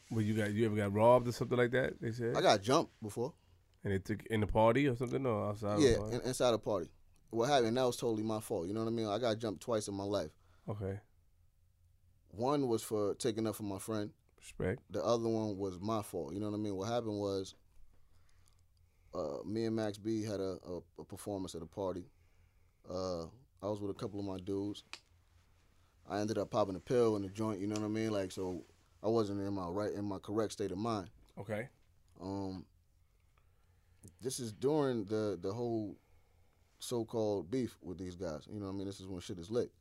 where 0.09 0.23
you 0.23 0.34
got 0.36 0.51
you 0.53 0.65
ever 0.65 0.76
got 0.76 0.93
robbed 0.93 1.28
or 1.28 1.32
something 1.32 1.57
like 1.57 1.71
that? 1.71 1.99
They 2.01 2.11
said, 2.11 2.36
I 2.36 2.41
got 2.41 2.61
jumped 2.61 2.91
before. 3.01 3.34
and 3.84 3.93
it 3.93 4.05
took 4.05 4.23
in 4.28 4.39
the 4.41 4.47
party 4.47 4.88
or 4.88 4.95
something, 4.95 5.26
or 5.26 5.49
outside. 5.49 5.80
yeah, 5.80 5.91
Of 5.91 5.97
party? 5.99 6.15
in, 6.15 6.21
inside 6.21 6.53
a 6.53 6.57
party. 6.57 6.89
What 7.32 7.49
happened? 7.49 7.76
That 7.78 7.84
was 7.86 7.97
totally 7.97 8.23
my 8.23 8.39
fault. 8.39 8.67
You 8.67 8.73
know 8.73 8.82
what 8.84 8.89
I 8.89 8.93
mean? 8.93 9.07
I 9.07 9.17
got 9.19 9.38
jumped 9.39 9.61
twice 9.61 9.88
in 9.88 9.93
my 9.95 10.03
life. 10.03 10.32
okay, 10.69 10.99
One 12.36 12.67
was 12.67 12.81
for 12.83 13.13
taking 13.15 13.47
up 13.47 13.55
for 13.55 13.63
my 13.63 13.79
friend. 13.79 14.11
respect. 14.39 14.81
The 14.91 15.03
other 15.03 15.27
one 15.29 15.57
was 15.57 15.79
my 15.79 16.01
fault. 16.01 16.33
You 16.33 16.39
know 16.39 16.49
what 16.49 16.55
I 16.55 16.59
mean? 16.59 16.75
What 16.75 16.89
happened 16.89 17.19
was, 17.19 17.55
uh, 19.13 19.38
me 19.45 19.65
and 19.65 19.75
Max 19.75 19.97
B 19.97 20.23
had 20.23 20.39
a, 20.39 20.57
a, 20.67 21.01
a 21.01 21.05
performance 21.05 21.55
at 21.55 21.61
a 21.61 21.65
party. 21.65 22.05
Uh, 22.89 23.23
I 23.63 23.67
was 23.67 23.79
with 23.79 23.91
a 23.91 23.93
couple 23.95 24.19
of 24.19 24.25
my 24.25 24.38
dudes. 24.38 24.83
I 26.09 26.19
ended 26.19 26.38
up 26.38 26.51
popping 26.51 26.75
a 26.75 26.79
pill 26.79 27.15
in 27.15 27.23
the 27.23 27.29
joint. 27.29 27.59
You 27.59 27.67
know 27.67 27.75
what 27.75 27.86
I 27.86 27.89
mean? 27.89 28.11
Like 28.11 28.31
so, 28.31 28.63
I 29.01 29.07
wasn't 29.07 29.41
in 29.41 29.53
my 29.53 29.67
right 29.67 29.91
in 29.93 30.05
my 30.05 30.19
correct 30.19 30.51
state 30.53 30.71
of 30.71 30.77
mind. 30.77 31.09
Okay, 31.39 31.67
Um, 32.21 32.65
this 34.21 34.39
is 34.39 34.51
during 34.51 35.05
the 35.05 35.38
the 35.41 35.51
whole 35.51 35.95
so-called 36.79 37.49
beef 37.49 37.75
with 37.81 37.97
these 37.97 38.15
guys. 38.15 38.47
You 38.51 38.59
know 38.59 38.67
what 38.67 38.73
I 38.73 38.75
mean? 38.75 38.86
This 38.88 38.99
is 38.99 39.07
when 39.07 39.19
shit 39.21 39.39
is 39.39 39.49
lit. 39.49 39.71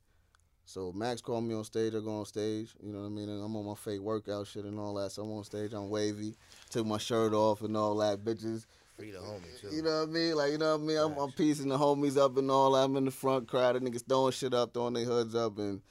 So 0.65 0.91
Max 0.91 1.21
called 1.21 1.43
me 1.43 1.53
on 1.53 1.63
stage. 1.63 1.93
I 1.93 1.99
go 1.99 2.19
on 2.19 2.25
stage. 2.25 2.73
You 2.83 2.91
know 2.91 3.01
what 3.01 3.05
I 3.05 3.09
mean? 3.09 3.29
And 3.29 3.43
I'm 3.43 3.55
on 3.55 3.65
my 3.65 3.75
fake 3.75 4.01
workout 4.01 4.47
shit 4.47 4.65
and 4.65 4.79
all 4.79 4.95
that. 4.95 5.11
So 5.11 5.23
I'm 5.23 5.31
on 5.31 5.43
stage. 5.43 5.73
I'm 5.73 5.89
wavy. 5.89 6.35
Took 6.71 6.87
my 6.87 6.97
shirt 6.97 7.33
off 7.33 7.61
and 7.61 7.77
all 7.77 7.95
that. 7.97 8.23
Bitches. 8.23 8.65
Free 8.97 9.11
the 9.11 9.19
homie, 9.19 9.59
too. 9.61 9.75
You 9.75 9.83
know 9.83 10.01
what 10.01 10.09
I 10.09 10.11
mean? 10.11 10.35
Like 10.35 10.51
you 10.53 10.57
know 10.57 10.77
what 10.77 10.83
I 10.83 10.85
mean? 10.85 10.97
I'm, 10.97 11.17
I'm 11.17 11.31
piecing 11.31 11.69
the 11.69 11.77
homies 11.77 12.17
up 12.17 12.37
and 12.37 12.49
all 12.49 12.71
that. 12.71 12.85
I'm 12.85 12.95
in 12.95 13.05
the 13.05 13.11
front 13.11 13.47
crowd. 13.47 13.75
The 13.75 13.79
niggas 13.81 14.07
throwing 14.07 14.31
shit 14.31 14.53
up, 14.53 14.73
throwing 14.73 14.93
their 14.93 15.05
hoods 15.05 15.35
up, 15.35 15.57
and 15.57 15.81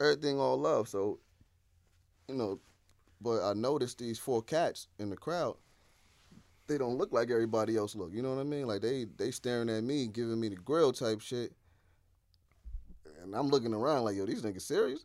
everything 0.00 0.38
all 0.38 0.58
love. 0.58 0.88
So, 0.88 1.18
you 2.28 2.36
know, 2.36 2.60
but 3.20 3.42
I 3.42 3.52
noticed 3.52 3.98
these 3.98 4.18
four 4.18 4.42
cats 4.42 4.86
in 4.98 5.10
the 5.10 5.16
crowd. 5.16 5.56
They 6.68 6.78
don't 6.78 6.96
look 6.98 7.12
like 7.12 7.30
everybody 7.30 7.76
else 7.76 7.96
look. 7.96 8.12
You 8.14 8.22
know 8.22 8.32
what 8.34 8.40
I 8.40 8.44
mean? 8.44 8.66
Like 8.66 8.80
they 8.80 9.06
they 9.16 9.32
staring 9.32 9.68
at 9.68 9.82
me, 9.82 10.06
giving 10.06 10.38
me 10.38 10.48
the 10.48 10.56
grill 10.56 10.92
type 10.92 11.20
shit. 11.20 11.52
And 13.22 13.34
I'm 13.34 13.48
looking 13.48 13.74
around 13.74 14.04
like, 14.04 14.16
yo, 14.16 14.26
these 14.26 14.42
niggas 14.42 14.62
serious? 14.62 15.04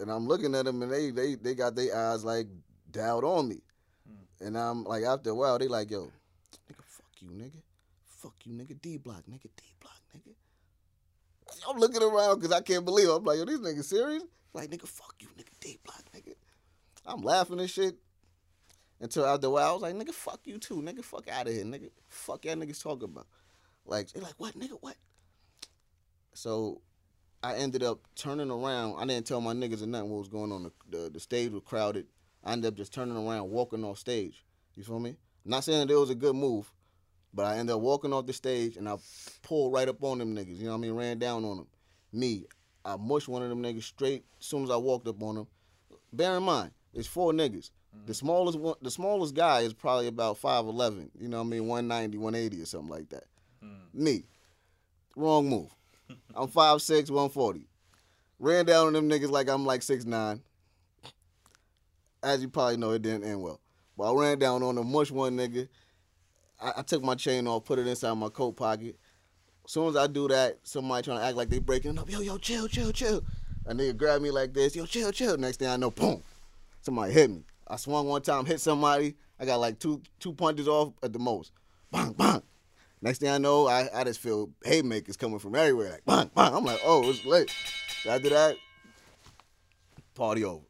And 0.00 0.10
I'm 0.10 0.26
looking 0.26 0.54
at 0.54 0.64
them 0.64 0.82
and 0.82 0.90
they 0.90 1.10
they 1.10 1.34
they 1.34 1.54
got 1.54 1.74
their 1.74 1.94
eyes 1.96 2.24
like 2.24 2.46
dialed 2.90 3.24
on 3.24 3.48
me. 3.48 3.60
Hmm. 4.08 4.46
And 4.46 4.58
I'm 4.58 4.84
like, 4.84 5.04
after 5.04 5.30
a 5.30 5.34
while, 5.34 5.58
they 5.58 5.68
like, 5.68 5.90
yo, 5.90 6.10
nigga, 6.70 6.84
fuck 6.84 7.10
you, 7.20 7.28
nigga. 7.30 7.62
Fuck 8.06 8.34
you, 8.44 8.52
nigga. 8.52 8.80
D 8.80 8.98
block, 8.98 9.22
nigga. 9.30 9.48
D 9.56 9.64
block, 9.80 10.00
nigga. 10.14 10.34
I'm 11.68 11.78
looking 11.78 12.02
around 12.02 12.38
because 12.38 12.52
I 12.52 12.60
can't 12.60 12.84
believe 12.84 13.08
it. 13.08 13.12
I'm 13.12 13.24
like, 13.24 13.38
yo, 13.38 13.44
these 13.44 13.58
niggas 13.58 13.84
serious? 13.84 14.24
Like, 14.52 14.70
nigga, 14.70 14.86
fuck 14.86 15.14
you, 15.20 15.28
nigga. 15.38 15.58
D 15.60 15.78
block, 15.84 16.02
nigga. 16.14 16.34
I'm 17.06 17.22
laughing 17.22 17.60
and 17.60 17.70
shit. 17.70 17.96
Until 19.00 19.26
after 19.26 19.46
a 19.46 19.50
while, 19.50 19.70
I 19.70 19.72
was 19.72 19.82
like, 19.82 19.94
nigga, 19.94 20.12
fuck 20.12 20.40
you 20.44 20.58
too. 20.58 20.82
Nigga, 20.82 21.02
fuck 21.02 21.28
out 21.28 21.46
of 21.46 21.54
here, 21.54 21.64
nigga. 21.64 21.90
Fuck 22.08 22.44
y'all 22.44 22.56
niggas 22.56 22.82
talking 22.82 23.04
about. 23.04 23.26
Like, 23.86 24.12
they 24.12 24.20
like, 24.20 24.34
what, 24.36 24.54
nigga, 24.58 24.76
what? 24.80 24.96
So 26.34 26.82
I 27.42 27.54
ended 27.54 27.82
up 27.82 28.00
turning 28.16 28.50
around. 28.50 28.96
I 28.98 29.06
didn't 29.06 29.26
tell 29.26 29.40
my 29.40 29.52
niggas 29.52 29.82
or 29.82 29.86
nothing 29.86 30.10
what 30.10 30.18
was 30.18 30.28
going 30.28 30.52
on. 30.52 30.64
The, 30.64 30.98
the, 30.98 31.10
the 31.10 31.20
stage 31.20 31.52
was 31.52 31.62
crowded. 31.64 32.06
I 32.44 32.52
ended 32.52 32.72
up 32.72 32.76
just 32.76 32.92
turning 32.92 33.16
around, 33.16 33.50
walking 33.50 33.84
off 33.84 33.98
stage. 33.98 34.44
You 34.74 34.84
feel 34.84 35.00
me? 35.00 35.16
Not 35.44 35.64
saying 35.64 35.86
that 35.86 35.92
it 35.92 35.96
was 35.96 36.10
a 36.10 36.14
good 36.14 36.36
move, 36.36 36.70
but 37.32 37.46
I 37.46 37.56
ended 37.56 37.74
up 37.74 37.80
walking 37.80 38.12
off 38.12 38.26
the 38.26 38.32
stage 38.32 38.76
and 38.76 38.88
I 38.88 38.96
pulled 39.42 39.72
right 39.72 39.88
up 39.88 40.02
on 40.02 40.18
them 40.18 40.34
niggas. 40.34 40.58
You 40.58 40.66
know 40.66 40.72
what 40.72 40.78
I 40.78 40.80
mean? 40.80 40.92
Ran 40.92 41.18
down 41.18 41.44
on 41.44 41.58
them. 41.58 41.66
Me, 42.12 42.44
I 42.84 42.96
mushed 42.96 43.28
one 43.28 43.42
of 43.42 43.48
them 43.48 43.62
niggas 43.62 43.84
straight 43.84 44.24
as 44.38 44.46
soon 44.46 44.64
as 44.64 44.70
I 44.70 44.76
walked 44.76 45.08
up 45.08 45.22
on 45.22 45.36
them. 45.36 45.46
Bear 46.12 46.36
in 46.36 46.42
mind, 46.42 46.72
it's 46.92 47.06
four 47.06 47.32
niggas. 47.32 47.70
Mm-hmm. 47.96 48.06
The 48.06 48.14
smallest 48.14 48.58
one, 48.58 48.74
the 48.82 48.90
smallest 48.90 49.34
guy 49.34 49.60
is 49.60 49.72
probably 49.72 50.08
about 50.08 50.40
5'11", 50.40 51.10
you 51.18 51.28
know 51.28 51.38
what 51.38 51.44
I 51.44 51.48
mean, 51.48 51.66
190, 51.66 52.18
180 52.18 52.62
or 52.62 52.66
something 52.66 52.90
like 52.90 53.08
that. 53.10 53.24
Mm. 53.64 53.94
Me. 53.94 54.24
Wrong 55.16 55.48
move. 55.48 55.74
I'm 56.34 56.48
5'6", 56.48 57.10
140. 57.10 57.66
Ran 58.38 58.64
down 58.64 58.86
on 58.88 58.92
them 58.92 59.08
niggas 59.08 59.30
like 59.30 59.48
I'm 59.48 59.66
like 59.66 59.80
6'9". 59.82 60.40
As 62.22 62.42
you 62.42 62.48
probably 62.48 62.76
know, 62.76 62.92
it 62.92 63.02
didn't 63.02 63.24
end 63.24 63.42
well. 63.42 63.60
But 63.96 64.12
I 64.12 64.20
ran 64.20 64.38
down 64.38 64.62
on 64.62 64.74
them, 64.74 64.90
mush 64.90 65.10
one 65.10 65.36
nigga. 65.36 65.68
I, 66.60 66.72
I 66.78 66.82
took 66.82 67.02
my 67.02 67.14
chain 67.14 67.46
off, 67.46 67.64
put 67.64 67.78
it 67.78 67.86
inside 67.86 68.14
my 68.14 68.28
coat 68.28 68.52
pocket. 68.56 68.96
As 69.64 69.72
soon 69.72 69.88
as 69.88 69.96
I 69.96 70.06
do 70.06 70.28
that, 70.28 70.58
somebody 70.62 71.04
trying 71.04 71.18
to 71.18 71.24
act 71.24 71.36
like 71.36 71.48
they 71.48 71.58
breaking 71.58 71.98
up. 71.98 72.10
Yo, 72.10 72.20
yo, 72.20 72.38
chill, 72.38 72.68
chill, 72.68 72.92
chill. 72.92 73.22
A 73.66 73.74
nigga 73.74 73.96
grab 73.96 74.22
me 74.22 74.30
like 74.30 74.52
this. 74.52 74.74
Yo, 74.74 74.86
chill, 74.86 75.12
chill. 75.12 75.36
Next 75.36 75.58
thing 75.58 75.68
I 75.68 75.76
know, 75.76 75.90
boom. 75.90 76.22
Somebody 76.82 77.12
hit 77.12 77.30
me. 77.30 77.44
I 77.68 77.76
swung 77.76 78.08
one 78.08 78.22
time, 78.22 78.46
hit 78.46 78.60
somebody. 78.60 79.14
I 79.38 79.44
got 79.44 79.60
like 79.60 79.78
two 79.78 80.02
two 80.18 80.32
punches 80.32 80.66
off 80.66 80.92
at 81.02 81.12
the 81.12 81.18
most. 81.18 81.52
Bang, 81.90 82.12
bang. 82.12 82.42
Next 83.02 83.18
thing 83.18 83.30
I 83.30 83.38
know, 83.38 83.66
I, 83.66 83.88
I 83.94 84.04
just 84.04 84.20
feel 84.20 84.50
haymakers 84.64 85.16
coming 85.16 85.38
from 85.38 85.54
everywhere. 85.54 85.90
Like, 85.92 86.04
bang, 86.04 86.30
bang. 86.34 86.54
I'm 86.54 86.64
like, 86.64 86.80
oh, 86.84 87.08
it's 87.08 87.24
late. 87.24 87.50
After 88.06 88.28
that, 88.30 88.56
party 90.14 90.44
over. 90.44 90.64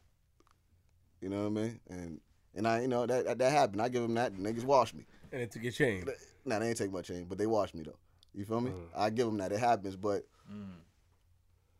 You 1.21 1.29
know 1.29 1.49
what 1.49 1.59
I 1.59 1.63
mean? 1.63 1.79
And 1.89 2.21
and 2.55 2.67
I, 2.67 2.81
you 2.81 2.87
know, 2.87 3.05
that 3.05 3.25
that, 3.25 3.37
that 3.37 3.51
happened. 3.51 3.81
I 3.81 3.89
give 3.89 4.01
them 4.01 4.15
that. 4.15 4.35
The 4.35 4.41
niggas 4.41 4.63
washed 4.63 4.95
me. 4.95 5.05
And 5.31 5.41
it 5.41 5.51
took 5.51 5.63
your 5.63 5.71
chain. 5.71 6.05
Nah, 6.45 6.59
they 6.59 6.69
ain't 6.69 6.77
take 6.77 6.91
my 6.91 7.01
chain, 7.01 7.25
but 7.27 7.37
they 7.37 7.45
washed 7.45 7.75
me 7.75 7.83
though. 7.83 7.97
You 8.33 8.45
feel 8.45 8.61
me? 8.61 8.71
Mm. 8.71 8.87
I 8.95 9.09
give 9.09 9.27
them 9.27 9.37
that. 9.37 9.51
It 9.51 9.59
happens, 9.59 9.95
but 9.95 10.23
mm. 10.51 10.71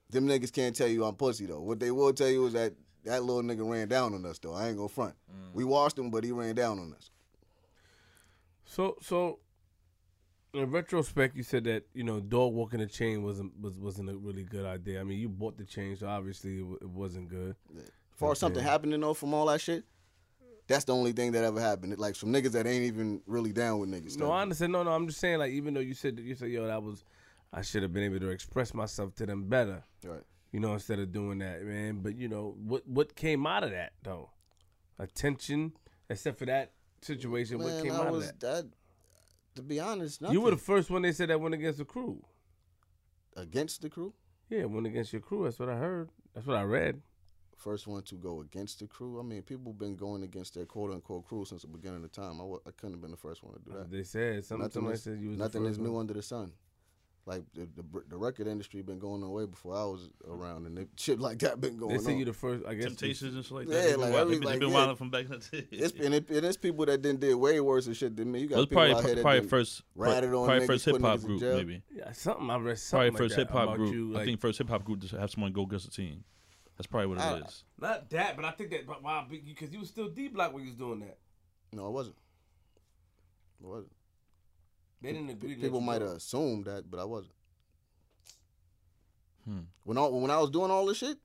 them 0.10 0.28
niggas 0.28 0.52
can't 0.54 0.76
tell 0.76 0.88
you 0.88 1.06
I'm 1.06 1.16
pussy 1.16 1.46
though. 1.46 1.62
What 1.62 1.80
they 1.80 1.92
will 1.92 2.14
tell 2.14 2.30
you 2.30 2.46
is 2.46 2.54
that 2.54 2.74
that 3.06 3.24
little 3.24 3.42
nigga 3.42 3.68
ran 3.68 3.88
down 3.88 4.14
on 4.14 4.26
us 4.26 4.38
though. 4.38 4.54
I 4.54 4.68
ain't 4.68 4.78
gonna 4.78 4.90
front. 4.90 5.16
Mm. 5.32 5.54
We 5.54 5.64
washed 5.64 5.98
him, 5.98 6.12
but 6.12 6.24
he 6.24 6.32
ran 6.32 6.56
down 6.56 6.78
on 6.78 6.94
us. 6.94 7.10
So 8.66 8.98
so 9.02 9.40
in 10.54 10.70
retrospect, 10.70 11.36
you 11.36 11.44
said 11.44 11.64
that 11.66 11.84
you 11.94 12.04
know 12.04 12.20
dog 12.20 12.54
walking 12.54 12.80
the 12.80 12.88
chain 12.88 13.24
wasn't 13.24 13.60
was 13.60 13.78
wasn't 13.78 14.10
a 14.10 14.16
really 14.18 14.44
good 14.44 14.66
idea. 14.66 15.00
I 15.00 15.04
mean, 15.04 15.20
you 15.20 15.30
bought 15.30 15.58
the 15.58 15.66
chain, 15.66 15.96
so 15.96 16.08
obviously 16.08 16.60
it, 16.60 16.64
wa- 16.64 16.78
it 16.82 16.90
wasn't 16.90 17.30
good. 17.30 17.56
As 17.78 17.84
far 18.16 18.32
as 18.32 18.40
something 18.40 18.64
happening 18.64 19.00
though 19.00 19.14
from 19.14 19.34
all 19.34 19.46
that 19.48 19.62
shit, 19.62 19.84
that's 20.68 20.84
the 20.86 20.94
only 20.94 21.12
thing 21.14 21.32
that 21.32 21.44
ever 21.44 21.60
happened. 21.60 21.98
Like 21.98 22.16
some 22.16 22.30
niggas 22.34 22.52
that 22.52 22.68
ain't 22.68 22.84
even 22.84 23.22
really 23.26 23.54
down 23.54 23.80
with 23.80 23.90
niggas. 23.90 24.18
No. 24.18 24.32
I 24.32 24.42
understand. 24.42 24.74
No, 24.74 24.84
no, 24.84 24.92
I'm 24.92 25.08
just 25.08 25.20
saying 25.20 25.40
like 25.40 25.52
even 25.52 25.74
though 25.74 25.80
you 25.80 25.94
said 25.94 26.20
you 26.20 26.36
said 26.36 26.50
yo 26.50 26.68
that 26.68 26.84
was 26.84 27.04
I 27.54 27.62
should 27.62 27.84
have 27.84 27.94
been 27.94 28.04
able 28.04 28.20
to 28.20 28.30
express 28.30 28.74
myself 28.74 29.16
to 29.16 29.26
them 29.26 29.46
better. 29.46 29.84
Right. 30.06 30.22
You 30.52 30.60
know, 30.60 30.74
instead 30.74 31.00
of 31.00 31.12
doing 31.14 31.40
that, 31.40 31.64
man. 31.64 32.00
But 32.02 32.18
you 32.18 32.28
know 32.28 32.56
what 32.62 32.86
what 32.88 33.16
came 33.16 33.48
out 33.48 33.64
of 33.64 33.72
that 33.72 33.94
though? 34.04 34.30
Attention, 35.00 35.74
except 36.10 36.38
for 36.38 36.46
that 36.46 36.72
situation. 37.02 37.58
what 37.60 37.82
came 37.82 37.94
I 37.94 37.96
out 38.06 38.12
was 38.12 38.30
of 38.30 38.40
that? 38.40 38.64
that. 38.64 38.66
To 39.56 39.62
be 39.62 39.80
honest, 39.80 40.22
nothing. 40.22 40.34
You 40.34 40.42
were 40.42 40.52
the 40.52 40.58
first 40.58 40.90
one 40.90 41.02
they 41.02 41.12
said 41.12 41.30
that 41.30 41.40
went 41.42 41.56
against 41.56 41.80
the 41.80 41.86
crew. 41.86 42.24
against 43.36 43.82
the 43.82 43.90
crew. 43.90 44.14
Yeah, 44.50 44.66
went 44.66 44.88
against 44.88 45.14
your 45.14 45.22
crew. 45.22 45.44
That's 45.46 45.60
what 45.60 45.70
I 45.70 45.76
heard. 45.78 46.10
That's 46.34 46.46
what 46.46 46.58
I 46.58 46.64
read. 46.64 47.02
First 47.58 47.86
one 47.88 48.02
to 48.04 48.16
go 48.16 48.42
against 48.42 48.80
the 48.80 48.88
crew. 48.88 49.20
I 49.20 49.24
mean, 49.24 49.42
people 49.44 49.72
been 49.72 49.96
going 49.96 50.24
against 50.24 50.56
their 50.56 50.66
quote 50.66 50.92
unquote 50.92 51.26
crew 51.26 51.46
since 51.46 51.62
the 51.62 51.68
beginning 51.68 51.98
of 51.98 52.02
the 52.04 52.08
time. 52.10 52.42
I, 52.42 52.46
I 52.68 52.72
couldn't 52.72 52.94
have 52.94 53.02
been 53.02 53.12
the 53.12 53.18
first 53.18 53.44
one 53.44 53.54
to 53.54 53.60
do 53.60 53.72
that. 53.78 53.92
They 53.92 54.04
said 54.04 54.44
something. 54.44 54.66
Nothing 54.66 54.92
is, 54.92 55.04
said 55.04 55.20
you 55.20 55.30
was 55.30 55.38
nothing 55.38 55.66
is 55.66 55.78
new 55.78 55.94
one. 55.94 56.02
under 56.02 56.14
the 56.14 56.22
sun. 56.24 56.54
Like 57.28 57.44
the, 57.54 57.68
the 57.76 57.84
the 58.10 58.18
record 58.18 58.48
industry 58.48 58.82
been 58.82 58.98
going 58.98 59.22
away 59.22 59.46
before 59.46 59.76
I 59.76 59.84
was 59.84 60.10
around, 60.28 60.66
and 60.66 60.76
the 60.76 60.88
shit 60.98 61.20
like 61.20 61.38
that 61.40 61.62
been 61.62 61.78
going 61.78 61.96
They 61.96 62.04
say 62.04 62.14
on. 62.14 62.18
you 62.18 62.26
the 62.26 62.34
first. 62.34 62.66
I 62.66 62.74
guess. 62.74 62.86
Temptations 62.88 63.36
and 63.36 63.46
shit 63.46 63.52
like 63.54 63.68
that. 63.68 63.74
They've 63.74 63.92
been 63.92 64.02
like 64.02 64.12
wild- 64.14 64.22
every- 64.22 64.34
they've 64.34 64.42
been, 64.42 64.50
like, 64.50 64.60
been 64.60 64.70
yeah. 64.70 64.74
wilding 64.76 64.96
from 64.96 65.10
back 65.12 65.26
in 65.26 65.32
the 65.32 65.38
day. 65.38 65.68
It's 65.72 65.94
and, 66.00 66.16
it, 66.16 66.26
it's 66.32 66.58
people 66.58 66.84
that 66.88 67.00
didn't 67.04 67.20
did 67.20 67.36
way 67.36 67.60
worse 67.60 67.86
and 67.86 67.96
shit 67.96 68.16
than 68.18 68.32
me. 68.32 68.40
You 68.40 68.46
It 68.46 68.50
got 68.50 68.56
was 68.58 68.66
people 68.66 68.78
probably 68.82 68.96
out 68.96 69.06
here 69.06 69.16
that 69.16 69.22
probably 69.22 69.48
first 69.48 69.84
ratted 69.96 70.34
on 70.34 70.46
probably 70.48 70.64
niggas, 70.64 70.68
first 70.68 70.86
hip 70.86 71.02
hop 71.02 71.22
group 71.22 71.40
jail. 71.40 71.58
maybe. 71.58 71.82
Yeah, 71.94 72.12
something 72.12 72.50
I 72.50 72.56
read. 72.56 72.62
Probably 72.64 72.76
Something 72.78 73.16
first 73.16 73.38
like 73.38 73.48
hip 73.48 73.52
hop 73.52 73.76
group. 73.76 73.94
You, 73.94 74.18
I 74.18 74.26
think 74.26 74.42
first 74.42 74.58
hip 74.58 74.70
hop 74.70 74.84
group 74.84 75.02
to 75.08 75.20
have 75.20 75.30
someone 75.30 75.52
go 75.54 75.62
against 75.62 75.86
the 75.86 75.92
team. 75.92 76.24
That's 76.78 76.88
probably 76.88 77.06
what 77.08 77.20
I- 77.20 77.38
it 77.38 77.46
is. 77.46 77.64
not 77.80 78.10
that, 78.10 78.36
but 78.36 78.46
I 78.46 78.52
think 78.52 78.72
that. 78.72 78.88
But 78.88 79.04
why? 79.04 79.28
Because 79.30 79.72
you 79.72 79.80
was 79.80 79.90
still 79.90 80.08
D 80.10 80.28
block 80.28 80.54
when 80.54 80.64
you 80.64 80.70
was 80.70 80.76
doing 80.78 81.02
that. 81.02 81.20
No, 81.72 81.86
it 81.88 81.92
wasn't. 81.92 82.16
It 83.62 83.68
wasn't. 83.68 83.92
They 85.02 85.14
didn't 85.14 85.30
agree. 85.30 85.56
People 85.56 85.80
you 85.80 85.86
might 85.86 86.00
go. 86.00 86.08
have 86.08 86.18
assumed 86.18 86.66
that, 86.66 86.90
but 86.90 87.00
I 87.00 87.06
wasn't. 87.06 87.34
Hmm. 89.46 89.62
When 89.84 89.98
I 89.98 90.02
when 90.08 90.30
I 90.32 90.40
was 90.40 90.52
doing 90.52 90.70
all 90.70 90.86
this 90.86 90.98
shit, 90.98 91.18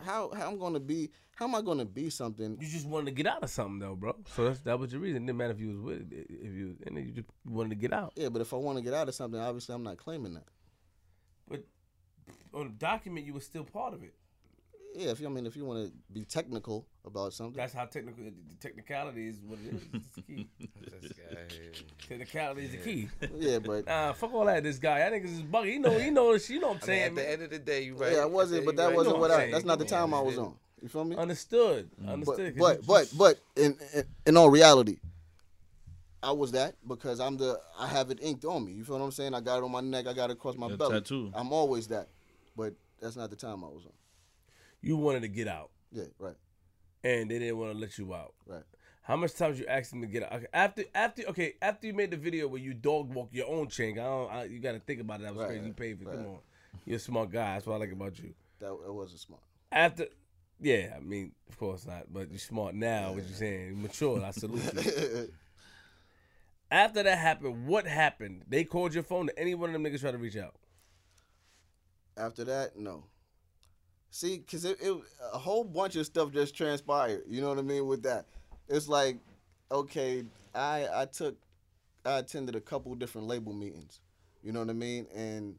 how 0.00 0.30
how 0.34 0.48
I'm 0.48 0.58
gonna 0.58 0.80
be? 0.80 1.10
How 1.34 1.46
am 1.46 1.54
I 1.54 1.62
gonna 1.62 1.84
be 1.84 2.10
something? 2.10 2.56
You 2.60 2.66
just 2.66 2.86
wanted 2.86 3.06
to 3.06 3.12
get 3.12 3.26
out 3.26 3.42
of 3.42 3.50
something 3.50 3.78
though, 3.78 3.94
bro. 3.94 4.16
So 4.34 4.44
that's 4.44 4.60
that 4.60 4.78
was 4.78 4.92
your 4.92 5.02
reason. 5.02 5.22
It 5.22 5.26
didn't 5.26 5.38
matter 5.38 5.52
if 5.52 5.60
you 5.60 5.68
was 5.68 5.78
with 5.78 6.12
it, 6.12 6.26
if 6.28 6.52
you 6.52 6.76
and 6.86 6.96
then 6.96 7.04
you 7.04 7.12
just 7.12 7.28
wanted 7.44 7.70
to 7.70 7.76
get 7.76 7.92
out. 7.92 8.12
Yeah, 8.16 8.30
but 8.30 8.40
if 8.40 8.52
I 8.52 8.56
want 8.56 8.78
to 8.78 8.84
get 8.84 8.94
out 8.94 9.08
of 9.08 9.14
something, 9.14 9.38
obviously 9.38 9.74
I'm 9.74 9.82
not 9.82 9.98
claiming 9.98 10.34
that. 10.34 10.48
But 11.46 11.64
on 12.54 12.68
the 12.68 12.74
document, 12.74 13.26
you 13.26 13.34
were 13.34 13.40
still 13.40 13.64
part 13.64 13.94
of 13.94 14.02
it. 14.02 14.14
Yeah, 14.94 15.10
if 15.10 15.20
you 15.20 15.26
I 15.26 15.30
mean 15.30 15.46
if 15.46 15.54
you 15.56 15.64
want 15.64 15.86
to 15.86 15.92
be 16.12 16.24
technical 16.24 16.86
about 17.04 17.32
something, 17.32 17.56
That's 17.56 17.72
how 17.74 17.84
technical 17.84 18.24
the 18.24 18.32
technicality 18.60 19.28
is. 19.28 19.36
What 19.46 19.58
it 19.60 19.74
is. 19.74 19.82
It's 19.94 20.08
the 20.16 20.22
key. 20.22 20.46
This 21.00 21.12
guy 21.12 21.40
here. 21.54 21.72
Technicality 22.08 22.64
is 22.64 22.70
the 22.72 22.78
key. 22.78 23.08
yeah, 23.36 23.58
but 23.58 23.86
Nah, 23.86 24.12
fuck 24.14 24.32
all 24.34 24.46
that. 24.46 24.62
This 24.64 24.78
guy, 24.78 25.06
I 25.06 25.10
think 25.10 25.24
is 25.26 25.42
buggy. 25.42 25.72
He 25.72 25.78
know, 25.78 25.96
he 25.98 26.10
knows. 26.10 26.48
You 26.50 26.58
know 26.60 26.68
what 26.68 26.82
I'm 26.82 26.90
I 26.90 26.92
mean, 26.92 26.98
saying? 26.98 27.04
at 27.06 27.14
the 27.14 27.30
end 27.30 27.42
of 27.42 27.50
the 27.50 27.58
day, 27.58 27.82
you 27.84 27.94
right. 27.96 28.12
yeah, 28.12 28.18
I 28.20 28.24
wasn't. 28.24 28.62
the 28.62 28.66
But 28.66 28.76
that 28.76 28.86
right. 28.86 28.96
wasn't 28.96 29.16
know 29.16 29.20
what 29.20 29.30
what 29.30 29.34
I'm 29.34 29.36
I. 29.36 29.42
saying. 29.42 29.52
That's 29.52 29.64
not 29.64 29.78
the 29.78 29.84
Yeah, 29.84 29.90
time 29.90 30.14
I 30.14 30.20
was 30.20 30.38
on. 30.38 30.54
You 30.82 30.88
feel 30.88 31.04
me? 31.04 31.16
Understood. 31.16 31.90
But 31.98 32.12
Understood. 32.12 32.56
'cause 32.56 32.58
but 32.58 32.76
you- 32.78 32.82
but 32.86 33.12
but 33.18 33.62
in, 33.62 33.76
in 33.94 34.04
in 34.26 34.36
all 34.36 34.48
reality, 34.50 34.98
I 36.22 36.32
was 36.32 36.52
that 36.52 36.74
because 36.86 37.20
I'm 37.20 37.36
the 37.36 37.60
I 37.78 37.86
have 37.86 38.10
it 38.10 38.18
inked 38.22 38.44
on 38.44 38.64
me. 38.64 38.72
You 38.72 38.84
feel 38.84 38.98
what 38.98 39.04
I'm 39.04 39.12
saying? 39.12 39.34
I 39.34 39.40
got 39.40 39.58
it 39.58 39.64
on 39.64 39.70
my 39.70 39.80
neck. 39.80 40.06
I 40.06 40.12
got 40.14 40.30
it 40.30 40.34
across 40.34 40.56
my 40.56 40.68
Yeah, 40.68 40.76
belly. 40.76 41.00
tattoo. 41.00 41.30
I'm 41.34 41.52
always 41.52 41.86
that, 41.88 42.08
but 42.56 42.74
that's 43.00 43.16
not 43.16 43.30
the 43.30 43.36
time 43.36 43.62
I 43.64 43.68
was 43.68 43.84
on. 43.86 43.92
You 44.80 44.96
wanted 44.96 45.22
to 45.22 45.28
get 45.28 45.48
out, 45.48 45.70
Yeah, 45.92 46.04
right, 46.18 46.36
and 47.04 47.30
they 47.30 47.38
didn't 47.38 47.58
want 47.58 47.72
to 47.72 47.78
let 47.78 47.98
you 47.98 48.14
out. 48.14 48.34
right. 48.46 48.62
How 49.02 49.16
much 49.16 49.32
times 49.34 49.58
you 49.58 49.64
asked 49.66 49.90
them 49.90 50.02
to 50.02 50.06
get 50.06 50.22
out? 50.24 50.32
Okay, 50.34 50.46
after 50.52 50.84
after 50.94 51.22
okay 51.28 51.54
after 51.62 51.86
you 51.86 51.94
made 51.94 52.10
the 52.10 52.16
video 52.18 52.46
where 52.46 52.60
you 52.60 52.74
dog 52.74 53.12
walk 53.14 53.30
your 53.32 53.48
own 53.48 53.68
chain, 53.68 53.98
I 53.98 54.02
don't. 54.04 54.30
I, 54.30 54.44
you 54.44 54.58
got 54.60 54.72
to 54.72 54.80
think 54.80 55.00
about 55.00 55.20
it. 55.20 55.22
That 55.22 55.34
was 55.34 55.40
Right, 55.44 55.48
crazy. 55.52 55.66
You 55.66 55.72
paid 55.72 55.98
for 55.98 56.10
it. 56.12 56.16
Come 56.16 56.26
on, 56.26 56.38
you're 56.84 56.96
a 56.96 57.00
smart 57.00 57.30
guy. 57.30 57.54
That's 57.54 57.66
what 57.66 57.76
I 57.76 57.78
like 57.78 57.92
about 57.92 58.18
you. 58.18 58.34
That 58.58 58.72
it 58.72 58.92
wasn't 58.92 59.20
smart. 59.20 59.40
After, 59.72 60.06
yeah, 60.60 60.94
I 60.96 61.00
mean, 61.00 61.32
of 61.48 61.56
course 61.58 61.86
not. 61.86 62.12
But 62.12 62.30
you're 62.30 62.38
smart 62.38 62.74
now. 62.74 63.12
What 63.12 63.24
you're 63.26 63.34
saying? 63.36 63.66
You're 63.68 63.76
mature. 63.76 64.22
I 64.22 64.30
salute 64.32 64.62
you. 64.74 65.32
After 66.70 67.02
that 67.02 67.16
happened, 67.16 67.66
what 67.66 67.86
happened? 67.86 68.42
They 68.46 68.64
called 68.64 68.92
your 68.92 69.04
phone. 69.04 69.26
Did 69.26 69.36
any 69.38 69.54
one 69.54 69.70
of 69.70 69.72
them 69.72 69.84
niggas 69.90 70.00
try 70.00 70.10
to 70.10 70.18
reach 70.18 70.36
out? 70.36 70.54
After 72.16 72.44
that, 72.44 72.76
no. 72.76 73.04
See, 74.10 74.38
cause 74.38 74.64
it, 74.64 74.78
it 74.80 74.96
a 75.32 75.38
whole 75.38 75.64
bunch 75.64 75.96
of 75.96 76.06
stuff 76.06 76.32
just 76.32 76.56
transpired. 76.56 77.22
You 77.28 77.40
know 77.40 77.48
what 77.48 77.58
I 77.58 77.62
mean 77.62 77.86
with 77.86 78.02
that. 78.04 78.26
It's 78.68 78.88
like, 78.88 79.18
okay, 79.70 80.24
I 80.54 80.86
I 80.92 81.04
took, 81.06 81.36
I 82.04 82.18
attended 82.18 82.56
a 82.56 82.60
couple 82.60 82.94
different 82.94 83.26
label 83.26 83.52
meetings. 83.52 84.00
You 84.42 84.52
know 84.52 84.60
what 84.60 84.70
I 84.70 84.74
mean? 84.74 85.06
And 85.14 85.56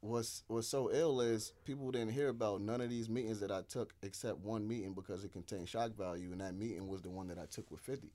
what's 0.00 0.42
what's 0.48 0.68
so 0.68 0.90
ill 0.92 1.20
is 1.20 1.52
people 1.64 1.90
didn't 1.90 2.12
hear 2.12 2.28
about 2.28 2.60
none 2.60 2.80
of 2.80 2.90
these 2.90 3.08
meetings 3.08 3.40
that 3.40 3.50
I 3.50 3.62
took 3.68 3.94
except 4.02 4.38
one 4.38 4.66
meeting 4.66 4.92
because 4.92 5.24
it 5.24 5.32
contained 5.32 5.68
shock 5.68 5.96
value, 5.96 6.32
and 6.32 6.40
that 6.40 6.54
meeting 6.54 6.88
was 6.88 7.02
the 7.02 7.10
one 7.10 7.28
that 7.28 7.38
I 7.38 7.46
took 7.46 7.70
with 7.70 7.80
Fifty. 7.80 8.10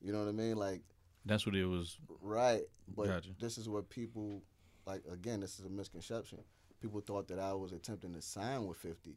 You 0.00 0.12
know 0.12 0.18
what 0.18 0.28
I 0.28 0.32
mean? 0.32 0.56
Like 0.56 0.82
That's 1.24 1.46
what 1.46 1.54
it 1.54 1.64
was. 1.64 1.98
Right. 2.20 2.62
But 2.94 3.06
Gotcha. 3.06 3.30
this 3.40 3.56
is 3.56 3.68
what 3.68 3.88
people 3.88 4.42
like 4.86 5.02
again, 5.10 5.40
this 5.40 5.58
is 5.58 5.64
a 5.66 5.70
misconception. 5.70 6.38
People 6.82 7.00
thought 7.00 7.28
that 7.28 7.38
I 7.38 7.54
was 7.54 7.72
attempting 7.72 8.12
to 8.14 8.20
sign 8.20 8.66
with 8.66 8.76
50 8.78 9.16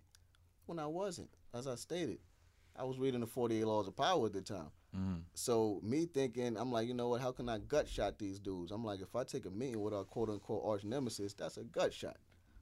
when 0.68 0.78
I 0.80 0.86
wasn't. 0.86 1.30
As 1.54 1.68
I 1.68 1.76
stated, 1.76 2.20
I 2.78 2.84
was 2.84 3.00
reading 3.00 3.22
the 3.22 3.28
48 3.28 3.66
Laws 3.66 3.88
of 3.88 3.96
Power 3.98 4.28
at 4.28 4.34
the 4.34 4.42
time. 4.42 4.70
Mm. 4.96 5.22
So 5.34 5.80
me 5.82 6.06
thinking, 6.06 6.58
I'm 6.58 6.72
like, 6.72 6.88
you 6.88 6.94
know 6.94 7.10
what? 7.10 7.22
How 7.22 7.32
can 7.32 7.50
I 7.50 7.58
gut 7.58 7.88
shot 7.90 8.20
these 8.20 8.40
dudes? 8.40 8.72
I'm 8.72 8.86
like, 8.86 9.02
if 9.02 9.16
I 9.16 9.24
take 9.24 9.46
a 9.46 9.50
meeting 9.50 9.82
with 9.82 9.94
our 9.94 10.04
quote 10.04 10.30
unquote 10.30 10.62
arch 10.64 10.84
nemesis, 10.84 11.34
that's 11.34 11.58
a 11.58 11.64
gut 11.64 11.92
shot. 11.94 12.18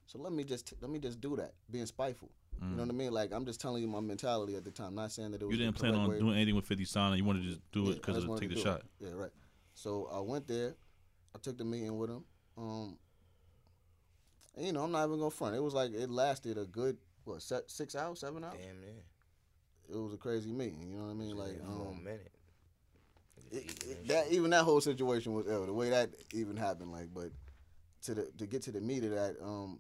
So 0.06 0.20
let 0.20 0.32
me 0.32 0.44
just 0.44 0.74
let 0.82 0.90
me 0.90 1.00
just 1.00 1.20
do 1.22 1.36
that, 1.36 1.54
being 1.70 1.86
spiteful. 1.86 2.30
You 2.62 2.70
know 2.78 2.84
what 2.84 2.90
I 2.90 2.94
mean? 2.94 3.12
Like 3.12 3.34
I'm 3.34 3.46
just 3.46 3.60
telling 3.60 3.82
you 3.82 3.90
my 3.90 4.00
mentality 4.00 4.56
at 4.56 4.64
the 4.64 4.72
time. 4.72 4.96
Not 4.96 5.12
saying 5.12 5.32
that 5.32 5.42
it 5.42 5.46
was 5.46 5.52
You 5.58 5.66
didn't 5.66 5.76
plan 5.76 5.96
on 5.96 6.08
way. 6.10 6.20
doing 6.20 6.36
anything 6.36 6.56
with 6.56 6.66
50 6.66 6.86
Cent. 6.86 7.18
You 7.18 7.26
wanted 7.26 7.42
to 7.44 7.50
just 7.50 7.62
do 7.74 7.82
Yeah, 7.84 7.90
it 7.92 7.96
because 7.96 8.24
of 8.24 8.40
take 8.40 8.50
the 8.50 8.56
it. 8.56 8.62
shot. 8.62 8.84
Yeah, 9.00 9.10
right. 9.16 9.32
So 9.74 10.08
I 10.14 10.22
went 10.22 10.48
there. 10.48 10.76
I 11.36 11.40
took 11.40 11.58
the 11.58 11.66
meeting 11.66 11.98
with 11.98 12.10
him. 12.12 12.24
Um, 12.58 12.98
and, 14.56 14.66
you 14.66 14.72
know, 14.74 14.84
I'm 14.84 14.92
not 14.92 15.06
even 15.08 15.20
gonna 15.20 15.32
front. 15.32 15.56
It 15.56 15.64
was 15.64 15.74
like 15.74 15.92
it 15.94 16.10
lasted 16.10 16.58
a 16.58 16.66
good 16.66 16.98
what 17.26 17.42
six 17.42 17.96
hours, 17.96 18.20
seven 18.20 18.44
hours. 18.44 18.58
Damn 18.62 18.82
man. 18.82 19.02
It 19.90 19.98
was 19.98 20.14
a 20.14 20.18
crazy 20.18 20.52
meeting. 20.52 20.90
You 20.92 20.98
know 20.98 21.06
what 21.06 21.12
I 21.12 21.14
mean? 21.16 21.38
Like 21.38 21.54
Yeah, 21.60 21.66
for 21.66 21.88
a 21.88 21.92
um, 21.92 22.04
minute. 22.04 22.32
it, 23.52 23.84
it, 23.86 24.08
that 24.08 24.32
even 24.32 24.50
that 24.52 24.64
whole 24.64 24.82
situation 24.82 25.34
was 25.34 25.46
ill. 25.48 25.66
The 25.66 25.74
way 25.74 25.90
that 25.90 26.10
even 26.34 26.56
happened, 26.58 26.92
like, 26.92 27.14
but 27.14 27.30
to 28.04 28.14
the 28.14 28.32
to 28.38 28.46
get 28.48 28.62
to 28.64 28.72
the 28.72 28.82
meat 28.82 29.04
of 29.04 29.12
that, 29.12 29.36
um, 29.42 29.80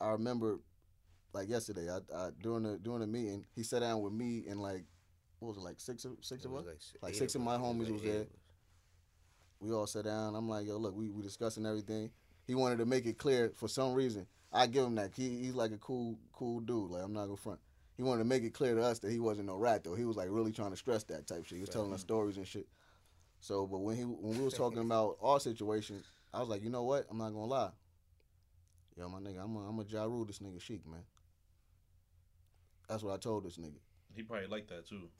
I 0.00 0.10
remember 0.10 0.60
like 1.32 1.48
yesterday. 1.48 1.88
I, 1.90 1.98
I 2.16 2.30
during 2.40 2.62
the 2.64 2.78
during 2.78 3.00
the 3.00 3.06
meeting, 3.06 3.44
he 3.54 3.62
sat 3.62 3.80
down 3.80 4.00
with 4.02 4.12
me 4.12 4.44
and 4.48 4.60
like 4.60 4.84
what 5.40 5.48
was 5.48 5.56
it 5.58 5.60
like 5.64 5.78
six 5.80 6.04
of 6.04 6.12
six 6.20 6.44
It 6.44 6.46
of 6.48 6.52
was 6.52 6.66
us. 6.66 6.74
s- 6.76 6.94
Like 7.02 7.14
six 7.14 7.34
of 7.34 7.40
my 7.42 7.56
homies 7.56 7.84
like 7.84 7.92
was 7.92 8.02
there. 8.02 8.26
we 9.60 9.72
all 9.72 9.86
sat 9.86 10.04
down. 10.04 10.34
I'm 10.34 10.48
like, 10.48 10.66
yo, 10.66 10.76
look, 10.78 10.94
we 10.96 11.10
we 11.10 11.22
discussing 11.22 11.66
everything. 11.66 12.10
He 12.48 12.54
wanted 12.54 12.78
to 12.78 12.86
make 12.86 13.04
it 13.04 13.18
clear 13.18 13.52
for 13.54 13.68
some 13.68 13.92
reason. 13.92 14.26
I 14.50 14.66
give 14.66 14.82
him 14.82 14.94
that. 14.94 15.12
He, 15.14 15.28
he's 15.44 15.54
like 15.54 15.70
a 15.70 15.76
cool 15.76 16.18
cool 16.32 16.60
dude. 16.60 16.90
Like 16.90 17.04
I'm 17.04 17.12
not 17.12 17.26
gonna 17.26 17.36
front. 17.36 17.60
He 17.94 18.02
wanted 18.02 18.20
to 18.20 18.24
make 18.24 18.42
it 18.42 18.54
clear 18.54 18.74
to 18.74 18.82
us 18.82 18.98
that 19.00 19.12
he 19.12 19.20
wasn't 19.20 19.48
no 19.48 19.56
rat 19.56 19.84
though. 19.84 19.94
He 19.94 20.06
was 20.06 20.16
like 20.16 20.28
really 20.30 20.50
trying 20.50 20.70
to 20.70 20.76
stress 20.76 21.04
that 21.04 21.26
type 21.26 21.44
shit. 21.44 21.56
He 21.56 21.60
was 21.60 21.68
telling 21.68 21.92
us 21.92 22.00
stories 22.00 22.38
and 22.38 22.46
shit. 22.46 22.66
So, 23.40 23.66
but 23.66 23.80
when 23.80 23.96
he 23.96 24.02
when 24.02 24.38
we 24.38 24.44
was 24.44 24.54
talking 24.54 24.78
about 24.86 25.18
our 25.22 25.38
situation, 25.38 26.02
I 26.32 26.40
was 26.40 26.48
like, 26.48 26.64
you 26.64 26.70
know 26.70 26.84
what? 26.84 27.06
I'm 27.10 27.18
not 27.18 27.30
gonna 27.30 27.44
lie. 27.44 27.70
Yo, 28.96 29.08
my 29.10 29.18
nigga, 29.18 29.44
I'm 29.44 29.54
a, 29.54 29.68
I'm 29.68 29.78
a 29.78 29.84
Ja 29.84 30.04
Rule 30.04 30.24
this 30.24 30.38
nigga 30.38 30.60
Sheek, 30.60 30.86
man. 30.86 31.04
That's 32.88 33.02
what 33.02 33.12
I 33.12 33.18
told 33.18 33.44
this 33.44 33.58
nigga. 33.58 33.78
He 34.16 34.22
probably 34.22 34.46
liked 34.46 34.70
that 34.70 34.88
too. 34.88 35.10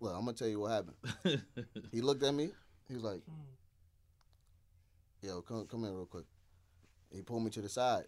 Well, 0.00 0.12
I'm 0.12 0.26
gonna 0.26 0.36
tell 0.36 0.48
you 0.48 0.60
what 0.60 0.72
happened. 0.72 1.42
He 1.92 2.02
looked 2.02 2.22
at 2.22 2.34
me. 2.34 2.50
He 2.88 2.94
was 2.94 3.02
like, 3.02 3.22
hmm. 3.24 3.52
"Yo, 5.26 5.40
come 5.40 5.66
come 5.66 5.84
here 5.84 5.92
real 5.92 6.04
quick." 6.04 6.26
He 7.14 7.22
pulled 7.22 7.44
me 7.44 7.50
to 7.50 7.60
the 7.60 7.68
side. 7.68 8.04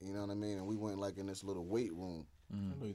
You 0.00 0.12
know 0.12 0.20
what 0.20 0.30
I 0.30 0.34
mean? 0.34 0.58
And 0.58 0.66
we 0.66 0.76
went 0.76 0.98
like 0.98 1.18
in 1.18 1.26
this 1.26 1.44
little 1.44 1.64
weight 1.64 1.92
room. 1.92 2.26
Mm-hmm. 2.54 2.72
I 2.72 2.80
know 2.80 2.86
you. 2.86 2.94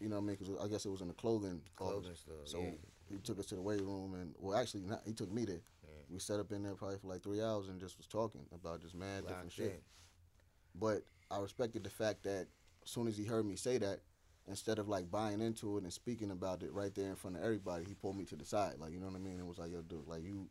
You 0.00 0.08
know 0.08 0.16
what 0.16 0.22
I 0.22 0.26
mean? 0.26 0.36
Because 0.38 0.54
I 0.62 0.68
guess 0.68 0.84
it 0.84 0.90
was 0.90 1.00
in 1.00 1.08
the 1.08 1.14
clothing. 1.14 1.60
office. 1.80 1.92
Clothing 1.92 2.14
store. 2.14 2.34
So 2.44 2.60
yeah. 2.60 2.70
he 3.10 3.18
took 3.18 3.38
us 3.38 3.46
to 3.46 3.56
the 3.56 3.62
weight 3.62 3.80
room, 3.82 4.14
and 4.14 4.34
well, 4.38 4.56
actually, 4.56 4.82
not, 4.82 5.02
he 5.04 5.12
took 5.12 5.32
me 5.32 5.44
there. 5.44 5.60
We 6.10 6.18
sat 6.20 6.38
up 6.38 6.52
in 6.52 6.62
there 6.62 6.74
probably 6.74 6.98
for 6.98 7.08
like 7.08 7.22
three 7.22 7.42
hours 7.42 7.68
and 7.68 7.80
just 7.80 7.96
was 7.96 8.06
talking 8.06 8.42
about 8.54 8.80
just 8.80 8.94
mad 8.94 9.26
different 9.26 9.52
shit. 9.52 9.66
in. 9.66 9.78
But 10.74 11.02
I 11.30 11.40
respected 11.40 11.82
the 11.82 11.90
fact 11.90 12.22
that 12.24 12.46
as 12.84 12.90
soon 12.90 13.08
as 13.08 13.16
he 13.16 13.24
heard 13.24 13.46
me 13.46 13.56
say 13.56 13.78
that, 13.78 14.00
instead 14.46 14.78
of 14.78 14.88
like 14.88 15.10
buying 15.10 15.40
into 15.40 15.78
it 15.78 15.82
and 15.82 15.92
speaking 15.92 16.30
about 16.30 16.62
it 16.62 16.72
right 16.72 16.94
there 16.94 17.08
in 17.08 17.16
front 17.16 17.36
of 17.36 17.42
everybody, 17.42 17.84
he 17.84 17.94
pulled 17.94 18.16
me 18.16 18.24
to 18.26 18.36
the 18.36 18.44
side. 18.44 18.74
Like, 18.78 18.92
you 18.92 19.00
know 19.00 19.06
what 19.06 19.16
I 19.16 19.18
mean? 19.18 19.40
It 19.40 19.46
was 19.46 19.58
like, 19.58 19.72
yo, 19.72 19.80
dude, 19.82 20.06
like 20.06 20.22
you 20.22 20.48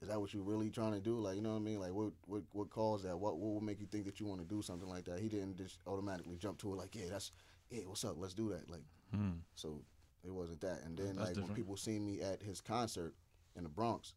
is 0.00 0.08
that 0.08 0.20
what 0.20 0.32
you're 0.32 0.42
really 0.44 0.70
trying 0.70 0.92
to 0.92 1.00
do? 1.00 1.18
Like, 1.18 1.36
you 1.36 1.42
know 1.42 1.50
what 1.50 1.56
I 1.56 1.62
mean? 1.62 1.80
Like 1.80 1.92
what 1.92 2.12
what 2.26 2.42
what 2.52 2.70
caused 2.70 3.04
that? 3.04 3.18
What 3.18 3.38
what 3.38 3.54
would 3.54 3.62
make 3.64 3.80
you 3.80 3.86
think 3.86 4.04
that 4.06 4.20
you 4.20 4.26
want 4.26 4.40
to 4.40 4.46
do 4.46 4.62
something 4.62 4.88
like 4.88 5.04
that? 5.06 5.18
He 5.18 5.28
didn't 5.28 5.56
just 5.56 5.78
automatically 5.86 6.36
jump 6.36 6.58
to 6.60 6.72
it 6.72 6.76
like, 6.76 6.94
yeah, 6.94 7.06
that's 7.10 7.32
yeah, 7.70 7.82
what's 7.86 8.04
up? 8.04 8.14
Let's 8.18 8.34
do 8.34 8.48
that. 8.50 8.70
Like 8.70 8.82
Mm. 9.16 9.38
so 9.54 9.80
it 10.22 10.30
wasn't 10.30 10.60
that. 10.60 10.82
And 10.84 10.96
then 10.96 11.06
That's 11.16 11.18
like 11.18 11.28
different. 11.28 11.48
when 11.48 11.56
people 11.56 11.76
see 11.78 11.98
me 11.98 12.20
at 12.20 12.42
his 12.42 12.60
concert 12.60 13.14
in 13.56 13.62
the 13.62 13.70
Bronx, 13.70 14.12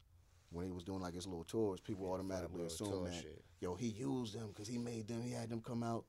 when 0.52 0.66
he 0.66 0.72
was 0.72 0.84
doing 0.84 0.99
like 0.99 1.14
his 1.14 1.26
little 1.26 1.45
tours, 1.45 1.80
people 1.80 2.12
automatically 2.12 2.64
Little 2.64 2.68
assume 2.90 3.03
that 3.06 3.14
shit. 3.14 3.41
yo 3.62 3.76
he 3.76 3.88
used 3.88 4.34
them 4.38 4.49
because 4.49 4.68
he 4.68 4.78
made 4.78 5.08
them, 5.08 5.22
he 5.22 5.32
had 5.32 5.49
them 5.49 5.62
come 5.62 5.82
out. 5.82 6.03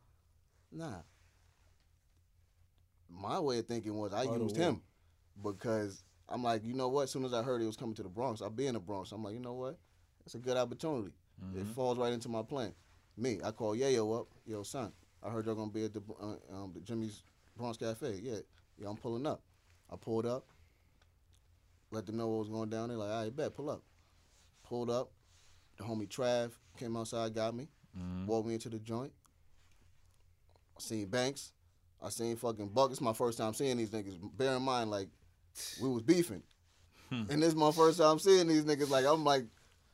Nah. 0.72 1.02
My 3.08 3.38
way 3.38 3.58
of 3.58 3.66
thinking 3.66 3.96
was 3.96 4.12
I 4.12 4.26
By 4.26 4.36
used 4.36 4.56
him 4.56 4.82
because 5.42 6.02
I'm 6.28 6.42
like, 6.42 6.64
you 6.64 6.74
know 6.74 6.88
what? 6.88 7.02
As 7.02 7.10
soon 7.10 7.24
as 7.24 7.34
I 7.34 7.42
heard 7.42 7.60
he 7.60 7.66
was 7.66 7.76
coming 7.76 7.94
to 7.96 8.02
the 8.02 8.08
Bronx, 8.08 8.40
I'll 8.42 8.50
be 8.50 8.66
in 8.66 8.74
the 8.74 8.80
Bronx. 8.80 9.12
I'm 9.12 9.22
like, 9.24 9.34
you 9.34 9.40
know 9.40 9.52
what? 9.54 9.78
It's 10.24 10.34
a 10.34 10.38
good 10.38 10.56
opportunity. 10.56 11.12
It 11.56 11.66
falls 11.74 11.98
right 11.98 12.12
into 12.12 12.28
my 12.28 12.42
plan. 12.42 12.72
Me, 13.16 13.40
I 13.44 13.50
call 13.50 13.74
Yayo 13.74 14.20
up. 14.20 14.28
Yo, 14.46 14.62
son, 14.62 14.92
I 15.22 15.28
heard 15.30 15.46
y'all 15.46 15.56
gonna 15.56 15.70
be 15.72 15.84
at 15.84 15.92
the 15.92 16.00
uh, 16.20 16.36
um, 16.54 16.70
the 16.72 16.80
Jimmy's 16.80 17.22
Bronx 17.56 17.76
Cafe. 17.76 18.20
Yeah, 18.22 18.36
yeah, 18.78 18.88
I'm 18.88 18.96
pulling 18.96 19.26
up. 19.26 19.42
I 19.90 19.96
pulled 19.96 20.24
up. 20.24 20.46
Let 21.90 22.06
them 22.06 22.16
know 22.16 22.28
what 22.28 22.38
was 22.38 22.48
going 22.48 22.70
down 22.70 22.88
there. 22.88 22.96
Like, 22.98 23.10
I 23.10 23.30
bet, 23.30 23.54
pull 23.54 23.68
up. 23.70 23.82
Pulled 24.62 24.88
up. 24.90 25.10
the 25.78 25.84
homie 25.84 26.06
Trav 26.08 26.52
came 26.78 26.96
outside, 26.96 27.34
got 27.34 27.54
me, 27.54 27.66
Mhm. 27.98 28.26
walked 28.26 28.46
me 28.46 28.54
into 28.54 28.68
the 28.68 28.78
joint. 28.78 29.12
I 30.76 30.80
seen 30.80 31.06
Banks. 31.08 31.52
I 32.00 32.08
seen 32.10 32.36
fucking 32.36 32.68
Buck. 32.68 32.90
It's 32.90 33.00
my 33.00 33.12
first 33.12 33.38
time 33.38 33.54
seeing 33.54 33.76
these 33.78 33.90
niggas. 33.90 34.18
Bear 34.36 34.56
in 34.56 34.62
mind, 34.62 34.90
like, 34.90 35.08
we 35.80 35.88
was 35.88 36.02
beefing. 36.02 36.42
Hmm. 37.10 37.24
and 37.30 37.42
this 37.42 37.50
is 37.50 37.54
my 37.56 37.70
first 37.72 37.98
time 37.98 38.18
seeing 38.18 38.48
these 38.48 38.64
niggas. 38.64 38.88
Like, 38.88 39.04
I'm 39.04 39.22
like 39.24 39.44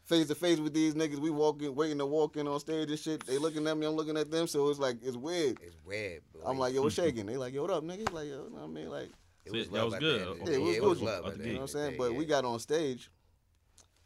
face 0.05 0.29
to 0.29 0.35
face 0.35 0.59
with 0.59 0.73
these 0.73 0.95
niggas. 0.95 1.19
We 1.19 1.31
walking, 1.31 1.75
waiting 1.75 1.99
to 1.99 2.07
walk 2.07 2.37
in 2.37 2.47
on 2.47 2.61
stage 2.61 2.91
and 2.91 2.99
shit. 2.99 3.27
They 3.27 3.39
looking 3.39 3.67
at 3.67 3.77
me, 3.77 3.87
I'm 3.87 3.95
looking 3.95 4.17
at 4.17 4.31
them. 4.31 4.47
So 4.47 4.69
it's 4.69 4.79
like, 4.79 4.99
it's 5.03 5.17
weird. 5.17 5.59
It's 5.63 5.77
weird. 5.85 6.23
But 6.33 6.49
I'm 6.49 6.59
like, 6.59 6.75
yo, 6.75 6.83
what's 6.83 6.95
shaking? 6.95 7.27
They 7.27 7.37
like, 7.37 7.53
yo, 7.55 7.63
what 7.63 7.71
up, 7.73 7.83
nigga? 7.85 8.13
Like, 8.13 8.29
yo, 8.29 8.45
you 8.45 8.51
know 8.51 8.57
what 8.61 8.65
I 8.65 8.67
mean? 8.69 8.89
Like, 8.89 9.09
it 9.45 9.53
See, 9.53 9.59
was 9.59 9.69
y'all 9.69 9.85
was 9.87 9.95
good. 9.97 10.21
the 10.21 10.31
end 10.31 10.41
of 10.41 10.47
the 10.47 10.53
Yeah, 10.53 10.57
it 10.59 10.61
was 10.63 10.77
it 10.77 10.81
good. 10.81 10.89
was 10.89 11.03
love. 11.03 11.25
Out 11.25 11.33
at 11.33 11.33
the 11.33 11.39
the 11.39 11.45
gate. 11.45 11.49
you 11.49 11.55
know 11.55 11.61
what 11.61 11.63
I'm 11.63 11.69
saying? 11.69 11.93
the 11.93 11.99
But 11.99 12.11
day, 12.11 12.17
we 12.17 12.25
got 12.27 12.45
on 12.45 12.59
stage. 12.61 13.11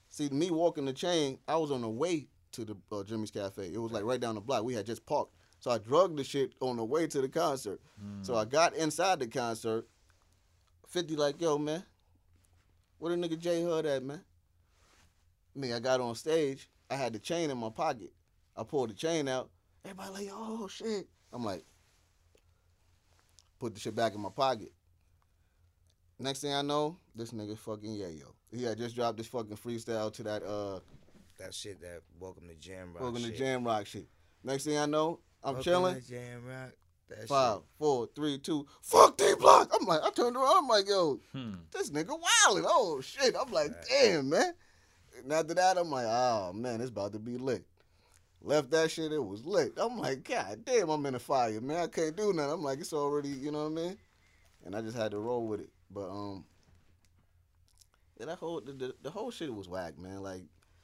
See, 0.08 0.28
me 0.30 0.50
walking 0.50 0.84
the 0.84 0.92
chain, 0.92 1.38
I 1.48 1.56
was 1.56 1.70
on 1.70 1.80
the 1.82 1.88
way 1.88 2.28
to 2.52 2.64
the 2.64 2.76
uh, 2.90 3.02
Jimmy's 3.02 3.30
Cafe. 3.30 3.70
It 3.72 3.78
was 3.78 3.92
like 3.92 4.04
right 4.04 4.20
down 4.20 4.34
the 4.34 4.40
block. 4.40 4.62
We 4.64 4.74
had 4.74 4.84
just 4.86 5.04
parked. 5.06 5.32
So 5.60 5.70
I 5.70 5.78
drugged 5.78 6.18
the 6.18 6.24
shit 6.24 6.52
on 6.60 6.76
the 6.76 6.84
way 6.84 7.06
to 7.06 7.20
the 7.20 7.28
concert. 7.28 7.80
So 8.22 8.34
I 8.34 8.44
got 8.44 8.74
inside 8.74 9.20
the 9.20 9.26
concert. 9.28 9.86
50 10.92 11.16
like, 11.16 11.40
yo, 11.40 11.56
man, 11.56 11.82
where 12.98 13.16
the 13.16 13.28
nigga 13.28 13.38
J 13.38 13.62
Hood 13.62 13.86
at, 13.86 14.02
man? 14.02 14.20
Me, 15.54 15.72
I 15.72 15.80
got 15.80 16.00
on 16.00 16.14
stage. 16.14 16.68
I 16.90 16.96
had 16.96 17.14
the 17.14 17.18
chain 17.18 17.50
in 17.50 17.56
my 17.56 17.70
pocket. 17.70 18.12
I 18.54 18.62
pulled 18.62 18.90
the 18.90 18.94
chain 18.94 19.26
out. 19.26 19.48
Everybody 19.86 20.26
like, 20.26 20.28
oh, 20.30 20.68
shit. 20.68 21.08
I'm 21.32 21.44
like, 21.44 21.64
put 23.58 23.72
the 23.72 23.80
shit 23.80 23.94
back 23.94 24.14
in 24.14 24.20
my 24.20 24.28
pocket. 24.28 24.70
Next 26.18 26.40
thing 26.40 26.52
I 26.52 26.60
know, 26.60 26.98
this 27.14 27.32
nigga 27.32 27.56
fucking 27.56 27.96
yayo. 27.96 28.34
He 28.54 28.62
had 28.62 28.76
just 28.76 28.94
dropped 28.94 29.16
this 29.16 29.26
fucking 29.28 29.56
freestyle 29.56 30.12
to 30.12 30.22
that 30.24 30.42
uh 30.42 30.80
that 31.38 31.54
shit 31.54 31.80
that 31.80 32.02
welcome 32.20 32.46
to 32.48 32.54
Jam 32.54 32.92
Rock. 32.94 33.14
the 33.14 33.20
shit. 33.20 33.36
jam 33.36 33.64
rock 33.64 33.86
shit. 33.86 34.06
Next 34.44 34.64
thing 34.64 34.76
I 34.76 34.86
know, 34.86 35.20
I'm 35.42 35.54
Welcome 35.54 35.62
chilling. 35.64 36.00
to 36.00 36.08
Jam 36.08 36.44
Rock. 36.46 36.72
That 37.18 37.28
Five, 37.28 37.56
shit. 37.56 37.62
four, 37.78 38.08
three, 38.14 38.38
two. 38.38 38.66
Fuck 38.82 39.16
D 39.16 39.34
block. 39.38 39.70
I'm 39.78 39.86
like, 39.86 40.00
I 40.02 40.10
turned 40.10 40.36
around. 40.36 40.56
I'm 40.64 40.68
like, 40.68 40.88
yo, 40.88 41.20
Hmm. 41.32 41.54
this 41.72 41.90
nigga 41.90 42.08
wildin'. 42.18 42.64
Oh 42.66 43.00
shit. 43.00 43.34
I'm 43.40 43.52
like, 43.52 43.70
damn, 43.88 44.28
man. 44.30 44.52
And 45.18 45.32
after 45.32 45.54
that, 45.54 45.76
I'm 45.78 45.90
like, 45.90 46.06
oh 46.08 46.52
man, 46.54 46.80
it's 46.80 46.90
about 46.90 47.12
to 47.12 47.18
be 47.18 47.36
lit. 47.38 47.64
Left 48.44 48.70
that 48.72 48.90
shit, 48.90 49.12
it 49.12 49.24
was 49.24 49.46
lit. 49.46 49.74
I'm 49.76 49.98
like, 49.98 50.24
God 50.24 50.64
damn, 50.64 50.88
I'm 50.88 51.06
in 51.06 51.14
a 51.14 51.18
fire, 51.20 51.60
man. 51.60 51.84
I 51.84 51.86
can't 51.86 52.16
do 52.16 52.32
nothing. 52.32 52.52
I'm 52.54 52.62
like, 52.62 52.80
it's 52.80 52.92
already, 52.92 53.28
you 53.28 53.52
know 53.52 53.68
what 53.68 53.80
I 53.80 53.84
mean? 53.86 53.98
And 54.64 54.74
I 54.74 54.80
just 54.80 54.96
had 54.96 55.12
to 55.12 55.18
roll 55.18 55.46
with 55.46 55.60
it. 55.60 55.68
But 55.90 56.08
um, 56.10 56.44
yeah, 58.18 58.26
that 58.26 58.38
whole 58.38 58.60
the, 58.60 58.72
the, 58.72 58.94
the 59.02 59.10
whole 59.10 59.30
shit 59.30 59.54
was 59.54 59.68
whack, 59.68 59.98
man. 59.98 60.22
Like 60.22 60.42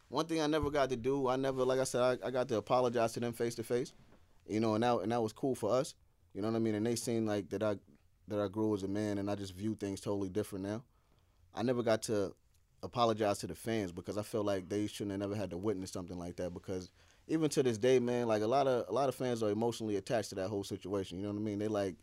one 0.09 0.27
thing 0.27 0.41
I 0.41 0.47
never 0.47 0.71
got 0.71 0.91
to 0.91 0.97
do, 0.97 1.29
I 1.29 1.37
never, 1.37 1.65
like 1.65 1.81
I 1.81 1.85
said, 1.85 2.01
I, 2.23 2.29
I 2.29 2.31
got 2.31 2.49
to 2.49 2.57
apologize 2.57 3.13
to 3.15 3.21
them 3.21 3.33
face 3.33 3.55
to 3.57 3.63
face, 3.63 3.93
you 4.49 4.61
know, 4.61 4.75
and 4.75 4.85
that 4.85 5.01
and 5.01 5.13
that 5.13 5.23
was 5.23 5.33
cool 5.33 5.55
for 5.55 5.73
us, 5.75 5.95
you 6.39 6.43
know 6.43 6.51
what 6.51 6.57
I 6.57 6.61
mean? 6.61 6.77
And 6.77 6.87
they 6.87 6.95
seemed 6.95 7.27
like 7.27 7.49
that 7.49 7.65
I 7.65 7.79
that 8.29 8.39
I 8.39 8.47
grew 8.47 8.73
as 8.73 8.85
a 8.85 8.89
man, 8.89 9.19
and 9.19 9.29
I 9.29 9.35
just 9.35 9.57
view 9.57 9.75
things 9.75 10.01
totally 10.01 10.29
different 10.29 10.65
now. 10.65 10.85
I 11.53 11.65
never 11.65 11.83
got 11.83 12.01
to 12.05 12.33
apologize 12.85 13.39
to 13.39 13.49
the 13.49 13.57
fans 13.57 13.91
because 13.91 14.17
I 14.17 14.23
feel 14.23 14.45
like 14.45 14.69
they 14.69 14.87
shouldn't 14.87 15.11
have 15.11 15.19
never 15.19 15.35
had 15.35 15.51
to 15.51 15.57
witness 15.59 15.91
something 15.91 16.17
like 16.17 16.37
that 16.37 16.55
because 16.55 16.93
even 17.27 17.51
to 17.51 17.65
this 17.65 17.77
day, 17.77 17.99
man, 17.99 18.29
like 18.29 18.43
a 18.43 18.47
lot 18.47 18.69
of 18.69 18.89
a 18.89 18.93
lot 18.93 19.09
of 19.09 19.17
fans 19.17 19.43
are 19.43 19.51
emotionally 19.51 19.97
attached 19.97 20.29
to 20.29 20.37
that 20.37 20.47
whole 20.49 20.63
situation. 20.63 21.19
You 21.19 21.25
know 21.27 21.33
what 21.33 21.41
I 21.41 21.43
mean? 21.43 21.59
They 21.59 21.67
like 21.67 21.97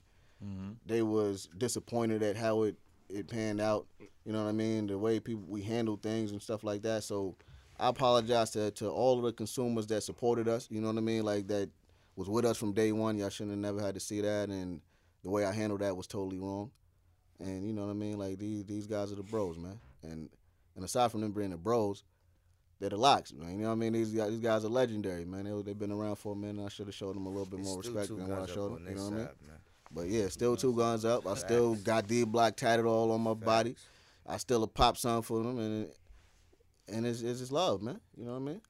Mm-hmm. 0.43 0.71
they 0.85 1.01
was 1.01 1.47
disappointed 1.57 2.21
at 2.21 2.35
how 2.35 2.63
it 2.63 2.75
it 3.07 3.29
panned 3.29 3.61
out. 3.61 3.87
You 4.25 4.33
know 4.33 4.43
what 4.43 4.49
I 4.49 4.53
mean? 4.53 4.87
The 4.87 4.97
way 4.97 5.21
people 5.21 5.45
we 5.47 5.61
handled 5.61 6.01
things 6.01 6.31
and 6.31 6.41
stuff 6.41 6.61
like 6.65 6.81
that. 6.81 7.05
So 7.05 7.37
I 7.79 7.87
apologize 7.87 8.49
to 8.51 8.71
to 8.71 8.89
all 8.89 9.17
of 9.17 9.23
the 9.23 9.31
consumers 9.31 9.87
that 9.87 10.01
supported 10.03 10.49
us. 10.49 10.67
You 10.69 10.81
know 10.81 10.87
what 10.87 10.97
I 10.97 11.01
mean? 11.01 11.23
Like 11.23 11.47
that 11.47 11.69
was 12.15 12.29
with 12.29 12.45
us 12.45 12.57
from 12.57 12.73
day 12.73 12.91
one. 12.91 13.17
Y'all 13.17 13.29
shouldn't 13.29 13.51
have 13.51 13.59
never 13.75 13.85
had 13.85 13.95
to 13.95 13.99
see 13.99 14.21
that, 14.21 14.49
and 14.49 14.81
the 15.23 15.29
way 15.29 15.45
I 15.45 15.51
handled 15.51 15.81
that 15.81 15.95
was 15.97 16.07
totally 16.07 16.39
wrong. 16.39 16.71
And 17.39 17.65
you 17.65 17.73
know 17.73 17.83
what 17.83 17.91
I 17.91 17.95
mean? 17.95 18.17
Like 18.17 18.37
these 18.37 18.63
these 18.65 18.87
guys 18.87 19.11
are 19.11 19.15
the 19.15 19.23
bros, 19.23 19.57
man. 19.57 19.79
And 20.03 20.29
and 20.75 20.85
aside 20.85 21.11
from 21.11 21.21
them 21.21 21.31
being 21.31 21.49
the 21.49 21.57
bros, 21.57 22.03
they're 22.79 22.89
the 22.89 22.97
LOX, 22.97 23.33
man. 23.33 23.57
You 23.57 23.63
know 23.63 23.67
what 23.67 23.73
I 23.73 23.75
mean? 23.75 23.93
These 23.93 24.11
guys, 24.11 24.29
these 24.29 24.39
guys 24.39 24.63
are 24.63 24.69
legendary, 24.69 25.25
man. 25.25 25.45
They 25.45 25.61
they've 25.61 25.77
been 25.77 25.91
around 25.91 26.15
for 26.17 26.33
a 26.33 26.35
minute. 26.35 26.63
I 26.65 26.69
should 26.69 26.87
have 26.87 26.95
showed 26.95 27.15
them 27.15 27.25
a 27.25 27.29
little 27.29 27.45
bit 27.45 27.59
It's 27.59 27.67
more 27.67 27.79
respect 27.79 28.07
than 28.09 28.27
what 28.27 28.49
I 28.49 28.53
showed 28.53 28.75
them. 28.77 28.87
You 28.87 28.95
know 28.95 29.03
what 29.03 29.13
I 29.13 29.15
mean? 29.17 29.27
man. 29.47 29.57
But 29.91 30.07
yeah, 30.07 30.27
still 30.29 30.55
two 30.55 30.75
guns 30.75 31.05
up. 31.05 31.27
I 31.27 31.35
still 31.35 31.75
got 31.75 32.07
D 32.07 32.23
block 32.25 32.55
tatted 32.55 32.85
all 32.85 33.11
on 33.11 33.21
my 33.21 33.33
body. 33.33 33.75
I 34.27 34.37
still 34.37 34.63
a 34.63 34.67
pop 34.67 34.97
song 34.97 35.21
for 35.21 35.43
them, 35.43 35.59
and 35.59 35.89
and 36.87 37.05
it's 37.05 37.21
it's 37.21 37.39
just 37.39 37.51
love, 37.51 37.81
man. 37.81 37.99
You 38.17 38.25
know 38.25 38.31
what 38.31 38.37
I 38.41 38.41
mean? 38.41 38.61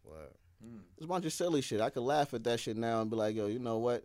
Word. 0.74 0.84
It's 0.96 1.06
a 1.06 1.08
bunch 1.08 1.26
of 1.26 1.34
silly 1.34 1.62
shit. 1.62 1.82
I 1.82 1.90
could 1.90 2.04
laugh 2.04 2.34
at 2.34 2.44
that 2.44 2.60
shit 2.60 2.78
now 2.78 3.02
and 3.02 3.10
be 3.10 3.16
like, 3.16 3.36
yo, 3.36 3.48
you 3.48 3.60
know 3.60 3.78
what? 3.78 4.04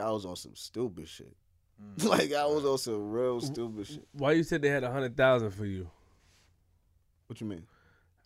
I 0.00 0.10
was 0.10 0.24
on 0.24 0.36
some 0.36 0.54
stupid 0.54 1.08
shit. 1.08 1.34
Mm. 1.82 2.04
like 2.08 2.32
I 2.32 2.44
was 2.46 2.64
on 2.64 2.78
some 2.78 3.10
real 3.10 3.40
stupid 3.40 3.86
shit. 3.86 4.06
Why 4.12 4.32
you 4.32 4.42
said 4.42 4.62
they 4.62 4.68
had 4.68 4.84
a 4.84 4.90
hundred 4.90 5.16
thousand 5.16 5.50
for 5.50 5.66
you? 5.66 5.90
What 7.26 7.40
you 7.40 7.46
mean? 7.46 7.64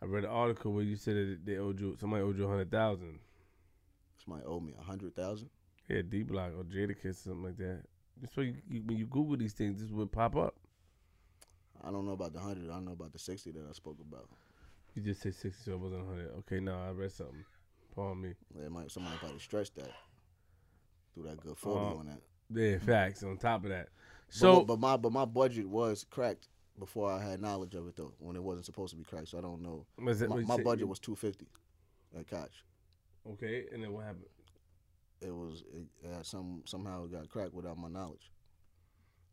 I 0.02 0.06
read 0.06 0.24
an 0.24 0.30
article 0.30 0.72
where 0.72 0.84
you 0.84 0.96
said 0.96 1.14
that 1.16 1.38
they 1.44 1.56
owed 1.56 1.80
you 1.80 1.96
somebody 2.00 2.22
owed 2.22 2.36
you 2.36 2.44
a 2.44 2.48
hundred 2.48 2.70
thousand. 2.70 3.18
Somebody 4.22 4.46
owed 4.46 4.62
me 4.62 4.74
a 4.78 4.82
hundred 4.82 5.14
thousand. 5.14 5.50
Yeah, 5.88 6.02
D 6.08 6.22
Block 6.22 6.52
or 6.58 6.64
Jadakiss, 6.64 7.10
or 7.10 7.12
something 7.14 7.42
like 7.42 7.56
that. 7.58 7.82
That's 8.20 8.36
why 8.36 8.44
you, 8.44 8.54
you, 8.68 8.82
when 8.84 8.96
you 8.96 9.06
Google 9.06 9.36
these 9.36 9.52
things, 9.52 9.80
this 9.80 9.90
would 9.90 10.12
pop 10.12 10.36
up. 10.36 10.54
I 11.82 11.90
don't 11.90 12.06
know 12.06 12.12
about 12.12 12.32
the 12.32 12.40
hundred. 12.40 12.70
I 12.70 12.74
don't 12.74 12.86
know 12.86 12.92
about 12.92 13.12
the 13.12 13.18
sixty 13.18 13.50
that 13.52 13.64
I 13.68 13.72
spoke 13.72 13.98
about. 14.00 14.28
You 14.94 15.02
just 15.02 15.22
said 15.22 15.34
sixty, 15.34 15.62
so 15.64 15.72
it 15.72 15.80
wasn't 15.80 16.06
hundred. 16.06 16.30
Okay, 16.40 16.60
no, 16.60 16.74
I 16.74 16.90
read 16.90 17.10
something. 17.12 17.44
Pardon 17.94 18.22
me. 18.22 18.34
They 18.54 18.68
might 18.68 18.90
somebody 18.90 19.16
probably 19.18 19.38
stretched 19.40 19.74
that. 19.76 19.90
Threw 21.14 21.24
that 21.24 21.40
good 21.40 21.56
forty 21.56 21.84
Uh, 21.84 21.98
on 21.98 22.06
that. 22.06 22.20
Yeah, 22.50 22.78
facts. 22.78 23.22
On 23.22 23.36
top 23.36 23.64
of 23.64 23.70
that, 23.70 23.88
So, 24.28 24.60
so 24.60 24.64
but, 24.64 24.78
my 24.78 24.96
but 24.96 25.12
my 25.12 25.24
budget 25.24 25.68
was 25.68 26.04
cracked 26.10 26.48
before 26.78 27.10
I 27.10 27.22
had 27.22 27.40
knowledge 27.40 27.74
of 27.74 27.86
it 27.88 27.96
though, 27.96 28.12
when 28.18 28.36
it 28.36 28.42
wasn't 28.42 28.66
supposed 28.66 28.92
to 28.92 28.96
be 28.96 29.04
cracked. 29.04 29.28
So 29.28 29.38
I 29.38 29.40
don't 29.40 29.62
know. 29.62 29.86
was 29.98 30.22
it, 30.22 30.28
My, 30.28 30.40
my 30.42 30.56
budget 30.62 30.86
was 30.88 30.98
two 30.98 31.16
fifty 31.16 31.46
at 32.16 32.28
Koch. 32.28 32.50
okay, 33.32 33.66
and 33.72 33.82
then 33.82 33.92
what 33.92 34.04
happened? 34.04 34.26
It 35.20 35.34
was 35.34 35.62
it, 35.72 36.08
uh, 36.08 36.22
some 36.22 36.62
somehow 36.66 37.04
it 37.04 37.12
got 37.12 37.28
cracked 37.28 37.54
without 37.54 37.78
my 37.78 37.88
knowledge. 37.88 38.30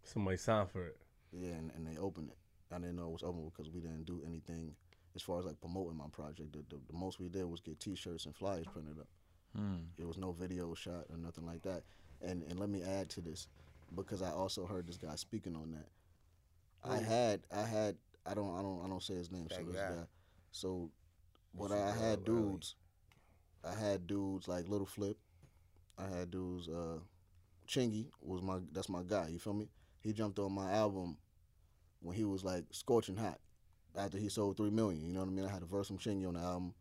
Somebody 0.04 0.38
signed 0.38 0.70
for 0.72 0.88
it. 0.88 0.98
Yeah, 1.32 1.52
and, 1.52 1.72
and 1.76 1.86
they 1.86 1.98
opened 2.00 2.30
it. 2.30 2.38
I 2.74 2.80
didn't 2.80 2.96
know 2.96 3.08
it 3.08 3.12
was 3.12 3.24
open 3.24 3.46
because 3.46 3.70
we 3.70 3.82
didn't 3.82 4.06
do 4.06 4.22
anything 4.26 4.74
as 5.16 5.22
far 5.22 5.40
as 5.40 5.46
like 5.46 5.60
promoting 5.60 5.98
my 5.98 6.08
project. 6.12 6.54
The, 6.54 6.60
the, 6.70 6.82
the 6.88 6.94
most 6.98 7.20
we 7.20 7.30
did 7.30 7.46
was 7.46 7.60
get 7.60 7.80
T-shirts 7.80 8.26
and 8.26 8.36
flyers 8.36 8.66
printed 8.72 8.98
up. 9.00 9.08
Hmm. 9.56 9.76
There 9.98 10.08
was 10.08 10.18
no 10.18 10.32
video 10.32 10.74
shot 10.74 11.06
or 11.10 11.18
nothing 11.18 11.46
like 11.46 11.62
that. 11.64 11.84
And 12.22 12.44
and 12.44 12.60
let 12.60 12.70
me 12.70 12.84
add 12.84 13.10
to 13.12 13.22
this 13.22 13.48
because 13.96 14.22
I 14.22 14.30
also 14.32 14.66
heard 14.66 14.88
this 14.88 14.98
guy 14.98 15.16
speaking 15.16 15.56
on 15.56 15.72
that. 15.72 15.88
I 16.90 16.98
Who? 16.98 17.04
had 17.06 17.42
I 17.52 17.64
had 17.64 17.98
I 18.26 18.34
don't 18.34 18.58
I 18.58 18.62
don't 18.62 18.82
I 18.86 18.88
don't 18.88 19.04
say 19.04 19.16
his 19.16 19.32
name. 19.32 19.48
so 19.50 19.64
this 19.64 19.76
guy. 19.76 19.90
guy. 19.90 20.04
So 20.52 20.90
what 21.54 21.70
What 21.72 21.78
you 21.78 21.84
I 21.84 21.92
had 21.92 22.20
up 22.20 22.30
early. 22.30 22.42
dudes, 22.42 22.76
I 23.64 23.74
had 23.74 24.08
dudes 24.08 24.48
like 24.48 24.68
Little 24.68 24.86
Flip. 24.88 25.18
I 25.98 26.08
had 26.08 26.32
dudes. 26.32 26.68
Uh, 26.70 27.00
Chingy 27.68 28.08
was 28.22 28.42
my 28.42 28.60
that's 28.72 28.90
my 28.90 29.04
guy. 29.04 29.28
You 29.30 29.40
feel 29.40 29.54
me? 29.54 29.70
He 30.00 30.14
jumped 30.14 30.40
on 30.40 30.52
my 30.54 30.72
album 30.72 31.18
when 32.02 32.16
he 32.16 32.24
was 32.24 32.44
like 32.44 32.66
scorching 32.72 33.16
hot 33.18 33.40
after 33.98 34.18
he 34.18 34.30
sold 34.30 34.58
three 34.58 34.70
million. 34.70 35.06
You 35.06 35.14
know 35.14 35.22
what 35.22 35.30
I 35.30 35.32
mean? 35.32 35.46
I 35.46 35.52
had 35.52 35.62
a 35.62 35.66
verse 35.66 35.88
from 35.88 35.98
Chingy 35.98 36.28
on 36.28 36.36
the 36.36 36.40
album. 36.40 36.74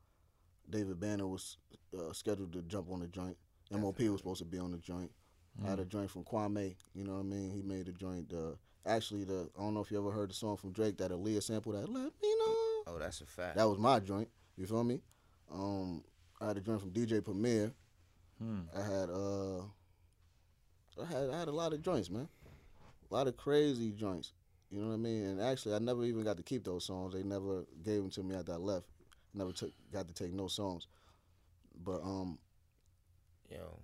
David 0.69 1.01
Banner 1.01 1.27
was 1.27 1.57
uh, 1.99 2.13
scheduled 2.13 2.53
to 2.53 2.63
jump 2.63 2.91
on 2.91 3.01
the 3.01 3.09
joint. 3.09 3.37
MOP 3.71 4.01
was 4.01 4.21
supposed 4.21 4.41
to 4.41 4.45
be 4.45 4.59
on 4.59 4.73
the 4.73 4.79
joint. 4.79 5.11
I 5.65 5.69
had 5.69 5.81
a 5.81 5.85
joint 5.85 6.11
from 6.11 6.25
Kwame. 6.25 6.75
You 6.95 7.05
know 7.05 7.15
what 7.15 7.21
I 7.21 7.25
mean? 7.25 7.51
He 7.51 7.63
made 7.63 7.89
a 7.89 7.93
joint. 7.93 8.33
Uh, 8.33 8.55
actually, 8.87 9.25
the 9.25 9.49
I 9.59 9.63
don't 9.63 9.75
know 9.75 9.81
if 9.81 9.91
you 9.91 9.99
ever 9.99 10.11
heard 10.11 10.31
the 10.31 10.35
song 10.35 10.57
from 10.57 10.73
Drake 10.73 10.97
that 10.99 11.11
Aaliyah 11.11 11.43
sample 11.43 11.73
that 11.73 11.89
"Let 11.89 12.05
Me 12.23 12.35
Know." 12.39 12.57
Oh, 12.87 12.97
that's 12.99 13.21
a 13.21 13.27
fact. 13.27 13.57
That 13.57 13.69
was 13.69 13.79
my 13.79 14.01
joint. 14.01 14.29
You 14.57 14.67
feel 14.67 14.85
me? 14.85 15.01
Um, 15.53 16.03
I 16.41 16.49
had 16.49 16.57
a 16.57 16.61
joint 16.61 16.81
from 16.81 16.91
DJ 16.91 17.23
Premier. 17.23 17.73
Hmm. 18.39 18.61
I 18.75 18.83
had 18.83 19.11
uh, 19.11 19.61
I 21.03 21.07
had 21.07 21.31
I 21.31 21.39
had 21.39 21.49
a 21.49 21.53
lot 21.53 21.73
of 21.73 21.83
joints, 21.83 22.11
man. 22.11 22.29
A 23.11 23.15
lot 23.15 23.27
of 23.27 23.37
crazy 23.37 23.91
joints. 23.91 24.33
You 24.71 24.81
know 24.81 24.89
what 24.89 24.95
I 24.95 24.99
mean? 24.99 25.25
And 25.25 25.41
actually, 25.41 25.75
I 25.75 25.79
never 25.81 26.05
even 26.05 26.23
got 26.23 26.37
to 26.37 26.43
keep 26.43 26.65
those 26.65 26.85
songs. 26.85 27.15
They 27.15 27.23
never 27.23 27.65
gave 27.85 28.03
them 28.03 28.11
to 28.11 28.23
me 28.23 28.37
after 28.37 28.53
I 28.53 28.57
left. 28.57 28.87
Never 29.35 29.53
took 29.53 29.73
got 29.93 30.07
to 30.09 30.15
take 30.15 30.33
no 30.33 30.47
songs. 30.49 30.87
But 31.83 32.03
um, 32.03 32.39
Yo. 33.51 33.79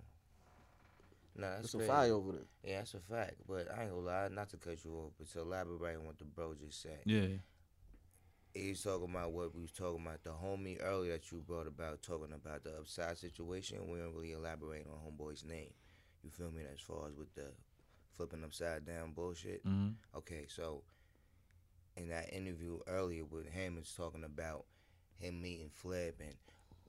Nah, 1.35 1.49
that's 1.49 1.65
it's 1.65 1.73
a 1.75 1.79
fire 1.79 2.13
over 2.13 2.31
there. 2.31 2.41
Yeah, 2.63 2.77
that's 2.79 2.95
a 2.95 2.99
fact. 2.99 3.35
But 3.47 3.67
I 3.77 3.83
ain't 3.83 3.91
gonna 3.91 4.01
lie, 4.01 4.27
not 4.31 4.49
to 4.49 4.57
cut 4.57 4.83
you 4.83 4.91
off, 4.93 5.11
but 5.19 5.29
to 5.33 5.41
elaborate 5.41 5.97
on 5.97 6.05
what 6.05 6.17
the 6.17 6.25
bro 6.25 6.53
just 6.55 6.81
said. 6.81 6.99
Yeah. 7.05 7.27
He's 8.53 8.81
talking 8.81 9.09
about 9.11 9.33
what 9.33 9.53
we 9.53 9.61
was 9.61 9.71
talking 9.71 10.03
about. 10.03 10.23
The 10.23 10.31
homie 10.31 10.79
earlier 10.81 11.11
that 11.11 11.31
you 11.31 11.43
brought 11.45 11.67
about 11.67 12.01
talking 12.01 12.33
about 12.33 12.63
the 12.63 12.71
upside 12.71 13.19
situation. 13.19 13.87
We 13.87 13.99
don't 13.99 14.15
really 14.15 14.31
elaborate 14.31 14.87
on 14.87 14.97
homeboy's 14.97 15.43
name. 15.43 15.69
You 16.23 16.31
feel 16.31 16.49
me? 16.49 16.63
As 16.73 16.81
far 16.81 17.07
as 17.07 17.13
with 17.15 17.33
the 17.35 17.51
flipping 18.15 18.43
upside 18.43 18.85
down 18.85 19.11
bullshit. 19.13 19.61
hmm 19.63 19.89
Okay, 20.15 20.45
so 20.47 20.83
in 21.95 22.09
that 22.09 22.33
interview 22.33 22.79
earlier 22.87 23.25
with 23.25 23.47
him, 23.47 23.77
it's 23.77 23.93
talking 23.93 24.23
about 24.23 24.65
him 25.19 25.41
meeting 25.41 25.69
Flip 25.73 26.15
and 26.19 26.35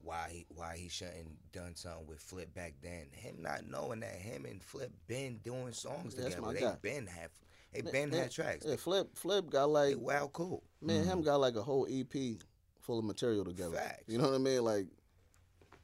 why 0.01 0.29
he 0.31 0.45
why 0.49 0.77
he 0.77 0.87
shouldn't 0.87 1.51
done 1.51 1.75
something 1.75 2.07
with 2.07 2.19
Flip 2.19 2.53
back 2.53 2.75
then. 2.81 3.07
Him 3.11 3.37
not 3.41 3.65
knowing 3.67 3.99
that 4.01 4.15
him 4.15 4.45
and 4.45 4.63
Flip 4.63 4.91
been 5.07 5.37
doing 5.43 5.73
songs 5.73 6.15
That's 6.15 6.35
together. 6.35 6.53
They 6.53 6.59
guy. 6.61 6.75
been 6.81 7.07
have 7.07 7.31
they 7.73 7.81
Man, 7.81 7.91
been 7.91 8.09
man, 8.11 8.19
had 8.21 8.31
tracks. 8.31 8.65
Yeah, 8.67 8.75
Flip 8.77 9.09
Flip 9.15 9.49
got 9.49 9.69
like 9.69 9.95
wow 9.99 10.29
cool. 10.31 10.63
man, 10.81 11.03
him 11.03 11.21
got 11.21 11.39
like 11.39 11.55
a 11.55 11.61
whole 11.61 11.87
EP 11.89 12.37
full 12.79 12.99
of 12.99 13.05
material 13.05 13.43
together. 13.45 13.75
Facts. 13.75 14.05
You 14.07 14.17
know 14.17 14.25
what 14.29 14.35
I 14.35 14.39
mean? 14.39 14.63
Like, 14.63 14.87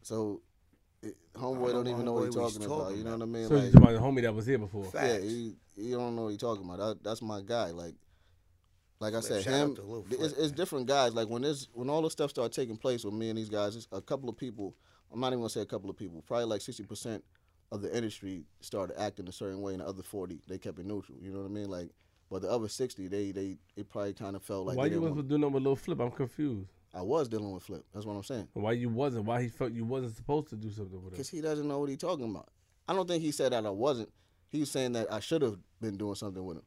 so 0.02 0.42
it, 1.02 1.16
homeboy 1.34 1.72
don't 1.72 1.74
don't 1.74 1.88
even 1.88 2.06
know 2.06 2.14
what 2.14 2.26
he's 2.26 2.36
what 2.36 2.52
talking 2.54 2.66
about. 2.66 2.80
talking 2.80 2.98
You 2.98 3.04
know 3.04 3.12
what 3.12 3.22
I 3.22 3.26
mean? 3.26 3.48
So 3.48 3.56
you 3.56 3.62
like, 3.62 3.72
talking 3.72 3.84
about 3.90 3.94
the 3.94 4.00
homie 4.08 4.22
that 4.24 4.34
was 4.34 4.46
here 4.46 4.58
before? 4.58 4.86
Facts. 4.86 5.08
yeah, 5.08 5.20
he, 5.20 5.56
he 5.76 5.92
don't 5.92 6.16
know 6.16 6.24
what 6.24 6.30
he's 6.30 6.40
talking 6.40 6.64
about. 6.66 6.78
That, 6.78 7.04
that's 7.04 7.22
my 7.22 7.42
guy. 7.42 7.72
Like, 7.72 7.94
like 9.00 9.14
I 9.14 9.20
said, 9.20 9.44
shout 9.44 9.54
him. 9.54 9.76
to 9.76 9.82
Lil 9.84 10.06
It's, 10.12 10.34
it's 10.34 10.52
different 10.52 10.88
guys. 10.88 11.14
Like 11.14 11.28
when 11.30 11.42
this, 11.42 11.68
when 11.74 11.90
all 11.90 12.02
this 12.02 12.14
stuff 12.14 12.30
started 12.32 12.54
taking 12.54 12.78
place 12.78 13.04
with 13.04 13.14
me 13.14 13.30
and 13.30 13.38
these 13.38 13.50
guys, 13.50 13.76
it's 13.76 13.88
a 13.92 14.02
couple 14.02 14.30
of 14.30 14.38
people. 14.38 14.76
I'm 15.12 15.20
not 15.20 15.28
even 15.28 15.40
gonna 15.40 15.50
say 15.50 15.62
a 15.62 15.66
couple 15.66 15.90
of 15.90 15.98
people. 15.98 16.24
Probably 16.26 16.46
like 16.46 16.62
60 16.62 16.84
percent 16.86 17.24
of 17.72 17.82
the 17.82 17.96
industry 17.96 18.44
started 18.62 19.00
acting 19.00 19.28
a 19.28 19.32
certain 19.32 19.62
way, 19.62 19.74
and 19.74 19.82
the 19.82 19.88
other 19.88 20.04
40 20.04 20.40
they 20.48 20.58
kept 20.58 20.80
it 20.80 20.86
neutral. 20.86 21.18
You 21.22 21.32
know 21.32 21.40
what 21.40 21.46
I 21.46 21.50
mean? 21.50 21.70
Like, 21.70 21.90
but 22.30 22.42
the 22.42 22.50
other 22.50 22.68
60 22.68 23.08
they 23.08 23.32
they 23.32 23.58
it 23.76 23.90
probably 23.90 24.14
kind 24.14 24.36
of 24.36 24.44
felt 24.44 24.66
like 24.66 24.78
Why 24.78 24.84
they 24.86 24.96
you 24.96 25.02
didn't 25.02 25.02
wasn't 25.04 25.16
want- 25.18 25.28
doing 25.30 25.42
nothing 25.42 25.54
with 25.54 25.64
Lil 25.64 25.76
Flip? 25.76 26.00
I'm 26.00 26.12
confused. 26.12 26.70
I 26.96 27.02
was 27.02 27.28
dealing 27.28 27.52
with 27.52 27.64
Flip. 27.64 27.84
That's 27.94 28.06
what 28.06 28.14
I'm 28.16 28.24
saying. 28.24 28.48
Why 28.54 28.72
you 28.72 28.88
wasn't? 28.90 29.26
Why 29.26 29.42
he 29.42 29.50
felt 29.50 29.74
you 29.74 29.84
wasn't 29.84 30.16
supposed 30.16 30.48
to 30.50 30.56
do 30.56 30.70
something 30.72 30.96
with 30.96 31.06
him? 31.06 31.10
Because 31.12 31.30
he 31.30 31.42
doesn't 31.42 31.68
know 31.68 31.80
what 31.80 31.90
he's 31.90 31.98
talking 31.98 32.30
about. 32.30 32.48
I 32.88 32.94
don't 32.94 33.08
think 33.08 33.22
he 33.22 33.32
said 33.32 33.52
that 33.52 33.66
I 33.66 33.70
wasn't. 33.70 34.10
He 34.50 34.62
was 34.62 34.72
saying 34.72 34.94
that 34.94 35.12
I 35.12 35.20
should 35.20 35.42
have 35.42 35.58
been 35.82 35.98
doing 35.98 36.16
something 36.16 36.44
with 36.44 36.58
him. 36.58 36.64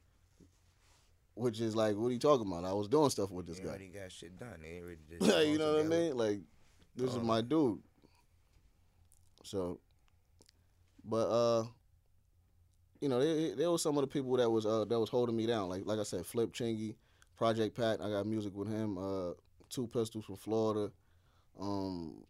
Which 1.34 1.60
is 1.60 1.74
like, 1.74 1.96
what 1.96 2.08
are 2.08 2.12
you 2.12 2.18
talking 2.18 2.46
about? 2.46 2.64
I 2.64 2.72
was 2.72 2.88
doing 2.88 3.08
stuff 3.10 3.30
with 3.30 3.46
this 3.46 3.58
They 3.58 3.62
guy. 3.64 3.70
already 3.70 3.88
got 3.88 4.12
shit 4.12 4.38
done. 4.38 4.58
They 4.60 4.80
already 4.80 4.98
did 5.08 5.22
you 5.48 5.58
know 5.58 5.76
what 5.76 5.84
I 5.86 5.88
mean? 5.88 6.16
Like, 6.16 6.40
this 6.96 7.10
is 7.10 7.16
Oh. 7.16 7.20
my 7.20 7.40
dude. 7.40 7.78
So, 9.44 9.78
but 11.04 11.28
uh, 11.28 11.64
you 13.00 13.08
know, 13.08 13.20
there, 13.20 13.54
there 13.54 13.70
was 13.70 13.82
some 13.82 13.96
of 13.96 14.02
the 14.02 14.08
people 14.08 14.36
that 14.36 14.50
was 14.50 14.66
uh 14.66 14.84
that 14.84 14.98
was 14.98 15.08
holding 15.08 15.36
me 15.36 15.46
down. 15.46 15.68
Like 15.68 15.82
like 15.86 15.98
I 16.00 16.02
said, 16.02 16.26
Flip 16.26 16.52
Chingy, 16.52 16.96
Project 17.36 17.76
Pat. 17.76 18.00
I 18.02 18.10
got 18.10 18.26
music 18.26 18.54
with 18.54 18.68
him. 18.68 18.98
Uh, 18.98 19.30
Two 19.68 19.86
Pistols 19.86 20.24
from 20.24 20.36
Florida. 20.36 20.90
Um, 21.60 22.24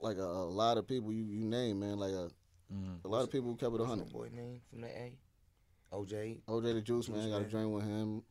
like 0.00 0.16
a, 0.18 0.22
a 0.22 0.50
lot 0.50 0.76
of 0.78 0.86
people 0.86 1.12
you 1.12 1.24
you 1.24 1.44
name 1.44 1.80
man. 1.80 1.98
Like 1.98 2.12
a 2.12 2.30
Mm. 2.72 3.04
a 3.04 3.08
lot 3.08 3.22
of 3.22 3.30
people 3.30 3.50
who 3.50 3.56
kept 3.56 3.74
it 3.74 3.80
a 3.82 3.84
hundred. 3.84 4.10
boy 4.10 4.30
name 4.32 4.62
from 4.70 4.80
the 4.80 4.88
A? 4.88 5.12
OJ. 5.92 6.40
OJ 6.48 6.62
the 6.74 6.80
Juice 6.80 7.08
man, 7.10 7.20
Juice 7.20 7.30
got 7.30 7.36
a 7.36 7.40
Man. 7.42 7.50
drink 7.50 7.72
with 7.74 7.84
him. 7.84 8.22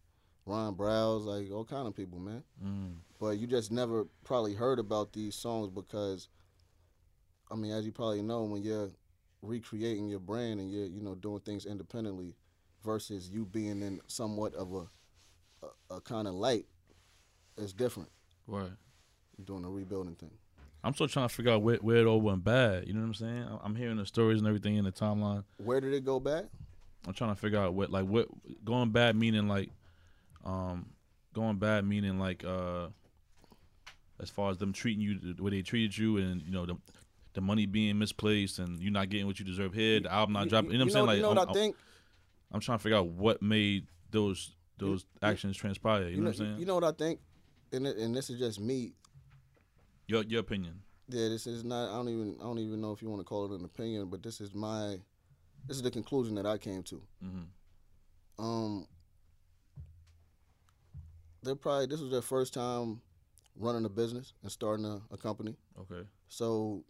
Ron 0.47 0.75
Browz, 0.75 1.23
like 1.25 1.51
all 1.51 1.63
kind 1.63 1.87
of 1.87 1.95
people, 1.95 2.17
man. 2.19 2.43
Mm. 2.61 2.95
But 3.19 3.37
you 3.37 3.45
just 3.45 3.71
never 3.71 4.05
probably 4.23 4.55
heard 4.55 4.79
about 4.79 5.13
these 5.13 5.35
songs 5.35 5.69
because, 5.69 6.29
I 7.51 7.55
mean, 7.55 7.71
as 7.71 7.85
you 7.85 7.91
probably 7.91 8.23
know, 8.23 8.43
when 8.43 8.63
you're 8.63 8.89
recreating 9.43 10.09
your 10.09 10.19
brand 10.19 10.59
and 10.59 10.71
you're 10.71 10.87
you 10.87 11.01
know 11.03 11.13
doing 11.15 11.39
things 11.41 11.65
independently, 11.67 12.33
versus 12.83 13.29
you 13.29 13.45
being 13.45 13.81
in 13.83 14.01
somewhat 14.07 14.55
of 14.55 14.73
a 14.73 15.65
a, 15.91 15.95
a 15.97 16.01
kind 16.01 16.27
of 16.27 16.33
light, 16.33 16.65
it's 17.57 17.73
different. 17.73 18.09
Right. 18.47 18.71
You're 19.37 19.45
doing 19.45 19.65
a 19.65 19.69
rebuilding 19.69 20.15
thing. 20.15 20.31
I'm 20.83 20.93
still 20.93 21.07
trying 21.07 21.29
to 21.29 21.33
figure 21.33 21.51
out 21.53 21.61
where, 21.61 21.77
where 21.77 21.97
it 21.97 22.05
all 22.05 22.19
went 22.21 22.43
bad. 22.43 22.87
You 22.87 22.93
know 22.93 22.99
what 22.99 23.05
I'm 23.07 23.13
saying? 23.13 23.43
I'm- 23.43 23.59
I'm 23.63 23.75
hearing 23.75 23.97
the 23.97 24.05
stories 24.05 24.39
and 24.39 24.47
everything 24.47 24.75
in 24.75 24.83
the 24.83 24.91
timeline. 24.91 25.43
Where 25.57 25.79
did 25.79 25.93
it 25.93 26.03
go 26.03 26.19
back? 26.19 26.45
I'm 27.07 27.13
trying 27.13 27.33
to 27.33 27.39
figure 27.39 27.59
out 27.59 27.73
what 27.73 27.89
like 27.89 28.05
what 28.05 28.27
going 28.63 28.91
bad 28.91 29.15
meaning 29.17 29.47
like 29.49 29.69
um 30.45 30.89
going 31.33 31.57
bad 31.57 31.85
meaning 31.85 32.17
like 32.19 32.43
uh 32.45 32.87
as 34.21 34.29
far 34.29 34.51
as 34.51 34.57
them 34.57 34.71
treating 34.71 35.01
you 35.01 35.33
the 35.33 35.41
way 35.43 35.51
they 35.51 35.61
treated 35.61 35.97
you 35.97 36.17
and 36.17 36.41
you 36.41 36.51
know 36.51 36.65
the 36.65 36.75
the 37.33 37.41
money 37.41 37.65
being 37.65 37.97
misplaced 37.97 38.59
and 38.59 38.79
you 38.79 38.91
not 38.91 39.09
getting 39.09 39.25
what 39.25 39.39
you 39.39 39.43
deserve 39.45 39.73
here, 39.73 39.99
the 39.99 40.11
album 40.13 40.33
not 40.33 40.47
dropping. 40.49 40.71
You 40.71 40.77
know 40.77 40.83
what 40.85 40.89
I'm 40.89 40.93
saying? 40.93 41.05
Like 41.07 41.15
you 41.17 41.21
know 41.23 41.31
I'm, 41.31 41.35
what 41.37 41.57
I 41.57 41.59
I'm- 41.59 41.73
I'm 42.51 42.59
trying 42.59 42.77
to 42.77 42.83
figure 42.83 42.97
out 42.97 43.07
what 43.07 43.41
made 43.41 43.87
those 44.11 44.55
those 44.77 45.01
You- 45.21 45.27
actions 45.27 45.57
transpire. 45.57 46.07
You, 46.09 46.17
know, 46.17 46.23
what 46.25 46.29
I'm 46.29 46.35
saying? 46.35 46.59
You 46.59 46.65
know 46.65 46.75
what 46.75 46.83
I 46.83 46.91
think? 46.91 47.19
And 47.73 47.87
and 47.87 48.15
this 48.15 48.29
is 48.29 48.39
just 48.39 48.59
me 48.59 48.93
your 50.07 50.23
your 50.23 50.41
opinion. 50.41 50.79
Yeah, 51.09 51.27
this 51.27 51.47
is 51.47 51.63
not. 51.63 51.89
I 51.89 51.95
don't 51.95 52.09
even. 52.09 52.37
I 52.39 52.43
don't 52.43 52.59
even 52.59 52.79
know 52.79 52.91
if 52.91 53.01
you 53.01 53.09
want 53.09 53.19
to 53.19 53.25
call 53.25 53.45
it 53.45 53.59
an 53.59 53.65
opinion, 53.65 54.07
but 54.07 54.23
this 54.23 54.39
is 54.39 54.53
my. 54.53 54.99
This 55.67 55.77
is 55.77 55.83
the 55.83 55.91
conclusion 55.91 56.35
that 56.35 56.45
I 56.45 56.57
came 56.57 56.83
to. 56.83 57.01
hmm 57.21 57.43
Um. 58.39 58.87
They're 61.41 61.55
probably 61.55 61.87
this 61.87 61.99
was 61.99 62.09
their 62.09 62.21
first 62.21 62.53
time 62.53 63.01
running 63.57 63.83
a 63.83 63.89
business 63.89 64.31
and 64.43 64.51
starting 64.51 64.85
a, 64.85 65.01
a 65.11 65.17
company. 65.17 65.55
Okay. 65.77 66.07
So, 66.29 66.85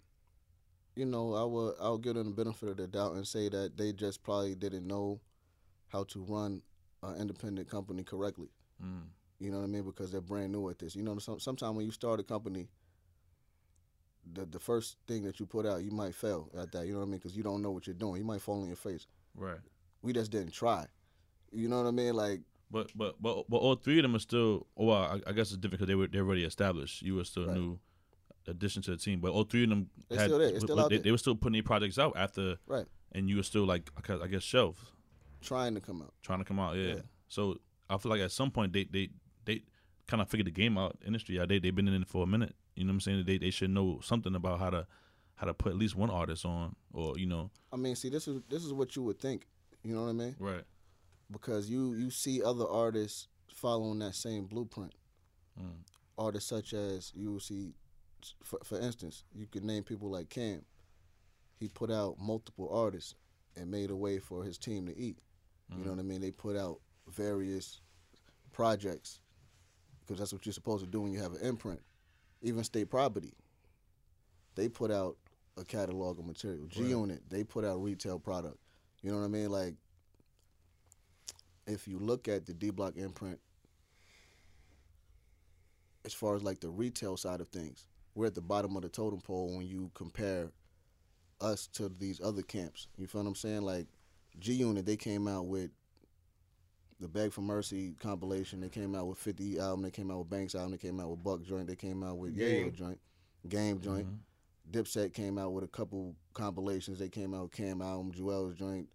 you 0.95 1.05
know, 1.05 1.33
I 1.33 1.43
will. 1.43 1.75
I'll 1.81 1.97
give 1.97 2.15
them 2.15 2.25
the 2.25 2.43
benefit 2.43 2.69
of 2.69 2.77
the 2.77 2.87
doubt 2.87 3.13
and 3.13 3.27
say 3.27 3.49
that 3.49 3.77
they 3.77 3.93
just 3.93 4.21
probably 4.21 4.53
didn't 4.53 4.85
know 4.85 5.19
how 5.87 6.03
to 6.05 6.23
run 6.23 6.61
an 7.01 7.19
independent 7.19 7.69
company 7.69 8.03
correctly. 8.03 8.49
Mm. 8.83 9.07
You 9.43 9.51
know 9.51 9.57
what 9.57 9.63
I 9.65 9.67
mean? 9.67 9.83
Because 9.83 10.11
they're 10.11 10.21
brand 10.21 10.51
new 10.53 10.69
at 10.69 10.79
this. 10.79 10.95
You 10.95 11.03
know, 11.03 11.17
some, 11.19 11.39
sometimes 11.39 11.75
when 11.75 11.85
you 11.85 11.91
start 11.91 12.19
a 12.19 12.23
company, 12.23 12.67
the 14.33 14.45
the 14.45 14.59
first 14.59 14.97
thing 15.07 15.23
that 15.23 15.39
you 15.39 15.45
put 15.45 15.65
out, 15.65 15.83
you 15.83 15.91
might 15.91 16.15
fail 16.15 16.49
at 16.57 16.71
that. 16.71 16.85
You 16.87 16.93
know 16.93 16.99
what 16.99 17.05
I 17.05 17.09
mean? 17.09 17.17
Because 17.19 17.35
you 17.35 17.43
don't 17.43 17.61
know 17.61 17.71
what 17.71 17.85
you're 17.87 17.93
doing. 17.93 18.17
You 18.17 18.23
might 18.23 18.41
fall 18.41 18.61
on 18.61 18.67
your 18.67 18.75
face. 18.77 19.05
Right. 19.35 19.59
We 20.01 20.13
just 20.13 20.31
didn't 20.31 20.53
try. 20.53 20.85
You 21.51 21.67
know 21.67 21.77
what 21.81 21.87
I 21.87 21.91
mean? 21.91 22.13
Like, 22.13 22.41
But 22.71 22.91
but 22.95 23.21
but 23.21 23.49
but 23.49 23.57
all 23.57 23.75
three 23.75 23.99
of 23.99 24.03
them 24.03 24.15
are 24.15 24.19
still. 24.19 24.65
Oh, 24.77 24.85
well, 24.85 24.97
I, 25.25 25.29
I 25.29 25.33
guess 25.33 25.51
it's 25.51 25.57
different 25.57 25.71
because 25.81 25.87
they 25.87 25.95
were 25.95 26.07
they're 26.07 26.23
already 26.25 26.45
established. 26.45 27.01
You 27.01 27.15
were 27.15 27.25
still 27.25 27.47
Right. 27.47 27.57
new 27.57 27.79
addition 28.47 28.81
to 28.83 28.91
the 28.91 28.97
team, 28.97 29.19
but 29.19 29.31
all 29.31 29.43
three 29.43 29.63
of 29.63 29.69
them 29.69 29.89
They 30.09 30.15
had 30.17 30.25
still 30.25 30.39
there. 30.39 30.49
It's 30.49 30.63
still 30.63 30.79
out 30.79 30.89
they, 30.89 30.95
there. 30.97 31.03
they 31.03 31.11
were 31.11 31.17
still 31.17 31.35
putting 31.35 31.53
their 31.53 31.63
projects 31.63 31.97
out 31.99 32.13
after, 32.17 32.57
Right. 32.67 32.85
And 33.11 33.29
you 33.29 33.35
were 33.37 33.43
still 33.43 33.65
like 33.65 33.91
I 33.97 34.01
guess- 34.01 34.21
I 34.21 34.27
guess 34.27 34.43
shelves 34.43 34.81
trying 35.41 35.75
to 35.75 35.81
come 35.81 36.01
out. 36.01 36.13
trying 36.21 36.39
to 36.39 36.45
come 36.45 36.59
out. 36.59 36.75
Yeah. 36.77 36.95
Yeah. 36.95 37.01
So 37.27 37.59
I 37.89 37.97
feel 37.97 38.09
like 38.09 38.21
at 38.21 38.31
some 38.31 38.49
point 38.51 38.71
they 38.73 38.85
they 38.85 39.09
they 39.45 39.63
kind 40.07 40.21
of 40.21 40.29
figured 40.29 40.47
the 40.47 40.51
game 40.51 40.77
out 40.77 40.97
industry. 41.05 41.35
Yeah, 41.35 41.45
they 41.45 41.59
they've 41.59 41.75
been 41.75 41.87
in 41.87 42.01
it 42.01 42.07
for 42.07 42.23
a 42.23 42.27
minute. 42.27 42.55
You 42.75 42.83
know 42.83 42.89
what 42.89 42.95
I'm 42.95 43.01
saying? 43.01 43.23
They 43.25 43.37
they 43.37 43.49
should 43.49 43.69
know 43.69 43.99
something 44.03 44.35
about 44.35 44.59
how 44.59 44.69
to 44.69 44.87
how 45.35 45.47
to 45.47 45.53
put 45.53 45.71
at 45.71 45.77
least 45.77 45.95
one 45.95 46.09
artist 46.09 46.45
on, 46.45 46.75
or 46.93 47.17
you 47.17 47.25
know, 47.25 47.51
I 47.71 47.75
mean, 47.77 47.95
see, 47.95 48.09
this 48.09 48.27
is 48.27 48.41
this 48.49 48.63
is 48.63 48.73
what 48.73 48.95
you 48.95 49.03
would 49.03 49.19
think. 49.19 49.47
You 49.83 49.95
know 49.95 50.03
what 50.03 50.09
I 50.09 50.13
mean? 50.13 50.35
right. 50.39 50.63
Because 51.31 51.69
you 51.69 51.93
you 51.93 52.11
see 52.11 52.43
other 52.43 52.67
artists 52.67 53.27
following 53.53 53.99
that 53.99 54.15
same 54.15 54.45
blueprint. 54.45 54.93
Mm. 55.59 55.83
Artists 56.17 56.49
such 56.49 56.73
as 56.73 57.11
you 57.15 57.31
will 57.31 57.39
see, 57.39 57.73
for, 58.43 58.59
for 58.63 58.79
instance, 58.79 59.23
you 59.33 59.47
could 59.47 59.63
name 59.63 59.83
people 59.83 60.09
like 60.09 60.29
Cam. 60.29 60.63
He 61.59 61.67
put 61.67 61.91
out 61.91 62.17
multiple 62.19 62.69
artists 62.71 63.15
and 63.55 63.71
made 63.71 63.89
a 63.89 63.95
way 63.95 64.19
for 64.19 64.43
his 64.43 64.57
team 64.57 64.85
to 64.87 64.97
eat. 64.97 65.19
You 65.75 65.85
know 65.85 65.91
what 65.91 65.99
I 65.99 66.03
mean? 66.03 66.21
They 66.21 66.29
put 66.29 66.55
out 66.55 66.81
various 67.07 67.81
projects 68.51 69.21
because 70.05 70.19
that's 70.19 70.33
what 70.33 70.45
you're 70.45 70.53
supposed 70.53 70.83
to 70.83 70.89
do 70.89 71.01
when 71.01 71.11
you 71.11 71.21
have 71.21 71.33
an 71.33 71.41
imprint. 71.41 71.81
Even 72.41 72.63
state 72.63 72.89
property, 72.89 73.33
they 74.55 74.67
put 74.67 74.91
out 74.91 75.17
a 75.57 75.63
catalog 75.63 76.19
of 76.19 76.25
material. 76.25 76.65
G 76.67 76.83
Unit, 76.83 77.21
they 77.29 77.43
put 77.43 77.63
out 77.63 77.81
retail 77.81 78.19
product. 78.19 78.57
You 79.01 79.11
know 79.11 79.19
what 79.19 79.25
I 79.25 79.29
mean? 79.29 79.49
Like, 79.49 79.75
if 81.67 81.87
you 81.87 81.99
look 81.99 82.27
at 82.27 82.45
the 82.45 82.53
D 82.53 82.69
Block 82.69 82.97
imprint, 82.97 83.39
as 86.05 86.13
far 86.13 86.35
as 86.35 86.43
like 86.43 86.59
the 86.59 86.69
retail 86.69 87.15
side 87.15 87.39
of 87.39 87.47
things, 87.49 87.87
we're 88.15 88.27
at 88.27 88.35
the 88.35 88.41
bottom 88.41 88.75
of 88.75 88.81
the 88.81 88.89
totem 88.89 89.21
pole 89.21 89.55
when 89.55 89.65
you 89.65 89.89
compare 89.93 90.51
us 91.39 91.67
to 91.67 91.89
these 91.89 92.19
other 92.21 92.41
camps. 92.41 92.87
You 92.97 93.07
feel 93.07 93.21
what 93.21 93.27
I'm 93.27 93.35
saying? 93.35 93.61
Like 93.61 93.87
G 94.39 94.53
Unit, 94.53 94.85
they 94.85 94.97
came 94.97 95.27
out 95.27 95.45
with 95.45 95.71
the 96.99 97.07
Beg 97.07 97.31
for 97.31 97.41
Mercy 97.41 97.95
compilation. 97.99 98.61
They 98.61 98.69
came 98.69 98.95
out 98.95 99.07
with 99.07 99.17
50 99.17 99.59
album. 99.59 99.83
They 99.83 99.91
came 99.91 100.11
out 100.11 100.19
with 100.19 100.29
Banks 100.29 100.55
album. 100.55 100.71
They 100.71 100.77
came 100.77 100.99
out 100.99 101.09
with 101.09 101.23
Buck 101.23 101.43
joint. 101.43 101.67
They 101.67 101.75
came 101.75 102.03
out 102.03 102.17
with 102.17 102.35
Game. 102.35 102.71
Yayo 102.71 102.73
joint, 102.73 102.99
Game 103.47 103.79
joint. 103.81 104.07
Dipset 104.71 105.13
came 105.13 105.37
out 105.37 105.53
with 105.53 105.63
a 105.63 105.67
couple 105.67 106.15
compilations. 106.33 106.99
They 106.99 107.09
came 107.09 107.33
out 107.33 107.43
with 107.43 107.51
Cam 107.51 107.81
album, 107.81 108.11
Juelz 108.11 108.55
joint, 108.55 108.87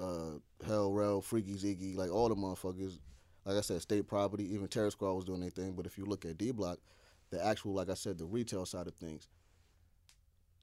uh, 0.00 0.38
Hell 0.66 0.92
Rell, 0.92 1.22
Freekey 1.22 1.58
Zekey, 1.58 1.96
like 1.96 2.10
all 2.10 2.28
the 2.28 2.34
motherfuckers. 2.36 2.98
Like 3.44 3.56
I 3.56 3.60
said, 3.62 3.80
state 3.80 4.06
property. 4.06 4.52
Even 4.52 4.68
Terror 4.68 4.90
Squad 4.90 5.14
was 5.14 5.24
doing 5.24 5.40
their 5.40 5.50
thing. 5.50 5.72
But 5.72 5.86
if 5.86 5.96
you 5.96 6.04
look 6.04 6.24
at 6.24 6.36
D 6.36 6.50
Block, 6.50 6.78
the 7.30 7.44
actual, 7.44 7.72
like 7.72 7.88
I 7.88 7.94
said, 7.94 8.18
the 8.18 8.26
retail 8.26 8.66
side 8.66 8.86
of 8.86 8.94
things, 8.94 9.28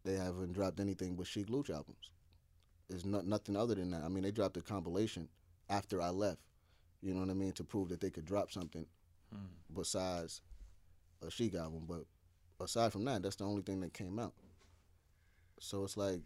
they 0.04 0.14
haven't 0.14 0.54
dropped 0.54 0.80
anything 0.80 1.16
but 1.16 1.28
Sheek 1.28 1.50
Louch 1.50 1.70
albums. 1.70 2.12
There's 2.90 3.06
not, 3.06 3.26
nothing 3.26 3.56
other 3.56 3.74
than 3.74 3.90
that. 3.92 4.04
I 4.04 4.10
mean, 4.10 4.24
they 4.24 4.32
dropped 4.32 4.58
a 4.58 4.62
compilation 4.62 5.28
after 5.70 6.02
I 6.02 6.10
left. 6.10 6.40
You 7.06 7.14
know 7.14 7.22
what 7.22 7.30
I 7.30 7.34
mean? 7.34 7.52
To 7.54 7.64
prove 7.64 7.90
that 7.90 8.02
they 8.02 8.10
could 8.10 8.26
drop 8.26 8.52
something 8.52 8.86
hmm. 9.32 9.46
besides 9.76 10.42
a 11.26 11.30
Sheek 11.30 11.54
album. 11.56 11.86
But 11.88 12.04
aside 12.64 12.92
from 12.92 13.06
that, 13.06 13.22
that's 13.22 13.36
the 13.36 13.46
only 13.46 13.62
thing 13.62 13.80
that 13.82 13.94
came 13.94 14.18
out. 14.18 14.34
So 15.60 15.84
it's 15.84 15.96
like, 15.96 16.20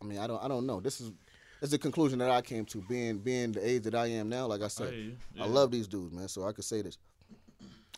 I 0.00 0.04
mean, 0.04 0.18
I 0.18 0.26
don't, 0.26 0.42
I 0.42 0.48
don't 0.48 0.66
know. 0.66 0.80
This 0.80 1.00
is, 1.00 1.12
is 1.60 1.70
the 1.70 1.78
conclusion 1.78 2.18
that 2.20 2.30
I 2.30 2.40
came 2.40 2.64
to. 2.66 2.80
Being, 2.88 3.18
being 3.18 3.52
the 3.52 3.68
age 3.68 3.82
that 3.82 3.94
I 3.94 4.06
am 4.06 4.28
now, 4.28 4.46
like 4.46 4.62
I 4.62 4.64
I 4.64 4.68
said, 4.68 4.92
hear 4.92 5.02
you. 5.02 5.16
I 5.40 5.46
love 5.46 5.70
these 5.70 5.86
dudes, 5.86 6.12
man. 6.12 6.28
So 6.28 6.46
I 6.46 6.52
could 6.52 6.64
say 6.64 6.80
this. 6.80 6.96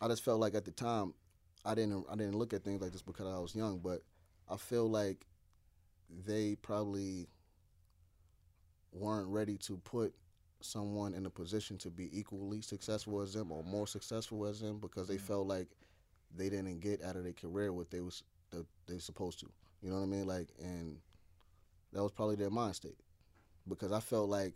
I 0.01 0.09
just 0.09 0.24
felt 0.24 0.41
like 0.41 0.55
at 0.55 0.65
the 0.65 0.70
time, 0.73 1.15
I 1.65 1.74
didn't 1.74 2.07
I 2.11 2.16
didn't 2.16 2.37
look 2.37 2.55
at 2.55 2.65
things 2.65 2.81
like 2.81 2.93
this 2.93 3.03
because 3.03 3.27
I 3.27 3.39
was 3.39 3.55
young, 3.55 3.78
but 3.78 4.01
I 4.49 4.57
feel 4.57 4.89
like 4.89 5.27
they 6.27 6.57
probably 6.57 7.28
weren't 8.93 9.28
ready 9.28 9.57
to 9.59 9.77
put 9.78 10.15
someone 10.61 11.15
in 11.15 11.27
a 11.27 11.31
position 11.31 11.78
to 11.78 11.91
be 11.91 12.11
equally 12.19 12.61
successful 12.62 13.20
as 13.20 13.35
them 13.35 13.51
or 13.53 13.62
more 13.65 13.87
successful 13.87 14.47
as 14.47 14.61
them 14.61 14.78
because 14.78 15.09
they 15.09 15.19
felt 15.19 15.47
like 15.47 15.69
they 16.37 16.49
didn't 16.49 16.81
get 16.81 17.03
out 17.03 17.16
of 17.16 17.24
their 17.24 17.32
career 17.32 17.73
what 17.73 17.91
they 17.91 18.01
was 18.01 18.23
that 18.51 18.66
they 18.87 18.99
supposed 18.99 19.41
to. 19.41 19.47
You 19.82 19.91
know 19.91 19.97
what 19.97 20.03
I 20.03 20.07
mean? 20.07 20.27
Like, 20.27 20.49
and 20.61 20.99
that 21.93 22.03
was 22.03 22.12
probably 22.12 22.37
their 22.37 22.51
mind 22.51 22.77
state 22.77 22.99
because 23.69 23.93
I 23.93 24.01
felt 24.01 24.28
like 24.28 24.55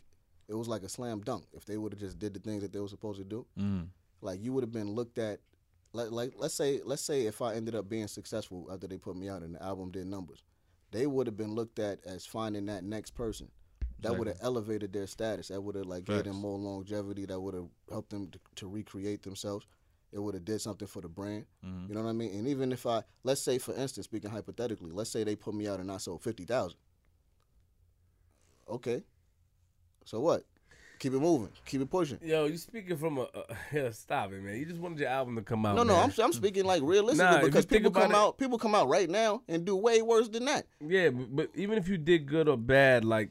it 0.48 0.54
was 0.54 0.68
like 0.68 0.82
a 0.82 0.88
slam 0.88 1.20
dunk 1.20 1.44
if 1.52 1.64
they 1.64 1.76
would 1.76 1.92
have 1.92 2.00
just 2.00 2.18
did 2.18 2.34
the 2.34 2.40
things 2.40 2.62
that 2.62 2.72
they 2.72 2.80
were 2.80 2.88
supposed 2.88 3.18
to 3.18 3.24
do. 3.24 3.46
Mm. 3.58 3.86
Like 4.20 4.42
you 4.42 4.52
would 4.52 4.62
have 4.62 4.72
been 4.72 4.90
looked 4.90 5.18
at. 5.18 5.40
Like, 5.92 6.10
like 6.10 6.32
let's 6.36 6.54
say 6.54 6.80
let's 6.84 7.02
say 7.02 7.26
if 7.26 7.40
I 7.40 7.54
ended 7.54 7.76
up 7.76 7.88
being 7.88 8.08
successful 8.08 8.68
after 8.72 8.88
they 8.88 8.98
put 8.98 9.16
me 9.16 9.28
out 9.28 9.42
and 9.42 9.54
the 9.54 9.62
album 9.62 9.92
did 9.92 10.06
numbers, 10.06 10.42
they 10.90 11.06
would 11.06 11.26
have 11.26 11.36
been 11.36 11.54
looked 11.54 11.78
at 11.78 12.00
as 12.04 12.26
finding 12.26 12.66
that 12.66 12.82
next 12.82 13.12
person. 13.12 13.48
That 14.04 14.18
would 14.18 14.28
have 14.28 14.38
elevated 14.42 14.92
their 14.92 15.06
status. 15.06 15.48
That 15.48 15.60
would 15.60 15.74
have 15.74 15.86
like 15.86 16.04
gave 16.04 16.24
them 16.24 16.36
more 16.36 16.58
longevity. 16.58 17.26
That 17.26 17.40
would 17.40 17.54
have 17.54 17.68
helped 17.90 18.10
them 18.10 18.28
to, 18.30 18.38
to 18.56 18.68
recreate 18.68 19.22
themselves. 19.22 19.66
It 20.12 20.20
would 20.22 20.34
have 20.34 20.44
did 20.44 20.60
something 20.60 20.86
for 20.86 21.00
the 21.02 21.08
brand. 21.08 21.44
Mhm. 21.66 21.88
You 21.88 21.94
know 21.96 22.02
what 22.02 22.08
I 22.10 22.12
mean? 22.12 22.32
And 22.38 22.46
even 22.46 22.70
if 22.70 22.86
I, 22.86 23.02
let's 23.24 23.40
say 23.42 23.58
for 23.58 23.74
instance, 23.74 24.04
speaking 24.04 24.30
hypothetically, 24.30 24.90
let's 24.92 25.10
say 25.10 25.24
they 25.24 25.34
put 25.36 25.54
me 25.54 25.66
out 25.66 25.80
and 25.80 25.90
I 25.90 25.96
sold 25.96 26.22
fifty 26.22 26.44
thousand. 26.44 26.78
Okay. 28.68 29.02
So 30.04 30.20
what? 30.20 30.44
Keep 31.00 31.14
it 31.14 31.18
moving. 31.20 31.50
Keep 31.66 31.82
it 31.82 31.90
pushing. 31.90 32.18
Yo, 32.22 32.46
you 32.46 32.56
speaking 32.56 32.96
from 32.96 33.18
a 33.18 33.22
uh, 33.22 33.42
yeah, 33.72 33.90
stop 33.90 34.32
it, 34.32 34.40
man. 34.42 34.56
You 34.56 34.64
just 34.64 34.78
wanted 34.80 35.00
your 35.00 35.08
album 35.08 35.34
to 35.36 35.42
come 35.42 35.66
out. 35.66 35.74
No, 35.76 35.82
no, 35.82 35.94
man. 35.94 36.12
I'm 36.18 36.24
I'm 36.24 36.32
speaking 36.32 36.64
like 36.64 36.82
realistically 36.82 37.38
Nah, 37.38 37.44
because 37.44 37.66
people 37.66 37.90
come 37.90 38.12
it- 38.12 38.16
out 38.16 38.38
people 38.38 38.58
come 38.58 38.74
out 38.74 38.88
right 38.88 39.10
now 39.10 39.42
and 39.48 39.64
do 39.64 39.74
way 39.76 40.00
worse 40.00 40.28
than 40.28 40.44
that. 40.46 40.66
Yeah, 40.86 41.10
but, 41.10 41.34
but 41.36 41.50
even 41.56 41.76
if 41.76 41.88
you 41.88 41.98
did 41.98 42.26
good 42.26 42.48
or 42.48 42.56
bad, 42.56 43.04
like 43.04 43.30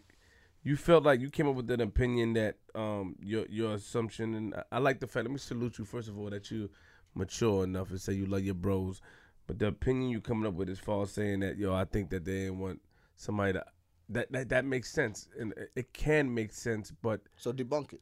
you 0.63 0.77
felt 0.77 1.03
like 1.03 1.19
you 1.19 1.29
came 1.29 1.47
up 1.47 1.55
with 1.55 1.69
an 1.71 1.81
opinion 1.81 2.33
that 2.33 2.55
um 2.75 3.15
your 3.21 3.45
your 3.49 3.73
assumption, 3.73 4.33
and 4.33 4.55
I, 4.55 4.63
I 4.73 4.79
like 4.79 4.99
the 4.99 5.07
fact. 5.07 5.25
Let 5.25 5.31
me 5.31 5.37
salute 5.37 5.77
you 5.77 5.85
first 5.85 6.07
of 6.07 6.17
all 6.17 6.29
that 6.29 6.49
you 6.51 6.69
mature 7.15 7.63
enough 7.63 7.89
to 7.89 7.99
say 7.99 8.13
you 8.13 8.25
love 8.25 8.43
your 8.43 8.55
bros, 8.55 9.01
but 9.45 9.59
the 9.59 9.67
opinion 9.67 10.09
you 10.09 10.21
coming 10.21 10.47
up 10.47 10.53
with 10.53 10.69
is 10.69 10.79
false, 10.79 11.11
saying 11.11 11.41
that 11.41 11.57
yo, 11.57 11.73
I 11.73 11.85
think 11.85 12.09
that 12.09 12.25
they 12.25 12.31
didn't 12.45 12.59
want 12.59 12.81
somebody 13.15 13.53
to. 13.53 13.65
That, 14.09 14.31
that 14.31 14.49
that 14.49 14.65
makes 14.65 14.91
sense, 14.91 15.27
and 15.39 15.53
it- 15.53 15.71
it 15.75 15.93
can 15.93 16.33
make 16.33 16.51
sense, 16.53 16.91
but 16.91 17.21
So 17.35 17.53
debunk 17.53 17.93
it. 17.93 18.01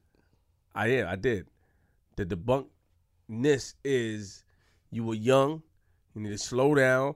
I 0.73 0.87
am. 0.87 1.07
I 1.07 1.15
did. 1.15 1.47
The 2.15 2.25
debunkness 2.25 3.75
is 3.83 4.43
you 4.89 5.03
were 5.03 5.13
young. 5.15 5.63
You 6.15 6.21
need 6.21 6.29
to 6.31 6.37
slow 6.37 6.75
down, 6.75 7.15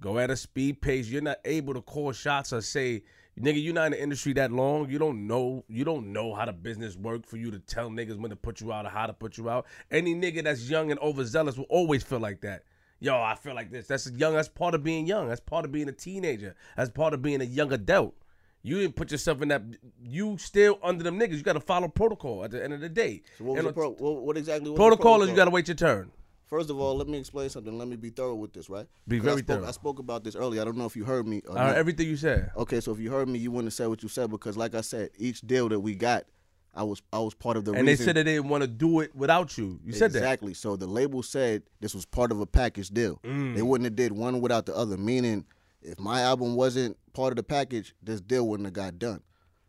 go 0.00 0.18
at 0.18 0.30
a 0.30 0.36
speed 0.36 0.80
pace. 0.82 1.08
You're 1.08 1.22
not 1.22 1.38
able 1.44 1.72
to 1.74 1.80
call 1.80 2.12
shots 2.12 2.52
or 2.52 2.60
say, 2.60 3.02
nigga, 3.40 3.62
you're 3.62 3.74
not 3.74 3.86
in 3.86 3.92
the 3.92 4.02
industry 4.02 4.32
that 4.34 4.52
long. 4.52 4.90
You 4.90 4.98
don't 4.98 5.26
know. 5.26 5.64
You 5.68 5.84
don't 5.84 6.12
know 6.12 6.34
how 6.34 6.44
the 6.44 6.52
business 6.52 6.96
work 6.96 7.26
for 7.26 7.36
you 7.36 7.50
to 7.50 7.58
tell 7.58 7.90
niggas 7.90 8.18
when 8.18 8.30
to 8.30 8.36
put 8.36 8.60
you 8.60 8.72
out 8.72 8.86
or 8.86 8.90
how 8.90 9.06
to 9.06 9.12
put 9.12 9.36
you 9.38 9.48
out. 9.50 9.66
Any 9.90 10.14
nigga 10.14 10.44
that's 10.44 10.68
young 10.68 10.90
and 10.90 11.00
overzealous 11.00 11.56
will 11.56 11.64
always 11.64 12.02
feel 12.02 12.20
like 12.20 12.40
that. 12.42 12.64
Yo, 12.98 13.14
I 13.14 13.34
feel 13.34 13.54
like 13.54 13.70
this. 13.70 13.86
That's 13.86 14.10
young. 14.12 14.34
That's 14.34 14.48
part 14.48 14.74
of 14.74 14.82
being 14.82 15.06
young. 15.06 15.28
That's 15.28 15.40
part 15.40 15.64
of 15.64 15.72
being 15.72 15.88
a 15.88 15.92
teenager. 15.92 16.54
That's 16.76 16.90
part 16.90 17.12
of 17.12 17.20
being 17.20 17.40
a 17.40 17.44
young 17.44 17.72
adult. 17.72 18.14
You 18.62 18.80
didn't 18.80 18.96
put 18.96 19.12
yourself 19.12 19.42
in 19.42 19.48
that. 19.48 19.62
You 20.02 20.38
still 20.38 20.78
under 20.82 21.04
them 21.04 21.20
niggas. 21.20 21.36
You 21.36 21.42
got 21.42 21.52
to 21.52 21.60
follow 21.60 21.88
protocol 21.88 22.42
at 22.42 22.50
the 22.50 22.64
end 22.64 22.72
of 22.72 22.80
the 22.80 22.88
day. 22.88 23.22
So 23.38 23.44
what 23.44 23.56
was 23.56 23.64
the 23.64 23.72
pro- 23.72 23.90
what, 23.90 24.22
what 24.22 24.36
exactly 24.36 24.70
was 24.70 24.76
protocol 24.76 25.18
the 25.18 25.24
is 25.24 25.30
you 25.30 25.36
got 25.36 25.44
to 25.44 25.50
wait 25.50 25.68
your 25.68 25.76
turn. 25.76 26.10
First 26.46 26.70
of 26.70 26.78
all, 26.78 26.96
let 26.96 27.08
me 27.08 27.18
explain 27.18 27.48
something. 27.50 27.76
Let 27.76 27.88
me 27.88 27.96
be 27.96 28.10
thorough 28.10 28.36
with 28.36 28.52
this, 28.52 28.70
right? 28.70 28.86
Be 29.08 29.18
'Cause 29.18 29.26
I 29.26 29.30
very 29.30 29.40
spoke, 29.42 29.56
thorough. 29.58 29.68
I 29.68 29.70
spoke 29.72 29.98
about 29.98 30.22
this 30.24 30.36
earlier. 30.36 30.62
I 30.62 30.64
don't 30.64 30.76
know 30.76 30.86
if 30.86 30.94
you 30.96 31.04
heard 31.04 31.26
me. 31.26 31.42
Or 31.48 31.58
Uh, 31.58 31.72
everything 31.74 32.06
you 32.08 32.16
said. 32.16 32.52
Okay, 32.56 32.80
so 32.80 32.92
if 32.92 33.00
you 33.00 33.10
heard 33.10 33.28
me, 33.28 33.38
you 33.40 33.50
wouldn't 33.50 33.66
have 33.66 33.74
said 33.74 33.88
what 33.88 34.02
you 34.02 34.08
said 34.08 34.30
because, 34.30 34.56
like 34.56 34.74
I 34.74 34.80
said, 34.80 35.10
each 35.18 35.40
deal 35.40 35.68
that 35.70 35.80
we 35.80 35.94
got, 35.96 36.24
I 36.72 36.82
was 36.84 37.02
I 37.12 37.18
was 37.18 37.34
part 37.34 37.56
of 37.56 37.64
the 37.64 37.72
And 37.72 37.88
they 37.88 37.92
reason. 37.92 38.04
said 38.04 38.16
they 38.16 38.22
didn't 38.22 38.48
want 38.48 38.60
to 38.62 38.68
do 38.68 39.00
it 39.00 39.14
without 39.16 39.56
you. 39.58 39.80
You 39.84 39.92
said 39.92 40.12
that. 40.12 40.18
exactly. 40.18 40.54
So 40.54 40.76
the 40.76 40.86
label 40.86 41.22
said 41.22 41.62
this 41.80 41.94
was 41.94 42.04
part 42.04 42.30
of 42.30 42.40
a 42.40 42.46
package 42.46 42.90
deal. 42.90 43.18
Mm. 43.24 43.56
They 43.56 43.62
wouldn't 43.62 43.86
have 43.86 43.96
did 43.96 44.12
one 44.12 44.40
without 44.40 44.66
the 44.66 44.76
other. 44.76 44.96
Meaning, 44.96 45.46
if 45.82 45.98
my 45.98 46.20
album 46.20 46.54
wasn't 46.54 46.96
part 47.12 47.32
of 47.32 47.36
the 47.36 47.42
package, 47.42 47.94
this 48.02 48.20
deal 48.20 48.46
wouldn't 48.46 48.66
have 48.66 48.74
got 48.74 48.98
done. 49.00 49.22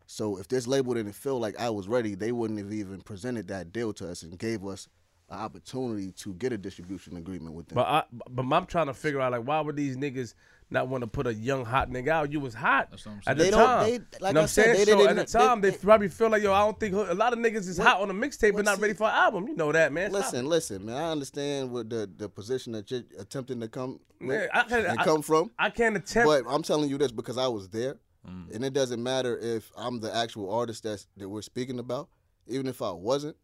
So 0.06 0.36
if 0.38 0.48
this 0.48 0.66
label 0.66 0.94
didn't 0.94 1.12
feel 1.14 1.38
like 1.40 1.58
I 1.58 1.70
was 1.70 1.88
ready, 1.88 2.14
they 2.14 2.30
wouldn't 2.30 2.58
have 2.58 2.72
even 2.72 3.00
presented 3.00 3.48
that 3.48 3.72
deal 3.72 3.92
to 3.94 4.08
us 4.10 4.22
and 4.22 4.38
gave 4.38 4.64
us 4.66 4.86
an 5.30 5.38
opportunity 5.38 6.12
to 6.12 6.32
get 6.34 6.52
a 6.52 6.58
distribution 6.58 7.16
agreement 7.16 7.54
with 7.54 7.68
them. 7.68 7.76
But 7.76 7.86
I, 7.86 8.02
but 8.30 8.44
I'm 8.50 8.66
trying 8.66 8.86
to 8.86 8.94
figure 8.94 9.20
out 9.20 9.32
like 9.32 9.42
why 9.42 9.60
would 9.60 9.76
these 9.76 9.96
niggas 9.96 10.34
not 10.70 10.88
want 10.88 11.00
to 11.02 11.06
put 11.06 11.26
a 11.26 11.32
young 11.34 11.64
hot 11.64 11.90
nigga 11.90 12.08
out? 12.08 12.32
You 12.32 12.40
was 12.40 12.52
hot 12.54 12.90
That's 12.90 13.04
what 13.06 13.12
I'm 13.12 13.20
at 13.26 13.36
the 13.38 13.44
They 13.44 13.50
don't- 13.50 13.60
time. 13.66 13.86
they- 13.86 13.92
you 13.94 14.04
like 14.20 14.20
know 14.20 14.26
I 14.26 14.30
what 14.30 14.40
I'm 14.42 14.48
saying? 14.48 14.76
they 14.76 14.84
so 14.84 15.08
at 15.08 15.16
the 15.16 15.24
time, 15.24 15.60
they, 15.60 15.70
they- 15.70 15.76
probably 15.78 16.08
feel 16.08 16.30
like 16.30 16.42
yo, 16.42 16.52
I 16.52 16.60
don't 16.60 16.78
think 16.80 16.94
a 16.94 17.14
lot 17.14 17.32
of 17.32 17.38
niggas 17.38 17.68
is 17.68 17.78
hot 17.78 18.00
on 18.00 18.08
the 18.08 18.14
mixtape, 18.14 18.54
but 18.54 18.64
not 18.64 18.76
see- 18.76 18.82
ready 18.82 18.94
for 18.94 19.04
an 19.08 19.14
album. 19.14 19.48
You 19.48 19.54
know 19.56 19.70
that, 19.72 19.92
man. 19.92 20.10
Stop 20.10 20.22
Listen, 20.24 20.46
listen, 20.46 20.84
man. 20.86 20.96
I 20.96 21.10
understand 21.10 21.70
what 21.72 21.88
the 21.90 22.08
the 22.16 22.28
position 22.28 22.72
that 22.72 22.90
you're 22.90 23.02
attempting 23.18 23.60
to 23.60 23.68
come 23.68 24.00
with 24.20 24.28
Man, 24.28 24.48
I 24.54 24.62
can't- 24.64 24.86
and 24.86 24.98
I- 25.00 25.04
come 25.04 25.22
from. 25.22 25.50
I 25.58 25.70
can't 25.70 25.96
attempt. 25.96 26.26
But 26.26 26.44
I'm 26.52 26.62
telling 26.62 26.88
you 26.90 26.98
this 26.98 27.12
because 27.12 27.38
I 27.38 27.48
was 27.48 27.68
there, 27.68 27.96
mm. 28.26 28.54
and 28.54 28.64
it 28.64 28.72
doesn't 28.72 29.02
matter 29.02 29.38
if 29.38 29.70
I'm 29.76 30.00
the 30.00 30.14
actual 30.14 30.50
artist 30.52 30.82
that's 30.84 31.06
that 31.18 31.28
we're 31.28 31.42
speaking 31.42 31.78
about. 31.78 32.08
Even 32.46 32.66
if 32.66 32.80
I 32.82 32.90
wasn't, 32.90 33.36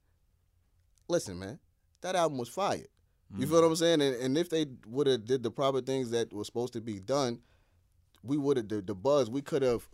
listen, 1.09 1.39
man, 1.39 1.59
that 2.05 2.15
album 2.15 2.37
was 2.37 2.51
fired. 2.51 2.87
You 3.37 3.47
mm. 3.47 3.49
feel 3.49 3.63
what 3.63 3.67
I'm 3.67 3.77
saying? 3.77 4.03
And, 4.03 4.15
and 4.17 4.39
if 4.39 4.51
they 4.51 4.67
would 4.87 5.07
have 5.07 5.25
did 5.25 5.43
the 5.43 5.51
proper 5.51 5.81
things 5.81 6.11
that 6.11 6.33
were 6.33 6.45
supposed 6.45 6.75
to 6.75 6.83
be 6.83 7.01
done, 7.01 7.41
we 8.23 8.37
would 8.37 8.59
have 8.59 8.69
the, 8.69 8.83
the 8.83 8.95
buzz. 8.95 9.31
We 9.31 9.41
could 9.43 9.63
have. 9.63 9.89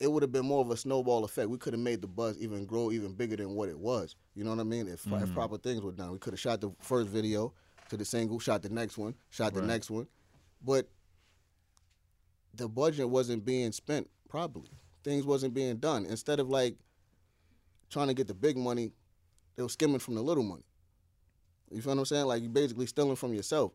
It 0.00 0.10
would 0.10 0.22
have 0.22 0.32
been 0.32 0.44
more 0.44 0.60
of 0.60 0.70
a 0.70 0.76
snowball 0.76 1.24
effect. 1.24 1.48
We 1.48 1.56
could 1.56 1.72
have 1.72 1.80
made 1.80 2.02
the 2.02 2.08
buzz 2.08 2.36
even 2.38 2.66
grow 2.66 2.90
even 2.90 3.12
bigger 3.14 3.36
than 3.36 3.54
what 3.54 3.68
it 3.68 3.78
was. 3.78 4.16
You 4.34 4.44
know 4.44 4.50
what 4.50 4.58
I 4.58 4.64
mean? 4.64 4.86
If, 4.86 5.06
if 5.06 5.12
mm. 5.12 5.34
proper 5.34 5.56
things 5.56 5.80
were 5.80 5.92
done, 5.92 6.10
we 6.10 6.18
could 6.18 6.32
have 6.32 6.40
shot 6.40 6.60
the 6.60 6.72
first 6.80 7.08
video 7.08 7.54
to 7.88 7.96
the 7.96 8.04
single, 8.04 8.38
shot 8.38 8.62
the 8.62 8.68
next 8.68 8.98
one, 8.98 9.14
shot 9.30 9.54
the 9.54 9.60
Right. 9.60 9.68
next 9.68 9.90
one, 9.90 10.08
but 10.62 10.88
the 12.54 12.68
budget 12.68 13.08
wasn't 13.08 13.44
being 13.44 13.70
spent 13.72 14.10
properly. 14.28 14.70
Things 15.04 15.24
wasn't 15.24 15.54
being 15.54 15.76
done. 15.76 16.06
Instead 16.06 16.40
of 16.40 16.48
like 16.50 16.76
trying 17.88 18.08
to 18.08 18.14
get 18.14 18.26
the 18.26 18.34
big 18.34 18.56
money, 18.56 18.92
they 19.54 19.62
were 19.62 19.68
skimming 19.68 20.00
from 20.00 20.16
the 20.16 20.22
little 20.22 20.44
money. 20.44 20.64
You 21.74 21.82
feel 21.82 21.92
what 21.92 22.00
I'm 22.00 22.04
saying? 22.06 22.26
Like 22.26 22.42
you 22.42 22.48
basically 22.48 22.86
stealing 22.86 23.16
from 23.16 23.34
yourself. 23.34 23.72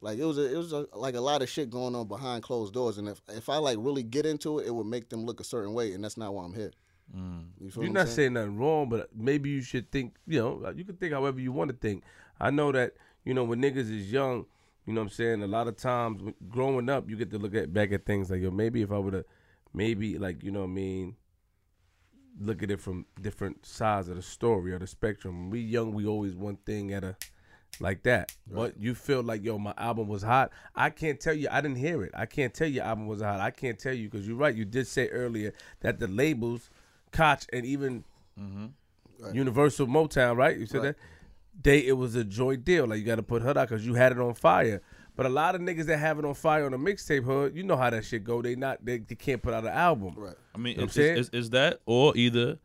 Like 0.00 0.18
it 0.18 0.24
was 0.24 0.38
a, 0.38 0.54
it 0.54 0.56
was 0.56 0.72
a, 0.72 0.86
like 0.94 1.14
a 1.14 1.20
lot 1.20 1.42
of 1.42 1.48
shit 1.48 1.70
going 1.70 1.94
on 1.94 2.06
behind 2.06 2.42
closed 2.42 2.72
doors, 2.72 2.98
and 2.98 3.08
if 3.08 3.20
if 3.28 3.48
I 3.48 3.56
like 3.56 3.78
really 3.80 4.02
get 4.04 4.26
into 4.26 4.60
it, 4.60 4.66
it 4.66 4.74
would 4.74 4.86
make 4.86 5.08
them 5.08 5.24
look 5.24 5.40
a 5.40 5.44
certain 5.44 5.74
way, 5.74 5.92
and 5.92 6.04
that's 6.04 6.16
not 6.16 6.32
why 6.32 6.44
I'm 6.44 6.54
here. 6.54 6.70
Mm. 7.14 7.46
You 7.60 7.70
feel 7.70 7.82
You're 7.82 7.92
what 7.92 8.00
I'm 8.00 8.06
not 8.06 8.06
saying? 8.06 8.16
saying 8.16 8.32
nothing 8.34 8.58
wrong, 8.58 8.88
but 8.88 9.08
maybe 9.14 9.50
you 9.50 9.62
should 9.62 9.90
think, 9.90 10.14
you 10.26 10.38
know, 10.38 10.72
you 10.76 10.84
can 10.84 10.96
think 10.96 11.12
however 11.12 11.40
you 11.40 11.52
want 11.52 11.70
to 11.70 11.76
think. 11.76 12.04
I 12.40 12.50
know 12.50 12.70
that, 12.72 12.94
you 13.24 13.34
know, 13.34 13.44
when 13.44 13.60
niggas 13.60 13.90
is 13.90 14.12
young, 14.12 14.46
you 14.86 14.92
know 14.92 15.00
what 15.00 15.06
I'm 15.06 15.10
saying, 15.10 15.42
a 15.42 15.46
lot 15.46 15.68
of 15.68 15.76
times 15.76 16.22
growing 16.48 16.88
up, 16.88 17.08
you 17.08 17.16
get 17.16 17.30
to 17.30 17.38
look 17.38 17.54
at 17.54 17.72
back 17.72 17.92
at 17.92 18.06
things 18.06 18.30
like, 18.30 18.40
yo, 18.40 18.50
maybe 18.50 18.82
if 18.82 18.92
I 18.92 18.98
would 18.98 19.14
have, 19.14 19.24
maybe 19.74 20.18
like, 20.18 20.42
you 20.42 20.50
know 20.50 20.60
what 20.60 20.66
I 20.66 20.70
mean, 20.74 21.16
look 22.40 22.62
at 22.62 22.70
it 22.70 22.80
from 22.80 23.06
different 23.20 23.64
sides 23.66 24.08
of 24.08 24.16
the 24.16 24.22
story 24.22 24.72
or 24.72 24.78
the 24.78 24.86
spectrum. 24.86 25.38
When 25.38 25.50
we 25.50 25.60
young, 25.60 25.92
we 25.92 26.06
always 26.06 26.34
one 26.34 26.56
thing 26.56 26.92
at 26.92 27.04
a, 27.04 27.16
like 27.80 28.02
that. 28.04 28.32
But 28.50 28.78
you 28.78 28.94
feel 28.94 29.22
like, 29.22 29.44
yo, 29.44 29.58
my 29.58 29.74
album 29.76 30.08
was 30.08 30.22
hot. 30.22 30.50
I 30.74 30.90
can't 30.90 31.20
tell 31.20 31.34
you, 31.34 31.48
I 31.50 31.60
didn't 31.60 31.78
hear 31.78 32.02
it. 32.02 32.12
I 32.14 32.26
can't 32.26 32.52
tell 32.52 32.66
you 32.66 32.74
your 32.74 32.84
album 32.84 33.06
was 33.06 33.20
hot. 33.20 33.40
I 33.40 33.50
can't 33.50 33.78
tell 33.78 33.94
you 33.94 34.08
because 34.08 34.26
you're 34.26 34.36
right. 34.36 34.54
You 34.54 34.64
did 34.64 34.86
say 34.86 35.08
earlier 35.08 35.52
that 35.80 35.98
the 35.98 36.08
labels, 36.08 36.70
Koch 37.12 37.46
and 37.52 37.64
even 37.64 38.04
mm-hmm. 38.40 39.34
Universal 39.34 39.86
Motown, 39.86 40.36
right? 40.36 40.56
You 40.58 40.66
said 40.66 40.78
Right. 40.78 40.86
that 40.88 40.96
they 41.62 41.78
it 41.86 41.96
was 41.96 42.14
a 42.14 42.24
joint 42.24 42.64
deal. 42.64 42.86
Like 42.86 43.00
you 43.00 43.04
got 43.04 43.16
to 43.16 43.22
put 43.22 43.42
her 43.42 43.50
out 43.50 43.68
because 43.68 43.86
you 43.86 43.94
had 43.94 44.12
it 44.12 44.18
on 44.18 44.34
fire. 44.34 44.82
But 45.18 45.26
a 45.26 45.30
lot 45.30 45.56
of 45.56 45.60
niggas 45.60 45.86
that 45.86 45.98
have 45.98 46.20
it 46.20 46.24
on 46.24 46.32
fire 46.34 46.64
on 46.64 46.74
a 46.74 46.78
mixtape 46.78 47.24
hood, 47.24 47.56
you 47.56 47.64
know 47.64 47.74
how 47.76 47.90
that 47.90 48.04
shit 48.04 48.22
go. 48.22 48.40
They 48.40 48.54
not 48.54 48.84
they, 48.84 48.98
they 48.98 49.16
can't 49.16 49.42
put 49.42 49.52
out 49.52 49.64
an 49.64 49.70
album. 49.72 50.14
Right. 50.16 50.36
I 50.54 50.58
mean, 50.58 50.74
You 50.74 50.78
know 50.78 50.84
what 50.84 50.96
is, 50.96 51.10
I'm 51.10 51.16
is, 51.16 51.30
is 51.46 51.50
that 51.50 51.80
or 51.86 52.16
either 52.16 52.60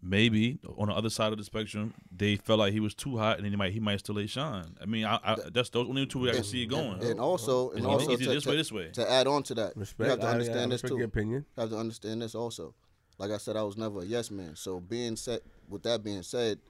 maybe 0.00 0.60
on 0.78 0.86
the 0.86 0.94
other 0.94 1.10
side 1.10 1.32
of 1.32 1.38
the 1.38 1.42
spectrum 1.42 1.92
they 2.14 2.36
felt 2.36 2.60
like 2.60 2.72
he 2.72 2.78
was 2.78 2.94
too 2.94 3.16
hot 3.18 3.38
and 3.38 3.46
he 3.48 3.56
might 3.56 3.72
he 3.72 3.80
might 3.80 3.98
still 3.98 4.16
a 4.20 4.26
shine. 4.28 4.76
I 4.80 4.86
mean, 4.86 5.04
I, 5.04 5.18
I, 5.24 5.36
that's 5.52 5.68
those 5.70 5.88
only 5.88 6.06
two 6.06 6.20
ways 6.20 6.30
I 6.30 6.34
can 6.36 6.44
see 6.44 6.62
it 6.62 6.66
going. 6.66 7.02
And 7.02 7.18
also, 7.18 7.70
and 7.70 7.78
It's 7.80 7.86
also 7.88 8.12
easy 8.12 8.24
to, 8.26 8.30
this 8.34 8.46
way, 8.46 8.56
this 8.56 8.70
way. 8.70 8.90
to 8.92 9.10
add 9.10 9.26
on 9.26 9.42
to 9.42 9.54
that, 9.56 9.76
Respect. 9.76 10.06
you 10.06 10.10
have 10.12 10.20
to 10.20 10.26
I- 10.26 10.28
I 10.28 10.32
understand 10.34 10.70
this 10.70 10.80
too. 10.82 10.96
Your 10.96 11.06
opinion. 11.06 11.44
have 11.58 11.70
to 11.70 11.76
understand 11.76 12.22
this 12.22 12.36
also. 12.36 12.72
Like 13.18 13.32
I 13.32 13.38
said, 13.38 13.56
I 13.56 13.64
was 13.64 13.76
never 13.76 14.02
a 14.02 14.04
yes 14.04 14.30
man. 14.30 14.54
So 14.54 14.78
being 14.78 15.16
said, 15.16 15.40
with 15.68 15.82
that 15.82 16.04
being 16.04 16.22
said, 16.22 16.60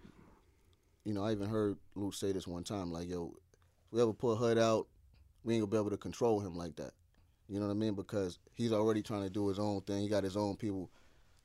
you 1.04 1.12
know, 1.12 1.24
I 1.24 1.32
even 1.32 1.50
heard 1.50 1.76
Luke 1.94 2.14
say 2.14 2.32
this 2.32 2.46
one 2.46 2.64
time, 2.64 2.90
like, 2.90 3.10
yo, 3.10 3.34
if 3.88 3.92
we 3.92 4.00
ever 4.00 4.14
put 4.14 4.36
Hood 4.36 4.56
out, 4.56 4.86
we 5.44 5.54
ain't 5.54 5.62
gonna 5.62 5.70
be 5.70 5.76
able 5.78 5.90
to 5.90 5.96
control 5.96 6.40
him 6.40 6.56
like 6.56 6.76
that. 6.76 6.92
You 7.48 7.60
know 7.60 7.66
what 7.66 7.72
I 7.72 7.76
mean? 7.76 7.94
Because 7.94 8.38
he's 8.54 8.72
already 8.72 9.02
trying 9.02 9.22
to 9.24 9.30
do 9.30 9.48
his 9.48 9.58
own 9.58 9.82
thing. 9.82 10.00
He 10.02 10.08
got 10.08 10.24
his 10.24 10.36
own 10.36 10.56
people. 10.56 10.90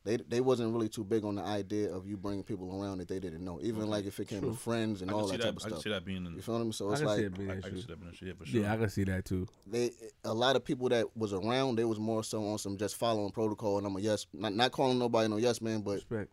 they 0.06 0.16
they 0.16 0.40
wasn't 0.40 0.72
really 0.74 0.88
too 0.88 1.04
big 1.04 1.26
on 1.26 1.36
the 1.36 1.42
idea 1.44 1.92
of 1.94 2.08
you 2.08 2.16
bringing 2.16 2.44
people 2.44 2.82
around 2.82 3.00
that 3.00 3.10
they 3.10 3.20
didn't 3.20 3.44
know. 3.44 3.60
Even 3.62 3.82
Okay. 3.82 3.90
like 3.92 4.06
if 4.06 4.18
it 4.22 4.30
came 4.30 4.40
True. 4.40 4.52
to 4.52 4.56
friends 4.58 5.02
and 5.02 5.12
I 5.12 5.14
all 5.14 5.28
that 5.28 5.38
that. 5.40 5.44
type 5.44 5.58
of 5.58 5.64
I 5.66 5.68
can 5.68 5.70
stuff. 5.72 5.84
see 5.84 5.90
that 5.90 6.06
being 6.06 6.26
in. 6.26 6.36
You 6.36 6.42
feel 6.42 6.64
me? 6.64 6.72
So 6.72 6.88
I 6.88 6.92
it's 6.94 7.00
can 7.02 7.08
like 7.08 7.18
see 7.20 7.24
it 7.26 7.38
being 7.38 7.50
I, 7.50 7.54
I 7.54 7.56
an 7.58 7.62
can 7.64 7.72
issue. 7.74 7.82
see 7.82 7.88
that 7.88 8.00
being 8.00 8.12
a 8.12 8.16
shit 8.16 8.38
for 8.38 8.46
sure. 8.46 8.62
Yeah, 8.62 8.74
I 8.74 8.78
can 8.78 8.90
see 8.90 9.04
that 9.04 9.26
too. 9.26 9.46
they 9.68 9.92
a 10.24 10.34
lot 10.34 10.56
of 10.56 10.64
people 10.64 10.88
that 10.90 11.06
was 11.18 11.34
around, 11.34 11.76
they 11.76 11.84
was 11.86 12.00
more 12.00 12.24
so 12.24 12.48
on 12.48 12.58
some 12.58 12.78
just 12.78 12.96
following 12.96 13.32
protocol. 13.32 13.78
And 13.78 13.86
I'm 13.86 13.96
a 13.98 14.00
yes, 14.00 14.26
not 14.34 14.54
not 14.56 14.72
calling 14.72 14.98
nobody 15.00 15.28
no 15.28 15.36
yes 15.36 15.60
man, 15.62 15.82
but 15.82 15.96
Respect. 15.96 16.32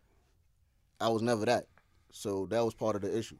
I 1.01 1.09
was 1.09 1.21
never 1.21 1.43
that. 1.45 1.65
So 2.13 2.45
that 2.47 2.63
was 2.63 2.73
part 2.73 2.95
of 2.95 3.01
the 3.01 3.15
issue. 3.17 3.37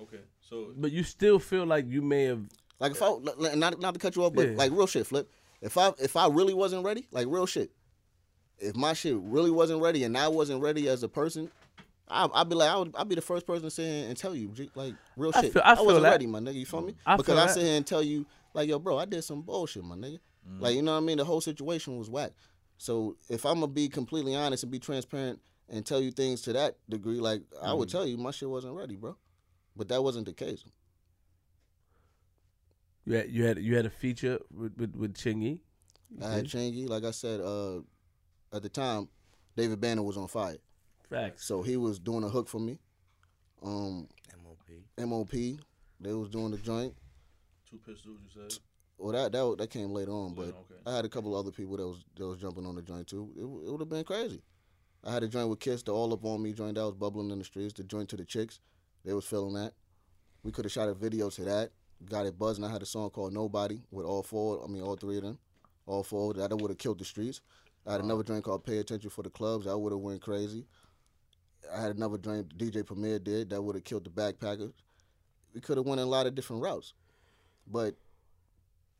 Okay, 0.00 0.20
so 0.48 0.72
But 0.76 0.92
you 0.92 1.02
still 1.02 1.38
feel 1.38 1.66
like 1.66 1.88
you 1.88 2.02
may 2.02 2.24
have. 2.24 2.42
Like 2.80 2.92
if 2.92 3.02
I 3.02 3.16
not 3.54 3.80
not 3.80 3.94
to 3.94 4.00
cut 4.00 4.16
you 4.16 4.24
off, 4.24 4.34
but 4.34 4.48
Yeah. 4.48 4.56
like 4.56 4.72
real 4.72 4.86
shit, 4.86 5.06
flip. 5.06 5.30
If 5.60 5.78
I 5.78 5.92
if 5.98 6.16
I 6.16 6.28
really 6.28 6.54
wasn't 6.54 6.84
ready, 6.84 7.06
like 7.10 7.26
real 7.28 7.46
shit. 7.46 7.70
If 8.58 8.76
my 8.76 8.92
shit 8.92 9.16
really 9.16 9.50
wasn't 9.50 9.82
ready 9.82 10.04
and 10.04 10.16
I 10.16 10.28
wasn't 10.28 10.62
ready 10.62 10.88
as 10.88 11.02
a 11.02 11.08
person, 11.08 11.50
I, 12.08 12.28
I'd 12.34 12.48
be 12.48 12.54
like 12.54 12.70
I 12.70 12.76
would 12.76 12.94
I'd 12.96 13.08
be 13.08 13.14
the 13.14 13.22
first 13.22 13.46
person 13.46 13.64
to 13.64 13.70
sit 13.70 13.84
here 13.84 14.08
and 14.08 14.16
tell 14.16 14.34
you 14.34 14.52
like 14.74 14.94
real 15.16 15.32
I 15.34 15.42
shit. 15.42 15.52
feel- 15.52 15.62
I 15.64 15.74
feel 15.74 15.86
wasn't 15.86 16.02
that. 16.04 16.10
ready, 16.10 16.26
my 16.26 16.40
nigga. 16.40 16.54
You 16.54 16.66
feel 16.66 16.82
me? 16.82 16.94
I 17.06 17.16
because 17.16 17.34
feel 17.34 17.42
I 17.42 17.46
that. 17.46 17.54
sit 17.54 17.62
here 17.64 17.76
and 17.76 17.86
tell 17.86 18.02
you 18.02 18.26
like 18.52 18.68
yo, 18.68 18.78
bro, 18.78 18.98
I 18.98 19.04
did 19.06 19.22
some 19.24 19.42
bullshit, 19.42 19.84
my 19.84 19.96
nigga. 19.96 20.18
Mm-hmm. 20.48 20.60
Like 20.60 20.74
you 20.74 20.82
know 20.82 20.92
what 20.92 20.98
I 20.98 21.06
mean? 21.06 21.18
The 21.18 21.24
whole 21.24 21.40
situation 21.40 21.96
was 21.96 22.10
whack. 22.10 22.32
So 22.76 23.16
if 23.30 23.46
I'm 23.46 23.54
gonna 23.54 23.68
be 23.68 23.88
completely 23.88 24.34
honest 24.34 24.62
and 24.64 24.72
be 24.72 24.78
transparent 24.78 25.40
and 25.68 25.86
tell 25.86 26.00
you 26.00 26.10
things 26.10 26.42
to 26.42 26.52
that 26.52 26.76
degree, 26.88 27.20
like 27.20 27.42
I 27.62 27.72
would 27.72 27.88
mm. 27.88 27.92
tell 27.92 28.06
you 28.06 28.18
my 28.18 28.30
shit 28.30 28.50
wasn't 28.50 28.74
ready, 28.74 28.96
bro. 28.96 29.16
But 29.76 29.88
that 29.88 30.02
wasn't 30.02 30.26
the 30.26 30.32
case. 30.32 30.64
You 33.04 33.14
had 33.16 33.30
you 33.30 33.44
had 33.44 33.58
you 33.58 33.76
had 33.76 33.86
a 33.86 33.90
feature 33.90 34.38
with 34.56 34.76
with, 34.78 34.94
with 34.96 35.14
Chingy. 35.14 35.58
I 36.22 36.30
had 36.30 36.44
Chingy, 36.46 36.88
like 36.88 37.04
I 37.04 37.10
said, 37.10 37.40
uh, 37.40 37.78
at 38.52 38.62
the 38.62 38.68
time, 38.68 39.08
David 39.56 39.80
Banner 39.80 40.02
was 40.02 40.16
on 40.16 40.28
fire. 40.28 40.56
Facts. 41.10 41.44
So 41.44 41.62
he 41.62 41.76
was 41.76 41.98
doing 41.98 42.24
a 42.24 42.28
hook 42.28 42.48
for 42.48 42.60
me. 42.60 42.78
Um, 43.62 44.08
MOP. 44.42 45.08
MOP, 45.08 45.32
they 46.00 46.12
was 46.12 46.28
doing 46.28 46.52
the 46.52 46.58
joint. 46.58 46.94
two 47.68 47.78
pistols. 47.78 48.18
You 48.22 48.42
said. 48.42 48.58
Well, 48.96 49.12
that 49.12 49.32
that 49.32 49.56
that 49.58 49.70
came 49.70 49.90
later 49.90 50.12
on, 50.12 50.34
but 50.34 50.46
Later, 50.46 50.56
okay. 50.58 50.80
I 50.86 50.96
had 50.96 51.04
a 51.04 51.08
couple 51.08 51.34
other 51.34 51.50
people 51.50 51.76
that 51.76 51.86
was 51.86 52.04
that 52.16 52.26
was 52.26 52.38
jumping 52.38 52.64
on 52.64 52.76
the 52.76 52.82
joint 52.82 53.08
too. 53.08 53.30
It, 53.36 53.42
it 53.42 53.70
would 53.70 53.80
have 53.80 53.88
been 53.88 54.04
crazy. 54.04 54.40
I 55.02 55.12
had 55.12 55.22
a 55.22 55.28
joint 55.28 55.48
with 55.48 55.60
Kiss, 55.60 55.82
the 55.82 55.92
All 55.92 56.12
Up 56.12 56.24
On 56.24 56.40
Me 56.42 56.52
joint 56.52 56.76
that 56.76 56.84
was 56.84 56.94
bubbling 56.94 57.30
in 57.30 57.38
the 57.38 57.44
streets. 57.44 57.74
The 57.74 57.82
joint 57.82 58.08
to 58.10 58.16
the 58.16 58.24
chicks, 58.24 58.60
they 59.04 59.12
was 59.12 59.24
feeling 59.24 59.54
that. 59.54 59.72
We 60.42 60.52
could 60.52 60.64
have 60.64 60.72
shot 60.72 60.88
a 60.88 60.94
video 60.94 61.30
to 61.30 61.44
that. 61.44 61.70
Got 62.08 62.26
it 62.26 62.38
buzzing. 62.38 62.64
I 62.64 62.70
had 62.70 62.82
a 62.82 62.86
song 62.86 63.10
called 63.10 63.32
Nobody 63.32 63.82
with 63.90 64.04
all 64.04 64.22
four. 64.22 64.62
I 64.62 64.66
mean, 64.66 64.82
all 64.82 64.96
three 64.96 65.16
of 65.16 65.22
them, 65.22 65.38
all 65.86 66.02
four. 66.02 66.34
That 66.34 66.50
would 66.50 66.70
have 66.70 66.78
killed 66.78 66.98
the 66.98 67.04
streets. 67.04 67.40
I 67.86 67.92
had 67.92 68.00
another 68.02 68.22
joint 68.22 68.44
called 68.44 68.64
Pay 68.64 68.78
Attention 68.78 69.10
for 69.10 69.22
the 69.22 69.30
Clubs. 69.30 69.66
That 69.66 69.78
would 69.78 69.92
have 69.92 70.00
went 70.00 70.20
crazy. 70.20 70.66
I 71.74 71.80
had 71.80 71.96
another 71.96 72.18
joint 72.18 72.56
DJ 72.58 72.84
Premier 72.84 73.18
did 73.18 73.50
that 73.50 73.62
would 73.62 73.74
have 73.74 73.84
killed 73.84 74.04
the 74.04 74.10
backpackers. 74.10 74.72
We 75.54 75.60
could 75.60 75.76
have 75.76 75.86
went 75.86 76.00
in 76.00 76.06
a 76.06 76.10
lot 76.10 76.26
of 76.26 76.34
different 76.34 76.62
routes, 76.62 76.94
but 77.66 77.94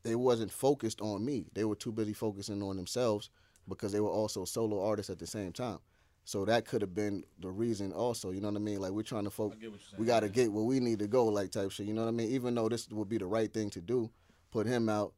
they 0.02 0.14
wasn't 0.14 0.52
focused 0.52 1.00
on 1.00 1.24
me. 1.24 1.46
They 1.52 1.64
were 1.64 1.74
too 1.74 1.92
busy 1.92 2.12
focusing 2.12 2.62
on 2.62 2.76
themselves 2.76 3.30
because 3.68 3.92
they 3.92 4.00
were 4.00 4.10
also 4.10 4.44
solo 4.44 4.86
artists 4.86 5.10
at 5.10 5.18
the 5.18 5.26
same 5.26 5.52
time. 5.52 5.78
So 6.26 6.44
that 6.46 6.64
could 6.64 6.80
have 6.80 6.94
been 6.94 7.22
the 7.40 7.50
reason 7.50 7.92
also, 7.92 8.30
you 8.30 8.40
know 8.40 8.48
what 8.48 8.56
I 8.56 8.60
mean? 8.60 8.80
Like 8.80 8.92
we're 8.92 9.02
trying 9.02 9.24
to 9.24 9.30
focus 9.30 9.58
get 9.60 9.70
what 9.70 9.80
you're 9.80 9.88
saying. 9.90 10.00
we 10.00 10.06
got 10.06 10.20
to 10.20 10.28
get 10.30 10.50
where 10.50 10.64
we 10.64 10.80
need 10.80 10.98
to 11.00 11.06
go 11.06 11.26
like 11.26 11.50
type 11.50 11.70
shit, 11.70 11.86
you 11.86 11.92
know 11.92 12.02
what 12.02 12.08
I 12.08 12.12
mean? 12.12 12.30
Even 12.30 12.54
though 12.54 12.68
this 12.68 12.88
would 12.90 13.08
be 13.08 13.18
the 13.18 13.26
right 13.26 13.52
thing 13.52 13.68
to 13.70 13.80
do, 13.82 14.10
put 14.50 14.66
him 14.66 14.88
out, 14.88 15.12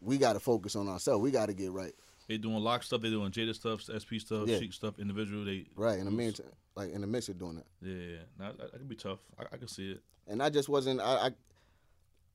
we 0.00 0.16
got 0.18 0.34
to 0.34 0.40
focus 0.40 0.76
on 0.76 0.88
ourselves. 0.88 1.22
We 1.22 1.30
got 1.32 1.46
to 1.46 1.54
get 1.54 1.72
right. 1.72 1.92
They 2.28 2.38
doing 2.38 2.56
LOX 2.58 2.86
stuff. 2.86 3.02
They 3.02 3.10
doing 3.10 3.30
Jada 3.32 3.54
stuff, 3.54 3.82
SP 3.82 4.18
stuff, 4.18 4.46
Yeah. 4.48 4.58
Sheek 4.58 4.72
stuff, 4.72 4.98
individual. 4.98 5.44
They 5.44 5.66
Right. 5.74 5.98
In 5.98 6.04
the 6.04 6.10
meantime, 6.12 6.46
like 6.76 6.92
in 6.92 7.00
the 7.00 7.06
midst 7.06 7.28
of 7.28 7.38
doing 7.38 7.56
that. 7.56 7.66
Yeah, 7.82 7.94
yeah. 7.94 8.10
yeah. 8.10 8.18
That, 8.38 8.58
that 8.58 8.72
could 8.72 8.88
be 8.88 8.96
tough. 8.96 9.18
I, 9.38 9.44
I 9.52 9.56
can 9.56 9.68
see 9.68 9.90
it. 9.92 10.02
and 10.28 10.40
I 10.42 10.50
just 10.50 10.68
wasn't 10.68 11.00
I, 11.00 11.26
I 11.26 11.30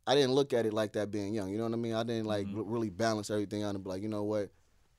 I 0.07 0.15
didn't 0.15 0.34
look 0.34 0.52
at 0.53 0.65
it 0.65 0.73
like 0.73 0.93
that 0.93 1.11
being 1.11 1.34
young. 1.34 1.49
You 1.52 1.57
know 1.57 1.65
what 1.65 1.73
I 1.73 1.77
mean? 1.77 1.93
I 1.93 2.03
didn't 2.03 2.26
like 2.26 2.48
Mhm. 2.48 2.57
r- 2.57 2.64
really 2.64 2.89
balance 2.89 3.30
everything 3.30 3.64
out 3.64 3.76
and 3.76 3.84
be 3.84 3.89
like, 3.89 4.02
you 4.02 4.10
know 4.10 4.23
what? 4.23 4.49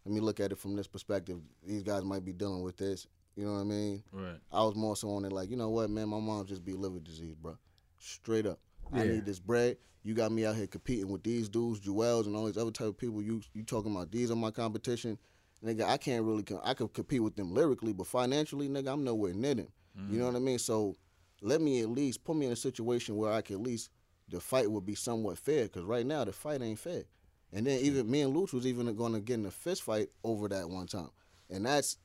Let 0.05 0.15
me 0.15 0.21
look 0.21 0.41
at 0.41 0.53
it 0.53 0.59
from 0.59 0.77
this 0.77 0.87
perspective. 0.87 1.39
These 1.65 1.83
guys 1.83 2.05
might 2.05 2.25
be 2.25 2.33
dealing 2.33 2.63
with 2.63 2.77
this. 2.77 3.07
You 3.37 3.47
know 3.47 3.55
what 3.55 3.61
I 3.61 3.65
mean? 3.65 4.03
Right. 4.13 4.39
I 4.51 4.63
was 4.63 4.75
more 4.75 4.97
so 4.97 5.11
on 5.11 5.25
it 5.25 5.33
like, 5.33 5.51
you 5.51 5.57
know 5.57 5.71
what, 5.71 5.91
man? 5.91 6.09
My 6.09 6.21
mom 6.21 6.45
just 6.45 6.65
be 6.65 6.73
liver 6.73 6.99
disease, 6.99 7.35
bro. 7.35 7.57
Straight 7.99 8.47
up. 8.47 8.59
I 8.93 9.05
need 9.05 9.25
this 9.25 9.39
bread. 9.39 9.79
You 10.03 10.15
got 10.15 10.33
me 10.33 10.45
out 10.45 10.57
here 10.57 10.67
competing 10.67 11.09
with 11.09 11.23
these 11.23 11.49
dudes, 11.49 11.81
Juelz, 11.81 12.27
and 12.27 12.37
all 12.37 12.47
these 12.47 12.59
other 12.59 12.73
type 12.73 12.89
of 12.89 12.99
people. 12.99 13.23
You 13.23 13.41
you 13.55 13.63
talking 13.63 13.93
about 13.93 14.11
these 14.11 14.31
are 14.31 14.37
my 14.37 14.51
competition, 14.51 15.17
nigga? 15.65 15.85
I 15.85 15.97
can't 15.97 16.25
really. 16.25 16.43
Com- 16.43 16.61
I 16.65 16.75
could 16.75 16.93
compete 16.93 17.23
with 17.23 17.37
them 17.37 17.55
lyrically, 17.55 17.93
but 17.93 18.09
financially, 18.09 18.69
nigga, 18.69 18.93
I'm 18.93 19.05
nowhere 19.05 19.33
near 19.33 19.55
them. 19.55 19.69
You 20.11 20.19
know 20.19 20.25
mm. 20.25 20.33
what 20.33 20.37
I 20.37 20.41
mean? 20.41 20.59
So 20.59 20.97
let 21.41 21.61
me 21.61 21.81
at 21.83 21.91
least 21.91 22.25
put 22.25 22.37
me 22.37 22.47
in 22.47 22.53
a 22.53 22.57
situation 22.57 23.17
where 23.17 23.33
I 23.33 23.43
can 23.43 23.57
at 23.57 23.63
least 23.63 23.91
the 24.29 24.41
fight 24.41 24.71
would 24.71 24.87
be 24.87 24.95
somewhat 24.95 25.39
fair. 25.39 25.65
Because 25.65 25.85
right 25.85 26.05
now 26.05 26.25
the 26.25 26.33
fight 26.33 26.63
ain't 26.63 26.79
fair. 26.79 27.05
And 27.53 27.67
then 27.67 27.81
even 27.81 28.11
me 28.11 28.23
and 28.23 28.35
Louch 28.35 28.53
was 28.53 28.67
even 28.67 28.95
going 28.95 29.13
to 29.13 29.21
get 29.21 29.35
in 29.35 29.47
a 29.47 29.51
fist 29.51 29.83
fight 29.83 30.09
over 30.25 30.49
that 30.49 30.69
one 30.69 30.87
time, 30.87 31.11
and 31.51 31.67
that's 31.67 31.99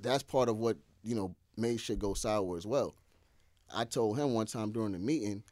that's 0.00 0.22
part 0.22 0.48
of 0.48 0.56
what 0.56 0.76
you 1.02 1.14
know 1.14 1.34
made 1.56 1.80
shit 1.80 1.98
go 1.98 2.14
sour 2.14 2.56
as 2.56 2.66
well. 2.66 2.94
I 3.72 3.84
told 3.84 4.18
him 4.18 4.34
one 4.34 4.46
time 4.46 4.72
during 4.72 4.92
the 4.92 4.98
meeting, 4.98 5.44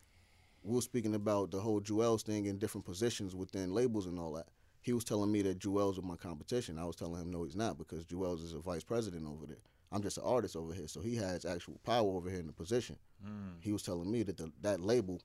we 0.62 0.74
were 0.74 0.82
speaking 0.82 1.15
about 1.15 1.51
the 1.51 1.60
whole 1.60 1.81
Juelz 1.81 2.23
thing 2.23 2.47
in 2.47 2.59
different 2.59 2.85
positions 2.85 3.36
within 3.36 3.73
labels 3.73 4.06
and 4.06 4.19
all 4.19 4.32
that. 4.32 4.48
He 4.81 4.93
was 4.93 5.05
telling 5.05 5.31
me 5.31 5.43
that 5.43 5.60
Juelz 5.60 5.97
was 5.97 6.02
my 6.02 6.16
competition. 6.16 6.78
I 6.78 6.85
was 6.85 6.97
telling 6.97 7.20
him 7.20 7.31
no, 7.31 7.44
he's 7.44 7.56
not 7.56 7.78
because 7.78 8.05
Juelz 8.05 8.43
is 8.43 8.55
a 8.55 8.59
vice 8.59 8.85
president 8.85 9.27
over 9.27 9.47
there. 9.47 9.62
I'm 9.90 10.02
just 10.02 10.19
an 10.19 10.24
artist 10.27 10.56
over 10.56 10.74
here, 10.74 10.89
so 10.89 11.01
he 11.01 11.16
has 11.16 11.44
actual 11.44 11.78
power 11.85 12.16
over 12.16 12.28
here 12.28 12.40
in 12.40 12.47
the 12.47 12.52
position. 12.52 12.97
Mm. 13.24 13.56
He 13.60 13.73
was 13.73 13.82
telling 13.82 14.10
me 14.10 14.23
that 14.24 14.36
the, 14.36 14.52
that 14.60 14.81
label, 14.81 15.20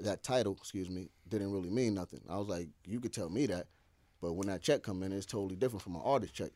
that 0.00 0.22
title, 0.22 0.56
excuse 0.58 0.90
me, 0.90 1.08
didn't 1.28 1.52
really 1.52 1.70
mean 1.70 1.94
nothing. 1.94 2.20
I 2.28 2.38
was 2.38 2.48
like, 2.48 2.68
you 2.86 3.00
could 3.00 3.12
tell 3.12 3.28
me 3.28 3.46
that, 3.46 3.66
but 4.20 4.34
when 4.34 4.48
that 4.48 4.62
check 4.62 4.82
come 4.82 5.02
in, 5.02 5.12
it's 5.12 5.26
totally 5.26 5.56
different 5.56 5.82
from 5.82 5.96
an 5.96 6.02
artist 6.04 6.34
check. 6.34 6.50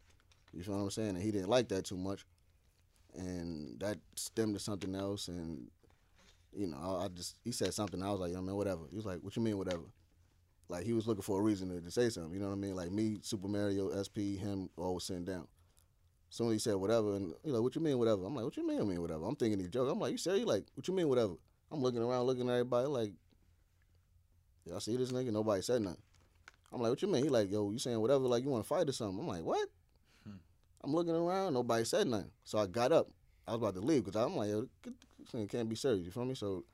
You 0.52 0.62
feel 0.62 0.76
what 0.76 0.82
I'm 0.82 0.90
saying? 0.90 1.10
And 1.10 1.22
he 1.22 1.30
didn't 1.30 1.48
like 1.48 1.68
that 1.68 1.84
too 1.84 1.96
much, 1.96 2.24
and 3.14 3.78
that 3.80 3.98
stemmed 4.16 4.54
to 4.54 4.60
something 4.60 4.94
else. 4.94 5.28
And 5.28 5.68
you 6.52 6.66
know, 6.66 6.78
I, 6.78 7.04
I 7.04 7.08
just 7.08 7.36
he 7.44 7.52
said 7.52 7.74
something. 7.74 8.02
I 8.02 8.10
was 8.10 8.20
like, 8.20 8.32
yo, 8.32 8.40
man, 8.40 8.56
whatever. 8.56 8.82
He 8.90 8.96
was 8.96 9.06
like, 9.06 9.20
what 9.20 9.36
you 9.36 9.42
mean, 9.42 9.58
whatever? 9.58 9.84
Like 10.68 10.84
he 10.84 10.92
was 10.92 11.06
looking 11.06 11.22
for 11.22 11.38
a 11.38 11.42
reason 11.42 11.68
to, 11.68 11.80
to 11.80 11.90
say 11.90 12.08
something. 12.08 12.32
You 12.32 12.40
know 12.40 12.48
what 12.48 12.54
I 12.54 12.58
mean? 12.58 12.76
Like 12.76 12.90
me, 12.90 13.18
Super 13.22 13.48
Mario, 13.48 13.90
SP, 14.04 14.40
him, 14.40 14.68
all 14.76 14.94
was 14.94 15.04
sitting 15.04 15.24
down. 15.24 15.46
Soon 16.30 16.52
he 16.52 16.58
said 16.58 16.74
whatever, 16.74 17.16
and 17.16 17.32
you 17.42 17.52
know, 17.52 17.62
what 17.62 17.74
you 17.74 17.80
mean, 17.80 17.98
whatever? 17.98 18.24
I'm 18.24 18.34
like, 18.34 18.44
what 18.44 18.56
you 18.56 18.66
mean, 18.66 18.80
I 18.80 18.84
mean, 18.84 19.00
whatever? 19.00 19.24
I'm 19.24 19.36
thinking 19.36 19.60
he 19.60 19.68
joke. 19.68 19.90
I'm 19.90 19.98
like, 19.98 20.12
you 20.12 20.18
serious? 20.18 20.44
Like, 20.44 20.64
what 20.74 20.86
you 20.86 20.94
mean, 20.94 21.08
whatever? 21.08 21.34
I'm 21.70 21.80
looking 21.80 22.02
around, 22.02 22.26
looking 22.26 22.48
at 22.48 22.52
everybody, 22.52 22.86
like, 22.86 23.12
y'all 24.68 24.80
see 24.80 24.96
this 24.96 25.12
nigga? 25.12 25.32
Nobody 25.32 25.62
said 25.62 25.82
nothing. 25.82 26.02
I'm 26.72 26.80
like, 26.80 26.90
what 26.90 27.02
you 27.02 27.08
mean? 27.08 27.24
He 27.24 27.30
like, 27.30 27.50
yo, 27.50 27.70
you 27.70 27.78
saying 27.78 28.00
whatever? 28.00 28.24
Like, 28.24 28.44
you 28.44 28.50
want 28.50 28.64
to 28.64 28.68
fight 28.68 28.88
or 28.88 28.92
something? 28.92 29.20
I'm 29.20 29.26
like, 29.26 29.42
what? 29.42 29.68
Hmm. 30.24 30.36
I'm 30.84 30.92
looking 30.94 31.14
around, 31.14 31.54
nobody 31.54 31.84
said 31.84 32.06
nothing. 32.06 32.30
So 32.44 32.58
I 32.58 32.66
got 32.66 32.92
up. 32.92 33.08
I 33.46 33.52
was 33.52 33.58
about 33.58 33.74
to 33.74 33.80
leave 33.80 34.04
because 34.04 34.22
I'm 34.22 34.36
like, 34.36 34.50
yo, 34.50 34.68
this 34.84 35.30
nigga 35.34 35.48
can't 35.48 35.68
be 35.68 35.76
serious. 35.76 36.04
You 36.04 36.10
feel 36.10 36.26
me? 36.26 36.34
So 36.34 36.64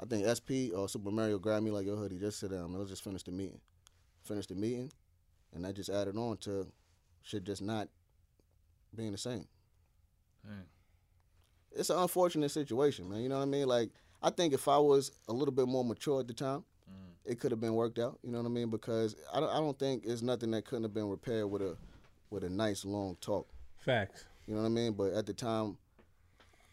I 0.00 0.04
think 0.06 0.26
SP 0.26 0.74
or 0.74 0.88
Super 0.88 1.10
Mario 1.10 1.38
grabbed 1.38 1.64
me 1.64 1.70
like, 1.70 1.86
yo, 1.86 1.96
hoodie, 1.96 2.18
just 2.18 2.40
sit 2.40 2.50
down, 2.50 2.70
man. 2.70 2.78
Let's 2.78 2.90
just 2.90 3.04
finish 3.04 3.22
the 3.22 3.30
meeting. 3.30 3.60
Finish 4.24 4.46
the 4.46 4.54
meeting, 4.54 4.92
and 5.54 5.64
that 5.64 5.74
just 5.74 5.88
added 5.88 6.16
on 6.16 6.36
to 6.38 6.66
shit 7.22 7.44
just 7.44 7.62
not 7.62 7.88
being 8.94 9.12
the 9.12 9.18
same. 9.18 9.46
Dang. 10.44 10.64
It's 11.72 11.90
an 11.90 11.98
unfortunate 11.98 12.50
situation, 12.50 13.08
man. 13.08 13.20
You 13.20 13.28
know 13.28 13.36
what 13.36 13.42
I 13.42 13.46
mean? 13.46 13.66
Like, 13.66 13.90
I 14.22 14.30
think 14.30 14.52
if 14.52 14.66
I 14.66 14.78
was 14.78 15.12
a 15.28 15.32
little 15.32 15.54
bit 15.54 15.68
more 15.68 15.84
mature 15.84 16.20
at 16.20 16.26
the 16.26 16.34
time. 16.34 16.64
It 17.28 17.38
could 17.38 17.50
have 17.50 17.60
been 17.60 17.74
worked 17.74 17.98
out. 17.98 18.18
You 18.22 18.32
know 18.32 18.38
what 18.38 18.46
I 18.46 18.50
mean? 18.50 18.70
Because 18.70 19.14
I 19.32 19.40
don't, 19.40 19.50
I 19.50 19.58
don't 19.58 19.78
think 19.78 20.04
it's 20.06 20.22
nothing 20.22 20.50
that 20.52 20.64
couldn't 20.64 20.84
have 20.84 20.94
been 20.94 21.08
repaired 21.08 21.50
with 21.50 21.62
a 21.62 21.76
with 22.30 22.42
a 22.42 22.48
nice 22.48 22.84
long 22.84 23.16
talk. 23.20 23.46
Facts. 23.78 24.24
You 24.46 24.54
know 24.54 24.62
what 24.62 24.66
I 24.66 24.70
mean? 24.70 24.92
But 24.94 25.12
at 25.12 25.26
the 25.26 25.34
time, 25.34 25.76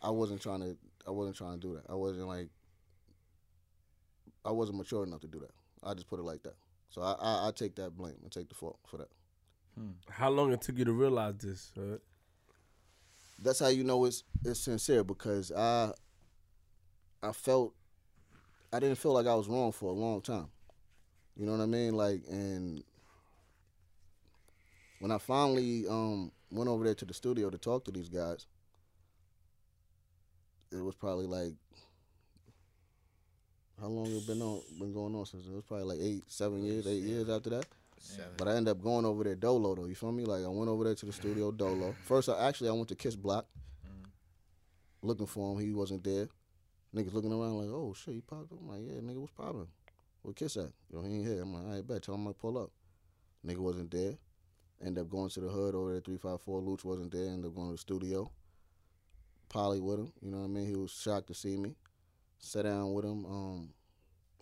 I 0.02 0.10
wasn't 0.10 0.42
trying 0.42 0.62
to. 0.62 0.78
I 1.08 1.12
wasn't 1.12 1.36
trying 1.36 1.60
to 1.60 1.68
do 1.68 1.74
that. 1.76 1.84
I 1.90 1.96
wasn't 1.96 2.28
like. 2.28 2.48
I 4.46 4.52
wasn't 4.52 4.78
mature 4.78 5.04
enough 5.04 5.22
to 5.22 5.28
do 5.28 5.40
that. 5.40 5.52
I 5.84 5.94
just 5.94 6.08
put 6.08 6.20
it 6.20 6.24
like 6.24 6.44
that. 6.44 6.56
So 6.90 7.02
I, 7.02 7.14
I, 7.20 7.48
I 7.48 7.52
take 7.54 7.76
that 7.76 7.98
blame. 7.98 8.16
I 8.26 8.30
take 8.30 8.48
the 8.48 8.56
fault 8.56 8.80
for 8.88 8.98
that. 8.98 9.10
How 10.10 10.30
long 10.30 10.54
it 10.54 10.62
took 10.62 10.78
you 10.78 10.86
to 10.86 10.94
realize 10.94 11.36
this? 11.40 11.72
Uh, 11.78 11.98
That's 13.44 13.60
how 13.60 13.68
you 13.68 13.84
know 13.84 14.06
it's 14.06 14.24
it's 14.46 14.62
sincere 14.62 15.04
because 15.04 15.52
I. 15.52 15.92
I 17.22 17.32
felt. 17.34 17.74
I 18.76 18.80
didn't 18.80 18.98
feel 18.98 19.14
like 19.14 19.28
I 19.28 19.36
was 19.36 19.48
wrong 19.48 19.72
for 19.72 19.90
a 19.90 19.94
long 19.94 20.22
time. 20.22 20.48
You 21.36 21.46
know 21.46 21.54
what 21.54 21.62
I 21.62 21.66
mean? 21.68 21.94
Like 21.94 22.22
and. 22.30 22.84
When 25.00 25.12
I 25.12 25.18
finally 25.18 25.86
um, 25.88 26.32
went 26.50 26.70
over 26.70 26.86
there 26.86 26.96
to 26.96 27.06
the 27.06 27.14
studio 27.14 27.50
to 27.50 27.58
talk 27.58 27.84
to 27.86 27.92
these 27.92 28.08
guys, 28.10 28.48
it 30.72 30.82
was 30.82 30.96
probably 30.96 31.28
like 31.28 31.54
how 33.80 33.88
long 33.88 34.08
it 34.08 34.26
been 34.26 34.42
on 34.42 34.62
been 34.80 34.94
going 34.94 35.14
on 35.14 35.26
since 35.26 35.46
it 35.46 35.54
was 35.54 35.64
probably 35.64 35.86
like 35.86 36.00
eight, 36.02 36.24
seven 36.28 36.64
years, 36.64 36.88
eight 36.88 37.04
years 37.04 37.30
after 37.30 37.50
that. 37.52 37.66
Seven. 38.00 38.32
But 38.38 38.48
I 38.48 38.56
ended 38.56 38.72
up 38.72 38.82
going 38.82 39.06
over 39.06 39.24
there 39.26 39.36
dolo 39.36 39.76
though. 39.76 39.86
You 39.86 39.96
feel 39.96 40.14
me? 40.14 40.24
Like 40.24 40.46
I 40.46 40.48
went 40.48 40.70
over 40.70 40.86
there 40.86 40.96
to 40.96 41.06
the 41.06 41.14
studio 41.14 41.52
dolo. 41.52 41.94
First, 42.06 42.30
I 42.30 42.48
actually 42.48 42.70
I 42.70 42.74
went 42.74 42.88
to 42.88 42.96
Kiss 42.96 43.16
Block, 43.16 43.46
looking 45.02 45.28
for 45.28 45.54
him. 45.54 45.60
He 45.64 45.74
wasn't 45.74 46.04
there. 46.04 46.30
Niggas 46.96 47.14
looking 47.14 47.34
around 47.34 47.58
like, 47.58 47.70
oh 47.70 47.94
shit, 47.94 48.16
he 48.16 48.22
popped 48.22 48.52
up. 48.54 48.60
I'm 48.62 48.70
like, 48.70 48.82
yeah, 48.84 49.02
nigga, 49.02 49.18
what's 49.18 49.34
popping? 49.34 49.68
Where 50.22 50.34
Kiss 50.34 50.58
at? 50.58 50.72
You 50.90 50.98
know, 50.98 51.02
he 51.02 51.16
ain't 51.16 51.28
here. 51.28 51.42
I'm 51.42 51.54
like, 51.54 51.78
I 51.78 51.82
bet. 51.82 52.04
Tell 52.04 52.16
him 52.16 52.28
I 52.28 52.32
pull 52.32 52.58
up. 52.58 52.72
Nigga 53.46 53.58
wasn't 53.58 53.92
there. 53.92 54.14
Ended 54.84 55.04
up 55.04 55.10
going 55.10 55.30
to 55.30 55.40
the 55.40 55.50
hood 55.50 55.76
over 55.76 55.92
there. 55.92 56.02
Three 56.02 56.18
five 56.18 56.42
four. 56.42 56.62
Louch 56.62 56.86
wasn't 56.86 57.12
there. 57.12 57.28
Ended 57.28 57.48
up 57.48 57.56
going 57.56 57.68
to 57.68 57.74
the 57.74 57.78
studio. 57.78 58.32
Polly 59.50 59.80
with 59.80 60.00
him. 60.00 60.14
You 60.22 60.32
know 60.32 60.40
what 60.40 60.46
I 60.46 60.48
mean? 60.48 60.68
He 60.68 60.76
was 60.76 60.92
shocked 60.92 61.28
to 61.28 61.34
see 61.34 61.58
me. 61.58 61.76
Sat 62.40 62.64
down 62.64 62.94
with 62.94 63.06
him. 63.06 63.26
Um, 63.26 63.70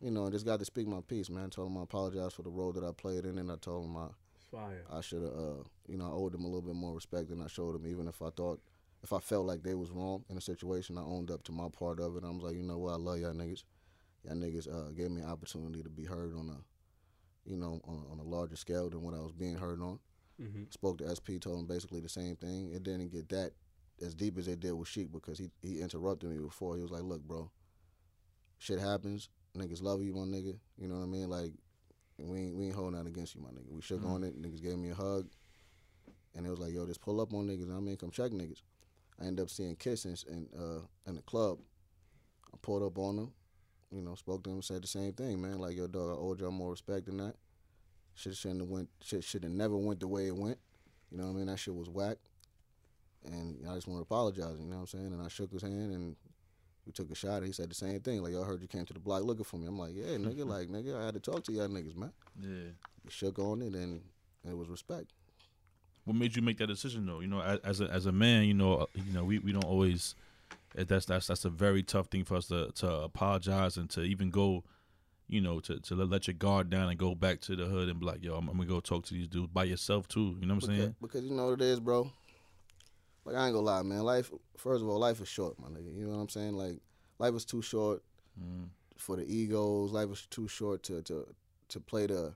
you 0.01 0.11
know, 0.11 0.23
and 0.23 0.33
just 0.33 0.45
got 0.45 0.59
to 0.59 0.65
speak 0.65 0.87
my 0.87 1.01
piece, 1.01 1.29
man. 1.29 1.49
Told 1.49 1.71
him 1.71 1.77
I 1.77 1.83
apologize 1.83 2.33
for 2.33 2.43
the 2.43 2.49
role 2.49 2.71
that 2.73 2.83
I 2.83 2.91
played 2.91 3.25
in, 3.25 3.37
and 3.37 3.51
I 3.51 3.55
told 3.55 3.85
him 3.85 3.97
I 3.97 4.07
Fire. 4.51 4.83
I 4.91 5.01
should 5.01 5.23
have, 5.23 5.31
uh, 5.31 5.63
you 5.87 5.97
know, 5.97 6.05
I 6.05 6.11
owed 6.11 6.35
him 6.35 6.41
a 6.41 6.47
little 6.47 6.61
bit 6.61 6.75
more 6.75 6.93
respect 6.93 7.29
than 7.29 7.41
I 7.41 7.47
showed 7.47 7.75
him, 7.75 7.87
Even 7.87 8.07
if 8.07 8.21
I 8.21 8.29
thought, 8.29 8.61
if 9.03 9.11
I 9.11 9.19
felt 9.19 9.45
like 9.45 9.63
they 9.63 9.75
was 9.75 9.91
wrong 9.91 10.23
in 10.29 10.37
a 10.37 10.41
situation, 10.41 10.97
I 10.97 11.01
owned 11.01 11.29
up 11.29 11.43
to 11.43 11.51
my 11.51 11.67
part 11.69 11.99
of 11.99 12.15
it. 12.15 12.23
I 12.23 12.29
was 12.29 12.41
like, 12.41 12.55
you 12.55 12.63
know 12.63 12.77
what, 12.77 12.93
I 12.93 12.95
love 12.95 13.19
y'all 13.19 13.33
niggas. 13.33 13.63
Y'all 14.23 14.35
niggas 14.35 14.67
uh, 14.67 14.91
gave 14.91 15.11
me 15.11 15.21
an 15.21 15.29
opportunity 15.29 15.83
to 15.83 15.89
be 15.89 16.05
heard 16.05 16.33
on 16.33 16.49
a, 16.49 17.49
you 17.49 17.57
know, 17.57 17.81
on, 17.85 18.05
on 18.09 18.19
a 18.19 18.23
larger 18.23 18.55
scale 18.55 18.89
than 18.89 19.01
what 19.01 19.13
I 19.13 19.19
was 19.19 19.33
being 19.33 19.55
heard 19.55 19.81
on. 19.81 19.99
Mm-hmm. 20.41 20.63
Spoke 20.69 20.99
to 20.99 21.13
SP, 21.13 21.37
told 21.39 21.59
him 21.59 21.67
basically 21.67 21.99
the 21.99 22.09
same 22.09 22.37
thing. 22.37 22.71
It 22.73 22.83
didn't 22.83 23.11
get 23.11 23.27
that 23.29 23.51
as 24.01 24.15
deep 24.15 24.37
as 24.37 24.47
it 24.47 24.61
did 24.61 24.71
with 24.71 24.87
Sheek 24.87 25.11
because 25.11 25.37
he 25.37 25.51
he 25.61 25.81
interrupted 25.81 26.29
me 26.29 26.39
before. 26.39 26.77
He 26.77 26.81
was 26.81 26.91
like, 26.91 27.03
look, 27.03 27.21
bro, 27.21 27.51
shit 28.57 28.79
happens. 28.79 29.29
Niggas 29.57 29.83
love 29.83 30.01
you, 30.01 30.13
my 30.13 30.21
nigga. 30.21 30.57
You 30.77 30.87
know 30.87 30.95
what 30.95 31.03
I 31.03 31.07
mean? 31.07 31.29
Like, 31.29 31.51
we 32.17 32.39
ain't, 32.39 32.55
we 32.55 32.65
ain't 32.67 32.75
holding 32.75 32.99
out 32.99 33.05
against 33.05 33.35
you, 33.35 33.41
my 33.41 33.49
nigga. 33.49 33.71
We 33.71 33.81
shook 33.81 34.03
on 34.05 34.23
it. 34.23 34.41
Niggas 34.41 34.63
gave 34.63 34.77
me 34.77 34.89
a 34.89 34.95
hug. 34.95 35.27
And 36.35 36.47
it 36.47 36.49
was 36.49 36.59
like, 36.59 36.73
yo, 36.73 36.87
just 36.87 37.01
pull 37.01 37.21
up 37.21 37.33
on 37.33 37.47
niggas. 37.47 37.75
I 37.75 37.79
mean, 37.79 37.97
come 37.97 38.09
check 38.09 38.31
niggas. 38.31 38.61
I 39.23 39.27
ended 39.27 39.43
up 39.43 39.49
seeing 39.49 39.75
Kiss 39.75 40.05
in, 40.05 40.17
in, 40.27 40.47
uh, 40.57 40.81
in 41.07 41.15
the 41.15 41.21
club. 41.21 41.59
I 42.53 42.57
pulled 42.61 42.83
up 42.83 42.97
on 42.97 43.15
them, 43.15 43.31
you 43.91 44.01
know, 44.01 44.15
spoke 44.15 44.43
to 44.43 44.49
them, 44.49 44.61
said 44.61 44.83
the 44.83 44.87
same 44.87 45.13
thing, 45.13 45.41
man. 45.41 45.59
Like, 45.59 45.77
yo, 45.77 45.87
dog, 45.87 46.09
I 46.09 46.21
owed 46.21 46.39
y'all 46.39 46.51
more 46.51 46.71
respect 46.71 47.05
than 47.05 47.17
that. 47.17 47.35
Shit 48.15 48.35
shouldn't 48.35 48.61
have 48.61 48.69
went, 48.69 48.89
shit 49.01 49.23
should 49.23 49.43
have 49.43 49.53
never 49.53 49.77
went 49.77 49.99
the 49.99 50.07
way 50.07 50.27
it 50.27 50.35
went. 50.35 50.57
You 51.11 51.17
know 51.17 51.25
what 51.25 51.31
I 51.31 51.33
mean? 51.35 51.45
That 51.47 51.57
shit 51.57 51.73
was 51.73 51.89
whack. 51.89 52.17
And 53.25 53.65
I 53.69 53.75
just 53.75 53.87
want 53.87 53.99
to 53.99 54.03
apologize, 54.03 54.59
you 54.59 54.65
know 54.65 54.75
what 54.75 54.81
I'm 54.81 54.87
saying? 54.87 55.13
And 55.13 55.21
I 55.21 55.29
shook 55.29 55.51
his 55.53 55.61
hand 55.61 55.93
and 55.93 56.15
we 56.85 56.91
took 56.91 57.09
a 57.09 57.15
shot 57.15 57.37
and 57.37 57.47
he 57.47 57.53
said 57.53 57.69
the 57.69 57.75
same 57.75 58.01
thing. 58.01 58.21
Like, 58.21 58.33
yo, 58.33 58.43
I 58.43 58.45
heard 58.45 58.61
you 58.61 58.67
came 58.67 58.85
to 58.85 58.93
the 58.93 58.99
block 58.99 59.23
looking 59.23 59.45
for 59.45 59.57
me. 59.57 59.67
I'm 59.67 59.79
like, 59.79 59.93
yeah, 59.95 60.17
nigga, 60.17 60.45
like, 60.45 60.67
nigga, 60.67 61.01
I 61.01 61.05
had 61.05 61.13
to 61.13 61.21
talk 61.21 61.43
to 61.45 61.53
y'all 61.53 61.69
niggas, 61.69 61.95
man. 61.95 62.11
Yeah. 62.41 62.71
We 63.05 63.09
shook 63.09 63.39
on 63.39 63.61
it 63.61 63.73
and 63.73 64.01
it 64.47 64.57
was 64.57 64.67
respect. 64.67 65.13
What 66.05 66.15
made 66.15 66.35
you 66.35 66.41
make 66.41 66.57
that 66.57 66.67
decision 66.67 67.05
though? 67.05 67.21
You 67.21 67.27
know, 67.27 67.41
as, 67.41 67.59
as 67.59 67.81
a 67.81 67.85
as 67.89 68.05
a 68.05 68.11
man, 68.11 68.43
you 68.45 68.53
know, 68.53 68.75
uh, 68.75 68.85
you 68.95 69.13
know, 69.13 69.23
we, 69.23 69.39
we 69.39 69.51
don't 69.53 69.63
always. 69.63 70.15
eh, 70.77 70.83
That's 70.87 71.05
that's 71.05 71.27
that's 71.27 71.45
a 71.45 71.49
very 71.49 71.83
tough 71.83 72.07
thing 72.07 72.23
for 72.25 72.35
us 72.35 72.47
to 72.47 72.71
to 72.75 72.89
apologize 73.03 73.77
and 73.77 73.89
to 73.91 74.01
even 74.01 74.29
go, 74.29 74.63
you 75.29 75.39
know, 75.39 75.59
to 75.61 75.79
to 75.79 75.95
let- 75.95 76.09
let 76.09 76.27
your 76.27 76.33
guard 76.33 76.69
down 76.69 76.89
and 76.89 76.99
go 76.99 77.15
back 77.15 77.39
to 77.41 77.55
the 77.55 77.65
hood 77.65 77.87
and 77.89 77.99
be 77.99 78.05
like, 78.05 78.21
yo, 78.23 78.35
I'm, 78.35 78.49
I'm 78.49 78.57
gonna 78.57 78.67
go 78.69 78.79
talk 78.81 79.05
to 79.05 79.13
these 79.13 79.27
dudes 79.29 79.47
by 79.53 79.63
yourself 79.63 80.07
too. 80.07 80.35
You 80.39 80.45
know 80.47 80.55
what 80.55 80.63
I'm 80.65 80.69
Because, 80.69 80.77
saying? 80.83 80.95
because 81.01 81.23
you 81.23 81.31
know 81.35 81.45
what 81.51 81.61
it 81.61 81.61
is, 81.61 81.79
bro. 81.79 82.11
Like 83.25 83.35
I 83.37 83.45
ain't 83.45 83.53
gonna 83.55 83.65
lie, 83.65 83.81
man. 83.83 84.01
Life, 84.01 84.29
first 84.57 84.83
of 84.83 84.89
all, 84.89 84.99
life 84.99 85.21
is 85.21 85.29
short, 85.29 85.57
my 85.57 85.69
nigga. 85.69 85.95
You 85.97 86.05
know 86.05 86.15
what 86.15 86.21
I'm 86.23 86.29
saying? 86.29 86.53
Like 86.53 86.79
life 87.19 87.33
is 87.35 87.45
too 87.45 87.61
short 87.61 88.03
Mm. 88.37 88.67
for 88.97 89.15
the 89.15 89.23
egos. 89.31 89.91
Life 89.91 90.09
is 90.11 90.25
too 90.29 90.47
short 90.47 90.83
to 90.83 91.01
to 91.03 91.25
to 91.69 91.79
play 91.79 92.07
the 92.07 92.33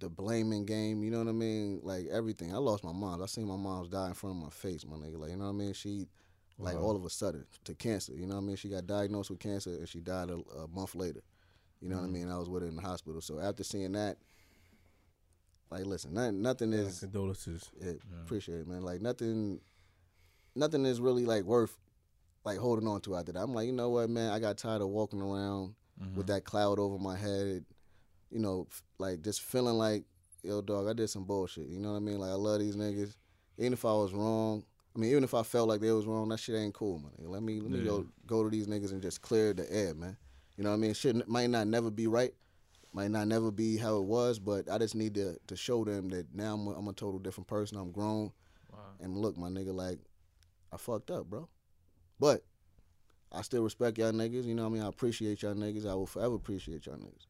the 0.00 0.08
blaming 0.08 0.66
game. 0.66 1.02
You 1.02 1.10
know 1.10 1.18
what 1.18 1.28
I 1.28 1.32
mean? 1.32 1.80
Like 1.82 2.06
everything. 2.10 2.54
I 2.54 2.58
lost 2.58 2.84
my 2.84 2.92
mom. 2.92 3.22
I 3.22 3.26
seen 3.26 3.46
my 3.46 3.56
mom's 3.56 3.88
die 3.88 4.08
in 4.08 4.14
front 4.14 4.36
of 4.36 4.42
my 4.42 4.50
face, 4.50 4.84
my 4.86 4.96
nigga. 4.96 5.18
Like 5.18 5.30
you 5.30 5.36
know 5.36 5.44
what 5.44 5.50
I 5.50 5.54
mean? 5.54 5.72
She 5.72 6.08
like 6.58 6.76
Wow. 6.76 6.82
all 6.82 6.96
of 6.96 7.04
a 7.04 7.10
sudden 7.10 7.44
to 7.64 7.74
cancer. 7.74 8.14
You 8.14 8.26
know 8.26 8.34
what 8.34 8.42
I 8.42 8.44
mean? 8.44 8.56
She 8.56 8.68
got 8.68 8.86
diagnosed 8.86 9.30
with 9.30 9.40
cancer 9.40 9.70
and 9.70 9.88
she 9.88 10.00
died 10.00 10.30
a, 10.30 10.36
a 10.58 10.68
month 10.68 10.94
later. 10.94 11.22
You 11.80 11.88
know 11.88 11.96
what 11.96 12.02
I 12.02 12.06
mm-hmm. 12.06 12.14
mean? 12.14 12.30
I 12.30 12.38
was 12.38 12.48
with 12.48 12.62
her 12.62 12.68
in 12.68 12.76
the 12.76 12.82
hospital. 12.82 13.20
So 13.20 13.38
after 13.38 13.62
seeing 13.62 13.92
that, 13.92 14.16
like 15.70 15.84
listen, 15.84 16.14
nothing, 16.14 16.42
nothing 16.42 16.72
is 16.72 17.00
Condolences. 17.00 17.70
yeah, 17.80 17.92
appreciate 18.24 18.60
it, 18.60 18.68
man. 18.68 18.82
Like 18.82 19.00
nothing, 19.00 19.60
nothing 20.54 20.86
is 20.86 21.00
really 21.00 21.26
like 21.26 21.44
worth 21.44 21.76
like 22.44 22.58
holding 22.58 22.86
on 22.86 23.00
to 23.02 23.16
after 23.16 23.32
that. 23.32 23.42
I'm 23.42 23.52
like, 23.52 23.66
you 23.66 23.72
know 23.72 23.90
what, 23.90 24.08
man? 24.08 24.30
I 24.30 24.38
got 24.38 24.56
tired 24.56 24.80
of 24.80 24.88
walking 24.88 25.20
around 25.20 25.74
mm-hmm. 26.00 26.16
with 26.16 26.28
that 26.28 26.44
cloud 26.44 26.78
over 26.78 26.98
my 26.98 27.16
head. 27.16 27.64
You 28.30 28.40
know, 28.40 28.66
f- 28.70 28.82
like 28.98 29.22
just 29.22 29.42
feeling 29.42 29.76
like, 29.76 30.04
yo, 30.42 30.60
dog, 30.60 30.88
I 30.88 30.92
did 30.92 31.08
some 31.08 31.24
bullshit. 31.24 31.68
You 31.68 31.78
know 31.80 31.90
what 31.92 31.96
I 31.96 32.00
mean? 32.00 32.18
Like 32.18 32.30
I 32.30 32.34
love 32.34 32.60
these 32.60 32.76
niggas, 32.76 33.14
even 33.58 33.72
if 33.72 33.84
I 33.84 33.92
was 33.92 34.12
wrong. 34.12 34.64
I 34.94 34.98
mean, 34.98 35.10
even 35.10 35.24
if 35.24 35.34
I 35.34 35.42
felt 35.42 35.68
like 35.68 35.80
they 35.80 35.92
was 35.92 36.06
wrong, 36.06 36.28
that 36.30 36.38
shit 36.38 36.54
ain't 36.56 36.74
cool, 36.74 36.98
man. 36.98 37.12
Let 37.18 37.42
me 37.42 37.60
let 37.60 37.70
me 37.70 37.78
Yeah. 37.80 37.84
go 37.84 38.06
go 38.26 38.42
to 38.44 38.50
these 38.50 38.66
niggas 38.66 38.92
and 38.92 39.02
just 39.02 39.20
clear 39.22 39.52
the 39.52 39.70
air, 39.72 39.94
man. 39.94 40.16
You 40.56 40.64
know 40.64 40.70
what 40.70 40.76
I 40.76 40.80
mean? 40.80 40.94
Shit 40.94 41.28
might 41.28 41.50
not 41.50 41.66
never 41.66 41.90
be 41.90 42.06
right, 42.06 42.34
might 42.94 43.10
not 43.10 43.28
never 43.28 43.50
be 43.50 43.76
how 43.76 43.98
it 43.98 44.04
was, 44.04 44.38
but 44.38 44.70
I 44.70 44.78
just 44.78 44.94
need 44.94 45.14
to 45.14 45.38
to 45.48 45.56
show 45.56 45.84
them 45.84 46.08
that 46.08 46.34
now 46.34 46.54
I'm 46.54 46.66
a, 46.66 46.70
I'm 46.70 46.88
a 46.88 46.92
total 46.94 47.18
different 47.18 47.46
person. 47.46 47.76
I'm 47.78 47.92
grown, 47.92 48.32
and 49.00 49.16
look, 49.18 49.36
my 49.36 49.48
nigga, 49.48 49.74
like 49.74 49.98
I 50.72 50.78
fucked 50.78 51.10
up, 51.10 51.26
bro. 51.26 51.48
But 52.18 52.42
I 53.30 53.42
still 53.42 53.62
respect 53.62 53.98
y'all 53.98 54.12
niggas. 54.12 54.44
You 54.44 54.54
know 54.54 54.62
what 54.62 54.70
I 54.70 54.72
mean? 54.72 54.82
I 54.82 54.88
appreciate 54.88 55.42
y'all 55.42 55.54
niggas. 55.54 55.84
I 55.86 55.94
will 55.94 56.06
forever 56.06 56.34
appreciate 56.34 56.86
y'all 56.86 56.96
niggas. 56.96 57.26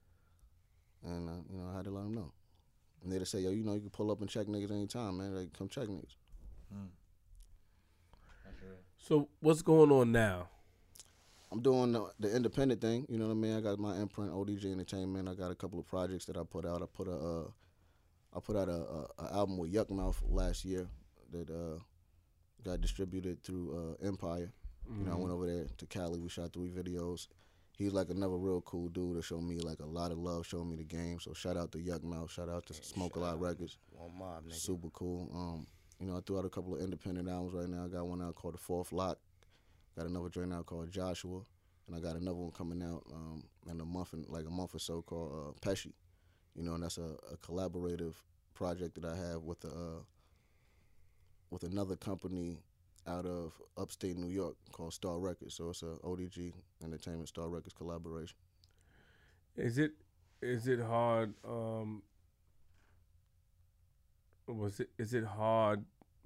And 1.07 1.29
uh, 1.29 1.33
you 1.51 1.59
know, 1.59 1.71
I 1.73 1.77
had 1.77 1.85
to 1.85 1.91
let 1.91 2.03
them 2.03 2.15
know. 2.15 2.33
And 3.03 3.13
they 3.13 3.19
just 3.19 3.31
say, 3.31 3.41
yo, 3.41 3.51
you 3.51 3.65
know, 3.65 3.75
you 3.75 3.81
can 3.81 3.91
pull 3.91 4.11
up 4.11 4.21
and 4.21 4.29
check 4.29 4.47
niggas 4.47 4.71
anytime, 4.71 5.19
man. 5.19 5.35
Like, 5.35 5.53
come 5.57 5.69
check 5.69 5.85
niggas. 5.85 6.17
So 8.99 9.29
what's 9.41 9.63
going 9.63 9.93
on 9.93 10.11
now? 10.11 10.49
I'm 11.53 11.63
doing 11.63 11.93
the, 11.93 12.11
the 12.19 12.35
independent 12.35 12.81
thing. 12.81 13.07
You 13.09 13.19
know 13.19 13.27
what 13.27 13.33
I 13.33 13.37
mean? 13.37 13.57
I 13.57 13.61
got 13.61 13.79
my 13.79 13.97
imprint, 13.99 14.33
ODG 14.33 14.65
Entertainment. 14.73 15.29
I 15.29 15.35
got 15.35 15.53
a 15.53 15.55
couple 15.55 15.79
of 15.79 15.87
projects 15.87 16.25
that 16.25 16.37
I 16.37 16.43
put 16.43 16.67
out. 16.67 16.83
I 16.83 16.87
put 16.93 17.07
a, 17.07 17.15
uh, 17.15 17.45
I 18.35 18.41
put 18.41 18.57
out 18.57 18.69
a, 18.69 18.73
a, 18.73 19.07
a 19.21 19.35
album 19.35 19.59
with 19.59 19.73
Yukmouth 19.73 20.17
last 20.29 20.65
year 20.65 20.89
that 21.31 21.49
uh, 21.49 21.79
got 22.65 22.81
distributed 22.81 23.45
through 23.45 23.97
uh, 24.03 24.07
Empire. 24.07 24.53
You 24.99 25.05
know, 25.05 25.13
I 25.13 25.17
went 25.17 25.33
over 25.33 25.47
there 25.47 25.67
to 25.79 25.87
Cali. 25.87 26.19
We 26.21 26.29
shot 26.29 26.53
three 26.53 26.69
videos. 26.69 27.29
He's 27.77 27.93
like 27.93 28.09
another 28.09 28.37
real 28.37 28.63
cool 28.63 28.89
dude 28.89 29.19
that 29.19 29.25
showed 29.25 29.43
me 29.43 29.59
like 29.59 29.81
a 29.81 29.87
lot 29.87 30.11
of 30.11 30.19
love, 30.19 30.47
showed 30.47 30.65
me 30.65 30.77
the 30.77 30.85
game. 30.85 31.21
So 31.21 31.35
shout 31.35 31.59
out 31.59 31.73
to 31.73 31.79
Yukmouth. 31.79 32.31
Shout 32.31 32.49
out 32.49 32.65
to 32.67 32.75
Smoke 32.75 33.17
a 33.17 33.21
Lot 33.21 33.39
Records. 33.39 33.77
One 33.91 34.19
mob, 34.19 34.47
nigga. 34.47 34.55
Super 34.55 34.89
cool. 34.91 35.31
Um, 35.35 35.67
you 36.01 36.07
know, 36.07 36.17
I 36.17 36.21
threw 36.21 36.39
out 36.39 36.47
a 36.47 36.49
couple 36.49 36.75
of 36.75 36.81
independent 36.81 37.29
albums 37.29 37.53
right 37.53 37.69
now. 37.69 37.85
I 37.85 37.89
got 37.89 38.07
one 38.07 38.23
out 38.23 38.35
called 38.35 38.55
The 38.55 38.59
Fourth 38.59 38.93
Lock. 38.93 39.19
Got 39.95 40.07
another 40.07 40.31
joint 40.31 40.55
out 40.55 40.65
called 40.65 40.91
Joshua, 40.91 41.41
and 41.87 41.97
I 41.97 42.01
got 42.01 42.17
another 42.17 42.37
one 42.37 42.51
coming 42.51 42.83
out 42.83 43.03
um, 43.13 43.45
in 43.71 43.79
a 43.81 43.85
month, 43.85 44.15
and 44.15 44.27
like 44.29 44.47
a 44.47 44.51
month 44.51 44.75
or 44.75 44.79
so 44.79 45.03
called 45.03 45.33
uh, 45.33 45.67
Pesci. 45.67 45.93
You 46.55 46.63
know, 46.63 46.75
and 46.75 46.83
that's 46.83 46.97
a, 46.97 47.17
a 47.31 47.37
collaborative 47.39 48.15
project 48.55 48.95
that 48.95 49.05
I 49.05 49.17
have 49.17 49.43
with 49.43 49.65
a 49.65 49.69
uh, 49.69 50.01
with 51.51 51.63
another 51.63 51.97
company 51.97 52.59
out 53.07 53.27
of 53.27 53.53
upstate 53.77 54.17
New 54.17 54.29
York 54.31 54.57
called 54.73 54.93
Star 54.95 55.19
Records. 55.19 55.55
So 55.55 55.71
it's 55.71 55.83
a 55.83 55.97
ODG 56.05 56.53
Entertainment 56.85 57.29
Star 57.29 57.49
Records 57.49 57.75
collaboration. 57.75 58.37
Is 59.57 59.79
it 59.79 59.93
is 60.43 60.67
it 60.69 60.81
hard? 60.81 61.35
Um, 61.45 62.03
was 64.47 64.81
it 64.81 64.91
is 64.99 65.15
it 65.15 65.25
hard 65.25 65.85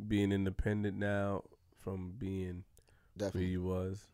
being 0.08 0.32
independent 0.32 0.96
now 0.96 1.44
from 1.78 2.12
being 2.18 2.64
where 3.32 3.42
Definitely. 3.42 3.44
you 3.44 3.62
was? 3.62 4.06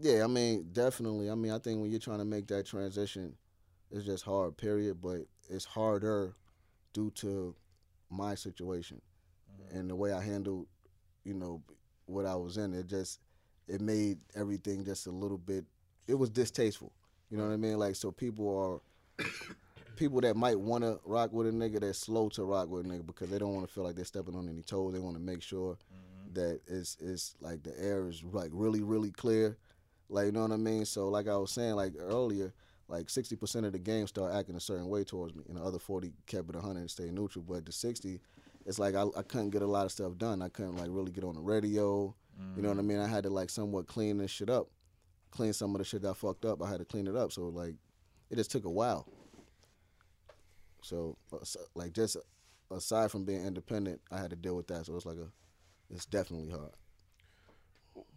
Yeah, 0.00 0.24
I 0.24 0.26
mean, 0.26 0.68
definitely. 0.72 1.30
I 1.30 1.34
mean, 1.34 1.52
I 1.52 1.58
think 1.58 1.80
when 1.80 1.90
you're 1.90 2.00
trying 2.00 2.18
to 2.18 2.24
make 2.24 2.46
that 2.48 2.66
transition, 2.66 3.34
it's 3.90 4.04
just 4.04 4.24
hard, 4.24 4.56
period. 4.56 5.00
But 5.00 5.22
it's 5.48 5.64
harder 5.64 6.34
due 6.92 7.10
to 7.16 7.54
my 8.10 8.34
situation 8.34 9.00
and 9.72 9.90
the 9.90 9.96
way 9.96 10.12
I 10.12 10.22
handled, 10.22 10.66
you 11.24 11.34
know, 11.34 11.62
what 12.08 12.26
I 12.26 12.34
was 12.34 12.56
in. 12.56 12.74
It 12.74 12.86
just, 12.86 13.20
it 13.66 13.80
made 13.80 14.18
everything 14.34 14.84
just 14.84 15.06
a 15.06 15.10
little 15.10 15.38
bit, 15.38 15.64
it 16.06 16.14
was 16.14 16.30
distasteful. 16.30 16.92
You 17.30 17.36
know 17.36 17.44
what 17.46 17.52
I 17.52 17.56
mean? 17.56 17.78
Like, 17.78 17.94
so 17.94 18.10
people 18.10 18.82
are, 19.18 19.26
people 19.96 20.20
that 20.22 20.36
might 20.36 20.58
want 20.58 20.84
to 20.84 20.98
rock 21.04 21.32
with 21.32 21.46
a 21.46 21.50
nigga, 21.50 21.80
they're 21.80 21.92
slow 21.92 22.28
to 22.30 22.44
rock 22.44 22.68
with 22.68 22.86
a 22.86 22.88
nigga 22.88 23.06
because 23.06 23.28
they 23.28 23.38
don't 23.38 23.54
want 23.54 23.66
to 23.66 23.72
feel 23.72 23.84
like 23.84 23.96
they're 23.96 24.04
stepping 24.04 24.34
on 24.34 24.48
any 24.48 24.62
toes. 24.62 24.94
They 24.94 25.00
want 25.00 25.16
to 25.16 25.22
make 25.22 25.42
sure 25.42 25.74
mm-hmm. 25.74 26.34
that 26.34 26.60
it's, 26.66 26.96
it's 27.00 27.34
like 27.40 27.62
the 27.62 27.78
air 27.78 28.08
is 28.08 28.22
like 28.24 28.50
really, 28.52 28.82
really 28.82 29.10
clear. 29.10 29.58
Like, 30.08 30.26
you 30.26 30.32
know 30.32 30.42
what 30.42 30.52
I 30.52 30.56
mean? 30.56 30.86
So, 30.86 31.08
like 31.08 31.28
I 31.28 31.36
was 31.36 31.50
saying, 31.50 31.74
like 31.74 31.92
earlier, 31.98 32.54
like 32.88 33.08
60% 33.08 33.66
of 33.66 33.72
the 33.72 33.78
game 33.78 34.06
start 34.06 34.34
acting 34.34 34.56
a 34.56 34.60
certain 34.60 34.88
way 34.88 35.04
towards 35.04 35.34
me, 35.34 35.44
and 35.48 35.58
the 35.58 35.62
other 35.62 35.78
40 35.78 36.10
kept 36.26 36.48
it 36.48 36.54
100 36.54 36.80
and 36.80 36.90
stayed 36.90 37.12
neutral. 37.12 37.44
But 37.46 37.66
the 37.66 37.72
60, 37.72 38.18
it's 38.68 38.78
like 38.78 38.94
I, 38.94 39.04
I 39.16 39.22
couldn't 39.22 39.50
get 39.50 39.62
a 39.62 39.66
lot 39.66 39.86
of 39.86 39.92
stuff 39.92 40.18
done. 40.18 40.42
I 40.42 40.50
couldn't 40.50 40.76
like 40.76 40.88
really 40.90 41.10
get 41.10 41.24
on 41.24 41.34
the 41.34 41.40
radio. 41.40 42.14
You 42.54 42.62
know 42.62 42.68
what 42.68 42.78
I 42.78 42.82
mm. 42.82 42.86
mean? 42.86 43.00
I 43.00 43.08
had 43.08 43.24
to 43.24 43.30
like 43.30 43.50
somewhat 43.50 43.88
clean 43.88 44.18
this 44.18 44.30
shit 44.30 44.50
up, 44.50 44.68
clean 45.30 45.52
some 45.54 45.74
of 45.74 45.78
the 45.78 45.84
shit 45.84 46.02
that 46.02 46.10
I 46.10 46.12
fucked 46.12 46.44
up. 46.44 46.62
I 46.62 46.68
had 46.68 46.78
to 46.78 46.84
clean 46.84 47.08
it 47.08 47.16
up. 47.16 47.32
So 47.32 47.48
like, 47.48 47.74
it 48.30 48.36
just 48.36 48.50
took 48.50 48.66
a 48.66 48.70
while. 48.70 49.08
So, 50.82 51.16
like, 51.74 51.92
just 51.92 52.16
aside 52.70 53.10
from 53.10 53.24
being 53.24 53.44
independent, 53.44 54.00
I 54.12 54.18
had 54.18 54.30
to 54.30 54.36
deal 54.36 54.54
with 54.54 54.68
that. 54.68 54.86
So 54.86 54.94
it's 54.94 55.06
like 55.06 55.16
a, 55.16 55.28
it's 55.92 56.06
definitely 56.06 56.50
hard. 56.50 56.70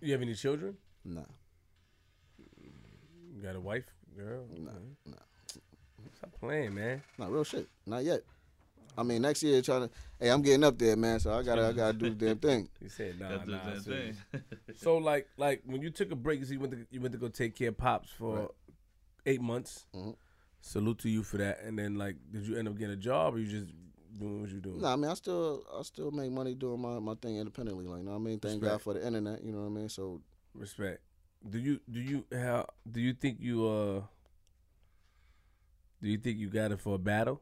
You 0.02 0.12
have 0.12 0.22
any 0.22 0.36
children? 0.36 0.78
Nah, 1.04 1.22
You 2.38 3.42
got 3.42 3.56
a 3.56 3.60
wife, 3.60 3.86
girl? 4.16 4.46
nah, 4.56 4.72
nah, 5.06 5.16
Stop 6.18 6.34
playing, 6.40 6.76
man. 6.76 7.02
not 7.18 7.32
real 7.32 7.44
shit. 7.44 7.68
Not 7.88 8.04
yet. 8.04 8.22
I 8.98 9.04
mean, 9.04 9.22
next 9.22 9.42
year 9.44 9.62
trying 9.62 9.88
to. 9.88 9.90
Hey, 10.20 10.30
I'm 10.30 10.42
getting 10.42 10.64
up 10.64 10.78
there, 10.78 10.96
man. 10.96 11.20
So 11.20 11.34
I 11.34 11.44
gotta, 11.44 11.68
I 11.68 11.72
gotta 11.72 11.94
do 11.98 12.10
the 12.10 12.16
damn 12.28 12.38
thing. 12.38 12.70
You 12.82 12.90
said 12.90 13.20
nah, 13.20 13.30
nah. 13.46 13.66
damn 13.66 13.80
serious. 13.82 14.18
thing. 14.32 14.42
So 14.76 14.98
like, 14.98 15.28
like 15.38 15.62
when 15.66 15.82
you 15.82 15.90
took 15.90 16.12
a 16.12 16.16
break, 16.16 16.40
you, 16.42 16.46
you 16.48 16.60
went 16.60 16.74
to 16.74 16.86
you 16.92 17.02
went 17.02 17.14
to 17.14 17.18
go 17.18 17.28
take 17.30 17.56
care 17.56 17.70
of 17.70 17.78
pops 17.78 18.10
for 18.10 18.36
Right. 18.40 18.48
eight 19.26 19.42
months. 19.42 19.86
Mhm. 19.96 20.16
Salute 20.62 21.00
to 21.00 21.10
you 21.10 21.24
for 21.24 21.38
that. 21.38 21.62
And 21.64 21.78
then 21.80 21.96
like, 21.96 22.16
did 22.32 22.46
you 22.46 22.58
end 22.58 22.68
up 22.68 22.78
getting 22.78 22.94
a 22.94 22.98
job, 22.98 23.34
or 23.36 23.40
you 23.40 23.48
just 23.48 23.72
doing 24.18 24.42
what 24.42 24.50
you 24.52 24.60
doing? 24.60 24.82
Nah, 24.82 24.94
I 24.94 24.96
mean, 24.96 25.10
I 25.10 25.14
still, 25.16 25.64
I 25.76 25.82
still 25.84 26.12
make 26.12 26.32
money 26.32 26.54
doing 26.54 26.80
my, 26.82 27.00
my 27.00 27.16
thing 27.16 27.38
independently. 27.38 27.86
Like, 27.88 28.00
you 28.00 28.04
know 28.06 28.12
what 28.12 28.18
I 28.18 28.22
mean? 28.22 28.40
Thank 28.40 28.62
God 28.62 28.82
for 28.82 28.94
the 28.94 29.06
internet. 29.06 29.44
You 29.44 29.52
know 29.54 29.62
what 29.62 29.68
I 29.68 29.70
mean? 29.70 29.90
So 29.90 30.22
Respect. 30.54 31.02
Do 31.50 31.58
you 31.58 31.80
do 31.90 32.00
you 32.00 32.26
how 32.32 32.68
do 32.92 33.00
you 33.02 33.14
think 33.14 33.38
you 33.40 33.66
uh 33.66 34.02
do 36.02 36.10
you 36.10 36.18
think 36.18 36.38
you 36.38 36.50
got 36.50 36.72
it 36.72 36.80
for 36.80 36.96
a 36.96 37.00
battle? 37.00 37.42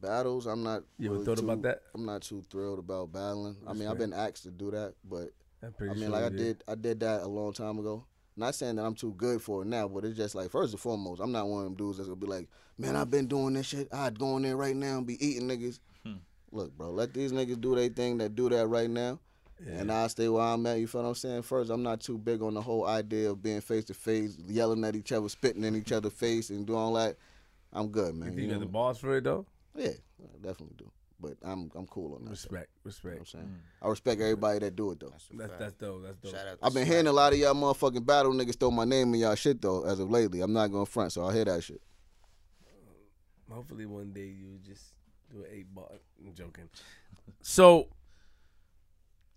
Battles, 0.00 0.46
I'm 0.46 0.62
not. 0.62 0.82
You 0.98 1.06
ever 1.06 1.14
really 1.14 1.26
thought 1.26 1.38
about 1.40 1.56
too- 1.56 1.62
that? 1.62 1.82
I'm 1.94 2.04
not 2.06 2.22
too 2.22 2.42
thrilled 2.50 2.78
about 2.78 3.12
battling. 3.12 3.56
I 3.66 3.72
mean, 3.72 3.88
I've 3.88 3.98
been 3.98 4.12
asked 4.12 4.42
to 4.44 4.50
do 4.50 4.70
that, 4.70 4.94
but 5.04 5.30
I'm 5.62 5.72
pretty 5.72 5.90
I 5.90 5.94
mean, 5.94 6.02
sure 6.04 6.10
like 6.10 6.24
I 6.24 6.28
you 6.28 6.36
did, 6.36 6.64
I 6.68 6.74
did 6.74 7.00
that 7.00 7.22
a 7.22 7.26
long 7.28 7.52
time 7.52 7.78
ago. 7.78 8.04
Not 8.36 8.54
saying 8.54 8.76
that 8.76 8.84
I'm 8.84 8.94
too 8.94 9.14
good 9.16 9.42
for 9.42 9.62
it 9.62 9.66
now, 9.66 9.88
but 9.88 10.04
it's 10.04 10.16
just 10.16 10.34
like 10.36 10.50
first 10.50 10.72
and 10.72 10.80
foremost, 10.80 11.20
I'm 11.20 11.32
not 11.32 11.48
one 11.48 11.60
of 11.60 11.64
them 11.64 11.74
dudes 11.74 11.98
that's 11.98 12.08
gonna 12.08 12.20
be 12.20 12.26
like, 12.28 12.48
man, 12.78 12.94
I've 12.94 13.10
been 13.10 13.26
doing 13.26 13.54
this 13.54 13.66
shit. 13.66 13.88
I'd 13.92 14.18
go 14.18 14.36
in 14.36 14.42
there 14.44 14.56
right 14.56 14.76
now 14.76 14.98
and 14.98 15.06
be 15.06 15.22
eating 15.24 15.48
niggas. 15.48 15.80
Hmm. 16.04 16.18
Look, 16.52 16.76
bro, 16.78 16.90
let 16.90 17.12
these 17.12 17.32
niggas 17.32 17.60
do 17.60 17.74
their 17.74 17.88
thing 17.88 18.18
that 18.18 18.36
do 18.36 18.48
that 18.50 18.68
right 18.68 18.88
now, 18.88 19.18
and 19.66 19.90
I 19.90 20.06
stay 20.06 20.28
where 20.28 20.44
I'm 20.44 20.64
at. 20.66 20.78
You 20.78 20.86
feel 20.86 21.02
what 21.02 21.08
I'm 21.08 21.14
saying? 21.16 21.42
First, 21.42 21.70
I'm 21.70 21.82
not 21.82 22.00
too 22.00 22.16
big 22.16 22.40
on 22.40 22.54
the 22.54 22.62
whole 22.62 22.86
idea 22.86 23.30
of 23.32 23.42
being 23.42 23.60
face 23.60 23.84
to 23.86 23.94
face, 23.94 24.38
yelling 24.46 24.84
at 24.84 24.94
each 24.94 25.10
other, 25.10 25.28
spitting 25.28 25.64
in 25.64 25.74
each 25.74 25.90
other's 25.90 26.12
face, 26.12 26.50
and 26.50 26.64
doing 26.64 26.78
all 26.78 26.94
that. 26.94 27.16
I'm 27.72 27.88
good, 27.88 28.14
You 28.14 28.20
man. 28.20 28.28
think 28.28 28.38
You 28.38 28.44
you 28.44 28.50
got 28.50 28.60
know? 28.60 28.66
the 28.66 28.72
balls 28.72 28.98
for 28.98 29.16
it 29.16 29.24
though? 29.24 29.44
Yeah, 29.78 29.88
I 30.22 30.36
definitely 30.42 30.74
do. 30.76 30.90
But 31.20 31.34
I'm 31.42 31.70
I'm 31.74 31.86
cool 31.88 32.14
on 32.14 32.24
that. 32.26 32.36
shit. 32.38 32.52
Respect, 32.52 32.70
You 32.70 32.78
know 32.78 32.82
respect. 32.84 33.14
what 33.14 33.20
I'm 33.20 33.26
saying? 33.26 33.54
I 33.82 33.88
respect 33.88 34.20
everybody 34.20 34.58
that 34.60 34.76
do 34.76 34.92
it 34.92 35.00
though. 35.00 35.08
That's 35.10 35.28
a 35.32 35.36
That's 35.36 35.58
that's 35.58 35.72
dope. 35.74 36.02
That's 36.04 36.16
dope. 36.18 36.32
Shout 36.32 36.46
out. 36.46 36.58
I've 36.62 36.74
been 36.74 36.86
hearing 36.86 37.06
a 37.08 37.12
lot 37.12 37.32
of 37.32 37.38
y'all 37.40 37.54
motherfucking 37.54 38.06
battle 38.06 38.32
niggas 38.32 38.58
throw 38.58 38.70
my 38.70 38.84
name 38.84 39.12
in 39.14 39.20
y'all 39.20 39.34
shit 39.34 39.60
though 39.60 39.84
as 39.84 39.98
of 39.98 40.10
lately. 40.10 40.40
I'm 40.42 40.52
not 40.52 40.68
going 40.68 40.86
to 40.86 40.90
front, 40.90 41.12
so 41.12 41.24
I 41.26 41.32
hear 41.34 41.44
that 41.46 41.62
shit. 41.64 41.80
Hopefully 43.50 43.86
one 43.86 44.12
day 44.12 44.26
you 44.26 44.58
just 44.64 44.92
do 45.30 45.38
an 45.40 45.46
eight 45.50 45.74
ball. 45.74 45.90
I'm 46.24 46.34
joking. 46.34 46.68
So, 47.40 47.88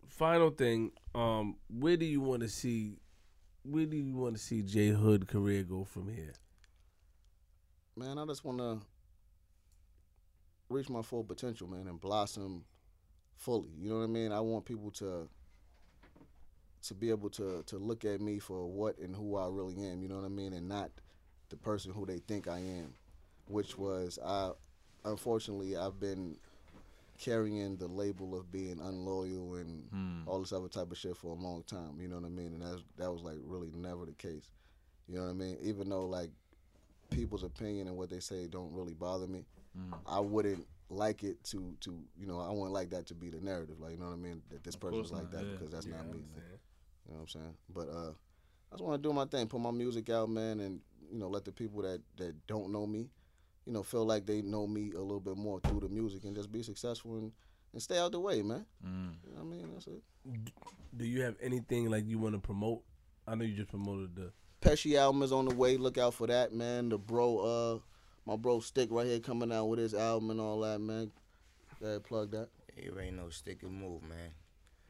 final 0.07 0.49
thing. 0.49 0.91
Um, 1.15 1.55
where 1.69 1.97
do 1.97 2.05
you 2.05 2.21
want 2.21 2.41
to 2.41 2.49
see? 2.49 2.97
Where 3.63 3.85
do 3.85 3.95
you 3.97 4.15
want 4.15 4.35
to 4.35 4.41
see 4.41 4.61
J 4.63 4.89
Hood 4.89 5.27
career 5.27 5.63
go 5.63 5.83
from 5.85 6.09
here? 6.13 6.33
Man, 7.95 8.17
I 8.17 8.25
just 8.25 8.43
wanna 8.43 8.79
reach 10.71 10.89
my 10.89 11.01
full 11.01 11.23
potential, 11.23 11.67
man, 11.67 11.87
and 11.87 11.99
blossom 11.99 12.63
fully. 13.35 13.69
You 13.79 13.89
know 13.89 13.97
what 13.99 14.03
I 14.05 14.07
mean? 14.07 14.31
I 14.31 14.39
want 14.39 14.65
people 14.65 14.91
to 14.91 15.27
to 16.83 16.93
be 16.95 17.09
able 17.11 17.29
to 17.29 17.63
to 17.67 17.77
look 17.77 18.05
at 18.05 18.21
me 18.21 18.39
for 18.39 18.65
what 18.67 18.97
and 18.97 19.15
who 19.15 19.35
I 19.37 19.47
really 19.47 19.75
am, 19.85 20.01
you 20.01 20.07
know 20.09 20.15
what 20.15 20.25
I 20.25 20.29
mean, 20.29 20.53
and 20.53 20.67
not 20.67 20.89
the 21.49 21.57
person 21.57 21.91
who 21.91 22.05
they 22.05 22.17
think 22.19 22.47
I 22.47 22.59
am, 22.59 22.93
which 23.47 23.77
was 23.77 24.17
I 24.25 24.51
unfortunately 25.05 25.75
I've 25.77 25.99
been 25.99 26.37
carrying 27.19 27.75
the 27.77 27.87
label 27.87 28.35
of 28.35 28.51
being 28.51 28.79
unloyal 28.81 29.55
and 29.55 29.87
Hmm. 29.91 30.27
all 30.27 30.39
this 30.39 30.53
other 30.53 30.67
type 30.69 30.91
of 30.91 30.97
shit 30.97 31.15
for 31.17 31.27
a 31.35 31.39
long 31.39 31.61
time. 31.63 31.99
You 31.99 32.07
know 32.07 32.15
what 32.15 32.25
I 32.25 32.29
mean? 32.29 32.53
And 32.53 32.61
that's 32.63 32.81
that 32.97 33.11
was 33.11 33.21
like 33.21 33.37
really 33.43 33.71
never 33.75 34.05
the 34.05 34.13
case. 34.13 34.49
You 35.07 35.15
know 35.17 35.25
what 35.25 35.29
I 35.31 35.33
mean? 35.33 35.57
Even 35.61 35.89
though 35.89 36.05
like 36.07 36.31
people's 37.11 37.43
opinion 37.43 37.87
and 37.87 37.97
what 37.97 38.09
they 38.09 38.19
say 38.21 38.47
don't 38.47 38.73
really 38.73 38.93
bother 38.95 39.27
me, 39.27 39.43
Mm. 39.77 39.97
I 40.05 40.19
wouldn't 40.19 40.67
like 40.89 41.23
it 41.23 41.41
to 41.45 41.73
to 41.81 41.97
you 42.19 42.27
know 42.27 42.39
I 42.39 42.49
wouldn't 42.49 42.73
like 42.73 42.89
that 42.89 43.07
to 43.07 43.15
be 43.15 43.29
the 43.29 43.39
narrative. 43.39 43.79
Like 43.79 43.93
you 43.93 43.97
know 43.97 44.07
what 44.07 44.13
I 44.13 44.17
mean? 44.17 44.41
That 44.49 44.63
this 44.63 44.75
Of 44.75 44.81
person's 44.81 45.09
course 45.09 45.21
like 45.23 45.31
that 45.31 45.45
yeah. 45.45 45.51
because 45.53 45.71
that's 45.71 45.85
Yeah, 45.85 45.97
not 45.97 46.07
me. 46.07 46.19
Man. 46.19 46.43
You 47.07 47.13
know 47.13 47.15
what 47.15 47.21
I'm 47.21 47.27
saying? 47.27 47.53
But 47.73 47.87
uh, 47.89 48.11
I 48.11 48.73
just 48.75 48.83
want 48.83 49.01
to 49.01 49.09
do 49.09 49.13
my 49.13 49.25
thing, 49.25 49.47
put 49.47 49.59
my 49.61 49.71
music 49.71 50.09
out, 50.09 50.29
man, 50.29 50.59
and 50.59 50.81
you 51.11 51.17
know 51.19 51.27
let 51.29 51.45
the 51.45 51.51
people 51.51 51.81
that 51.83 52.01
that 52.17 52.35
don't 52.47 52.71
know 52.71 52.85
me, 52.85 53.09
you 53.65 53.73
know, 53.73 53.83
feel 53.83 54.05
like 54.05 54.25
they 54.25 54.41
know 54.41 54.67
me 54.67 54.91
a 54.93 54.99
little 55.01 55.19
bit 55.19 55.37
more 55.37 55.59
through 55.61 55.79
the 55.81 55.89
music 55.89 56.23
and 56.25 56.35
just 56.35 56.51
be 56.51 56.63
successful 56.63 57.17
and, 57.17 57.31
and 57.73 57.81
stay 57.81 57.97
out 57.97 58.11
the 58.11 58.19
way, 58.19 58.41
man. 58.41 58.65
Mm. 58.85 59.13
You 59.27 59.35
know 59.35 59.43
what 59.43 59.55
I 59.55 59.57
mean? 59.57 59.69
That's 59.73 59.87
it. 59.87 60.01
Do 60.95 61.05
you 61.05 61.21
have 61.21 61.35
anything 61.41 61.89
like 61.89 62.05
you 62.07 62.19
want 62.19 62.35
to 62.35 62.39
promote? 62.39 62.81
I 63.27 63.35
know 63.35 63.45
you 63.45 63.55
just 63.55 63.69
promoted 63.69 64.15
the. 64.15 64.31
Pesci 64.61 64.95
album 64.95 65.23
is 65.23 65.31
on 65.31 65.45
the 65.45 65.55
way. 65.55 65.77
Look 65.77 65.97
out 65.97 66.13
for 66.13 66.27
that, 66.27 66.53
man. 66.53 66.89
The 66.89 66.97
bro, 66.97 67.37
uh, 67.39 67.79
my 68.25 68.35
bro 68.35 68.59
Stick 68.59 68.89
right 68.91 69.07
here 69.07 69.19
coming 69.19 69.51
out 69.51 69.65
with 69.65 69.79
his 69.79 69.93
album 69.93 70.31
and 70.31 70.39
all 70.39 70.59
that, 70.61 70.79
man. 70.79 71.11
Go 71.79 71.87
ahead, 71.87 72.03
plug 72.03 72.31
that. 72.31 72.49
You 72.77 72.97
ain't 72.99 73.17
no 73.17 73.29
stick 73.29 73.63
and 73.63 73.73
move, 73.73 74.03
man. 74.03 74.31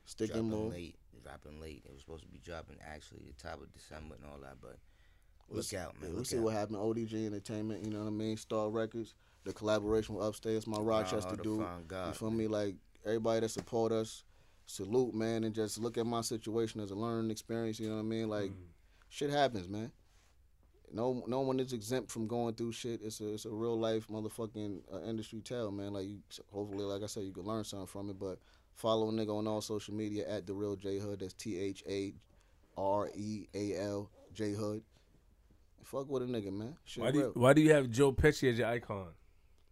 Stick 0.06 0.32
dropping 0.32 0.52
and 0.52 0.52
move. 0.52 0.74
late, 0.74 0.96
dropping 1.24 1.62
late. 1.62 1.84
It 1.86 1.94
was 1.94 2.02
supposed 2.02 2.24
to 2.24 2.30
be 2.30 2.40
dropping 2.44 2.78
actually 2.86 3.22
the 3.26 3.42
top 3.42 3.62
of 3.62 3.74
December 3.74 4.16
and 4.16 4.26
all 4.26 4.40
that, 4.42 4.58
but 4.62 4.78
We'll 5.52 5.58
look 5.58 5.74
out, 5.74 6.00
man. 6.00 6.12
We'll 6.12 6.20
look 6.20 6.26
see 6.26 6.38
out. 6.38 6.44
what 6.44 6.54
happened. 6.54 6.78
ODG 6.78 7.26
Entertainment, 7.26 7.84
you 7.84 7.92
know 7.92 8.00
what 8.00 8.08
I 8.08 8.12
mean? 8.12 8.38
Star 8.38 8.70
Records, 8.70 9.16
the 9.44 9.54
collaboration 9.54 10.16
with 10.16 10.26
Upstairs, 10.26 10.66
my 10.66 10.80
Rochester 10.80 11.30
Hard 11.30 11.44
dude. 11.44 11.62
find 11.62 11.88
God, 11.88 12.08
You 12.08 12.14
feel 12.14 12.30
man. 12.30 12.38
me? 12.38 12.48
Like 12.48 12.76
everybody 13.06 13.42
that 13.42 13.50
support 13.50 13.92
us, 13.92 14.24
salute, 14.66 15.14
man, 15.14 15.44
and 15.44 15.54
just 15.54 15.78
look 15.78 15.98
at 15.98 16.06
my 16.06 16.22
situation 16.22 16.80
as 16.80 16.92
a 16.92 16.96
learning 16.96 17.32
experience. 17.32 17.80
You 17.80 17.90
know 17.90 17.96
what 17.96 18.02
I 18.02 18.06
mean? 18.06 18.30
Like 18.30 18.52
mm. 18.52 18.56
shit 19.10 19.30
happens, 19.30 19.68
man. 19.68 19.92
No, 20.94 21.24
no 21.28 21.42
one 21.42 21.60
is 21.60 21.74
exempt 21.74 22.12
from 22.12 22.28
going 22.28 22.54
through 22.56 22.74
shit. 22.74 23.00
It's 23.04 23.22
a, 23.22 23.34
it's 23.34 23.46
a 23.46 23.50
real 23.50 23.80
life 23.80 24.08
motherfucking 24.10 24.82
uh, 24.94 25.02
industry 25.08 25.40
tale, 25.40 25.72
man. 25.72 25.94
Like 25.94 26.08
you, 26.08 26.20
hopefully, 26.52 26.84
like 26.84 27.04
I 27.04 27.06
said, 27.06 27.24
you 27.24 27.32
can 27.32 27.44
learn 27.44 27.64
something 27.64 27.88
from 27.88 28.10
it. 28.10 28.20
But 28.20 28.40
follow 28.76 29.10
a 29.10 29.12
nigga 29.12 29.36
on 29.36 29.48
all 29.48 29.62
social 29.62 29.94
media 29.94 30.28
at 30.28 30.46
the 30.46 30.54
real 30.54 30.76
J 30.76 31.00
Hood. 31.00 31.20
That's 31.20 31.34
T 31.34 31.58
H 31.58 31.84
A 31.88 32.14
R 32.78 33.10
E 33.16 33.48
A 33.54 33.76
L 33.78 34.10
J 34.34 34.52
Hood. 34.52 34.84
Fuck 35.84 36.10
with 36.10 36.24
a 36.24 36.26
nigga, 36.26 36.52
man. 36.52 36.76
Shit 36.84 37.04
Why 37.04 37.12
do 37.12 37.20
you. 37.20 37.32
Why 37.36 37.54
do 37.54 37.62
you 37.62 37.74
have 37.74 37.90
Joe 37.90 38.12
Pesci 38.12 38.50
as 38.50 38.58
your 38.58 38.68
icon? 38.68 39.08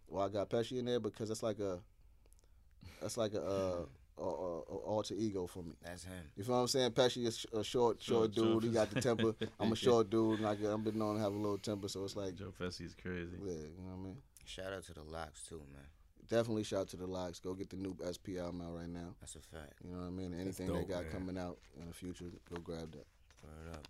Well, 0.08 0.24
I 0.24 0.28
got 0.28 0.48
Pesci 0.48 0.78
in 0.78 0.86
there 0.86 1.00
because 1.00 1.28
that's 1.28 1.42
like 1.42 1.60
a, 1.60 1.78
that's 3.00 3.16
like 3.16 3.34
a, 3.34 3.42
uh, 3.42 3.84
a, 4.20 4.24
a, 4.24 4.58
a 4.60 4.76
alter 4.86 5.14
ego 5.16 5.46
for 5.46 5.62
me. 5.62 5.72
That's 5.82 6.04
him. 6.04 6.12
You 6.36 6.44
feel 6.44 6.54
what 6.56 6.60
I'm 6.62 6.68
saying? 6.68 6.90
Pesci 6.92 7.26
is 7.26 7.46
a 7.52 7.64
short, 7.64 8.02
short, 8.02 8.02
Short, 8.02 8.34
dude. 8.34 8.44
short. 8.44 8.64
He 8.64 8.70
got 8.70 8.90
the 8.90 9.00
temper. 9.00 9.34
I'm 9.60 9.72
a 9.72 9.76
short 9.76 10.10
dude, 10.10 10.38
and 10.40 10.46
I 10.48 10.54
get, 10.54 10.70
I've 10.70 10.84
been 10.84 10.98
known 10.98 11.16
to 11.16 11.22
have 11.22 11.32
a 11.32 11.36
little 11.36 11.58
temper, 11.58 11.88
so 11.88 12.04
it's 12.04 12.16
like, 12.16 12.34
Joe 12.34 12.52
Pesci's 12.58 12.94
crazy. 13.00 13.36
yeah, 13.44 13.52
you 13.52 13.82
know 13.84 13.94
what 13.94 14.00
I 14.00 14.04
mean. 14.04 14.16
Shout 14.44 14.72
out 14.72 14.84
to 14.84 14.94
the 14.94 15.02
LOX 15.02 15.42
too, 15.44 15.62
man. 15.72 15.84
Definitely 16.28 16.62
shout 16.64 16.80
out 16.82 16.88
to 16.88 16.96
the 16.96 17.06
LOX. 17.06 17.40
Go 17.40 17.54
get 17.54 17.70
the 17.70 17.76
new 17.76 17.96
SP 18.06 18.38
album 18.38 18.62
out 18.62 18.76
right 18.76 18.88
now. 18.88 19.14
That's 19.20 19.34
a 19.36 19.40
fact. 19.40 19.74
You 19.84 19.92
know 19.92 20.00
what 20.00 20.06
I 20.06 20.10
mean? 20.10 20.34
Anything 20.38 20.68
dope, 20.68 20.76
they 20.78 20.84
got 20.94 21.02
man. 21.04 21.12
coming 21.12 21.38
out 21.38 21.58
in 21.80 21.86
the 21.88 21.94
future, 21.94 22.26
go 22.52 22.60
grab 22.60 22.92
that. 22.92 23.06
Word 23.42 23.74
up. 23.74 23.88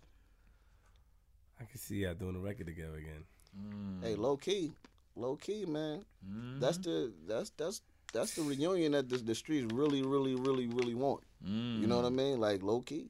I 1.59 1.65
can 1.65 1.77
see 1.77 1.97
y'all 1.97 2.13
doing 2.15 2.35
a 2.35 2.39
record 2.39 2.65
together 2.67 2.97
again. 2.97 3.23
Mm. 3.55 4.03
Hey, 4.03 4.15
low 4.15 4.37
key, 4.37 4.71
low 5.15 5.35
key, 5.35 5.65
man. 5.65 6.03
Mm. 6.27 6.59
That's 6.59 6.77
the 6.77 7.11
that's 7.27 7.51
that's 7.51 7.81
that's 8.13 8.35
the 8.35 8.41
reunion 8.41 8.91
that 8.93 9.09
the, 9.09 9.17
the 9.17 9.35
streets 9.35 9.71
really, 9.73 10.01
really, 10.03 10.35
really, 10.35 10.67
really 10.67 10.95
want. 10.95 11.21
Mm. 11.47 11.81
You 11.81 11.87
know 11.87 11.95
what 11.97 12.05
I 12.05 12.09
mean? 12.09 12.39
Like 12.39 12.61
low 12.63 12.81
key. 12.81 13.09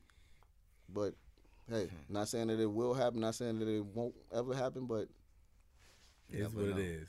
But 0.93 1.13
hey, 1.69 1.89
not 2.09 2.27
saying 2.27 2.47
that 2.47 2.59
it 2.59 2.71
will 2.71 2.93
happen, 2.93 3.21
not 3.21 3.35
saying 3.35 3.59
that 3.59 3.67
it 3.67 3.83
won't 3.85 4.13
ever 4.35 4.53
happen, 4.53 4.85
but 4.85 5.07
It's 6.29 6.39
never 6.41 6.55
what 6.55 6.65
it 6.65 6.75
know. 6.75 6.81
is. 6.81 7.07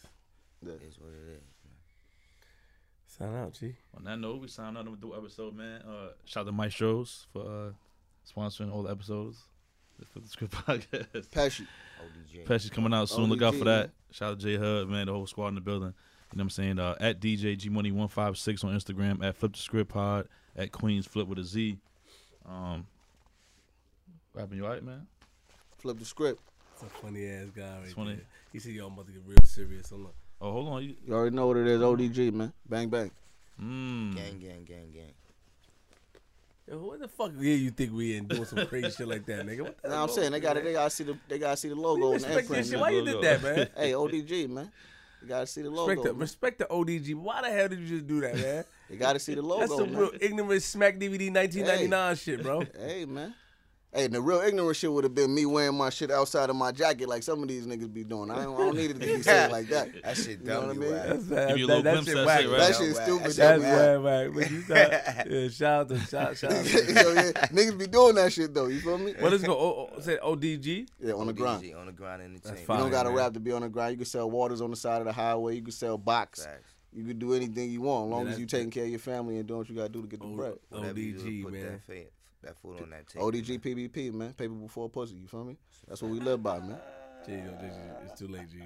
yeah. 0.63 0.73
It's 0.87 0.99
what 0.99 1.11
it 1.11 1.33
is. 1.37 1.43
Sign 3.07 3.35
out, 3.35 3.53
G. 3.53 3.75
On 3.97 4.05
that 4.05 4.19
note, 4.19 4.41
we 4.41 4.49
signed 4.49 4.79
out 4.79 4.89
with 4.91 5.01
the 5.01 5.09
episode, 5.09 5.55
man. 5.55 5.83
Uh, 5.83 6.09
shout 6.25 6.49
out 6.49 6.57
to 6.59 6.71
shows 6.71 7.27
for 7.33 7.43
uh, 7.43 7.71
sponsoring 8.27 8.73
all 8.73 8.83
the 8.85 8.91
episodes. 8.91 9.39
For 10.13 10.19
the 10.21 10.29
script 10.29 10.55
podcast. 10.55 11.29
Pesci. 11.29 11.67
ODJ. 12.01 12.45
Pesci's 12.47 12.71
coming 12.71 12.93
out 12.95 13.09
soon. 13.09 13.29
Look 13.29 13.43
out 13.43 13.55
for 13.55 13.65
that. 13.65 13.81
man. 13.89 13.93
Shout 14.11 14.33
out 14.33 14.41
to 14.41 14.45
J 14.47 14.57
Hood, 14.57 14.89
man, 14.89 15.07
the 15.07 15.13
whole 15.13 15.27
squad 15.27 15.49
in 15.49 15.55
the 15.57 15.61
building. 15.61 15.95
You 16.33 16.39
know 16.39 16.43
what 16.43 16.45
I'm 16.45 16.51
saying? 16.51 16.79
Uh, 16.79 16.97
at 17.01 17.21
DJ 17.21 17.57
G 17.59 17.69
Money 17.69 17.93
one 17.93 18.09
five 18.09 18.39
six 18.39 18.65
on 18.65 18.75
Instagram. 18.75 19.23
At 19.25 19.37
Flip 19.37 19.53
the 19.53 19.59
Script 19.59 19.91
Pod. 19.93 20.29
At 20.57 20.73
Queens 20.73 21.07
Flip 21.07 21.27
with 21.27 21.39
a 21.39 21.45
Z. 21.45 21.79
Um, 22.47 22.87
what 24.33 24.41
happened? 24.43 24.59
You 24.59 24.65
alright, 24.65 24.83
man? 24.83 25.07
Flip 25.79 25.99
the 25.99 26.05
script. 26.05 26.41
It's 26.75 26.83
a 26.83 26.87
funny 26.87 27.27
ass 27.29 27.49
guy 27.55 27.63
right 27.63 27.85
It's 27.85 27.93
funny. 27.93 28.15
there. 28.15 28.25
He 28.53 28.59
said 28.59 28.73
y'all 28.73 28.87
about 28.89 29.07
to 29.07 29.13
get 29.13 29.23
real 29.27 29.37
serious. 29.45 29.91
I'm 29.91 30.05
like, 30.05 30.15
Oh, 30.41 30.53
hold 30.53 30.69
on. 30.69 30.83
You, 30.85 30.95
You 31.07 31.15
already 31.15 31.37
know 31.37 31.47
what 31.47 31.57
it 31.57 31.67
is, 31.69 31.81
ODG, 31.81 32.33
man. 32.33 32.53
Bang 32.69 32.89
bang. 32.89 33.11
mm. 33.61 34.15
Gang, 34.17 34.39
gang, 34.39 34.65
gang, 34.65 34.91
gang. 34.93 35.13
Yo, 36.69 36.79
what 36.79 37.01
the 37.01 37.09
fuck 37.09 37.33
year 37.39 37.57
you 37.57 37.71
think 37.71 37.93
we 37.93 38.17
in 38.17 38.27
doing 38.27 38.45
some 38.45 38.67
crazy 38.67 38.91
shit 38.91 39.09
like 39.09 39.27
that, 39.27 39.45
nigga? 39.47 39.63
What 39.63 39.83
the 39.83 39.89
Now 39.89 39.95
hell 39.95 40.05
I'm 40.05 40.11
saying 40.11 40.33
they 40.33 40.41
gotta 40.41 40.61
they 40.61 40.73
gotta 40.73 40.91
see 40.91 41.05
the 41.05 41.17
they 41.29 41.39
gotta 41.39 41.57
see 41.57 41.69
the 41.69 41.75
logo 41.75 42.11
We 42.11 42.15
and 42.17 42.25
the 42.25 42.29
respect 42.29 42.49
this 42.49 42.73
imprint. 42.73 42.81
Why 42.81 42.91
you 42.91 43.05
did 43.05 43.21
that, 43.23 43.43
man? 43.43 43.69
Hey, 43.77 43.93
ODG, 43.93 44.49
man. 44.49 44.71
You 45.23 45.29
gotta 45.29 45.47
see 45.47 45.63
the 45.63 45.71
logo. 45.71 45.89
Respect 45.89 46.05
the, 46.05 46.15
respect 46.15 46.59
the 46.59 46.65
ODG. 46.65 47.15
Why 47.15 47.43
the 47.43 47.51
hell 47.51 47.69
did 47.69 47.79
you 47.79 47.87
just 47.87 48.07
do 48.07 48.21
that, 48.23 48.37
man? 48.37 48.65
You 48.91 48.97
gotta 48.97 49.19
see 49.21 49.35
the 49.35 49.43
logo. 49.43 49.61
That's 49.61 49.77
some 49.77 49.93
man. 49.93 50.01
real 50.01 50.11
ignorant 50.21 50.63
smack 50.63 50.97
DVD 50.97 51.33
1999 51.33 52.17
shit, 52.17 52.43
bro. 52.43 52.65
Hey 52.79 53.05
man. 53.05 53.35
Hey, 53.95 54.07
the 54.07 54.23
real 54.23 54.41
ignorant 54.41 54.75
shit 54.75 54.91
would 54.91 55.05
have 55.05 55.15
been 55.15 55.35
me 55.35 55.45
wearing 55.45 55.77
my 55.77 55.91
shit 55.91 56.11
outside 56.11 56.49
of 56.49 56.57
my 56.57 56.73
jacket 56.73 57.11
like 57.11 57.23
some 57.23 57.43
of 57.43 57.49
these 57.49 57.67
niggas 57.67 57.93
be 57.93 58.05
doing. 58.05 58.31
I 58.31 58.43
don't, 58.43 58.55
I 58.55 58.59
don't 58.59 58.75
need 58.75 58.91
it 58.93 58.95
to 58.95 59.01
be 59.01 59.23
said 59.23 59.53
like 59.53 59.69
that. 59.69 59.91
That 60.03 60.17
shit 60.17 60.41
You 60.41 60.47
know 60.47 60.61
dumb. 60.63 60.69
what 60.69 60.71
I 60.71 60.73
you 60.73 60.81
mean? 60.81 60.91
whack. 60.93 61.07
That's, 61.09 61.25
that, 61.27 61.49
Give 61.49 61.59
you 61.59 61.65
a 61.65 61.67
that, 61.69 61.75
little 61.77 61.83
that 61.83 61.93
glimpse 61.93 62.09
shit 62.09 62.27
whack. 62.27 62.41
shit, 62.41 62.51
right? 62.51 62.59
That 62.59 62.69
That 62.69 62.77
shit 62.79 62.95
whack. 62.97 63.05
stupid. 63.05 63.33
That 63.33 63.37
That's 63.37 63.63
though, 63.63 63.93
shit 63.93 64.03
whack, 64.03 64.05
whack. 64.05 64.35
But 64.35 64.51
you 64.51 64.63
thought, 64.63 65.31
yeah, 65.31 65.49
shout 65.49 65.81
out 65.81 65.89
to 65.91 65.99
shout, 66.07 66.37
shout 66.39 66.53
out. 66.53 66.65
Yo, 66.73 67.13
yeah, 67.13 67.33
niggas 67.53 67.79
be 67.79 67.87
doing 67.87 68.15
that 68.15 68.33
shit 68.33 68.55
though. 68.55 68.67
You 68.67 68.81
feel 68.81 68.97
me? 68.97 69.13
What 69.19 69.33
is 69.35 69.43
it 69.43 69.47
called? 69.47 69.59
O, 69.93 69.95
o, 69.95 70.01
say 70.01 70.17
ODG. 70.25 70.89
Yeah, 70.99 71.13
on 71.13 71.27
the 71.27 71.35
grind. 71.35 71.63
ODG, 71.63 71.79
On 71.79 71.85
the 71.85 71.93
grind 71.93 72.23
entertainment. 72.23 72.61
You 72.61 72.67
fine. 72.67 72.79
don't 72.79 72.91
gotta 72.91 73.11
rap 73.11 73.35
to 73.35 73.41
be 73.41 73.53
on 73.53 73.61
the 73.61 73.69
grind. 73.69 73.91
You 73.93 73.99
can 73.99 74.07
sell 74.07 74.31
waters 74.31 74.63
on 74.63 74.71
the 74.71 74.77
side 74.77 75.01
of 75.03 75.05
the 75.07 75.13
highway. 75.13 75.57
You 75.57 75.63
can 75.63 75.71
sell 75.73 75.99
box. 75.99 76.47
Facts. 76.47 76.73
You 76.95 77.05
can 77.05 77.19
do 77.19 77.35
anything 77.35 77.71
you 77.71 77.83
want, 77.83 78.07
as 78.07 78.11
long 78.11 78.27
Yeah, 78.27 78.33
as 78.33 78.39
you 78.39 78.47
taking 78.47 78.71
care 78.71 78.85
of 78.85 78.91
your 78.91 78.99
family 78.99 79.37
and 79.37 79.47
doing 79.47 79.59
what 79.59 79.69
you 79.69 79.75
gotta 79.77 79.91
do 79.91 80.01
to 80.01 80.09
get 80.09 80.21
the 80.21 80.27
O- 80.27 80.35
bread. 80.35 80.55
Whatever 80.71 80.99
you 80.99 81.13
do 81.13 81.19
to 81.19 81.25
ODG, 81.25 81.43
put 81.45 81.53
man. 81.53 81.81
That, 82.43 82.55
fa- 82.57 82.61
food 82.63 82.83
on 82.83 82.91
that 82.91 83.07
table. 83.09 83.31
ODG 83.31 83.61
PBP, 83.61 84.13
man. 84.13 84.33
Paper 84.33 84.55
before 84.55 84.89
pussy. 84.89 85.17
You 85.17 85.29
feel 85.29 85.45
me? 85.45 85.57
That's 85.89 86.03
what 86.03 86.11
we 86.11 86.21
live 86.21 86.43
by, 86.43 86.59
man. 86.61 86.79
G, 87.27 87.33
yo, 87.33 87.57
this 87.61 87.73
is- 87.73 88.11
it's 88.11 88.19
too 88.21 88.29
late, 88.29 88.49
G. 88.51 88.59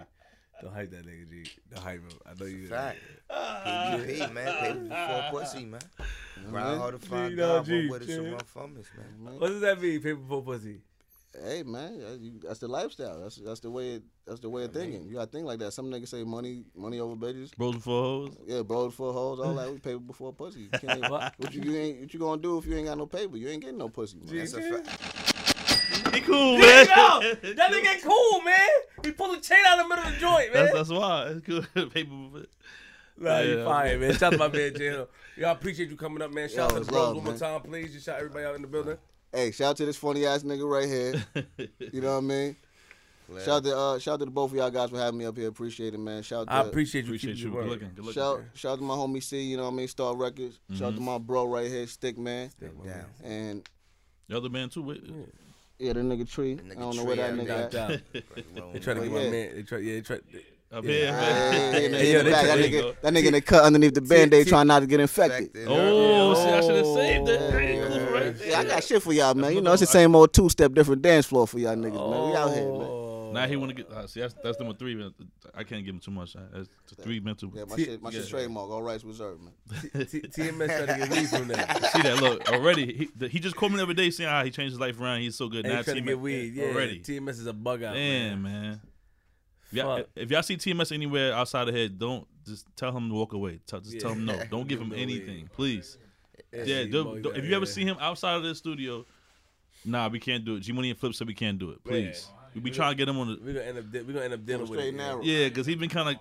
Don't 0.62 0.72
hype 0.72 0.90
that 0.90 1.06
nigga, 1.06 1.28
G. 1.28 1.50
Don't 1.70 1.82
hype 1.82 2.00
him. 2.00 2.18
I 2.24 2.32
know 2.40 2.46
you. 2.46 2.66
Fact. 2.68 2.98
PBP, 3.30 4.32
man. 4.32 4.54
Paper 4.58 4.80
before 4.80 5.40
pussy, 5.40 5.64
man. 5.66 5.80
Grind 6.48 6.78
hard 6.80 7.00
to 7.00 7.06
find 7.06 7.30
G, 7.30 7.36
no, 7.36 7.56
God. 7.56 7.64
G, 7.66 7.88
What 7.88 8.00
with 8.00 8.08
it, 8.08 8.22
G. 8.22 8.44
from 8.46 8.76
us, 8.78 8.86
man. 8.96 9.38
What 9.38 9.48
does 9.48 9.60
that 9.60 9.80
mean? 9.82 10.00
Paper 10.00 10.16
before 10.16 10.42
pussy. 10.42 10.80
Hey 11.44 11.62
man, 11.62 12.00
that's 12.42 12.60
the 12.60 12.68
lifestyle. 12.68 13.20
That's 13.20 13.36
that's 13.36 13.60
the 13.60 13.70
way. 13.70 13.94
It, 13.96 14.02
that's 14.26 14.40
the 14.40 14.48
way 14.48 14.64
of 14.64 14.72
thinking. 14.72 15.06
You 15.06 15.14
gotta 15.14 15.30
think 15.30 15.44
like 15.46 15.58
that. 15.58 15.72
Some 15.72 15.86
niggas 15.90 16.08
say 16.08 16.24
money, 16.24 16.64
money 16.74 16.98
over 17.00 17.14
bitches. 17.14 17.54
Bros 17.56 17.74
before 17.74 18.02
hoes. 18.02 18.36
Yeah, 18.46 18.62
bros 18.62 18.94
for 18.94 19.12
hoes, 19.12 19.38
all 19.40 19.54
that. 19.56 19.70
We 19.70 19.78
paper 19.80 19.98
before 19.98 20.32
pussy. 20.32 20.60
You 20.60 20.68
can't, 20.80 21.08
What? 21.10 21.34
what 21.36 21.52
you, 21.54 21.62
you 21.62 21.76
ain't 21.76 22.00
what 22.00 22.14
you 22.14 22.20
gonna 22.20 22.40
do 22.40 22.58
if 22.58 22.66
you 22.66 22.76
ain't 22.76 22.86
got 22.86 22.98
no 22.98 23.06
paper? 23.06 23.36
You 23.36 23.48
ain't 23.48 23.60
getting 23.62 23.78
no 23.78 23.88
pussy. 23.88 24.18
Man. 24.18 24.36
That's 24.38 24.54
a 24.54 24.62
fact. 24.62 26.14
He 26.14 26.20
cool, 26.22 26.58
There 26.58 26.82
you 26.82 26.88
man. 26.88 26.96
go. 26.96 27.20
That 27.54 27.72
nigga 27.72 28.02
cool, 28.02 28.40
man. 28.42 28.68
He 29.04 29.12
pulled 29.12 29.36
a 29.36 29.40
chain 29.40 29.58
out 29.66 29.78
of 29.78 29.84
the 29.84 29.94
middle 29.94 30.08
of 30.08 30.14
the 30.14 30.20
joint, 30.20 30.52
man. 30.54 30.64
That's 30.72 30.88
that's 30.88 30.90
why. 30.90 31.26
It's 31.28 31.46
cool. 31.46 31.62
Paper 31.90 32.10
before. 32.10 32.46
Nah, 33.18 33.40
you 33.40 33.58
Yeah. 33.58 33.64
fire, 33.64 33.98
man. 33.98 34.12
Shout 34.12 34.22
out 34.24 34.30
to 34.32 34.38
my 34.38 34.48
man, 34.48 34.74
J 34.74 34.84
Hill. 34.86 35.08
Y'all 35.36 35.52
appreciate 35.52 35.88
you 35.90 35.96
coming 35.96 36.22
up, 36.22 36.32
man. 36.32 36.48
Shout 36.48 36.56
Yo, 36.58 36.64
out 36.64 36.68
to 36.70 36.80
the 36.80 36.84
bros 36.86 37.06
love, 37.08 37.16
one 37.16 37.24
more 37.24 37.36
time, 37.36 37.60
please. 37.62 37.92
Just 37.92 38.06
shout 38.06 38.16
everybody 38.18 38.44
out 38.44 38.56
in 38.56 38.62
the 38.62 38.68
building. 38.68 38.96
Hey, 39.36 39.50
shout 39.50 39.70
out 39.70 39.76
to 39.76 39.84
this 39.86 39.96
funny 39.98 40.24
ass 40.24 40.42
nigga 40.44 40.66
right 40.68 40.88
here. 40.88 41.68
You 41.92 42.00
know 42.00 42.12
what 42.12 42.18
I 42.18 42.20
mean? 42.22 42.56
Glad. 43.28 43.44
Shout 43.44 43.48
out 43.56 43.64
to 43.64 43.76
uh, 43.76 43.98
shout 43.98 44.14
out 44.14 44.20
to 44.24 44.30
both 44.30 44.50
of 44.52 44.56
y'all 44.56 44.70
guys 44.70 44.88
for 44.90 44.98
having 44.98 45.18
me 45.18 45.24
up 45.26 45.36
here. 45.36 45.48
Appreciate 45.48 45.92
it, 45.94 45.98
man. 45.98 46.22
Shout 46.22 46.46
I 46.48 46.58
out 46.58 46.62
to 46.64 46.68
appreciate 46.70 47.02
you 47.04 47.10
Appreciate 47.10 47.36
you. 47.36 47.50
Good 47.50 47.66
looking. 47.66 47.90
Good 47.94 48.04
looking. 48.04 48.12
shout 48.22 48.40
shout 48.54 48.72
out 48.72 48.78
to 48.78 48.84
my 48.84 48.94
homie 48.94 49.22
C. 49.22 49.42
You 49.42 49.56
know 49.58 49.64
what 49.64 49.72
I 49.72 49.74
mean? 49.74 49.88
Star 49.88 50.16
Records. 50.16 50.58
Shout 50.72 50.88
out 50.92 50.94
to 50.94 51.00
my 51.02 51.18
bro 51.18 51.44
right 51.46 51.66
here, 51.66 51.86
Stick 51.86 52.16
Man, 52.18 52.50
Down. 52.60 53.04
and 53.24 53.68
The 54.28 54.36
other 54.38 54.48
man 54.48 54.68
too. 54.70 54.82
Wait. 54.82 55.02
yeah, 55.78 55.92
the 55.92 56.00
nigga 56.00 56.30
Tree. 56.30 56.54
The 56.54 56.62
nigga 56.62 56.76
I 56.76 56.80
don't 56.80 56.96
know 56.96 57.04
where 57.04 57.16
that 57.16 57.34
nigga 57.34 57.70
there. 57.70 57.90
at. 57.90 58.02
They 58.72 58.78
try 58.78 58.94
to 58.94 59.00
get 59.00 59.12
my 59.12 59.20
yeah. 59.22 59.30
man. 59.30 59.54
They 59.56 59.62
try. 59.62 59.78
Yeah, 59.78 59.94
they 59.94 60.00
try. 60.02 60.16
Up 60.72 60.84
Yeah. 60.84 60.90
here. 60.90 61.12
Hey, 61.72 61.84
in 61.86 61.92
the, 61.92 61.98
Hey, 61.98 62.12
yo, 62.12 62.18
in 62.20 62.24
the 62.26 62.30
they 62.30 62.36
that 62.46 62.58
nigga, 62.58 63.00
that 63.02 63.12
nigga 63.12 63.26
in 63.26 63.32
the 63.34 63.40
cut 63.40 63.64
underneath 63.64 63.94
the 63.94 64.00
band-aid 64.00 64.46
trying 64.48 64.66
not 64.66 64.80
to 64.80 64.86
get 64.86 64.98
infected. 65.00 65.42
Infected. 65.54 65.68
Oh, 65.68 66.34
see, 66.34 66.40
I 66.50 66.60
should 66.60 66.76
have 66.76 66.86
Oh. 66.86 66.94
saved 66.96 67.28
it. 67.28 68.05
Yeah, 68.26 68.32
yeah, 68.32 68.36
cool, 68.36 68.46
right 68.46 68.50
Yeah, 68.50 68.58
I 68.60 68.64
got 68.76 68.84
shit 68.84 69.02
for 69.02 69.12
y'all, 69.12 69.34
man. 69.34 69.54
You 69.54 69.60
know, 69.60 69.72
it's 69.72 69.80
the 69.80 69.86
same 69.86 70.14
old 70.14 70.32
two-step, 70.32 70.72
different 70.74 71.02
dance 71.02 71.26
floor 71.26 71.46
for 71.46 71.58
y'all 71.58 71.76
niggas, 71.76 72.10
man. 72.10 72.30
We 72.30 72.36
out 72.36 72.54
here, 72.54 72.62
man. 72.64 72.88
Oh. 72.88 73.02
Now 73.32 73.46
he 73.46 73.56
want 73.56 73.70
to 73.70 73.74
get. 73.74 73.90
Uh, 73.90 74.06
see, 74.06 74.20
that's 74.20 74.34
that's 74.42 74.58
number 74.58 74.74
three. 74.74 74.94
man. 74.94 75.12
I 75.54 75.62
can't 75.64 75.84
give 75.84 75.94
him 75.94 76.00
too 76.00 76.10
much. 76.12 76.36
uh, 76.36 76.40
That's 76.52 76.68
three 77.02 77.20
mental. 77.20 77.50
Yeah, 77.54 77.64
my 77.68 77.76
T- 77.76 77.84
shit, 77.84 78.02
my 78.02 78.10
shit's 78.10 78.30
yeah. 78.30 78.38
trademark. 78.38 78.70
All 78.70 78.82
rights 78.82 79.04
reserved, 79.04 79.42
man. 79.42 79.52
T- 80.06 80.20
TMS 80.20 80.66
trying 80.66 80.86
to 81.00 81.06
get 81.06 81.10
weed 81.10 81.28
from 81.28 81.48
that. 81.48 81.92
See 81.92 82.02
that? 82.02 82.22
Look, 82.22 82.48
already 82.50 82.94
he, 82.94 83.08
the, 83.16 83.28
he 83.28 83.38
just 83.38 83.54
called 83.56 83.72
me 83.72 83.78
the 83.78 83.82
other 83.82 83.94
day 83.94 84.08
saying 84.10 84.30
how 84.30 84.42
he 84.44 84.50
changed 84.50 84.72
his 84.72 84.80
life 84.80 84.98
around. 85.00 85.20
He's 85.20 85.36
so 85.36 85.48
good. 85.48 85.66
And 85.66 85.74
now 85.74 85.78
he 85.80 85.84
trying 85.84 85.96
to 85.96 86.02
TMS 86.02 86.06
get 86.06 86.20
weed. 86.20 86.54
Yeah, 86.54 86.64
already. 86.66 87.00
TMS 87.00 87.30
is 87.30 87.46
a 87.46 87.52
bug 87.52 87.82
out. 87.82 87.94
Damn, 87.94 88.42
man. 88.42 88.80
If 89.66 89.72
y'all, 89.72 90.04
if 90.14 90.30
y'all 90.30 90.42
see 90.42 90.56
TMS 90.56 90.92
anywhere 90.92 91.34
outside 91.34 91.68
of 91.68 91.74
here, 91.74 91.88
don't 91.88 92.26
just 92.46 92.64
tell 92.76 92.96
him 92.96 93.08
to 93.08 93.14
walk 93.14 93.32
away. 93.32 93.60
Tell, 93.66 93.80
just 93.80 93.98
tell 94.00 94.12
him 94.12 94.24
no. 94.24 94.40
Don't 94.50 94.68
give 94.68 94.80
him 94.80 94.92
anything, 94.94 95.50
please. 95.52 95.98
Yeah, 96.52 96.62
Yeah, 96.64 96.82
see, 96.84 96.90
don't- 96.90 97.04
bug 97.04 97.22
don't- 97.22 97.32
out, 97.34 97.38
if 97.38 97.44
you 97.44 97.54
ever 97.56 97.66
see 97.66 97.84
him 97.84 97.96
outside 98.00 98.36
of 98.36 98.42
the 98.42 98.54
studio, 98.54 99.04
nah, 99.84 100.08
we 100.08 100.18
can't 100.20 100.44
do 100.44 100.56
it. 100.56 100.60
G 100.60 100.72
Money 100.72 100.90
and 100.90 100.98
Flip 100.98 101.14
said 101.14 101.26
we 101.26 101.34
can't 101.34 101.58
do 101.58 101.70
it. 101.70 101.82
Please, 101.84 102.28
we 102.54 102.60
be 102.60 102.70
trying 102.70 102.92
to 102.92 102.96
get 102.96 103.08
him 103.08 103.18
on 103.18 103.28
the 103.28 103.40
we 103.44 103.52
gonna 103.52 103.64
end 103.66 103.78
up. 103.78 103.84
We 103.92 104.12
gonna 104.12 104.24
end 104.24 104.34
up 104.34 104.44
dealing 104.46 104.68
with 104.68 104.80
it. 104.80 104.94
narrow. 104.94 105.20
yeah, 105.22 105.48
because 105.48 105.66
he 105.66 105.74
been 105.74 105.88
kind 105.90 106.08
of 106.10 106.16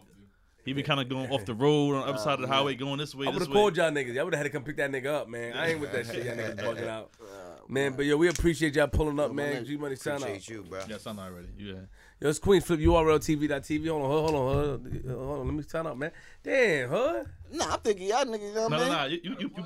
he 0.66 0.74
been 0.74 0.84
kind 0.84 1.00
of 1.00 1.08
going 1.08 1.30
off 1.32 1.46
the 1.46 1.54
road 1.66 1.94
on 1.96 2.02
the 2.02 2.08
other 2.14 2.18
side 2.18 2.34
of 2.34 2.42
the 2.42 2.48
highway, 2.48 2.74
going 2.76 2.98
this 2.98 3.14
way. 3.14 3.28
I 3.28 3.30
would 3.30 3.36
this 3.36 3.48
have 3.48 3.56
way. 3.56 3.62
called 3.62 3.78
y'all 3.78 3.92
niggas. 3.92 4.14
Y'all 4.16 4.26
would 4.26 4.34
have 4.34 4.44
had 4.44 4.52
to 4.52 4.58
come 4.58 4.64
pick 4.64 4.78
that 4.78 4.92
nigga 4.92 5.06
up, 5.08 5.30
man. 5.30 5.54
I 5.54 5.70
ain't 5.72 5.80
with 5.80 5.92
that 5.92 6.06
shit. 6.12 6.26
Y'all 6.26 6.36
niggas 6.36 6.58
bugging 6.58 6.88
out, 6.88 7.12
man. 7.70 7.94
But 7.96 8.06
yo, 8.06 8.18
we 8.18 8.28
appreciate 8.30 8.76
y'all 8.76 8.88
pulling 8.88 9.20
up, 9.20 9.32
man. 9.32 9.64
G 9.64 9.78
Money 9.78 9.96
sign 9.96 10.16
out. 10.16 10.22
Appreciate 10.24 10.50
you, 10.50 10.64
bro. 10.64 10.80
Yeah, 10.90 10.98
sound 10.98 11.20
already. 11.20 11.50
Yeah. 11.58 11.74
Yo, 12.22 12.30
it's 12.30 12.40
Queens 12.40 12.64
Flip 12.66 12.80
URL 12.80 13.20
TV.tv. 13.20 13.90
Hold 13.90 14.04
on, 14.04 14.10
hold 14.10 14.30
on, 14.30 14.34
hold 14.36 14.58
on, 14.70 15.16
hold 15.18 15.40
on. 15.42 15.46
Let 15.48 15.54
me 15.56 15.64
sign 15.68 15.86
up, 15.86 15.98
man. 15.98 16.12
Damn, 16.44 16.90
huh? 16.90 17.24
Nah, 17.52 17.74
I'm 17.74 17.80
thinking 17.82 18.08
y'all 18.08 18.24
niggas, 18.24 18.42
you 18.50 18.54
know 18.56 18.62
what 18.68 18.72
No, 18.72 18.78
I 18.78 18.80
no, 18.80 18.86
mean? 18.86 18.94
no. 18.94 19.06
You, 19.06 19.20
you, 19.24 19.30
you, 19.42 19.52
you, 19.58 19.64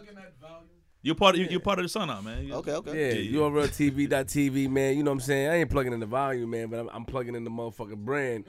you're 1.03 1.15
part 1.15 1.35
of 1.35 1.41
you, 1.41 1.47
you're 1.49 1.59
part 1.59 1.77
of 1.79 1.85
the 1.85 1.89
sun 1.89 2.09
out, 2.09 2.23
man. 2.23 2.43
You- 2.45 2.55
Okay, 2.55 2.71
okay. 2.73 2.91
Yeah, 2.91 3.13
Yeah, 3.21 3.29
yeah. 3.29 3.39
URLTV.tv, 3.39 4.69
man. 4.71 4.97
You 4.97 5.03
know 5.03 5.11
what 5.11 5.15
I'm 5.15 5.19
saying? 5.21 5.49
I 5.49 5.55
ain't 5.57 5.69
plugging 5.69 5.93
in 5.93 5.99
the 5.99 6.05
volume, 6.07 6.49
man, 6.49 6.67
but 6.69 6.79
I'm, 6.79 6.89
I'm 6.89 7.05
plugging 7.05 7.35
in 7.35 7.43
the 7.43 7.51
motherfucking 7.51 8.03
brand. 8.03 8.45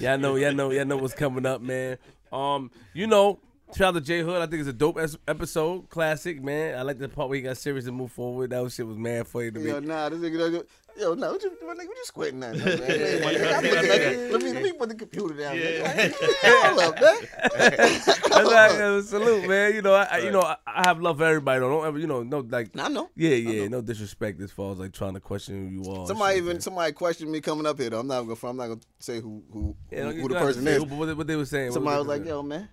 Y'all 0.00 0.18
know, 0.18 0.34
y'all 0.34 0.52
know, 0.52 0.70
y'all 0.72 0.84
know 0.84 0.96
what's 0.96 1.14
coming 1.14 1.46
up, 1.46 1.62
man. 1.62 1.96
Um, 2.32 2.72
you 2.92 3.06
know, 3.06 3.38
shout 3.76 3.88
out 3.88 3.94
to 3.94 4.00
J 4.00 4.22
Hood. 4.22 4.42
I 4.42 4.46
think 4.46 4.60
it's 4.60 4.68
a 4.68 4.72
dope 4.72 4.98
es- 4.98 5.16
episode, 5.28 5.88
classic, 5.88 6.42
man. 6.42 6.76
I 6.76 6.82
like 6.82 6.98
the 6.98 7.08
part 7.08 7.28
where 7.28 7.36
he 7.36 7.42
got 7.42 7.56
serious 7.56 7.86
and 7.86 7.96
move 7.96 8.10
forward. 8.10 8.50
That 8.50 8.70
shit 8.72 8.84
was 8.86 8.98
mad 8.98 9.28
funny 9.28 9.52
to 9.52 9.60
me. 9.60 9.70
Yo, 9.70 9.78
nah, 9.78 10.08
this 10.08 10.18
nigga, 10.18 10.64
yo, 10.98 11.14
no, 11.14 11.32
what 11.32 11.42
you, 11.42 11.50
what 11.62 11.76
nigga, 11.76 11.86
what 11.88 11.96
you 11.96 12.04
squinting 12.04 12.42
at? 12.44 12.56
Man? 12.56 12.64
Why 13.22 13.30
you 13.32 13.38
gotta 13.38 13.68
Let 13.68 13.82
me- 13.82 13.88
that? 13.88 14.54
let 14.54 14.62
me, 14.62 14.72
put 14.72 14.88
the 14.88 14.94
computer 14.94 15.34
down. 15.34 15.56
Yeah. 15.56 16.08
Hold 16.44 16.80
up, 16.80 17.00
man. 17.00 17.14
That's 17.58 18.30
like, 18.30 18.70
uh, 18.80 19.02
salute, 19.02 19.48
man. 19.48 19.74
You 19.74 19.82
know, 19.82 19.94
I, 19.94 20.02
I 20.04 20.18
you 20.18 20.30
know, 20.30 20.40
I, 20.42 20.56
I 20.66 20.82
have 20.88 21.00
love 21.00 21.18
for 21.18 21.24
everybody. 21.24 21.60
Though. 21.60 21.70
Don't 21.70 21.86
ever, 21.86 21.98
you 21.98 22.06
know, 22.06 22.22
no 22.22 22.40
like. 22.40 22.70
I 22.78 22.88
know. 22.88 23.08
Yeah, 23.16 23.34
yeah, 23.34 23.68
no 23.68 23.80
disrespect 23.80 24.40
as 24.40 24.50
far 24.50 24.72
as 24.72 24.78
like 24.78 24.92
trying 24.92 25.14
to 25.14 25.20
question 25.20 25.68
who 25.68 25.82
you 25.84 25.90
are. 25.92 25.98
and 26.00 26.08
Somebody 26.08 26.34
shit, 26.36 26.42
even 26.44 26.54
man. 26.56 26.60
somebody 26.60 26.92
questioned 26.92 27.30
me 27.30 27.40
coming 27.40 27.66
up 27.66 27.78
here 27.78 27.90
though. 27.90 28.00
I'm 28.00 28.06
not 28.06 28.22
gonna 28.22 28.50
I'm 28.50 28.56
not 28.56 28.66
gonna 28.68 28.80
say 28.98 29.20
who 29.20 29.42
who 29.52 29.76
who, 29.90 30.10
who 30.12 30.28
the 30.28 30.34
person 30.34 30.66
is. 30.66 30.76
who- 30.82 30.84
What, 30.96 31.06
they- 31.06 31.14
what 31.14 31.26
they 31.26 31.36
were 31.36 31.44
saying. 31.46 31.72
Somebody 31.72 31.98
was 31.98 32.06
they 32.06 32.18
like, 32.18 32.26
"Yo, 32.26 32.42
man, 32.42 32.68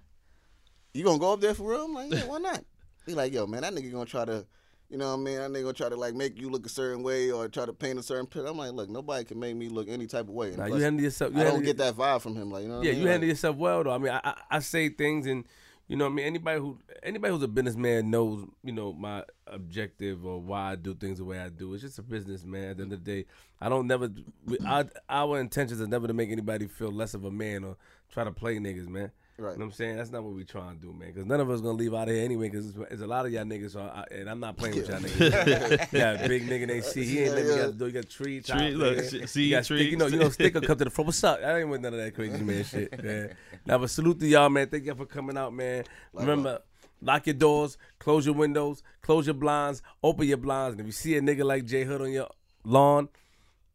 you 0.94 1.04
gonna 1.04 1.20
go 1.20 1.34
up 1.34 1.42
there 1.42 1.54
for 1.54 1.70
real?" 1.72 1.86
I'm 1.86 1.94
like, 1.94 2.12
"Yeah, 2.14 2.26
why 2.28 2.40
not?" 2.40 2.64
He 3.06 3.14
like, 3.16 3.34
"Yo, 3.34 3.48
man, 3.48 3.62
that 3.62 3.74
nigga 3.74 3.92
gonna 3.92 4.06
try 4.06 4.26
to, 4.26 4.46
you 4.92 4.98
know 4.98 5.08
what 5.08 5.22
I 5.22 5.24
mean? 5.24 5.36
That 5.38 5.50
nigga 5.52 5.62
gonna 5.64 5.74
try 5.74 5.90
to 5.90 5.96
like 5.96 6.14
make 6.14 6.40
you 6.40 6.50
look 6.50 6.66
a 6.66 6.70
certain 6.70 7.02
way 7.02 7.32
or 7.32 7.48
try 7.48 7.66
to 7.66 7.74
paint 7.74 7.98
a 7.98 8.04
certain 8.04 8.26
picture." 8.28 8.46
I'm 8.48 8.58
like, 8.58 8.74
"Look, 8.74 8.90
nobody 8.90 9.24
can 9.24 9.40
make 9.40 9.56
me 9.56 9.70
look 9.70 9.88
any 9.90 10.06
type 10.06 10.28
of 10.28 10.32
way." 10.32 10.50
And 10.50 10.58
Nah, 10.58 10.68
plus, 10.68 10.78
you 10.78 10.84
handle 10.84 11.04
yourself. 11.04 11.34
You 11.34 11.42
I 11.42 11.44
don't 11.46 11.64
get 11.64 11.78
that 11.78 11.96
vibe 11.96 12.22
from 12.22 12.36
him. 12.36 12.52
Like, 12.52 12.64
you 12.64 12.70
know? 12.70 12.78
What 12.78 12.86
Yeah, 12.86 12.92
I 12.92 12.94
mean? 12.94 13.00
you 13.02 13.06
Like, 13.06 13.12
handle 13.14 13.30
yourself 13.30 13.56
well 13.56 13.84
though. 13.86 13.92
I 13.92 13.98
mean, 13.98 14.12
I, 14.12 14.20
I 14.24 14.34
I 14.52 14.60
say 14.60 14.90
things 14.90 15.26
and 15.26 15.46
you 15.88 15.98
know 15.98 16.06
what 16.06 16.12
I 16.12 16.16
mean. 16.16 16.26
Anybody 16.26 16.60
who 16.60 16.78
anybody 17.04 17.34
who's 17.34 17.44
a 17.44 17.48
businessman 17.48 18.12
knows 18.12 18.46
you 18.64 18.72
know 18.74 18.94
my 18.94 19.24
objective 19.48 20.26
or 20.26 20.40
why 20.40 20.72
I 20.72 20.76
do 20.76 20.94
things 20.94 21.18
the 21.20 21.26
way 21.26 21.40
I 21.40 21.50
do. 21.50 21.74
It's 21.74 21.84
just 21.84 22.00
a 22.00 22.02
business, 22.04 22.44
man. 22.46 22.72
At 22.72 22.78
the 22.78 22.84
end 22.84 22.94
of 22.94 23.04
the 23.04 23.12
day, 23.12 23.26
I 23.60 23.70
don't 23.70 23.88
never. 23.88 24.10
We, 24.46 24.58
our, 24.66 24.86
our 25.10 25.40
intentions 25.40 25.82
are 25.82 25.88
never 25.88 26.08
to 26.08 26.14
make 26.14 26.30
anybody 26.32 26.68
feel 26.68 26.92
less 26.92 27.14
of 27.14 27.26
a 27.26 27.32
man 27.32 27.64
or 27.64 27.78
try 28.12 28.24
to 28.24 28.32
play 28.32 28.58
niggas, 28.58 28.88
man. 28.88 29.12
Right. 29.42 29.54
You 29.54 29.58
know 29.60 29.66
what 29.66 29.72
I'm 29.72 29.72
saying? 29.72 29.98
That's 29.98 30.12
not 30.12 30.24
what 30.24 30.34
we 30.36 30.44
trying 30.44 30.76
to 30.76 30.82
do, 30.82 30.94
man. 30.94 31.08
Because 31.08 31.26
none 31.26 31.40
of 31.40 31.50
us 31.50 31.62
gonna 31.62 31.74
leave 31.78 31.94
out 31.96 32.08
of 32.08 32.14
here 32.14 32.24
anyway. 32.24 32.48
Because 32.50 32.74
there's 32.74 33.02
a 33.02 33.08
lot 33.08 33.26
of 33.26 33.32
y'all 33.32 33.44
niggas, 33.44 33.72
so 33.72 33.80
I, 33.82 34.06
and 34.12 34.30
I'm 34.30 34.40
not 34.40 34.56
playing 34.56 34.76
with 34.76 34.88
y'all 34.88 35.00
niggas. 35.00 35.92
yeah, 35.92 36.28
big 36.28 36.48
nigga 36.48 36.68
named 36.68 36.84
C. 36.86 37.04
He 37.04 37.20
ain't 37.20 37.30
Yeah, 37.32 37.36
never 37.36 37.50
yeah. 37.50 37.58
got 37.58 37.66
to 37.66 37.74
do. 37.74 37.86
You 37.88 37.92
got 37.92 38.10
tree, 38.10 38.42
top, 38.42 38.58
Tree, 38.60 38.72
look, 38.72 38.98
nigga. 38.98 39.28
see, 39.30 39.44
You 39.46 39.50
got 39.52 39.66
tree. 39.66 39.80
stick, 39.80 39.92
you 39.92 39.98
know, 39.98 40.06
you 40.08 40.18
know, 40.20 40.30
stick 40.30 40.54
will 40.54 40.62
come 40.62 40.78
to 40.78 40.84
the 40.86 40.90
front. 40.92 41.08
What's 41.08 41.24
up? 41.24 41.40
I 41.44 41.60
ain't 41.60 41.70
with 41.70 41.82
none 41.82 41.94
of 41.94 42.00
that 42.00 42.14
crazy 42.14 42.44
man 42.44 42.64
shit, 42.64 43.04
man. 43.04 43.36
Now, 43.66 43.80
but 43.80 43.90
salute 43.90 44.20
to 44.20 44.28
y'all, 44.28 44.50
man. 44.50 44.68
Thank 44.68 44.86
y'all 44.86 44.96
for 44.96 45.06
coming 45.08 45.38
out, 45.38 45.54
man. 45.54 45.86
Remember, 46.14 46.62
lock 47.02 47.26
your 47.26 47.34
doors, 47.34 47.78
close 47.98 48.26
your 48.26 48.36
windows, 48.36 48.84
close 49.02 49.26
your 49.26 49.34
blinds, 49.34 49.82
open 50.04 50.28
your 50.28 50.38
blinds. 50.38 50.74
And 50.74 50.82
if 50.82 50.86
you 50.86 50.92
see 50.92 51.16
a 51.18 51.22
nigga 51.22 51.44
like 51.44 51.66
J 51.66 51.84
Hood 51.84 52.02
on 52.02 52.12
your 52.12 52.28
lawn, 52.64 53.10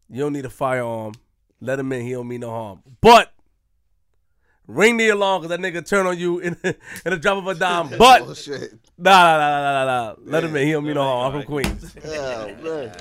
you 0.09 0.21
don't 0.23 0.33
need 0.33 0.45
a 0.45 0.51
firearm. 0.51 1.15
Let 1.61 1.81
him 1.81 1.91
in. 1.93 2.03
He 2.05 2.13
don't 2.13 2.29
mean 2.29 2.41
no 2.43 2.51
harm. 2.51 2.83
But 3.01 3.33
ring 4.67 4.97
the 4.97 5.09
alarm 5.09 5.43
because 5.43 5.57
that 5.57 5.61
nigga 5.61 5.87
turn 5.87 6.07
on 6.07 6.19
you 6.19 6.39
in, 6.39 6.57
in 6.65 6.75
the 7.05 7.17
drop 7.17 7.39
of 7.39 7.47
a 7.47 7.55
dime. 7.55 7.91
But 7.97 8.27
nah, 8.27 8.29
nah, 8.99 9.39
nah, 9.39 9.61
nah, 9.61 9.85
nah, 9.85 9.85
nah. 9.85 10.15
Let 10.25 10.45
him 10.45 10.57
in. 10.57 10.67
He 10.67 10.73
don't 10.73 10.85
mean 10.85 10.95
no 10.95 11.03
harm. 11.03 11.35
I'm 11.35 11.43
from 11.43 11.47
Queens. 11.47 11.97
Oh 12.05 12.55
man. 12.63 12.93